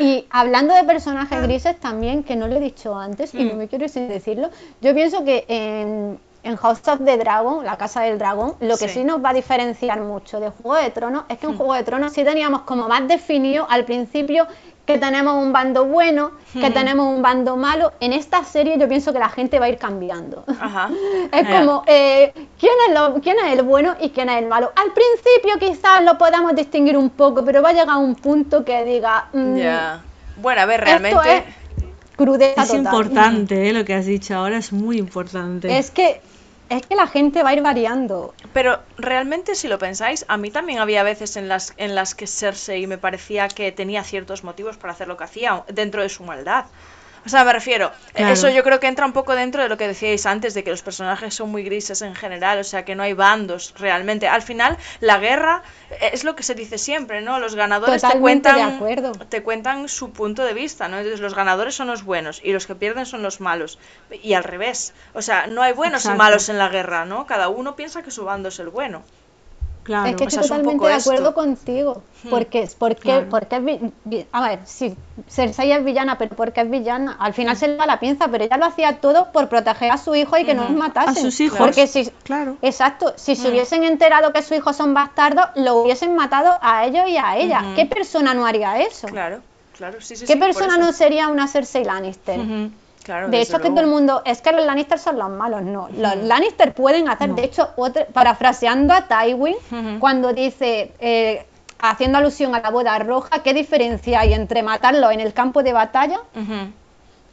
Y 0.00 0.26
hablando 0.30 0.74
de 0.74 0.82
personajes 0.84 1.42
grises 1.42 1.78
también, 1.78 2.24
que 2.24 2.34
no 2.36 2.48
lo 2.48 2.56
he 2.56 2.60
dicho 2.60 2.96
antes 2.98 3.34
y 3.34 3.44
no 3.44 3.54
me 3.54 3.68
quiero 3.68 3.84
ir 3.84 3.90
sin 3.90 4.08
decirlo, 4.08 4.50
yo 4.80 4.94
pienso 4.94 5.24
que 5.24 5.44
en, 5.46 6.18
en 6.42 6.56
House 6.56 6.80
of 6.88 7.04
the 7.04 7.16
Dragon, 7.18 7.64
la 7.64 7.76
Casa 7.76 8.02
del 8.02 8.18
Dragón, 8.18 8.56
lo 8.60 8.76
que 8.76 8.88
Sí. 8.88 8.94
sí, 9.00 9.04
nos 9.04 9.22
va 9.24 9.30
a 9.30 9.34
diferenciar 9.34 10.00
mucho 10.00 10.40
de 10.40 10.50
Juego 10.50 10.82
de 10.82 10.90
Tronos 10.90 11.24
es 11.28 11.38
que 11.38 11.46
en 11.46 11.56
Juego 11.56 11.74
de 11.74 11.84
Tronos 11.84 12.12
sí 12.12 12.24
teníamos 12.24 12.62
como 12.62 12.88
más 12.88 13.06
definido 13.06 13.66
al 13.70 13.84
principio 13.84 14.46
que 14.86 14.98
tenemos 14.98 15.34
un 15.42 15.52
bando 15.52 15.84
bueno, 15.84 16.32
que 16.52 16.70
tenemos 16.70 17.06
un 17.14 17.22
bando 17.22 17.56
malo. 17.56 17.92
En 18.00 18.12
esta 18.12 18.42
serie 18.44 18.76
yo 18.76 18.88
pienso 18.88 19.12
que 19.12 19.20
la 19.20 19.28
gente 19.28 19.60
va 19.60 19.66
a 19.66 19.68
ir 19.68 19.78
cambiando. 19.78 20.44
Ajá. 20.60 20.90
Es 21.32 21.48
Ya. 21.48 21.60
como, 21.60 21.84
eh, 21.86 22.32
¿quién, 22.58 22.72
es 22.88 22.94
lo- 22.94 23.14
¿quién 23.20 23.36
es 23.38 23.52
el 23.56 23.62
bueno 23.62 23.94
y 24.00 24.10
quién 24.10 24.28
es 24.28 24.38
el 24.42 24.48
malo? 24.48 24.72
Al 24.74 24.92
principio 24.92 25.58
quizás 25.60 26.02
lo 26.04 26.18
podamos 26.18 26.56
distinguir 26.56 26.96
un 26.96 27.10
poco, 27.10 27.44
pero 27.44 27.62
va 27.62 27.68
a 27.68 27.72
llegar 27.72 27.96
un 27.98 28.16
punto 28.16 28.64
que 28.64 28.84
diga, 28.84 29.28
mm, 29.32 29.56
Ya. 29.56 30.02
Bueno, 30.38 30.62
a 30.62 30.66
ver, 30.66 30.80
esto 30.80 30.98
realmente. 30.98 31.36
es 31.36 31.44
crudeza 32.16 32.62
Es 32.62 32.68
total. 32.68 32.84
importante, 32.84 33.68
¿eh? 33.68 33.72
lo 33.72 33.84
que 33.84 33.94
has 33.94 34.06
dicho 34.06 34.34
ahora 34.34 34.58
es 34.58 34.72
muy 34.72 34.98
importante. 34.98 35.78
Es 35.78 35.90
que, 35.90 36.20
es 36.70 36.86
que 36.86 36.94
la 36.94 37.08
gente 37.08 37.42
va 37.42 37.50
a 37.50 37.54
ir 37.54 37.62
variando. 37.62 38.32
Pero 38.54 38.78
realmente, 38.96 39.56
si 39.56 39.66
lo 39.66 39.78
pensáis, 39.78 40.24
a 40.28 40.36
mí 40.36 40.50
también 40.50 40.78
había 40.78 41.02
veces 41.02 41.36
en 41.36 41.48
las, 41.48 41.74
en 41.76 41.96
las 41.96 42.14
que 42.14 42.28
Cersei 42.28 42.86
me 42.86 42.96
parecía 42.96 43.48
que 43.48 43.72
tenía 43.72 44.04
ciertos 44.04 44.44
motivos 44.44 44.76
para 44.76 44.92
hacer 44.92 45.08
lo 45.08 45.16
que 45.16 45.24
hacía 45.24 45.64
dentro 45.68 46.02
de 46.02 46.08
su 46.08 46.22
maldad. 46.22 46.66
O 47.24 47.28
sea, 47.28 47.44
me 47.44 47.52
refiero, 47.52 47.92
Claro. 48.14 48.32
eso 48.32 48.48
yo 48.48 48.62
creo 48.62 48.80
que 48.80 48.86
entra 48.86 49.04
un 49.04 49.12
poco 49.12 49.34
dentro 49.34 49.62
de 49.62 49.68
lo 49.68 49.76
que 49.76 49.86
decíais 49.86 50.24
antes, 50.26 50.54
de 50.54 50.64
que 50.64 50.70
los 50.70 50.82
personajes 50.82 51.34
son 51.34 51.50
muy 51.50 51.62
grises 51.62 52.00
en 52.02 52.14
general, 52.14 52.58
o 52.58 52.64
sea, 52.64 52.84
que 52.84 52.94
no 52.94 53.02
hay 53.02 53.12
bandos 53.12 53.74
realmente. 53.78 54.26
Al 54.26 54.42
final, 54.42 54.78
la 55.00 55.18
guerra 55.18 55.62
eh, 55.90 56.10
es 56.12 56.24
lo 56.24 56.34
que 56.34 56.42
se 56.42 56.54
dice 56.54 56.78
siempre, 56.78 57.20
¿no? 57.20 57.38
Los 57.38 57.54
ganadores 57.54 58.00
te 58.00 58.08
Totalmente 58.08 58.50
cuentan, 58.50 59.28
te 59.28 59.42
cuentan 59.42 59.88
su 59.88 60.12
punto 60.12 60.44
de 60.44 60.54
vista, 60.54 60.88
¿no? 60.88 60.96
Entonces, 60.96 61.20
los 61.20 61.34
ganadores 61.34 61.74
son 61.74 61.88
los 61.88 62.04
buenos 62.04 62.40
y 62.42 62.52
los 62.52 62.66
que 62.66 62.74
pierden 62.74 63.04
son 63.06 63.22
los 63.22 63.40
malos. 63.40 63.78
Y 64.22 64.32
al 64.34 64.44
revés. 64.44 64.94
O 65.12 65.22
sea, 65.22 65.46
no 65.46 65.62
hay 65.62 65.72
buenos 65.72 66.02
Exacto. 66.02 66.16
y 66.16 66.18
malos 66.18 66.48
en 66.48 66.58
la 66.58 66.68
guerra, 66.68 67.04
¿no? 67.04 67.26
Cada 67.26 67.48
uno 67.48 67.76
piensa 67.76 68.02
que 68.02 68.10
su 68.10 68.24
bando 68.24 68.48
es 68.48 68.58
el 68.58 68.70
bueno. 68.70 69.02
Claro. 69.90 70.08
es 70.10 70.16
que 70.16 70.24
estoy 70.24 70.42
totalmente 70.42 70.86
de 70.86 70.96
esto. 70.96 71.10
acuerdo 71.10 71.34
contigo. 71.34 72.02
Porque, 72.28 72.68
porque, 72.78 73.00
Claro. 73.02 73.26
porque 73.30 73.56
es 73.56 73.64
vi- 74.04 74.26
A 74.32 74.48
ver, 74.48 74.60
sí, 74.64 74.94
Cersei 75.28 75.72
es 75.72 75.84
villana, 75.84 76.16
pero 76.18 76.36
porque 76.36 76.60
es 76.60 76.70
villana. 76.70 77.16
Al 77.18 77.34
final 77.34 77.56
se 77.56 77.68
le 77.68 77.76
va 77.76 77.86
la 77.86 77.98
pinza, 77.98 78.28
pero 78.28 78.44
ella 78.44 78.56
lo 78.58 78.66
hacía 78.66 78.98
todo 79.00 79.32
por 79.32 79.48
proteger 79.48 79.90
a 79.90 79.96
su 79.96 80.14
hijo 80.14 80.36
y 80.38 80.44
que 80.44 80.54
no 80.54 80.64
los 80.64 80.72
matasen. 80.72 81.10
A 81.16 81.20
sus 81.20 81.40
hijos. 81.40 81.58
Porque 81.58 81.86
si, 81.86 82.10
Claro. 82.22 82.56
Exacto, 82.62 83.12
si 83.16 83.36
se 83.36 83.48
hubiesen 83.50 83.84
enterado 83.84 84.32
que 84.32 84.42
sus 84.42 84.56
hijos 84.56 84.76
son 84.76 84.94
bastardos, 84.94 85.46
lo 85.56 85.76
hubiesen 85.76 86.14
matado 86.14 86.58
a 86.60 86.84
ellos 86.84 87.08
y 87.08 87.16
a 87.16 87.36
ella. 87.38 87.64
¿Qué 87.74 87.86
persona 87.86 88.34
no 88.34 88.46
haría 88.46 88.78
eso? 88.80 89.08
Claro, 89.08 89.40
claro, 89.76 90.00
sí, 90.00 90.14
sí. 90.16 90.26
¿Qué 90.26 90.36
persona 90.36 90.76
no 90.78 90.92
sería 90.92 91.28
una 91.28 91.48
Cersei 91.48 91.84
Lannister? 91.84 92.38
Claro, 93.10 93.28
De 93.28 93.40
hecho, 93.40 93.54
que 93.58 93.64
todo 93.70 93.82
luego. 93.82 93.88
el 93.88 93.92
mundo, 93.92 94.22
es 94.24 94.40
que 94.40 94.52
los 94.52 94.64
Lannister 94.64 94.96
son 95.00 95.18
los 95.18 95.28
malos, 95.30 95.62
no. 95.62 95.88
Los 95.96 96.16
Lannister 96.16 96.72
pueden 96.74 97.08
hacer, 97.08 97.34
de 97.34 97.42
hecho, 97.42 97.70
otra- 97.76 98.06
parafraseando 98.06 98.94
a 98.94 99.08
Tywin, 99.08 99.56
cuando 99.98 100.32
dice, 100.32 100.92
eh, 101.00 101.44
haciendo 101.80 102.18
alusión 102.18 102.54
a 102.54 102.60
la 102.60 102.70
boda 102.70 102.96
roja, 103.00 103.42
¿qué 103.42 103.52
diferencia 103.52 104.20
hay 104.20 104.32
entre 104.34 104.62
matarlo 104.62 105.10
en 105.10 105.18
el 105.18 105.32
campo 105.32 105.64
de 105.64 105.72
batalla 105.72 106.20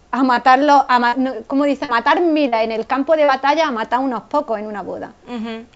a 0.10 0.24
matarlo, 0.24 0.84
a 0.88 0.98
ma- 1.00 1.14
no, 1.16 1.32
¿cómo 1.48 1.66
dice? 1.66 1.86
Matar 1.88 2.22
miles 2.22 2.62
en 2.64 2.72
el 2.72 2.88
campo 2.88 3.16
de 3.16 3.26
batalla 3.26 3.68
a 3.68 3.72
matar 3.72 4.00
unos 4.00 4.24
pocos 4.24 4.58
en 4.58 4.66
una 4.66 4.82
boda. 4.82 5.12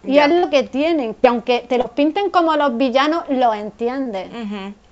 Y 0.03 0.17
es 0.17 0.29
lo 0.29 0.49
que 0.49 0.63
tienen, 0.63 1.13
que 1.13 1.27
aunque 1.27 1.59
te 1.69 1.77
los 1.77 1.91
pinten 1.91 2.31
como 2.31 2.55
los 2.55 2.75
villanos, 2.75 3.25
lo 3.29 3.53
entiendes. 3.53 4.29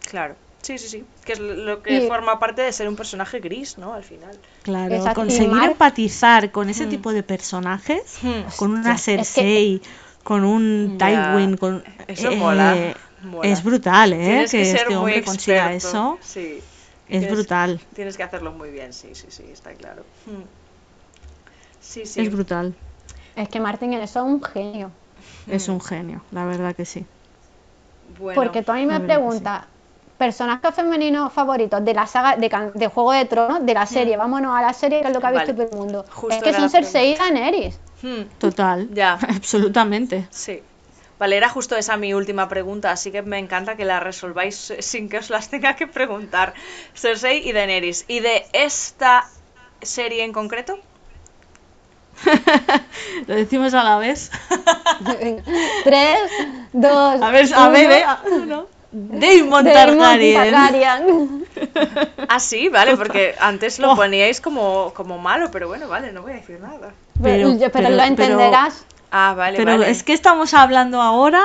Claro. 0.01 0.35
Sí, 0.61 0.77
sí, 0.77 0.89
sí. 0.89 1.05
Que 1.23 1.33
es 1.33 1.39
lo 1.39 1.81
que 1.81 2.03
Y- 2.03 2.07
forma 2.09 2.37
parte 2.37 2.61
de 2.63 2.73
ser 2.73 2.89
un 2.89 2.97
personaje 2.97 3.39
gris, 3.39 3.77
¿no? 3.77 3.93
Al 3.93 4.03
final. 4.03 4.37
Claro, 4.69 4.95
Exacto, 4.95 5.21
conseguir 5.21 5.49
Mark- 5.51 5.71
empatizar 5.71 6.51
con 6.51 6.69
ese 6.69 6.85
tipo 6.85 7.11
de 7.11 7.23
personajes, 7.23 8.19
Hmm. 8.21 8.55
con 8.55 8.71
una 8.71 8.93
Hostia, 8.93 9.15
es 9.15 9.33
que- 9.33 9.41
Cersei, 9.41 9.81
con 10.23 10.43
un. 10.45 10.97
Tywin, 10.99 11.57
con... 11.57 11.83
Eso 12.07 12.29
eh, 12.29 12.35
mola, 12.35 12.75
mola. 13.23 13.47
Es 13.49 13.63
brutal, 13.63 14.13
¿eh? 14.13 14.17
Tienes 14.17 14.51
que, 14.51 14.61
este 14.71 14.95
hombre 14.95 15.23
consiga 15.23 15.73
eso. 15.73 16.17
Sí. 16.21 16.61
Es 17.07 17.21
Tienes- 17.23 17.31
brutal. 17.31 17.79
Tienes 17.95 18.15
que 18.17 18.23
hacerlo 18.23 18.51
muy 18.51 18.69
bien, 18.69 18.93
sí, 18.93 19.09
sí, 19.13 19.25
sí, 19.29 19.43
está 19.51 19.71
claro. 19.73 20.03
Mm. 20.27 20.43
Sí, 21.81 22.05
sí. 22.05 22.21
Es 22.21 22.31
brutal. 22.31 22.75
Es 23.35 23.49
que 23.49 23.59
Martin 23.59 23.93
en 23.93 24.01
eso 24.01 24.19
es 24.19 24.25
un 24.25 24.43
genio. 24.43 24.91
Es 25.47 25.67
un 25.69 25.81
genio, 25.81 26.21
la 26.31 26.45
verdad 26.45 26.75
que 26.75 26.85
sí. 26.85 27.05
Bueno, 28.19 28.39
Porque 28.39 28.61
tú 28.63 28.71
a 28.71 28.75
mí 28.75 28.85
me 28.85 28.99
preguntas, 28.99 29.65
personajes 30.23 30.75
femeninos 30.75 31.33
favoritos 31.33 31.83
de 31.83 31.93
la 31.93 32.05
saga 32.05 32.35
de, 32.35 32.49
can- 32.49 32.71
de 32.75 32.87
Juego 32.87 33.11
de 33.13 33.25
Tronos, 33.25 33.65
de 33.65 33.73
la 33.73 33.85
serie, 33.85 34.17
vámonos 34.17 34.55
a 34.57 34.61
la 34.61 34.73
serie 34.73 35.01
que 35.01 35.07
es 35.07 35.13
lo 35.13 35.21
que 35.21 35.27
ha 35.27 35.31
visto 35.31 35.51
Vale. 35.51 35.53
todo 35.53 35.69
el 35.71 35.77
mundo. 35.81 36.05
Justo 36.11 36.35
es 36.35 36.43
que 36.43 36.53
son 36.53 36.69
Cersei 36.69 37.11
y 37.13 37.15
Daenerys. 37.15 37.79
mm, 38.01 38.21
Total. 38.37 38.87
Ya. 38.93 39.13
Absolutamente. 39.37 40.27
sí. 40.29 40.63
Vale, 41.19 41.35
era 41.35 41.49
justo 41.49 41.75
esa 41.75 41.97
mi 41.97 42.13
última 42.13 42.47
pregunta, 42.47 42.91
así 42.91 43.11
que 43.11 43.21
me 43.21 43.39
encanta 43.39 43.75
que 43.75 43.83
la 43.83 43.99
resolváis 43.99 44.55
sin 44.79 45.09
que 45.09 45.17
os 45.17 45.29
las 45.29 45.49
tenga 45.49 45.75
que 45.75 45.85
preguntar. 45.87 46.53
Cersei 46.95 47.37
y 47.47 47.51
Daenerys. 47.51 48.05
¿Y 48.07 48.21
de 48.21 48.45
esta 48.53 49.29
serie 49.81 50.23
en 50.23 50.31
concreto? 50.31 50.79
Lo 53.27 53.35
decimos 53.35 53.73
a 53.73 53.83
la 53.83 53.97
vez. 53.97 54.31
Tres, 55.83 56.19
dos, 56.73 57.21
A 57.21 57.31
ver, 57.31 57.53
a 57.53 57.69
ver, 57.69 57.91
¿eh? 57.91 58.05
Uno. 58.31 58.65
Damon 58.91 59.63
Targaryen. 59.65 60.35
Targaryen. 60.51 61.45
Ah, 62.27 62.39
sí, 62.39 62.69
vale, 62.69 62.97
porque 62.97 63.35
antes 63.39 63.79
lo 63.79 63.91
Oh. 63.91 63.95
poníais 63.95 64.41
como, 64.41 64.91
como 64.95 65.17
malo, 65.19 65.49
pero 65.51 65.67
bueno, 65.67 65.87
vale, 65.87 66.11
no 66.11 66.21
voy 66.23 66.31
a 66.31 66.35
decir 66.35 66.59
nada. 66.59 66.91
Pero, 67.21 67.49
Pero- 67.49 67.57
pero 67.59 67.71
pero- 67.71 67.89
lo 67.89 67.95
pero- 67.97 68.03
entenderás. 68.07 68.85
Ah, 69.11 69.33
vale, 69.35 69.57
Pero 69.57 69.71
vale. 69.71 69.89
es 69.89 70.03
que 70.03 70.13
estamos 70.13 70.53
hablando 70.53 71.01
ahora 71.01 71.41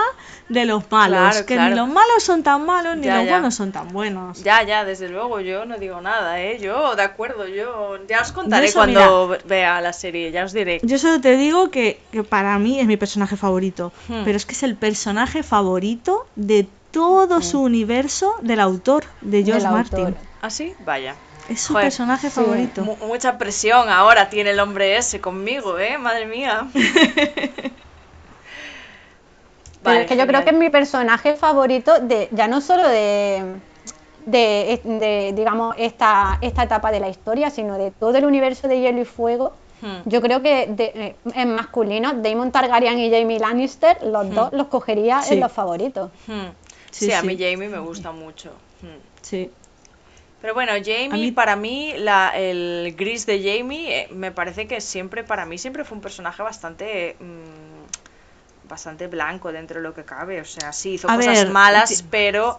de 0.50 0.66
los 0.66 0.84
malos, 0.90 1.18
Claro, 1.18 1.46
que 1.46 1.54
claro. 1.54 1.70
ni 1.70 1.76
los 1.80 1.88
malos 1.88 2.22
son 2.22 2.42
tan 2.42 2.66
malos 2.66 2.98
ni 2.98 3.06
Ya, 3.06 3.16
los 3.16 3.24
ya. 3.24 3.30
buenos 3.32 3.54
son 3.54 3.72
tan 3.72 3.88
buenos. 3.88 4.42
Ya, 4.44 4.62
ya, 4.64 4.84
desde 4.84 5.08
luego, 5.08 5.40
yo 5.40 5.64
no 5.64 5.78
digo 5.78 5.98
nada, 6.02 6.42
¿eh? 6.42 6.58
Yo, 6.60 6.94
de 6.94 7.02
acuerdo, 7.02 7.48
yo 7.48 7.96
ya 8.06 8.20
os 8.20 8.32
contaré 8.32 8.66
eso, 8.66 8.78
cuando 8.80 9.38
vea 9.46 9.80
la 9.80 9.94
serie, 9.94 10.30
ya 10.30 10.44
os 10.44 10.52
diré. 10.52 10.78
Yo 10.82 10.98
solo 10.98 11.22
te 11.22 11.38
digo 11.38 11.70
que, 11.70 11.98
que 12.12 12.22
para 12.22 12.58
mí 12.58 12.78
es 12.80 12.86
mi 12.86 12.98
personaje 12.98 13.36
favorito, 13.38 13.92
Hmm. 14.08 14.24
pero 14.26 14.36
es 14.36 14.44
que 14.44 14.52
es 14.52 14.62
el 14.62 14.76
personaje 14.76 15.42
favorito 15.42 16.26
de 16.36 16.66
todo 16.94 17.42
su 17.42 17.60
universo 17.62 18.34
del 18.40 18.60
autor, 18.60 19.04
de 19.20 19.44
George 19.44 19.68
Martin. 19.68 19.98
autor. 20.06 20.14
¿Ah, 20.40 20.48
sí? 20.50 20.74
Vaya. 20.84 21.14
Es 21.48 21.60
su 21.60 21.72
Joder, 21.74 21.86
personaje 21.86 22.30
sí. 22.30 22.34
favorito. 22.40 22.82
Mu- 22.82 22.96
mucha 23.06 23.36
presión 23.36 23.88
ahora 23.90 24.30
tiene 24.30 24.50
el 24.50 24.60
hombre 24.60 24.96
ese 24.96 25.20
conmigo, 25.20 25.78
¿eh? 25.78 25.98
Madre 25.98 26.24
mía. 26.26 26.66
Pero 29.82 29.94
Vale, 29.96 30.00
es 30.02 30.06
que 30.06 30.16
yo 30.16 30.26
creo 30.26 30.42
que 30.44 30.50
es 30.50 30.56
mi 30.56 30.70
personaje 30.70 31.34
favorito 31.36 31.98
de 32.00 32.28
ya 32.32 32.48
no 32.48 32.62
solo 32.62 32.88
de, 32.88 33.56
de, 34.24 34.80
de, 34.82 35.32
digamos 35.36 35.74
esta, 35.76 36.38
esta 36.40 36.62
etapa 36.62 36.90
de 36.90 37.00
la 37.00 37.08
historia, 37.10 37.50
sino 37.50 37.76
de 37.76 37.90
todo 37.90 38.16
el 38.16 38.24
universo 38.24 38.66
de 38.66 38.80
Hielo 38.80 39.02
y 39.02 39.04
Fuego. 39.04 39.52
Hmm. 39.82 39.96
Yo 40.08 40.22
creo 40.22 40.40
que 40.40 40.68
de- 40.68 40.92
eh, 40.94 41.16
en 41.34 41.54
masculino, 41.54 42.14
Damon 42.14 42.50
Targaryen 42.50 42.98
y 42.98 43.10
Jamie 43.10 43.38
Lannister, 43.38 43.98
los 44.04 44.30
dos 44.34 44.50
los 44.54 44.68
cogería 44.68 45.20
Sí. 45.20 45.34
en 45.34 45.40
los 45.40 45.52
favoritos. 45.52 46.10
Hmm. 46.26 46.46
Sí, 46.94 47.06
Sí, 47.06 47.12
a 47.12 47.22
mí 47.22 47.36
Jamie 47.36 47.68
me 47.68 47.80
gusta 47.80 48.12
mucho. 48.12 48.52
Hmm. 48.80 49.00
Sí. 49.20 49.50
Pero 50.40 50.54
bueno, 50.54 50.72
Jamie, 50.84 51.08
mí- 51.08 51.32
para 51.32 51.56
mí, 51.56 51.92
la, 51.96 52.30
el 52.36 52.94
gris 52.96 53.26
de 53.26 53.38
Jamie, 53.42 54.02
eh, 54.02 54.08
me 54.12 54.30
parece 54.30 54.68
que 54.68 54.80
siempre, 54.80 55.24
para 55.24 55.44
mí, 55.44 55.58
siempre 55.58 55.84
fue 55.84 55.96
un 55.96 56.02
personaje 56.02 56.42
bastante, 56.42 57.16
mm, 57.18 58.68
bastante 58.68 59.08
blanco 59.08 59.50
dentro 59.52 59.78
de 59.80 59.82
lo 59.82 59.92
que 59.92 60.04
cabe. 60.04 60.40
O 60.40 60.44
sea, 60.44 60.72
sí, 60.72 60.92
hizo 60.94 61.08
A 61.10 61.16
cosas 61.16 61.38
ver, 61.38 61.50
malas, 61.50 62.04
pero 62.10 62.58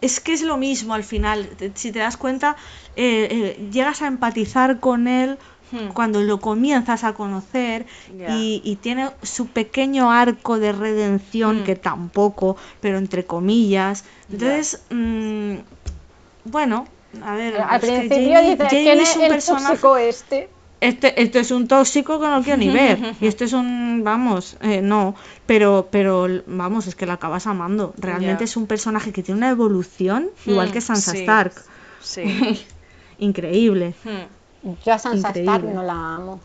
Es 0.00 0.20
que 0.20 0.32
es 0.32 0.42
lo 0.42 0.56
mismo 0.56 0.94
al 0.94 1.04
final. 1.04 1.48
Si 1.74 1.90
te 1.92 1.98
das 1.98 2.16
cuenta, 2.16 2.56
eh, 2.94 3.28
eh, 3.58 3.68
llegas 3.70 4.02
a 4.02 4.06
empatizar 4.06 4.78
con 4.80 5.08
él 5.08 5.38
Hmm. 5.72 5.88
cuando 5.94 6.22
lo 6.22 6.38
comienzas 6.40 7.04
a 7.04 7.14
conocer 7.14 7.86
y, 8.28 8.60
y 8.64 8.76
tiene 8.76 9.10
su 9.22 9.46
pequeño 9.48 10.10
arco 10.12 10.58
de 10.58 10.72
redención, 10.72 11.60
Hmm. 11.60 11.64
que 11.64 11.74
tampoco, 11.76 12.56
pero 12.80 12.98
entre 12.98 13.24
comillas. 13.24 14.04
Entonces, 14.30 14.82
mm, 14.90 15.54
bueno, 16.44 16.86
a 17.24 17.34
ver. 17.34 17.60
Al 17.60 17.76
es 17.82 17.90
que 17.90 17.98
principio 17.98 18.34
Jamie- 18.34 18.50
dices, 18.50 18.66
Jamie 18.68 18.84
¿quién 18.84 19.00
es 19.00 19.10
es 19.10 19.16
un 19.16 19.22
el 19.22 19.28
personaje- 19.30 19.66
tóxico 19.68 19.96
este? 19.96 20.48
Este, 20.80 21.22
este 21.22 21.40
es 21.40 21.50
un 21.50 21.66
tóxico 21.66 22.20
que 22.20 22.26
no 22.26 22.42
quiero 22.42 22.58
ni 22.58 22.68
ver. 22.68 22.98
Y 23.22 23.26
este 23.26 23.44
es 23.44 23.54
un, 23.54 24.02
vamos, 24.04 24.58
eh, 24.60 24.82
no. 24.82 25.14
Pero, 25.46 25.88
pero, 25.90 26.28
vamos, 26.46 26.86
es 26.86 26.94
que 26.94 27.06
lo 27.06 27.12
acabas 27.12 27.46
amando. 27.46 27.94
Realmente 27.96 28.44
es 28.44 28.56
un 28.58 28.66
personaje 28.66 29.10
que 29.12 29.22
tiene 29.22 29.38
una 29.38 29.48
evolución, 29.50 30.28
igual 30.44 30.68
Hmm, 30.68 30.72
que 30.72 30.80
Sansa 30.82 31.12
sí. 31.12 31.18
Stark. 31.20 31.54
sí. 32.02 32.22
Increíble. 33.18 33.94
Yo 34.84 34.92
a 34.92 34.98
Sansa 34.98 35.28
Increíble. 35.28 35.52
Stark 35.52 35.74
no 35.74 35.82
la 35.82 36.14
amo. 36.16 36.40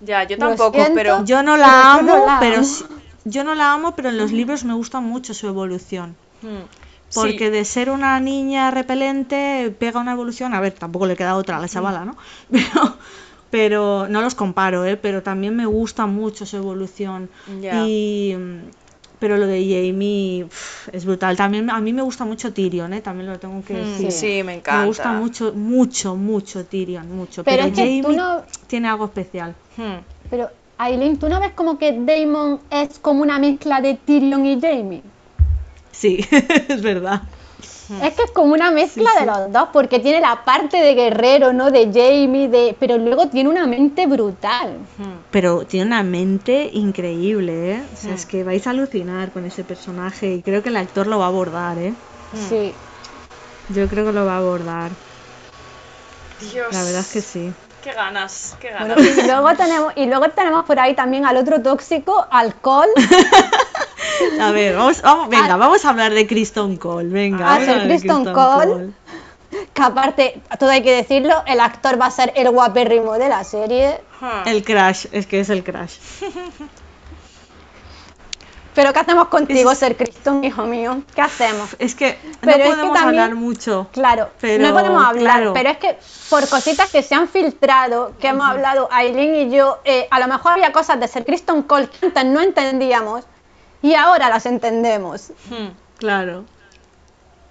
Ya, 0.00 0.24
yo 0.24 0.38
tampoco, 0.38 0.78
pero 0.94 1.24
Yo 1.24 1.42
no 1.42 1.56
la 1.56 1.94
amo, 1.94 2.02
no 2.18 2.26
la 2.26 2.38
pero 2.40 2.56
amo. 2.56 2.64
sí- 2.66 2.84
yo 3.24 3.42
no 3.42 3.54
la 3.54 3.72
amo, 3.72 3.96
pero 3.96 4.10
en 4.10 4.18
los 4.18 4.32
libros 4.32 4.64
me 4.64 4.74
gusta 4.74 5.00
mucho 5.00 5.32
su 5.34 5.46
evolución. 5.48 6.14
Hmm. 6.42 6.62
Sí. 7.08 7.20
Porque 7.20 7.50
de 7.50 7.64
ser 7.64 7.90
una 7.90 8.18
niña 8.20 8.70
repelente 8.70 9.74
pega 9.78 10.00
una 10.00 10.12
evolución, 10.12 10.52
a 10.52 10.60
ver, 10.60 10.72
tampoco 10.72 11.06
le 11.06 11.16
queda 11.16 11.36
otra 11.36 11.56
a 11.56 11.60
la 11.60 11.68
chavala, 11.68 12.04
¿no? 12.04 12.16
Pero, 12.50 12.96
pero 13.50 14.08
no 14.08 14.20
los 14.20 14.34
comparo, 14.34 14.84
¿eh? 14.84 14.96
Pero 14.96 15.22
también 15.22 15.54
me 15.54 15.64
gusta 15.64 16.06
mucho 16.06 16.44
su 16.44 16.56
evolución. 16.56 17.30
Ya. 17.62 17.84
Y, 17.86 18.36
pero 19.18 19.36
lo 19.36 19.46
de 19.46 19.60
Jamie 19.62 20.46
es 20.92 21.04
brutal. 21.04 21.36
También 21.36 21.70
a 21.70 21.80
mí 21.80 21.92
me 21.92 22.02
gusta 22.02 22.24
mucho 22.24 22.52
Tyrion, 22.52 22.92
¿eh? 22.92 23.00
También 23.00 23.30
lo 23.30 23.38
tengo 23.38 23.62
que 23.64 23.74
Hmm, 23.74 23.78
decir. 23.78 24.12
sí, 24.12 24.42
me 24.44 24.54
encanta. 24.54 24.80
Me 24.80 24.86
gusta 24.86 25.12
mucho, 25.12 25.52
mucho, 25.54 26.16
mucho 26.16 26.64
Tyrion, 26.64 27.08
mucho. 27.16 27.44
Pero 27.44 27.64
Pero, 27.64 27.68
es 27.68 27.72
que 27.74 28.02
tú 28.02 28.08
Jamie 28.08 28.16
no- 28.16 28.42
tiene 28.66 28.88
algo 28.88 29.06
especial. 29.06 29.54
Hmm. 29.76 29.98
Pero, 30.30 30.48
Aileen, 30.78 31.18
¿tú 31.18 31.28
no 31.28 31.40
ves 31.40 31.52
como 31.54 31.78
que 31.78 31.92
Damon 31.92 32.60
es 32.70 32.98
como 32.98 33.22
una 33.22 33.38
mezcla 33.38 33.80
de 33.80 33.94
Tyrion 33.94 34.44
y 34.46 34.60
Jamie? 34.60 35.02
Sí, 35.92 36.18
es 36.68 36.82
verdad. 36.82 37.22
Es 38.02 38.14
que 38.14 38.22
es 38.22 38.30
como 38.30 38.54
una 38.54 38.70
mezcla 38.70 39.10
de 39.20 39.26
los 39.26 39.52
dos, 39.52 39.68
porque 39.72 39.98
tiene 39.98 40.20
la 40.20 40.42
parte 40.44 40.78
de 40.78 40.94
guerrero, 40.94 41.52
¿no? 41.52 41.70
De 41.70 41.86
Jamie, 41.92 42.48
de... 42.48 42.74
pero 42.80 42.96
luego 42.96 43.28
tiene 43.28 43.50
una 43.50 43.66
mente 43.66 44.06
brutal. 44.06 44.78
Pero 45.30 45.66
tiene 45.66 45.86
una 45.86 46.02
mente 46.02 46.70
increíble, 46.72 47.72
¿eh? 47.72 47.82
O 47.92 47.96
sea, 47.96 48.10
Mm. 48.12 48.14
es 48.14 48.26
que 48.26 48.42
vais 48.44 48.66
a 48.66 48.70
alucinar 48.70 49.32
con 49.32 49.44
ese 49.44 49.64
personaje 49.64 50.34
y 50.36 50.42
creo 50.42 50.62
que 50.62 50.70
el 50.70 50.76
actor 50.76 51.06
lo 51.06 51.18
va 51.18 51.26
a 51.26 51.28
abordar, 51.28 51.76
¿eh? 51.78 51.92
Sí. 52.48 52.72
Yo 53.68 53.86
creo 53.88 54.04
que 54.06 54.12
lo 54.12 54.24
va 54.24 54.34
a 54.34 54.38
abordar. 54.38 54.90
Dios. 56.52 56.66
La 56.72 56.82
verdad 56.84 57.00
es 57.00 57.12
que 57.12 57.20
sí. 57.20 57.52
Qué 57.84 57.92
ganas, 57.92 58.56
qué 58.60 58.70
ganas. 58.70 58.96
Bueno, 58.96 59.10
y 59.22 59.26
luego 59.26 59.54
tenemos, 59.54 59.92
y 59.94 60.06
luego 60.06 60.30
tenemos 60.30 60.64
por 60.64 60.80
ahí 60.80 60.94
también 60.94 61.26
al 61.26 61.36
otro 61.36 61.60
tóxico, 61.60 62.26
alcohol. 62.30 62.88
A 64.40 64.50
ver, 64.52 64.74
vamos, 64.74 65.02
vamos, 65.02 65.28
venga, 65.28 65.52
Ah. 65.54 65.56
vamos 65.58 65.84
a 65.84 65.90
hablar 65.90 66.14
de 66.14 66.26
Kristen 66.26 66.76
Cole, 66.78 67.08
venga. 67.10 67.46
Ah, 67.46 67.54
a 67.56 67.58
de 67.58 67.66
Kristen 67.84 68.24
Kristen 68.24 68.32
Cole. 68.32 68.90
Que 69.72 69.82
aparte, 69.82 70.40
todo 70.58 70.70
hay 70.70 70.82
que 70.82 70.92
decirlo, 70.96 71.42
el 71.46 71.60
actor 71.60 72.00
va 72.00 72.06
a 72.06 72.10
ser 72.10 72.32
el 72.36 72.50
guapérrimo 72.50 73.14
de 73.18 73.28
la 73.28 73.44
serie. 73.44 74.00
El 74.46 74.64
crash, 74.64 75.06
es 75.12 75.26
que 75.26 75.40
es 75.40 75.50
el 75.50 75.62
crash. 75.62 75.98
Pero 78.74 78.92
¿qué 78.92 78.98
hacemos 78.98 79.28
contigo, 79.28 79.72
ser 79.74 79.96
Kristen, 79.96 80.42
hijo 80.44 80.64
mío? 80.64 81.02
¿Qué 81.14 81.20
hacemos? 81.20 81.76
Es 81.78 81.94
que 81.94 82.18
Pero 82.40 82.52
es 82.52 82.58
no 82.58 82.64
que 82.64 82.70
podemos 82.70 82.94
también- 82.98 83.22
hablar 83.22 83.34
mucho. 83.36 83.88
Claro, 83.92 84.30
Pero, 84.40 84.66
no 84.66 84.72
podemos 84.74 85.04
hablar, 85.04 85.22
claro. 85.36 85.52
pero 85.52 85.70
es 85.70 85.76
que 85.78 85.96
por 86.28 86.48
cositas 86.48 86.90
que 86.90 87.02
se 87.04 87.14
han 87.14 87.28
filtrado, 87.28 88.14
que 88.18 88.28
hemos 88.28 88.48
hablado 88.48 88.88
Aileen 88.90 89.34
y 89.36 89.56
yo, 89.56 89.78
eh, 89.84 90.08
a 90.10 90.18
lo 90.18 90.26
mejor 90.26 90.52
había 90.52 90.72
cosas 90.72 90.98
de 90.98 91.06
ser 91.06 91.24
Kristen 91.24 91.62
Cole 91.62 91.88
que 91.88 92.06
antes 92.06 92.24
no 92.24 92.40
entendíamos 92.40 93.24
y 93.80 93.94
ahora 93.94 94.28
las 94.28 94.44
entendemos. 94.46 95.30
Hmm. 95.50 95.68
Claro. 95.98 96.44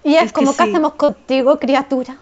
Y 0.02 0.16
es, 0.16 0.24
Es 0.24 0.32
que 0.32 0.34
como, 0.34 0.54
¿qué 0.54 0.64
sí. 0.64 0.70
hacemos 0.70 0.92
contigo, 0.94 1.58
criatura? 1.58 2.16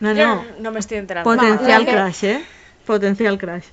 No, 0.00 0.12
Yo 0.12 0.26
no. 0.26 0.44
no 0.60 0.70
me 0.72 0.80
estoy 0.80 0.98
enterando. 0.98 1.30
Potencial 1.30 1.86
que- 1.86 1.92
crash, 1.92 2.24
¿eh? 2.24 2.44
Potencial 2.84 3.38
crash. 3.38 3.64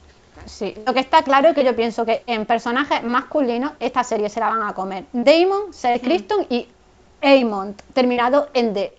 Sí, 0.46 0.76
lo 0.86 0.94
que 0.94 1.00
está 1.00 1.24
claro 1.24 1.50
es 1.50 1.56
que 1.56 1.64
yo 1.64 1.76
pienso 1.76 2.06
que 2.06 2.24
en 2.28 2.46
personajes 2.46 3.04
masculinos 3.04 3.72
esta 3.80 4.04
serie 4.04 4.30
se 4.30 4.39
la 4.39 4.50
van 4.50 4.64
a 4.64 4.74
comer. 4.74 5.06
Damon, 5.14 5.72
Ser 5.74 6.02
Kristen 6.02 6.46
y 6.50 6.68
Aemon, 7.22 7.76
terminado 7.94 8.50
en 8.54 8.74
D. 8.74 8.94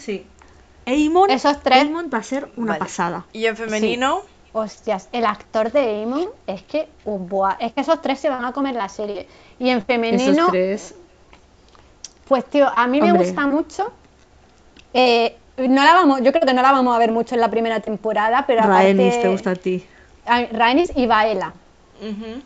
Sí. 0.00 0.24
Aemon, 0.86 1.30
Esos 1.30 1.60
tres- 1.62 1.82
Aemon 1.82 2.08
va 2.12 2.18
a 2.18 2.22
ser 2.22 2.48
una 2.56 2.68
Vale. 2.72 2.78
pasada. 2.78 3.26
Y 3.32 3.46
en 3.46 3.56
femenino, 3.56 4.22
Hostias, 4.52 5.08
el 5.12 5.26
actor 5.26 5.72
de 5.72 5.80
Aemon 5.80 6.28
es 6.46 6.62
que, 6.62 6.88
uh, 7.04 7.18
buah, 7.18 7.56
es 7.58 7.72
que 7.72 7.80
esos 7.80 8.00
tres 8.00 8.20
se 8.20 8.28
van 8.30 8.44
a 8.44 8.52
comer 8.52 8.74
la 8.74 8.88
serie. 8.88 9.26
Y 9.58 9.68
en 9.70 9.82
femenino, 9.84 10.30
Esos 10.32 10.48
tres. 10.50 10.94
pues 12.28 12.44
tío, 12.44 12.68
a 12.74 12.86
mí 12.86 13.00
me 13.00 13.12
gusta 13.12 13.46
mucho. 13.46 13.92
eh, 14.94 15.36
no 15.58 15.82
la 15.84 15.94
vamos, 15.94 16.20
yo 16.22 16.32
creo 16.32 16.46
que 16.46 16.52
no 16.54 16.60
la 16.62 16.70
vamos 16.72 16.94
a 16.94 16.98
ver 16.98 17.10
mucho 17.12 17.34
en 17.34 17.40
la 17.40 17.50
primera 17.50 17.80
temporada, 17.80 18.44
pero 18.46 18.62
Rhaenys, 18.62 19.06
aparte, 19.14 19.22
¿te 19.22 19.28
gusta 19.28 19.50
a 19.50 19.54
ti? 19.56 19.84
Rhaenys 20.26 20.92
y 20.96 21.06
Baela. 21.06 21.52
ujú, 22.00 22.42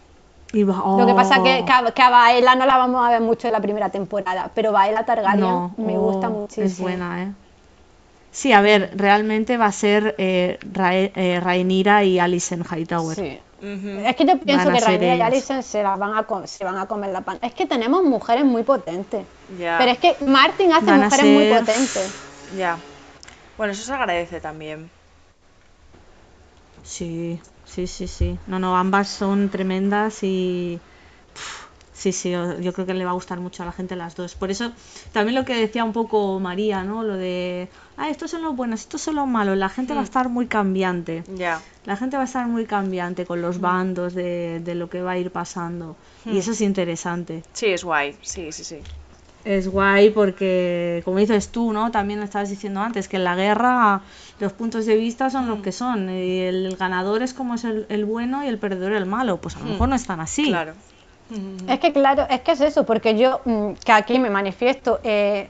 Y 0.53 0.63
va- 0.65 0.99
Lo 0.99 1.07
que 1.07 1.15
pasa 1.15 1.39
oh, 1.41 1.45
que, 1.45 1.65
que, 1.65 1.73
a- 1.73 1.91
que 1.93 2.03
a 2.03 2.11
Baela 2.11 2.55
no 2.57 2.67
la 2.67 2.77
vamos 2.77 3.07
a 3.07 3.11
ver 3.11 3.21
mucho 3.21 3.47
en 3.47 3.53
la 3.53 3.61
primera 3.61 3.89
temporada, 3.91 4.51
pero 4.55 4.73
Baela 4.73 5.05
Targaryen 5.05 5.41
no, 5.41 5.75
me 5.77 5.97
oh, 5.97 6.01
gusta 6.03 6.29
muchísimo. 6.29 6.67
Es 6.67 6.79
buena, 6.81 7.23
¿eh? 7.23 7.33
Sí, 8.33 8.53
a 8.53 8.61
ver, 8.61 8.93
realmente 8.95 9.57
va 9.57 9.67
a 9.67 9.73
ser 9.73 10.15
eh, 10.19 10.59
Rae- 10.73 11.13
eh, 11.17 11.41
Rhaenyra 11.41 12.05
y 12.05 12.19
Alicent 12.21 12.65
Hightower. 12.71 13.17
Sí. 13.17 13.39
Es 13.63 14.17
que 14.17 14.25
yo 14.25 14.39
pienso 14.39 14.71
que 14.71 14.81
Rhaenyra 14.81 15.17
y. 15.17 15.21
Alicent 15.21 15.63
se, 15.65 15.83
las 15.83 15.99
van 15.99 16.15
a 16.15 16.47
se 16.47 16.65
van 16.65 16.79
a 16.79 16.87
comer 16.87 17.11
la 17.11 17.21
pan. 17.23 17.39
Es 17.43 17.53
que 17.55 17.67
tenemos 17.67 18.03
mujeres 18.05 18.45
muy 18.45 18.63
potentes. 18.63 19.25
Pero 19.59 19.91
es 19.91 19.99
que 19.99 20.17
Martin 20.27 20.73
hace 20.73 20.93
mujeres 20.93 21.27
muy 21.27 21.51
potentes. 21.51 22.11
Ya. 22.57 22.79
Bueno, 23.59 23.73
eso 23.73 23.85
se 23.85 23.93
agradece 23.93 24.41
también. 24.41 24.91
Sí, 26.85 27.41
sí, 27.71 27.87
sí, 27.87 28.07
sí. 28.07 28.39
No, 28.47 28.59
no, 28.59 28.77
ambas 28.77 29.09
son 29.09 29.49
tremendas 29.49 30.23
y... 30.23 30.79
pf, 31.35 31.71
Sí, 32.01 32.13
sí, 32.13 32.31
yo 32.31 32.73
creo 32.73 32.87
que 32.87 32.95
le 32.95 33.05
va 33.05 33.11
a 33.11 33.13
gustar 33.13 33.41
mucho 33.41 33.63
a 33.63 33.67
la 33.67 33.73
gente 33.73 33.95
las 33.95 34.17
dos. 34.17 34.35
Por 34.35 34.51
eso, 34.51 34.73
también 35.13 35.35
lo 35.35 35.45
que 35.45 35.55
decía 35.55 35.85
un 35.85 35.93
poco 35.93 36.41
María, 36.41 36.83
¿no? 36.83 37.03
Lo 37.03 37.15
de, 37.15 37.69
ah, 37.99 38.09
estos 38.09 38.31
son 38.31 38.41
los 38.41 38.57
buenos, 38.57 38.81
estos 38.81 39.03
son 39.03 39.17
los 39.17 39.29
malos. 39.29 39.59
La 39.59 39.69
gente 39.69 39.93
va 39.93 40.01
a 40.01 40.05
estar 40.05 40.31
muy 40.31 40.47
cambiante. 40.47 41.25
Ya. 41.37 41.61
La 41.85 41.99
gente 41.99 42.17
va 42.17 42.23
a 42.23 42.25
estar 42.25 42.47
muy 42.47 42.65
cambiante 42.65 43.27
con 43.27 43.43
los 43.43 43.61
bandos 43.61 44.15
de, 44.15 44.61
de 44.61 44.75
lo 44.75 44.89
que 44.89 45.03
va 45.03 45.11
a 45.11 45.19
ir 45.19 45.31
pasando. 45.31 45.95
Y 46.25 46.39
eso 46.39 46.53
es 46.53 46.63
interesante. 46.63 47.43
Sí, 47.53 47.67
es 47.67 47.85
guay. 47.85 48.17
Sí, 48.23 48.51
sí, 48.51 48.65
sí. 48.65 48.79
Es 49.45 49.69
guay 49.69 50.09
porque, 50.09 51.03
como 51.05 51.19
dices 51.19 51.49
tú, 51.49 51.71
¿no? 51.75 51.91
También 51.91 52.21
lo 52.21 52.25
estabas 52.25 52.49
diciendo 52.49 52.81
antes, 52.81 53.09
que 53.09 53.17
en 53.19 53.25
la 53.25 53.37
guerra 53.37 54.01
los 54.41 54.53
puntos 54.53 54.87
de 54.87 54.97
vista 54.97 55.31
son 55.31 55.47
los 55.49 55.61
que 55.61 55.71
son. 55.73 56.09
Y 56.11 56.41
el 56.41 56.77
ganador 56.77 57.23
es 57.23 57.35
como 57.35 57.55
es 57.55 57.65
el, 57.65 57.87
el 57.89 58.05
bueno 58.05 58.43
y 58.45 58.49
el 58.49 58.59
perdedor 58.59 58.93
el 58.93 59.07
malo. 59.07 59.37
Pues 59.37 59.57
a 59.57 59.61
lo 59.61 59.67
mejor 59.67 59.89
no 59.89 59.95
están 59.97 60.21
así. 60.21 60.47
Claro. 60.47 60.73
Es 61.69 61.79
que 61.79 61.93
claro, 61.93 62.27
es 62.29 62.41
que 62.41 62.53
es 62.53 62.61
eso, 62.61 62.85
porque 62.85 63.17
yo 63.17 63.41
mm, 63.45 63.73
que 63.85 63.93
aquí 63.93 64.19
me 64.19 64.31
manifiesto 64.31 64.99
eh, 65.05 65.49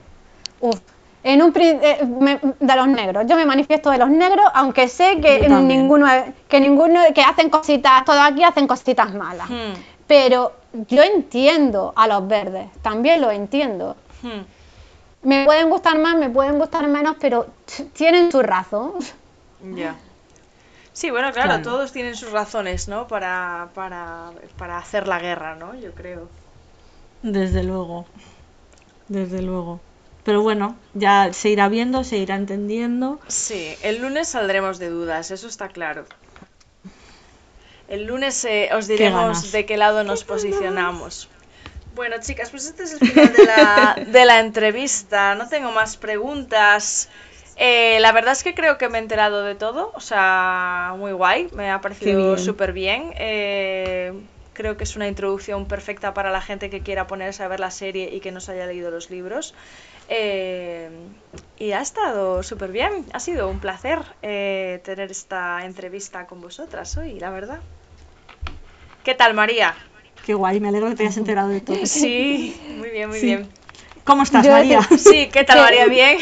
uf, 0.60 0.78
en 1.22 1.40
un 1.42 1.52
pri- 1.52 1.78
eh, 1.80 2.04
me- 2.20 2.38
de 2.60 2.76
los 2.76 2.86
negros, 2.88 3.24
yo 3.26 3.36
me 3.36 3.46
manifiesto 3.46 3.90
de 3.90 3.96
los 3.98 4.10
negros, 4.10 4.44
aunque 4.52 4.88
sé 4.88 5.20
que 5.22 5.38
ninguno 5.68 6.06
que 6.48 6.60
ninguno 6.60 7.00
que 7.14 7.22
hacen 7.22 7.48
cositas, 7.48 8.04
todos 8.04 8.20
aquí 8.20 8.42
hacen 8.44 8.66
cositas 8.66 9.14
malas. 9.14 9.48
Pero 10.06 10.52
yo 10.88 11.02
entiendo 11.02 11.92
a 11.96 12.06
los 12.08 12.26
verdes, 12.28 12.66
también 12.82 13.20
lo 13.22 13.30
entiendo. 13.30 13.96
Me 15.22 15.44
pueden 15.44 15.68
gustar 15.68 15.98
más, 15.98 16.16
me 16.16 16.30
pueden 16.30 16.58
gustar 16.58 16.86
menos, 16.88 17.16
pero 17.20 17.46
tienen 17.92 18.32
su 18.32 18.40
razón. 18.42 18.92
Ya. 19.74 19.96
Sí, 20.92 21.10
bueno, 21.10 21.32
claro, 21.32 21.48
Claro. 21.50 21.62
todos 21.62 21.92
tienen 21.92 22.16
sus 22.16 22.30
razones, 22.32 22.88
¿no? 22.88 23.06
Para, 23.06 23.68
para, 23.74 24.30
para 24.58 24.78
hacer 24.78 25.06
la 25.08 25.18
guerra, 25.18 25.54
¿no? 25.56 25.74
Yo 25.74 25.92
creo. 25.92 26.28
Desde 27.22 27.62
luego. 27.62 28.06
Desde 29.08 29.42
luego. 29.42 29.80
Pero 30.24 30.42
bueno, 30.42 30.76
ya 30.94 31.32
se 31.32 31.48
irá 31.50 31.68
viendo, 31.68 32.04
se 32.04 32.16
irá 32.18 32.36
entendiendo. 32.36 33.20
Sí, 33.28 33.74
el 33.82 34.00
lunes 34.02 34.28
saldremos 34.28 34.78
de 34.78 34.88
dudas, 34.90 35.30
eso 35.30 35.48
está 35.48 35.68
claro. 35.68 36.04
El 37.88 38.04
lunes 38.04 38.44
eh, 38.44 38.70
os 38.74 38.86
diremos 38.86 39.50
de 39.52 39.66
qué 39.66 39.76
lado 39.76 40.04
nos 40.04 40.24
posicionamos. 40.24 41.28
Bueno, 41.94 42.16
chicas, 42.20 42.50
pues 42.50 42.66
este 42.66 42.84
es 42.84 42.92
el 42.92 43.00
final 43.00 43.32
de 43.32 43.44
la, 43.44 43.96
de 44.06 44.24
la 44.24 44.40
entrevista. 44.40 45.34
No 45.34 45.48
tengo 45.48 45.72
más 45.72 45.96
preguntas. 45.96 47.08
Eh, 47.56 47.98
la 48.00 48.12
verdad 48.12 48.32
es 48.32 48.42
que 48.42 48.54
creo 48.54 48.78
que 48.78 48.88
me 48.88 48.98
he 48.98 49.00
enterado 49.02 49.44
de 49.44 49.54
todo. 49.54 49.92
O 49.94 50.00
sea, 50.00 50.94
muy 50.96 51.12
guay. 51.12 51.48
Me 51.52 51.70
ha 51.70 51.80
parecido 51.80 52.38
súper 52.38 52.72
bien. 52.72 53.12
Eh, 53.16 54.12
creo 54.52 54.76
que 54.76 54.84
es 54.84 54.94
una 54.94 55.08
introducción 55.08 55.66
perfecta 55.66 56.14
para 56.14 56.30
la 56.30 56.40
gente 56.40 56.70
que 56.70 56.80
quiera 56.80 57.06
ponerse 57.06 57.42
a 57.42 57.48
ver 57.48 57.60
la 57.60 57.70
serie 57.70 58.14
y 58.14 58.20
que 58.20 58.30
no 58.30 58.40
se 58.40 58.52
haya 58.52 58.66
leído 58.66 58.90
los 58.90 59.10
libros. 59.10 59.54
Eh, 60.08 60.90
y 61.58 61.72
ha 61.72 61.80
estado 61.80 62.42
súper 62.44 62.70
bien. 62.70 63.04
Ha 63.12 63.20
sido 63.20 63.48
un 63.48 63.58
placer 63.58 64.00
tener 64.20 65.10
esta 65.10 65.64
entrevista 65.64 66.26
con 66.26 66.40
vosotras 66.40 66.96
hoy, 66.96 67.18
la 67.18 67.30
verdad. 67.30 67.60
¿Qué 69.02 69.14
tal, 69.14 69.34
María? 69.34 69.74
Qué 70.30 70.34
guay, 70.34 70.60
me 70.60 70.68
alegro 70.68 70.88
que 70.90 70.94
te 70.94 71.02
hayas 71.02 71.16
enterado 71.16 71.48
de 71.48 71.60
todo. 71.60 71.76
Sí, 71.82 72.54
muy 72.78 72.90
bien, 72.90 73.08
muy 73.08 73.18
Sí. 73.18 73.26
bien. 73.26 73.48
¿Cómo 74.04 74.22
estás, 74.22 74.46
Yo 74.46 74.52
María? 74.52 74.80
Sí, 74.96 75.28
¿qué 75.32 75.42
tal. 75.42 75.58
María? 75.58 75.86
¿Bien? 75.86 76.18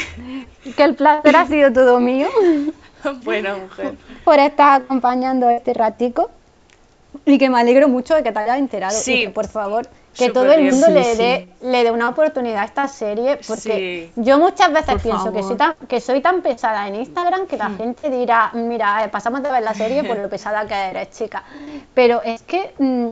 Que 0.74 0.82
el 0.82 0.94
placer 0.94 1.36
ha 1.36 1.46
sido 1.46 1.70
todo 1.74 2.00
mío 2.00 2.26
Bueno, 3.22 3.58
mujer. 3.58 3.96
por 4.24 4.38
estar 4.38 4.80
acompañando 4.80 5.50
este 5.50 5.74
ratico 5.74 6.30
y 7.26 7.36
que 7.36 7.50
me 7.50 7.60
alegro 7.60 7.86
mucho 7.90 8.14
de 8.14 8.22
que 8.22 8.32
te 8.32 8.38
hayas 8.38 8.56
enterado. 8.56 8.98
Sí. 8.98 9.12
Y 9.12 9.24
que 9.26 9.28
por 9.30 9.46
favor, 9.46 9.86
que 10.16 10.30
todo 10.30 10.50
el 10.54 10.62
mundo 10.62 10.86
Sí, 10.86 10.92
le, 10.94 11.04
sí. 11.04 11.18
dé, 11.18 11.48
le 11.60 11.84
dé 11.84 11.90
una 11.90 12.08
oportunidad 12.08 12.62
a 12.62 12.64
esta 12.64 12.88
serie 12.88 13.38
porque 13.46 14.10
Sí. 14.16 14.22
yo 14.22 14.38
muchas 14.38 14.72
veces 14.72 14.94
Por 14.94 15.02
pienso 15.02 15.30
que 15.34 15.42
soy, 15.42 15.56
tan, 15.58 15.74
que 15.86 16.00
soy 16.00 16.22
tan 16.22 16.40
pesada 16.40 16.88
en 16.88 16.94
Instagram 16.94 17.46
que 17.46 17.58
la 17.58 17.68
gente 17.72 18.08
dirá, 18.08 18.52
mira, 18.54 19.04
eh, 19.04 19.08
pasamos 19.10 19.42
de 19.42 19.50
ver 19.50 19.62
la 19.62 19.74
serie 19.74 20.02
por 20.02 20.16
lo 20.16 20.28
pesada 20.30 20.66
que 20.66 20.72
eres, 20.74 21.10
chica. 21.10 21.44
Pero 21.92 22.22
es 22.22 22.40
que 22.40 22.72
mm, 22.78 23.08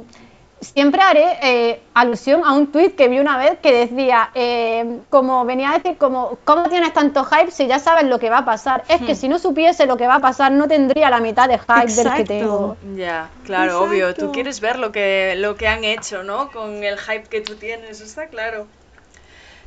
siempre 0.75 1.01
haré 1.03 1.39
eh, 1.43 1.81
alusión 1.95 2.43
a 2.45 2.53
un 2.53 2.71
tuit 2.73 2.95
que 2.97 3.09
vi 3.09 3.19
una 3.19 3.39
vez 3.39 3.59
que 3.61 3.73
decía, 3.73 4.31
eh, 4.35 5.01
como 5.09 5.45
venía 5.45 5.71
a 5.71 5.79
decir, 5.79 5.97
como, 5.99 6.39
¿cómo 6.45 6.69
tienes 6.69 6.93
tanto 6.93 7.25
hype 7.25 7.51
si 7.51 7.67
ya 7.67 7.79
sabes 7.79 8.05
lo 8.05 8.19
que 8.19 8.31
va 8.31 8.39
a 8.39 8.45
pasar? 8.45 8.85
Es 8.89 9.01
Hmm. 9.01 9.07
que 9.07 9.15
si 9.15 9.29
no 9.29 9.39
supiese 9.39 9.87
lo 9.87 9.97
que 9.97 10.07
va 10.07 10.17
a 10.17 10.21
pasar 10.21 10.53
no 10.53 10.69
tendría 10.69 11.11
la 11.11 11.21
mitad 11.21 11.49
de 11.49 11.59
hype 11.59 11.93
del 11.93 12.13
que 12.15 12.25
tengo. 12.25 12.77
Ya, 12.97 13.31
claro, 13.45 13.83
obvio. 13.83 14.15
Tú 14.15 14.33
quieres 14.33 14.61
ver 14.61 14.79
lo 14.79 14.93
que, 14.93 15.35
lo 15.37 15.57
que 15.57 15.69
han 15.69 15.85
hecho, 15.85 16.23
¿no? 16.23 16.51
Con 16.51 16.83
el 16.85 16.99
hype 16.99 17.29
que 17.29 17.41
tú 17.41 17.57
tienes, 17.57 18.01
está 18.01 18.29
claro. 18.29 18.67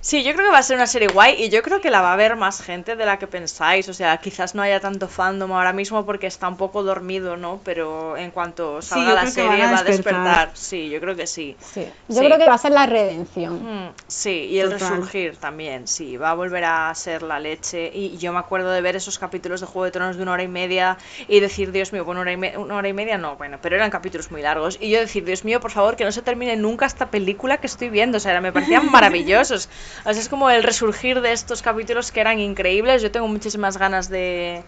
Sí, 0.02 0.24
yo 0.24 0.32
creo 0.34 0.46
que 0.46 0.54
va 0.54 0.60
a 0.60 0.64
ser 0.64 0.78
una 0.78 0.88
serie 0.88 1.10
guay 1.10 1.44
y 1.44 1.50
yo 1.50 1.62
creo 1.62 1.82
que 1.82 1.92
la 1.92 2.02
va 2.02 2.14
a 2.14 2.16
ver 2.16 2.38
más 2.38 2.62
gente 2.62 2.96
de 2.96 3.06
la 3.06 3.20
que 3.20 3.28
pensáis. 3.28 3.90
O 3.90 3.94
sea, 3.94 4.16
quizás 4.18 4.56
no 4.56 4.62
haya 4.62 4.80
tanto 4.80 5.10
fandom 5.10 5.52
ahora 5.52 5.74
mismo 5.74 6.06
porque 6.06 6.26
está 6.28 6.48
un 6.48 6.56
poco 6.56 6.84
dormido, 6.84 7.36
¿no? 7.36 7.60
Pero 7.66 8.16
en 8.16 8.32
cuanto 8.32 8.82
salga 8.82 9.14
la 9.14 9.28
serie 9.28 9.62
a 9.64 9.72
va 9.72 9.80
a 9.80 9.84
despertar. 9.84 10.52
Sí, 10.54 10.90
yo 10.90 11.02
creo 11.02 11.18
que 11.18 11.28
sí. 11.28 11.58
Sí. 11.60 11.86
Yo 12.08 12.20
Sí. 12.22 12.26
creo 12.26 12.38
que 12.38 12.46
va 12.48 12.54
a 12.54 12.58
ser 12.58 12.72
la 12.72 12.86
redención. 12.86 13.56
Mm, 13.88 13.94
Sí, 14.08 14.48
y 14.50 14.60
el 14.60 14.70
Total. 14.70 14.90
resurgir 14.90 15.38
también, 15.38 15.86
sí, 15.88 16.16
va 16.18 16.32
a 16.32 16.34
volver 16.34 16.64
a 16.64 16.96
ser 16.96 17.22
la 17.22 17.40
leche. 17.40 17.92
Y 17.94 18.18
yo 18.18 18.32
me 18.32 18.40
acuerdo 18.40 18.72
de 18.72 18.80
ver 18.82 18.96
esos 18.96 19.20
capítulos 19.20 19.60
de 19.60 19.68
Juego 19.68 19.84
de 19.86 19.92
Tronos 19.92 20.16
de 20.16 20.24
una 20.24 20.32
hora 20.32 20.44
y 20.44 20.48
media 20.48 20.98
y 21.28 21.42
decir, 21.42 21.72
Dios 21.74 21.92
mío, 21.92 22.06
bueno, 22.06 22.22
una 22.22 22.32
hora 22.32 22.32
y, 22.32 22.38
me- 22.38 22.58
una 22.58 22.76
hora 22.76 22.88
y 22.88 22.94
media 22.94 23.18
no, 23.18 23.36
bueno, 23.36 23.60
pero 23.62 23.76
eran 23.76 23.90
capítulos 23.92 24.32
muy 24.32 24.42
largos. 24.42 24.78
Y 24.80 24.90
yo 24.92 25.00
decir, 25.00 25.26
Dios 25.26 25.44
mío, 25.44 25.60
por 25.60 25.72
favor, 25.72 25.98
que 25.98 26.06
no 26.06 26.12
se 26.14 26.22
termine 26.22 26.56
nunca 26.56 26.86
esta 26.86 27.12
película 27.12 27.58
que 27.58 27.68
estoy 27.68 27.90
viendo. 27.90 28.18
O 28.18 28.22
sea, 28.22 28.40
me 28.40 28.54
parecían 28.54 28.90
maravillosos. 28.92 29.70
Sea, 30.04 30.12
es 30.12 30.30
como 30.30 30.50
el 30.50 30.64
resurgir 30.64 31.22
de 31.22 31.32
estos 31.32 31.62
capítulos 31.62 32.12
que 32.12 32.22
eran 32.22 32.40
increíbles. 32.40 33.02
Yo 33.02 33.12
tengo 33.12 33.28
muchísimas 33.28 33.78
ganas 33.78 34.10
de, 34.10 34.64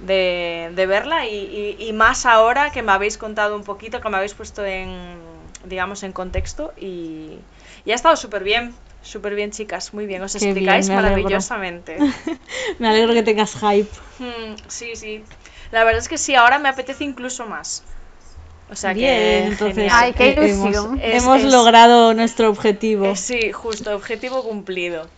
de, 0.00 0.70
de 0.74 0.86
verla 0.86 1.26
y, 1.26 1.76
y- 1.78 1.88
y 1.88 1.92
más 1.92 2.26
ahora 2.26 2.70
que 2.70 2.82
me 2.82 2.92
habéis 2.92 3.18
contado 3.18 3.56
un 3.56 3.64
poquito, 3.64 4.00
que 4.00 4.08
me 4.08 4.16
habéis 4.16 4.34
puesto 4.34 4.64
en, 4.64 5.18
digamos, 5.64 6.02
en 6.02 6.12
contexto 6.12 6.72
y, 6.76 7.38
y 7.84 7.92
ha 7.92 7.94
estado 7.94 8.16
súper 8.16 8.44
bien, 8.44 8.74
súper 9.02 9.34
bien 9.34 9.50
chicas, 9.50 9.92
muy 9.94 10.06
bien, 10.06 10.22
os 10.22 10.32
Qué 10.32 10.38
bien, 10.38 10.48
explicáis 10.48 10.88
me 10.88 10.96
maravillosamente. 10.96 11.98
Me 12.78 12.88
alegro 12.88 13.12
que 13.14 13.22
tengas 13.22 13.54
hype. 13.54 13.88
Hmm, 14.18 14.54
sí, 14.68 14.94
sí, 14.96 15.24
la 15.70 15.84
verdad 15.84 16.00
es 16.00 16.08
que 16.08 16.18
sí, 16.18 16.34
ahora 16.34 16.58
me 16.58 16.68
apetece 16.68 17.04
incluso 17.04 17.46
más. 17.46 17.84
O 18.70 18.76
sea 18.76 18.92
Bien, 18.92 19.12
que 19.14 19.38
entonces 19.46 19.74
genial. 19.76 19.96
Ay, 19.98 20.12
qué 20.12 20.28
eh, 20.30 20.34
hemos, 20.50 20.66
ilusión. 20.68 21.00
Es- 21.02 21.22
hemos 21.22 21.42
es- 21.42 21.52
logrado 21.52 22.14
nuestro 22.14 22.50
objetivo. 22.50 23.06
Eh, 23.06 23.16
sí, 23.16 23.52
justo, 23.52 23.94
objetivo 23.94 24.42
cumplido. 24.42 25.08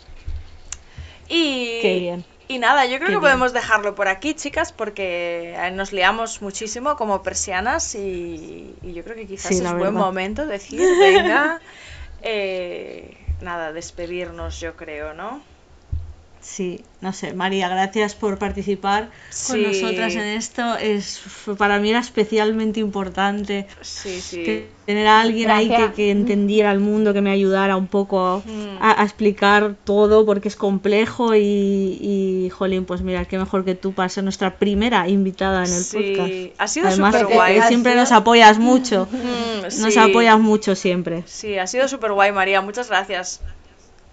Y, 1.28 1.80
Qué 1.82 1.98
bien. 2.00 2.24
y 2.48 2.58
nada, 2.58 2.84
yo 2.86 2.96
creo 2.96 3.00
Qué 3.00 3.06
que 3.06 3.10
bien. 3.10 3.20
podemos 3.20 3.52
dejarlo 3.52 3.94
por 3.94 4.08
aquí, 4.08 4.34
chicas, 4.34 4.72
porque 4.72 5.54
eh, 5.56 5.70
nos 5.72 5.92
liamos 5.92 6.42
muchísimo 6.42 6.96
como 6.96 7.22
persianas 7.22 7.94
y, 7.94 8.74
y 8.82 8.92
yo 8.92 9.04
creo 9.04 9.16
que 9.16 9.26
quizás 9.26 9.52
Sí, 9.52 9.64
es 9.64 9.72
buen 9.72 9.94
momento 9.94 10.46
decir, 10.46 10.80
venga, 10.98 11.60
eh, 12.22 13.16
nada, 13.40 13.72
despedirnos, 13.72 14.58
yo 14.60 14.76
creo, 14.76 15.14
¿no? 15.14 15.40
Sí, 16.42 16.80
no 17.02 17.12
sé, 17.12 17.34
María, 17.34 17.68
gracias 17.68 18.14
por 18.14 18.38
participar 18.38 19.10
Sí. 19.28 19.52
con 19.52 19.62
nosotras 19.62 20.14
en 20.14 20.22
esto. 20.22 20.76
Es 20.78 21.20
para 21.58 21.78
mí 21.78 21.90
era 21.90 21.98
especialmente 21.98 22.80
importante 22.80 23.66
Sí, 23.82 24.22
sí. 24.22 24.42
que 24.42 24.68
tener 24.86 25.06
a 25.06 25.20
alguien 25.20 25.50
ahí 25.50 25.70
que, 25.94 26.10
entendiera 26.10 26.72
el 26.72 26.80
mundo, 26.80 27.12
que 27.12 27.20
me 27.20 27.30
ayudara 27.30 27.76
un 27.76 27.88
poco 27.88 28.42
Mm. 28.46 28.78
a, 28.82 29.02
a 29.02 29.04
explicar 29.04 29.76
todo 29.84 30.24
porque 30.24 30.48
es 30.48 30.56
complejo 30.56 31.34
y, 31.34 31.40
y, 32.00 32.48
jolín, 32.50 32.86
pues 32.86 33.02
mira, 33.02 33.26
qué 33.26 33.36
mejor 33.38 33.64
que 33.66 33.74
tú 33.74 33.92
para 33.92 34.08
ser 34.08 34.24
nuestra 34.24 34.56
primera 34.58 35.06
invitada 35.10 35.64
en 35.66 35.72
el 35.74 35.82
Sí, 35.84 35.96
podcast. 36.16 36.32
ha 36.58 36.68
sido 36.68 36.88
Además, 36.88 37.12
súper 37.14 37.28
que- 37.28 37.34
guay. 37.34 37.54
que 37.60 37.62
siempre 37.68 37.94
nos 37.94 38.12
apoyas 38.12 38.58
mucho, 38.58 39.06
Mm, 39.12 39.82
nos 39.82 39.96
apoyas 39.98 40.40
mucho 40.40 40.74
siempre. 40.74 41.22
Sí, 41.26 41.58
ha 41.58 41.66
sido 41.66 41.86
súper 41.86 42.12
guay, 42.12 42.32
María, 42.32 42.62
muchas 42.62 42.88
gracias. 42.88 43.40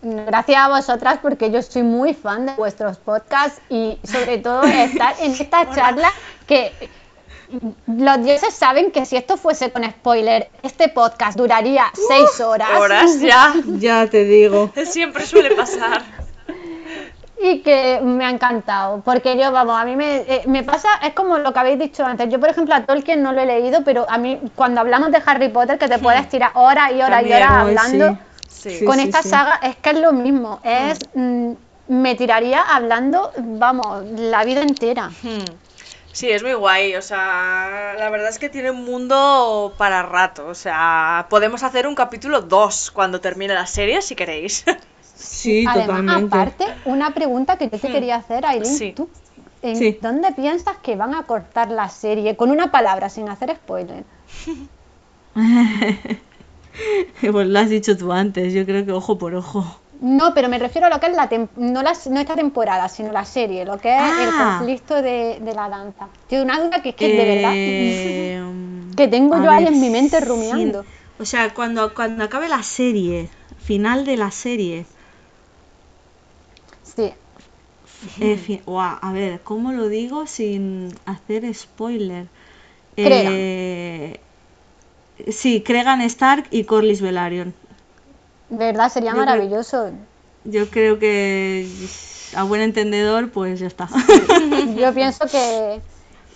Gracias 0.02 0.58
a 0.60 0.68
vosotras 0.70 1.20
porque 1.22 1.50
yo 1.50 1.62
soy 1.62 1.84
muy 1.84 2.14
fan 2.14 2.46
de 2.46 2.54
vuestros 2.54 2.98
podcasts 2.98 3.60
y 3.70 3.98
sobre 4.04 4.38
todo 4.38 4.64
estar 4.64 5.16
en 5.20 5.32
esta 5.40 5.70
charla 5.74 6.12
que 6.46 6.72
los 7.88 8.24
dioses 8.24 8.54
saben 8.54 8.92
que 8.92 9.06
si 9.06 9.16
esto 9.16 9.38
fuese 9.38 9.72
con 9.72 9.84
spoiler, 9.84 10.50
este 10.64 10.90
podcast 10.90 11.38
duraría 11.38 11.86
seis 12.08 12.40
horas. 12.42 12.70
Horas 12.78 13.20
ya. 13.22 13.54
Ya 13.66 14.08
te 14.08 14.26
digo. 14.26 14.72
Siempre 14.86 15.26
suele 15.26 15.56
pasar. 15.56 16.04
Y 17.40 17.60
que 17.62 18.00
me 18.02 18.26
ha 18.26 18.32
encantado, 18.32 19.02
porque 19.06 19.38
yo, 19.38 19.52
vamos, 19.52 19.80
a 19.80 19.86
mí 19.86 19.96
me, 19.96 20.18
eh, 20.22 20.42
me 20.48 20.64
pasa, 20.64 20.90
es 21.04 21.14
como 21.14 21.38
lo 21.38 21.54
que 21.54 21.60
habéis 21.60 21.78
dicho 21.78 22.04
antes, 22.04 22.30
yo 22.30 22.40
por 22.40 22.50
ejemplo 22.50 22.74
a 22.74 22.84
Tolkien 22.84 23.22
no 23.22 23.32
lo 23.32 23.42
he 23.42 23.46
leído, 23.46 23.84
pero 23.84 24.08
a 24.10 24.18
mí 24.18 24.40
cuando 24.56 24.82
hablamos 24.82 25.12
de 25.12 25.22
Harry 25.24 25.50
Potter, 25.50 25.78
que 25.78 25.88
te 25.88 26.00
puedes 26.00 26.28
tirar 26.30 26.50
horas 26.56 26.92
y 26.94 27.02
horas 27.02 27.24
y 27.24 27.32
horas 27.32 27.52
hablando, 27.52 28.10
Sí. 28.10 28.18
Sí. 28.62 28.86
con 28.86 29.00
esta 29.00 29.22
sí. 29.24 29.30
saga 29.30 29.56
es 29.64 29.76
que 29.78 29.92
es 29.92 30.00
lo 30.00 30.14
mismo, 30.14 30.60
es, 30.64 31.00
mm, 31.14 31.52
me 31.90 32.16
tiraría 32.16 32.62
hablando, 32.62 33.32
vamos, 33.38 34.04
la 34.18 34.44
vida 34.44 34.62
entera. 34.62 35.10
Hmm. 35.22 35.46
Sí, 36.12 36.30
es 36.32 36.42
muy 36.42 36.54
guay, 36.54 36.96
o 36.96 37.02
sea, 37.02 37.94
la 38.00 38.10
verdad 38.10 38.30
es 38.30 38.40
que 38.40 38.50
tiene 38.50 38.72
un 38.72 38.84
mundo 38.84 39.76
para 39.78 40.02
rato, 40.02 40.48
o 40.48 40.56
sea, 40.56 41.28
podemos 41.30 41.62
hacer 41.62 41.86
un 41.88 41.94
capítulo 41.94 42.42
2 42.42 42.90
cuando 42.92 43.22
termine 43.22 43.54
la 43.54 43.68
serie 43.68 44.02
si 44.02 44.16
queréis. 44.16 44.66
Sí, 45.20 45.66
Además, 45.68 45.88
totalmente. 45.98 46.38
aparte, 46.38 46.66
una 46.86 47.12
pregunta 47.12 47.58
que 47.58 47.70
yo 47.70 47.80
te 47.80 47.90
Hmm. 47.90 47.92
quería 47.92 48.16
hacer, 48.18 48.46
Aileen, 48.46 48.66
Sí. 48.66 48.94
¿tú 48.96 49.10
en 49.64 49.76
Sí. 49.76 49.98
dónde 50.00 50.32
piensas 50.32 50.78
que 50.78 50.96
van 50.96 51.16
a 51.16 51.24
cortar 51.24 51.72
la 51.72 51.90
serie? 51.90 52.36
Con 52.38 52.52
una 52.52 52.70
palabra, 52.72 53.10
sin 53.10 53.28
hacer 53.28 53.56
spoiler. 53.56 54.04
Pues 57.32 57.48
lo 57.48 57.60
has 57.60 57.70
dicho 57.70 57.98
tú 57.98 58.12
antes, 58.12 58.54
yo 58.54 58.66
creo 58.66 58.86
que 58.86 58.92
ojo 58.92 59.18
por 59.18 59.36
ojo. 59.36 59.66
No, 60.00 60.34
pero 60.34 60.48
me 60.50 60.60
refiero 60.60 60.88
a 60.88 60.90
lo 60.90 61.00
que 61.00 61.08
es 61.08 61.16
la 61.16 61.28
no, 61.56 61.82
la, 61.82 61.94
no 62.12 62.20
esta 62.20 62.36
temporada, 62.36 62.88
sino 62.88 63.12
la 63.12 63.26
serie, 63.26 63.66
lo 63.66 63.78
que 63.80 64.10
es 64.10 64.18
el 64.18 64.34
Ah. 64.34 64.36
conflicto 64.36 65.02
de, 65.02 65.40
de 65.42 65.54
la 65.54 65.70
danza. 65.70 66.10
Tengo 66.28 66.44
una 66.44 66.60
duda 66.60 66.82
que 66.82 66.90
es 66.90 66.96
que 66.96 67.10
de 67.10 67.26
verdad 67.26 67.58
Eh, 67.60 68.42
que 68.98 69.08
tengo 69.08 69.38
yo 69.38 69.50
ahí 69.52 69.66
en 69.68 69.80
mi 69.80 69.90
mente 69.90 70.20
sí. 70.20 70.22
rumiando. 70.22 70.86
O 71.20 71.26
sea, 71.26 71.54
cuando, 71.54 71.94
cuando 71.94 72.24
acabe 72.24 72.48
la 72.48 72.64
serie, 72.64 73.30
final 73.58 74.06
de 74.06 74.18
la 74.18 74.32
serie, 74.32 74.86
Sí, 76.84 77.14
eh, 78.20 78.62
a 79.02 79.12
ver, 79.14 79.42
¿cómo 79.44 79.72
lo 79.74 79.88
digo 79.88 80.28
sin 80.28 80.90
hacer 81.06 81.54
spoiler? 81.54 82.28
Eh, 82.98 84.20
sí, 85.30 85.62
Cregan 85.62 86.02
Stark 86.02 86.46
y 86.52 86.64
Corlys 86.66 87.02
Velaryon. 87.02 87.54
verdad, 88.50 88.90
sería 88.90 89.12
Yo 89.12 89.16
creo- 89.18 89.26
maravilloso. 89.26 89.92
Yo 90.46 90.70
creo 90.70 90.98
que 91.00 91.68
a 92.36 92.44
buen 92.44 92.62
entendedor, 92.62 93.30
pues 93.32 93.60
ya 93.60 93.68
está. 93.68 93.90
Yo 94.78 94.94
pienso 94.94 95.26
que, 95.28 95.82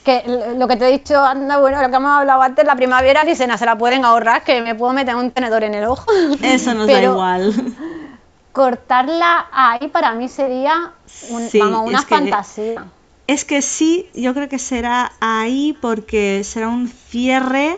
que 0.03 0.23
lo 0.57 0.67
que 0.67 0.75
te 0.75 0.87
he 0.87 0.91
dicho, 0.91 1.23
anda, 1.23 1.59
bueno, 1.59 1.81
lo 1.81 1.89
que 1.89 1.95
hemos 1.95 2.11
hablado 2.11 2.41
antes, 2.41 2.65
la 2.65 2.75
primavera, 2.75 3.23
dicen, 3.23 3.51
"Ah, 3.51 3.57
se 3.57 3.65
la 3.65 3.77
pueden 3.77 4.03
ahorrar, 4.03 4.43
que 4.43 4.61
me 4.61 4.75
puedo 4.75 4.91
meter 4.93 5.15
un 5.15 5.31
tenedor 5.31 5.63
en 5.63 5.75
el 5.75 5.85
ojo. 5.85 6.05
Eso 6.43 6.73
nos 6.73 6.87
da 6.87 7.01
igual. 7.01 7.53
Cortarla 8.51 9.47
ahí 9.51 9.87
para 9.87 10.13
mí 10.13 10.27
sería 10.27 10.91
un- 11.29 11.47
Sí, 11.47 11.59
vamos, 11.59 11.87
una 11.87 11.99
es 11.99 12.05
que- 12.05 12.15
fantasía. 12.15 12.85
Es 13.27 13.45
que 13.45 13.61
sí, 13.61 14.09
yo 14.13 14.33
creo 14.33 14.49
que 14.49 14.59
será 14.59 15.13
ahí 15.21 15.77
porque 15.81 16.43
será 16.43 16.67
un 16.67 16.89
cierre 16.89 17.77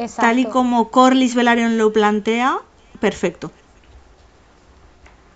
Exacto. 0.00 0.22
tal 0.22 0.38
y 0.38 0.44
como 0.46 0.90
Corlys 0.90 1.34
Velaryon 1.34 1.78
lo 1.78 1.92
plantea, 1.92 2.58
perfecto. 3.00 3.50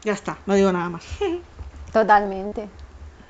Ya 0.05 0.13
está, 0.13 0.39
no 0.47 0.55
digo 0.55 0.73
nada 0.73 0.89
más. 0.91 1.05
Totalmente. 1.93 2.69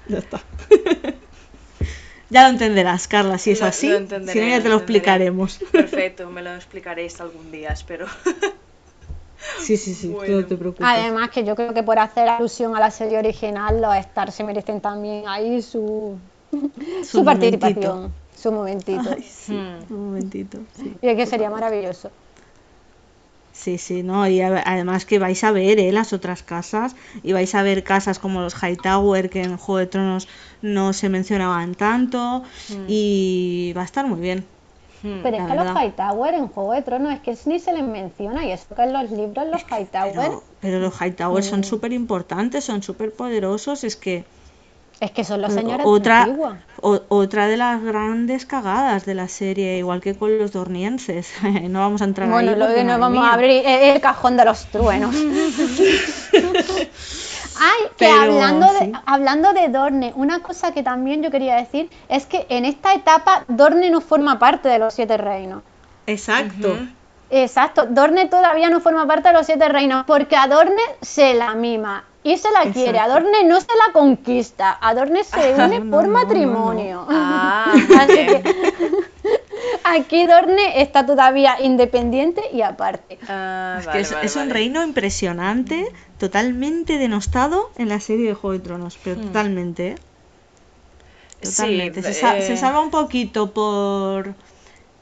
Ya 0.09 0.19
está. 0.19 0.41
ya 2.31 2.43
lo 2.45 2.49
entenderás, 2.51 3.07
Carla, 3.09 3.39
si 3.39 3.53
es 3.53 3.61
Lo- 3.61 3.67
así. 3.67 3.89
lo 3.89 3.99
si 4.09 4.41
no, 4.41 4.49
ya 4.49 4.63
te 4.63 4.69
lo 4.69 4.77
explicaremos. 4.77 5.59
Perfecto, 5.73 6.29
me 6.31 6.43
lo 6.43 6.55
explicaréis 6.55 7.21
algún 7.21 7.51
día, 7.53 7.71
espero. 7.71 8.07
sí, 9.61 9.77
sí, 9.77 9.95
sí, 9.95 10.09
Bueno. 10.09 10.41
no 10.41 10.47
te 10.47 10.57
preocupes. 10.57 10.87
Además 10.87 11.31
que 11.31 11.45
yo 11.45 11.55
creo 11.55 11.73
que 11.75 11.83
por 11.83 11.99
hacer 11.99 12.29
alusión 12.29 12.75
a 12.77 12.81
la 12.81 12.91
serie 12.91 13.19
original, 13.19 13.81
los 13.81 13.95
Stars 13.97 14.35
se 14.35 14.45
merecen 14.45 14.81
también 14.81 15.25
ahí 15.29 15.63
su, 15.63 16.19
su, 16.51 17.05
Su 17.05 17.25
participación, 17.25 18.13
su 18.45 18.53
momentito. 18.53 19.11
Ay, 19.17 19.23
sí, 19.23 19.53
Hmm. 19.53 19.93
un 19.93 20.05
momentito. 20.07 20.59
Sí. 20.77 20.95
Y 21.03 21.09
es 21.09 21.17
que 21.17 21.27
sería 21.27 21.51
maravilloso. 21.51 22.11
Sí, 23.53 23.79
sí, 23.79 24.03
no, 24.03 24.27
y 24.29 24.41
además 24.41 25.07
que 25.07 25.21
vais 25.21 25.43
a 25.45 25.53
ver 25.53 25.79
¿eh? 25.79 25.93
las 25.93 26.13
otras 26.13 26.43
casas 26.43 26.97
y 27.23 27.33
vais 27.33 27.55
a 27.55 27.63
ver 27.63 27.85
casas 27.85 28.19
como 28.19 28.41
los 28.41 28.55
Hightower 28.61 29.31
que 29.31 29.43
en 29.43 29.57
Juego 29.57 29.79
de 29.79 29.87
Tronos 29.87 30.27
no 30.61 30.93
se 30.93 31.09
mencionaban 31.09 31.77
tanto 31.77 32.43
y 32.89 33.73
va 33.77 33.83
a 33.83 33.85
estar 33.85 34.07
muy 34.09 34.21
bien. 34.21 34.45
Hmm. 35.05 35.21
Pero 35.23 35.37
es 35.37 35.43
que 35.47 35.55
los 35.55 35.65
verdad. 35.67 35.83
Hightower 35.85 36.35
en 36.35 36.49
Juego 36.49 36.73
de 36.73 36.83
Tronos 36.83 37.15
es 37.15 37.21
que 37.21 37.37
ni 37.49 37.61
se 37.61 37.73
les 37.73 37.85
menciona 37.85 38.45
y 38.45 38.51
eso 38.51 38.75
que 38.75 38.83
en 38.83 38.93
los 38.93 39.11
libros 39.13 39.47
los 39.53 39.63
Hightower 39.71 40.15
Pero, 40.15 40.43
pero 40.61 40.81
los 40.81 40.95
Hightower 41.01 41.43
Mm. 41.45 41.47
son 41.47 41.63
súper 41.65 41.93
importantes, 41.93 42.65
son 42.65 42.83
súper 42.83 43.13
poderosos, 43.13 43.85
es 43.85 43.95
que 43.95 44.25
es 45.01 45.11
que 45.11 45.25
son 45.25 45.43
los 45.43 45.53
señores 45.53 45.85
otra, 45.89 46.23
antiguos. 46.23 46.55
o- 46.81 47.03
otra 47.09 47.47
de 47.47 47.57
las 47.57 47.83
grandes 47.83 48.47
cagadas 48.47 49.05
de 49.05 49.15
la 49.15 49.29
serie, 49.29 49.79
igual 49.79 50.01
que 50.01 50.15
con 50.15 50.39
los 50.39 50.53
dornienses. 50.53 51.33
no 51.69 51.81
vamos 51.81 52.01
a 52.01 52.05
entrar 52.05 52.29
Bueno, 52.31 52.51
ahí 52.53 52.57
lo 52.57 52.65
porque, 52.67 52.81
que 52.81 52.85
nos 52.85 52.99
madre 52.99 53.01
vamos 53.01 53.21
mía. 53.23 53.31
a 53.31 53.35
abrir 53.35 53.63
es 53.67 53.95
el 53.95 54.01
cajón 54.01 54.37
de 54.37 54.45
los 54.45 54.67
truenos. 54.67 55.15
Ay, 57.57 57.83
que 57.97 58.07
Pero, 58.07 58.21
hablando, 58.23 58.67
de, 58.73 58.79
sí. 58.81 58.93
hablando 59.07 59.53
de 59.53 59.69
Dorne, 59.69 60.13
una 60.17 60.41
cosa 60.41 60.73
que 60.73 60.83
también 60.83 61.23
yo 61.23 61.31
quería 61.31 61.55
decir 61.57 61.89
es 62.09 62.27
que 62.27 62.47
en 62.49 62.65
esta 62.65 62.93
etapa 62.95 63.45
Dorne 63.47 63.91
no 63.91 64.01
forma 64.01 64.39
parte 64.41 64.69
de 64.69 64.79
los 64.81 64.93
siete 64.95 65.17
reinos. 65.17 65.63
Exacto. 66.07 66.77
Exacto, 67.31 67.87
Dorne 67.89 68.27
todavía 68.27 68.71
no 68.71 68.81
forma 68.81 69.07
parte 69.07 69.29
de 69.29 69.35
los 69.35 69.47
siete 69.47 69.69
reinos 69.69 70.05
porque 70.05 70.37
a 70.37 70.47
Dorne 70.49 70.83
se 71.01 71.35
la 71.35 71.55
mima 71.55 72.05
y 72.25 72.37
se 72.39 72.51
la 72.51 72.71
quiere, 72.73 72.99
a 72.99 73.07
Exacto. 73.07 73.09
Dorne 73.09 73.45
no 73.45 73.61
se 73.61 73.69
la 73.87 73.93
conquista, 73.93 74.79
a 74.81 74.95
Dorne 74.95 75.23
se 75.25 75.55
Ah, 75.57 75.67
une 75.67 75.81
no, 75.81 75.85
por 75.91 76.09
no, 76.09 76.35
no, 76.35 76.89
matrimonio. 76.89 77.07
Ah, 77.13 77.79
Así 77.93 78.27
bien. 78.27 78.29
que 78.29 78.45
aquí 79.85 80.27
Dorne 80.27 80.83
está 80.83 81.07
todavía 81.07 81.61
independiente 81.61 82.43
y 82.53 82.63
aparte. 82.63 83.19
Ah, 83.29 83.81
Es 83.81 83.87
que 83.89 83.99
vale, 83.99 84.01
es, 84.01 84.11
vale, 84.11 84.21
es 84.23 84.37
un 84.37 84.49
vale. 84.49 84.51
reino 84.51 84.83
impresionante, 84.83 85.85
totalmente 86.19 86.97
denostado 86.99 87.71
en 87.77 87.89
la 87.91 88.01
serie 88.01 88.29
de 88.29 88.35
Juego 88.35 88.53
de 88.55 88.61
Tronos, 88.61 88.99
pero 89.03 89.17
Hmm. 89.17 89.21
totalmente, 89.21 89.89
¿eh? 89.89 89.97
Sí, 91.43 91.51
Totalmente. 91.51 92.03
se, 92.03 92.15
sa- 92.15 92.37
eh, 92.39 92.41
se 92.41 92.57
salva 92.57 92.81
un 92.81 92.91
poquito 92.91 93.53
por... 93.53 94.35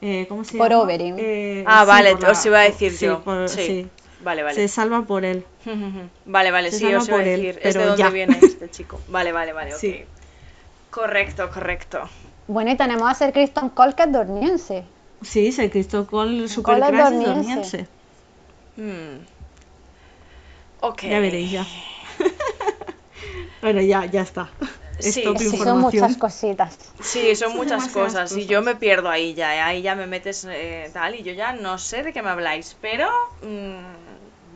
eh, 0.01 0.25
¿Cómo 0.29 0.43
se 0.43 0.57
Por 0.57 0.71
llama? 0.71 0.73
Oberyn. 0.73 1.17
Eh, 1.17 1.65
Ah, 1.65 1.85
sí, 1.85 1.85
vale, 1.85 2.17
la- 2.19 2.31
os 2.31 2.45
iba 2.45 2.59
a 2.59 2.63
decir 2.63 2.97
sí, 2.97 3.05
yo. 3.05 3.21
por- 3.23 3.49
sí. 3.49 3.89
Vale, 4.23 4.43
vale. 4.43 4.55
Se 4.55 4.67
salva 4.67 5.01
por 5.03 5.25
él. 5.25 5.45
Vale, 6.25 6.51
vale, 6.51 6.71
Se 6.71 6.77
sí, 6.79 6.85
salva 6.85 6.97
os 6.99 7.07
iba 7.07 7.17
a 7.17 7.19
por 7.19 7.27
él, 7.27 7.41
decir. 7.41 7.59
¿Es 7.61 7.73
de 7.73 7.85
dónde 7.85 8.03
ya. 8.03 8.09
viene 8.09 8.37
este 8.41 8.69
chico? 8.71 8.99
Vale, 9.09 9.31
vale, 9.31 9.53
vale, 9.53 9.73
ok. 9.73 9.79
Sí. 9.79 10.05
Correcto, 10.89 11.49
correcto. 11.49 12.09
Bueno, 12.47 12.71
y 12.71 12.77
tenemos 12.77 13.09
a 13.09 13.13
Sir 13.15 13.33
Kristen 13.33 13.69
Cole, 13.69 13.93
que 13.93 14.03
es 14.03 14.11
dorniense. 14.11 14.83
Sí, 15.21 15.51
se 15.51 15.69
Cristo 15.69 16.05
con 16.05 16.27
Cole 16.27 16.47
Supercrash 16.47 17.13
es 17.13 17.25
dormiense. 17.25 17.87
Hmm. 18.75 19.25
Ok. 20.81 21.03
Ya 21.03 21.19
veréis, 21.19 21.51
ya. 21.51 21.65
bueno, 23.61 23.81
ya, 23.81 24.05
ya 24.05 24.21
está. 24.21 24.49
Es 24.99 25.13
Sí, 25.15 25.23
sí, 25.37 25.57
son 25.57 25.79
muchas 25.79 26.17
cositas. 26.17 26.77
Sí, 27.01 27.35
son 27.35 27.49
Son 27.49 27.57
muchas 27.57 27.87
cosas, 27.87 28.31
y 28.37 28.45
yo 28.45 28.61
me 28.61 28.75
pierdo 28.75 29.09
ahí 29.09 29.33
ya, 29.33 29.55
¿eh? 29.55 29.61
ahí 29.61 29.81
ya 29.81 29.95
me 29.95 30.05
metes 30.07 30.45
eh, 30.49 30.89
tal 30.93 31.15
y 31.15 31.23
yo 31.23 31.33
ya 31.33 31.53
no 31.53 31.77
sé 31.77 32.03
de 32.03 32.13
qué 32.13 32.21
me 32.21 32.29
habláis, 32.29 32.77
pero 32.79 33.09
mm, 33.41 34.12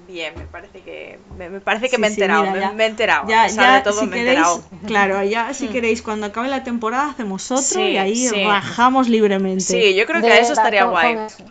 bien, 0.07 0.33
me 0.37 0.45
parece 0.45 0.81
que 0.81 1.19
me, 1.37 1.49
me 1.49 1.59
parece 1.61 1.89
que 1.89 1.95
Sí, 1.95 2.01
me 2.01 2.07
he 2.07 2.09
sí, 2.09 2.11
enterado, 2.11 2.43
mira, 2.43 2.53
me, 2.53 2.59
ya- 2.61 2.71
me 2.73 2.83
he 2.83 2.87
enterado, 2.87 3.25
Ya, 3.27 3.41
a 3.43 3.47
pesar 3.47 3.65
ya, 3.65 3.75
de 3.77 3.81
todo 3.81 3.93
si 3.99 4.05
me 4.07 4.17
he 4.17 4.19
queréis, 4.19 4.47
enterado. 4.49 4.63
claro, 4.87 5.23
ya 5.23 5.53
si 5.53 5.67
queréis, 5.69 6.01
cuando 6.01 6.27
acabe 6.27 6.47
la 6.49 6.63
temporada 6.63 7.09
hacemos 7.11 7.51
otro 7.51 7.81
Sí, 7.81 7.91
y 7.93 7.97
ahí 7.97 8.15
sí. 8.15 8.43
rajamos 8.43 9.09
libremente. 9.09 9.63
Sí, 9.73 9.95
yo 9.95 10.05
creo 10.05 10.21
que 10.21 10.27
De 10.27 10.39
eso 10.39 10.49
verdad, 10.49 10.63
estaría 10.63 10.83
con- 10.83 10.91
guay. 10.91 11.13
con 11.15 11.23
eso. 11.23 11.43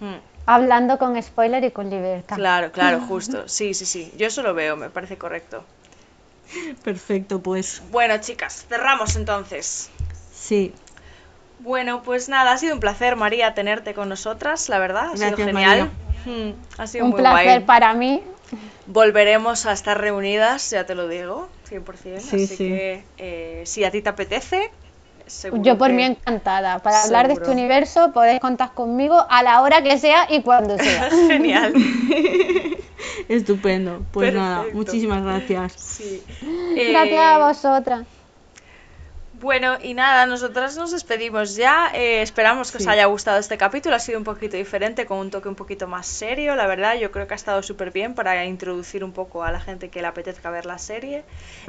Mm, 0.00 0.14
Hablando 0.46 0.98
con 0.98 1.22
spoiler 1.22 1.64
y 1.64 1.70
con 1.70 1.88
libertad. 1.88 2.36
Claro, 2.36 2.70
claro, 2.72 3.00
justo. 3.08 3.48
Sí, 3.48 3.74
sí, 3.74 3.86
sí. 3.86 4.12
Yo 4.16 4.26
eso 4.26 4.42
lo 4.42 4.54
veo, 4.54 4.76
me 4.76 4.90
parece 4.90 5.16
correcto. 5.16 5.64
Perfecto, 6.82 7.40
pues 7.42 7.82
Bueno, 7.90 8.18
chicas, 8.20 8.66
cerramos 8.68 9.16
entonces. 9.16 9.90
sí. 10.32 10.74
Bueno, 11.58 12.02
pues 12.02 12.28
nada, 12.28 12.52
ha 12.52 12.58
sido 12.58 12.74
un 12.74 12.80
placer, 12.80 13.16
María, 13.16 13.54
tenerte 13.54 13.94
con 13.94 14.08
nosotras, 14.08 14.68
la 14.68 14.78
verdad. 14.78 15.12
Ha 15.12 15.16
sido 15.16 15.36
genial. 15.38 15.90
Mm, 16.24 16.50
ha 16.78 16.86
sido 16.86 17.04
Un 17.04 17.10
muy 17.12 17.20
placer 17.20 17.44
guay. 17.46 17.60
para 17.60 17.94
mí. 17.94 18.22
Volveremos 18.86 19.66
a 19.66 19.72
estar 19.72 19.98
reunidas, 20.00 20.70
ya 20.70 20.84
te 20.86 20.94
lo 20.94 21.08
digo, 21.08 21.48
100%. 21.70 22.20
Sí, 22.20 22.36
así 22.36 22.46
sí. 22.46 22.56
que 22.68 23.04
eh, 23.18 23.62
si 23.66 23.84
a 23.84 23.90
ti 23.90 24.02
te 24.02 24.10
apetece, 24.10 24.70
seguro 25.26 25.62
Yo 25.62 25.78
por 25.78 25.88
que- 25.88 25.94
mí 25.94 26.04
encantada. 26.04 26.78
Para 26.80 27.02
hablar 27.02 27.26
de 27.28 27.34
este 27.34 27.50
universo 27.50 28.12
podéis 28.12 28.40
contar 28.40 28.74
conmigo 28.74 29.24
a 29.28 29.42
la 29.42 29.62
hora 29.62 29.82
que 29.82 29.98
sea 29.98 30.26
y 30.30 30.42
cuando 30.42 30.76
sea. 30.78 31.08
Genial. 31.28 31.72
Estupendo. 33.28 34.02
Pues 34.12 34.34
nada, 34.34 34.64
muchísimas 34.72 35.22
gracias. 35.24 35.72
Sí. 35.78 36.22
Gracias 36.42 37.06
Eh, 37.12 37.18
a 37.18 37.38
vosotras. 37.38 38.06
Bueno, 39.44 39.76
y 39.82 39.92
nada, 39.92 40.24
nosotras 40.24 40.74
nos 40.78 40.90
despedimos 40.90 41.54
ya. 41.54 41.90
Eh, 41.92 42.22
esperamos 42.22 42.72
que 42.72 42.78
os 42.78 42.86
haya 42.86 43.04
gustado 43.04 43.38
este 43.38 43.58
capítulo. 43.58 43.94
Ha 43.94 43.98
sido 43.98 44.16
un 44.16 44.24
poquito 44.24 44.56
diferente, 44.56 45.04
con 45.04 45.18
un 45.18 45.30
toque 45.30 45.50
un 45.50 45.54
poquito 45.54 45.86
más 45.86 46.06
serio. 46.06 46.54
La 46.56 46.66
verdad, 46.66 46.94
yo 46.98 47.12
creo 47.12 47.26
que 47.26 47.34
ha 47.34 47.36
estado 47.36 47.62
súper 47.62 47.90
bien 47.90 48.14
para 48.14 48.46
introducir 48.46 49.04
un 49.04 49.12
poco 49.12 49.44
a 49.44 49.52
la 49.52 49.60
gente 49.60 49.90
que 49.90 50.00
le 50.00 50.06
apetezca 50.06 50.48
ver 50.50 50.64
la 50.64 50.78
serie. 50.78 51.24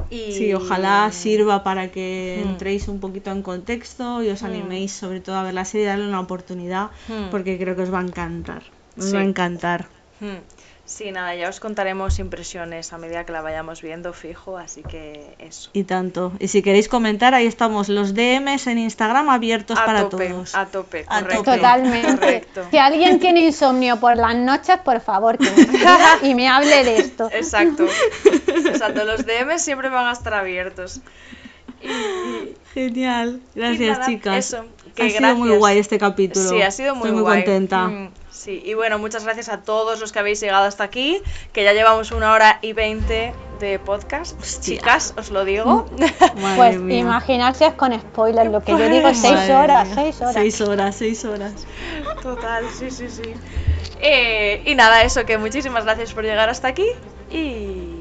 Y... 0.10 0.32
Sí, 0.32 0.54
ojalá 0.54 1.12
sirva 1.12 1.66
para 1.66 1.92
que 1.92 2.42
Mm. 2.46 2.48
entréis 2.52 2.88
un 2.88 3.02
poquito 3.02 3.30
en 3.32 3.42
contexto 3.42 4.24
y 4.24 4.30
os 4.30 4.42
Mm. 4.42 4.46
animéis 4.46 4.94
sobre 4.94 5.20
todo 5.20 5.36
a 5.36 5.44
ver 5.44 5.54
la 5.54 5.66
serie, 5.66 5.86
darle 5.88 6.08
una 6.08 6.22
oportunidad, 6.22 6.92
Mm. 7.10 7.30
porque 7.30 7.58
creo 7.60 7.76
que 7.76 7.82
os 7.82 7.94
va 7.94 8.00
a 8.00 8.04
encantar. 8.04 8.62
Os 8.98 9.08
Sí. 9.08 9.14
va 9.14 9.20
a 9.20 9.24
encantar. 9.26 9.88
Sí, 10.88 11.12
nada, 11.12 11.34
ya 11.34 11.50
os 11.50 11.60
contaremos 11.60 12.20
impresiones 12.20 12.94
a 12.94 13.00
medida 13.00 13.26
que 13.26 13.32
la 13.32 13.42
vayamos 13.42 13.82
viendo 13.82 14.14
fijo, 14.14 14.56
así 14.60 14.84
que 14.84 15.34
eso. 15.40 15.72
Y 15.74 15.84
tanto. 15.86 16.32
Y 16.40 16.48
si 16.48 16.62
queréis 16.62 16.88
comentar, 16.90 17.34
ahí 17.34 17.48
estamos 17.48 17.90
los 17.90 18.14
DMs 18.14 18.68
en 18.68 18.78
Instagram 18.78 19.30
abiertos 19.30 19.80
A 19.80 19.86
para 19.86 20.08
tope, 20.10 20.30
todos. 20.30 20.54
a 20.54 20.68
tope, 20.68 21.04
A 21.08 21.22
correcto. 21.22 21.44
tope. 21.44 21.58
Totalmente. 21.58 22.16
Correcto. 22.18 22.68
Si 22.70 22.78
alguien 22.78 23.20
tiene 23.20 23.40
insomnio 23.42 24.00
por 24.00 24.16
las 24.16 24.36
noches, 24.36 24.78
por 24.86 25.02
favor, 25.02 25.40
que 25.40 25.50
me 25.50 26.30
y 26.30 26.36
me 26.36 26.48
hable 26.48 26.84
de 26.84 26.98
esto. 26.98 27.30
Exacto. 27.34 27.88
Exacto, 28.48 29.06
los 29.06 29.26
DMs 29.26 29.64
siempre 29.64 29.90
van 29.90 30.06
a 30.06 30.12
estar 30.12 30.36
abiertos. 30.36 31.02
Y- 31.82 32.54
Genial. 32.76 33.42
y 33.56 33.60
Gracias, 33.60 33.98
nada, 34.00 34.06
chicas. 34.12 34.38
Eso, 34.54 34.66
que 34.94 35.04
ha 35.04 35.10
sido 35.10 35.36
muy 35.36 35.50
guay 35.58 35.80
este 35.80 35.98
capítulo. 35.98 36.48
Sí, 36.50 36.62
ha 36.62 36.70
sido 36.72 36.94
muy 36.96 37.08
Estoy 37.08 37.12
muy 37.14 37.22
guay. 37.24 37.38
contenta. 37.44 37.88
Mm, 37.88 38.10
sí, 38.46 38.62
y 38.64 38.74
bueno, 38.76 38.98
muchas 39.00 39.24
gracias 39.26 39.50
a 39.50 39.64
todos 39.64 40.00
los 40.00 40.12
que 40.14 40.20
habéis 40.20 40.40
llegado 40.40 40.66
hasta 40.66 40.84
aquí, 40.84 41.22
que 41.52 41.64
ya 41.64 41.74
llevamos 41.74 42.12
una 42.12 42.32
hora 42.32 42.60
y 42.62 42.74
veinte 42.74 43.34
de 43.60 43.80
podcast. 43.80 44.40
Hostia. 44.40 44.78
Chicas, 44.78 45.14
os 45.18 45.32
lo 45.32 45.44
digo. 45.46 45.86
Madre 46.42 46.56
Pues 46.56 46.78
mía. 46.80 47.00
imaginarse 47.00 47.74
con 47.76 48.00
spoilers, 48.00 48.52
lo 48.52 48.62
que 48.64 48.72
yo 48.74 48.90
digo 48.90 49.08
es 49.08 49.18
seis 49.20 49.34
Madre 49.34 49.56
horas, 49.56 49.86
mía. 49.88 49.96
seis 49.96 50.22
horas. 50.22 50.34
Seis 50.34 50.62
horas, 50.62 50.96
seis 50.96 51.26
horas. 51.26 51.54
Total, 52.22 52.66
sí, 52.78 52.92
sí, 52.92 53.10
sí. 53.10 53.34
Eh, 54.00 54.62
y 54.66 54.76
nada, 54.76 55.04
eso, 55.04 55.26
que 55.26 55.38
muchísimas 55.38 55.84
gracias 55.86 56.14
por 56.14 56.24
llegar 56.24 56.50
hasta 56.50 56.68
aquí 56.68 56.86
y... 57.32 57.92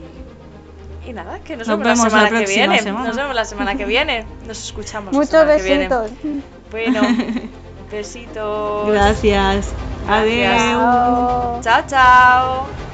Y 1.06 1.12
nada, 1.12 1.38
que 1.40 1.54
nos, 1.56 1.68
Nos 1.68 1.78
vemos, 1.78 1.98
vemos 1.98 2.12
la 2.14 2.22
la 2.22 2.28
semana 2.28 2.40
que 2.40 2.46
viene. 2.46 2.78
semana. 2.80 3.06
Nos 3.08 3.16
vemos 3.16 3.34
la 3.34 3.44
semana 3.44 3.74
que 3.76 3.84
viene. 3.84 4.26
Nos 4.46 4.64
escuchamos. 4.64 5.12
la 5.12 5.18
Muchos 5.18 5.30
semana 5.32 5.56
que 5.58 5.62
viene. 5.62 5.88
besitos. 5.88 6.10
Bueno, 6.70 7.00
besitos. 7.94 8.86
Gracias. 8.88 9.74
Adiós. 10.06 11.64
Chao, 11.64 11.82
chao. 11.86 12.93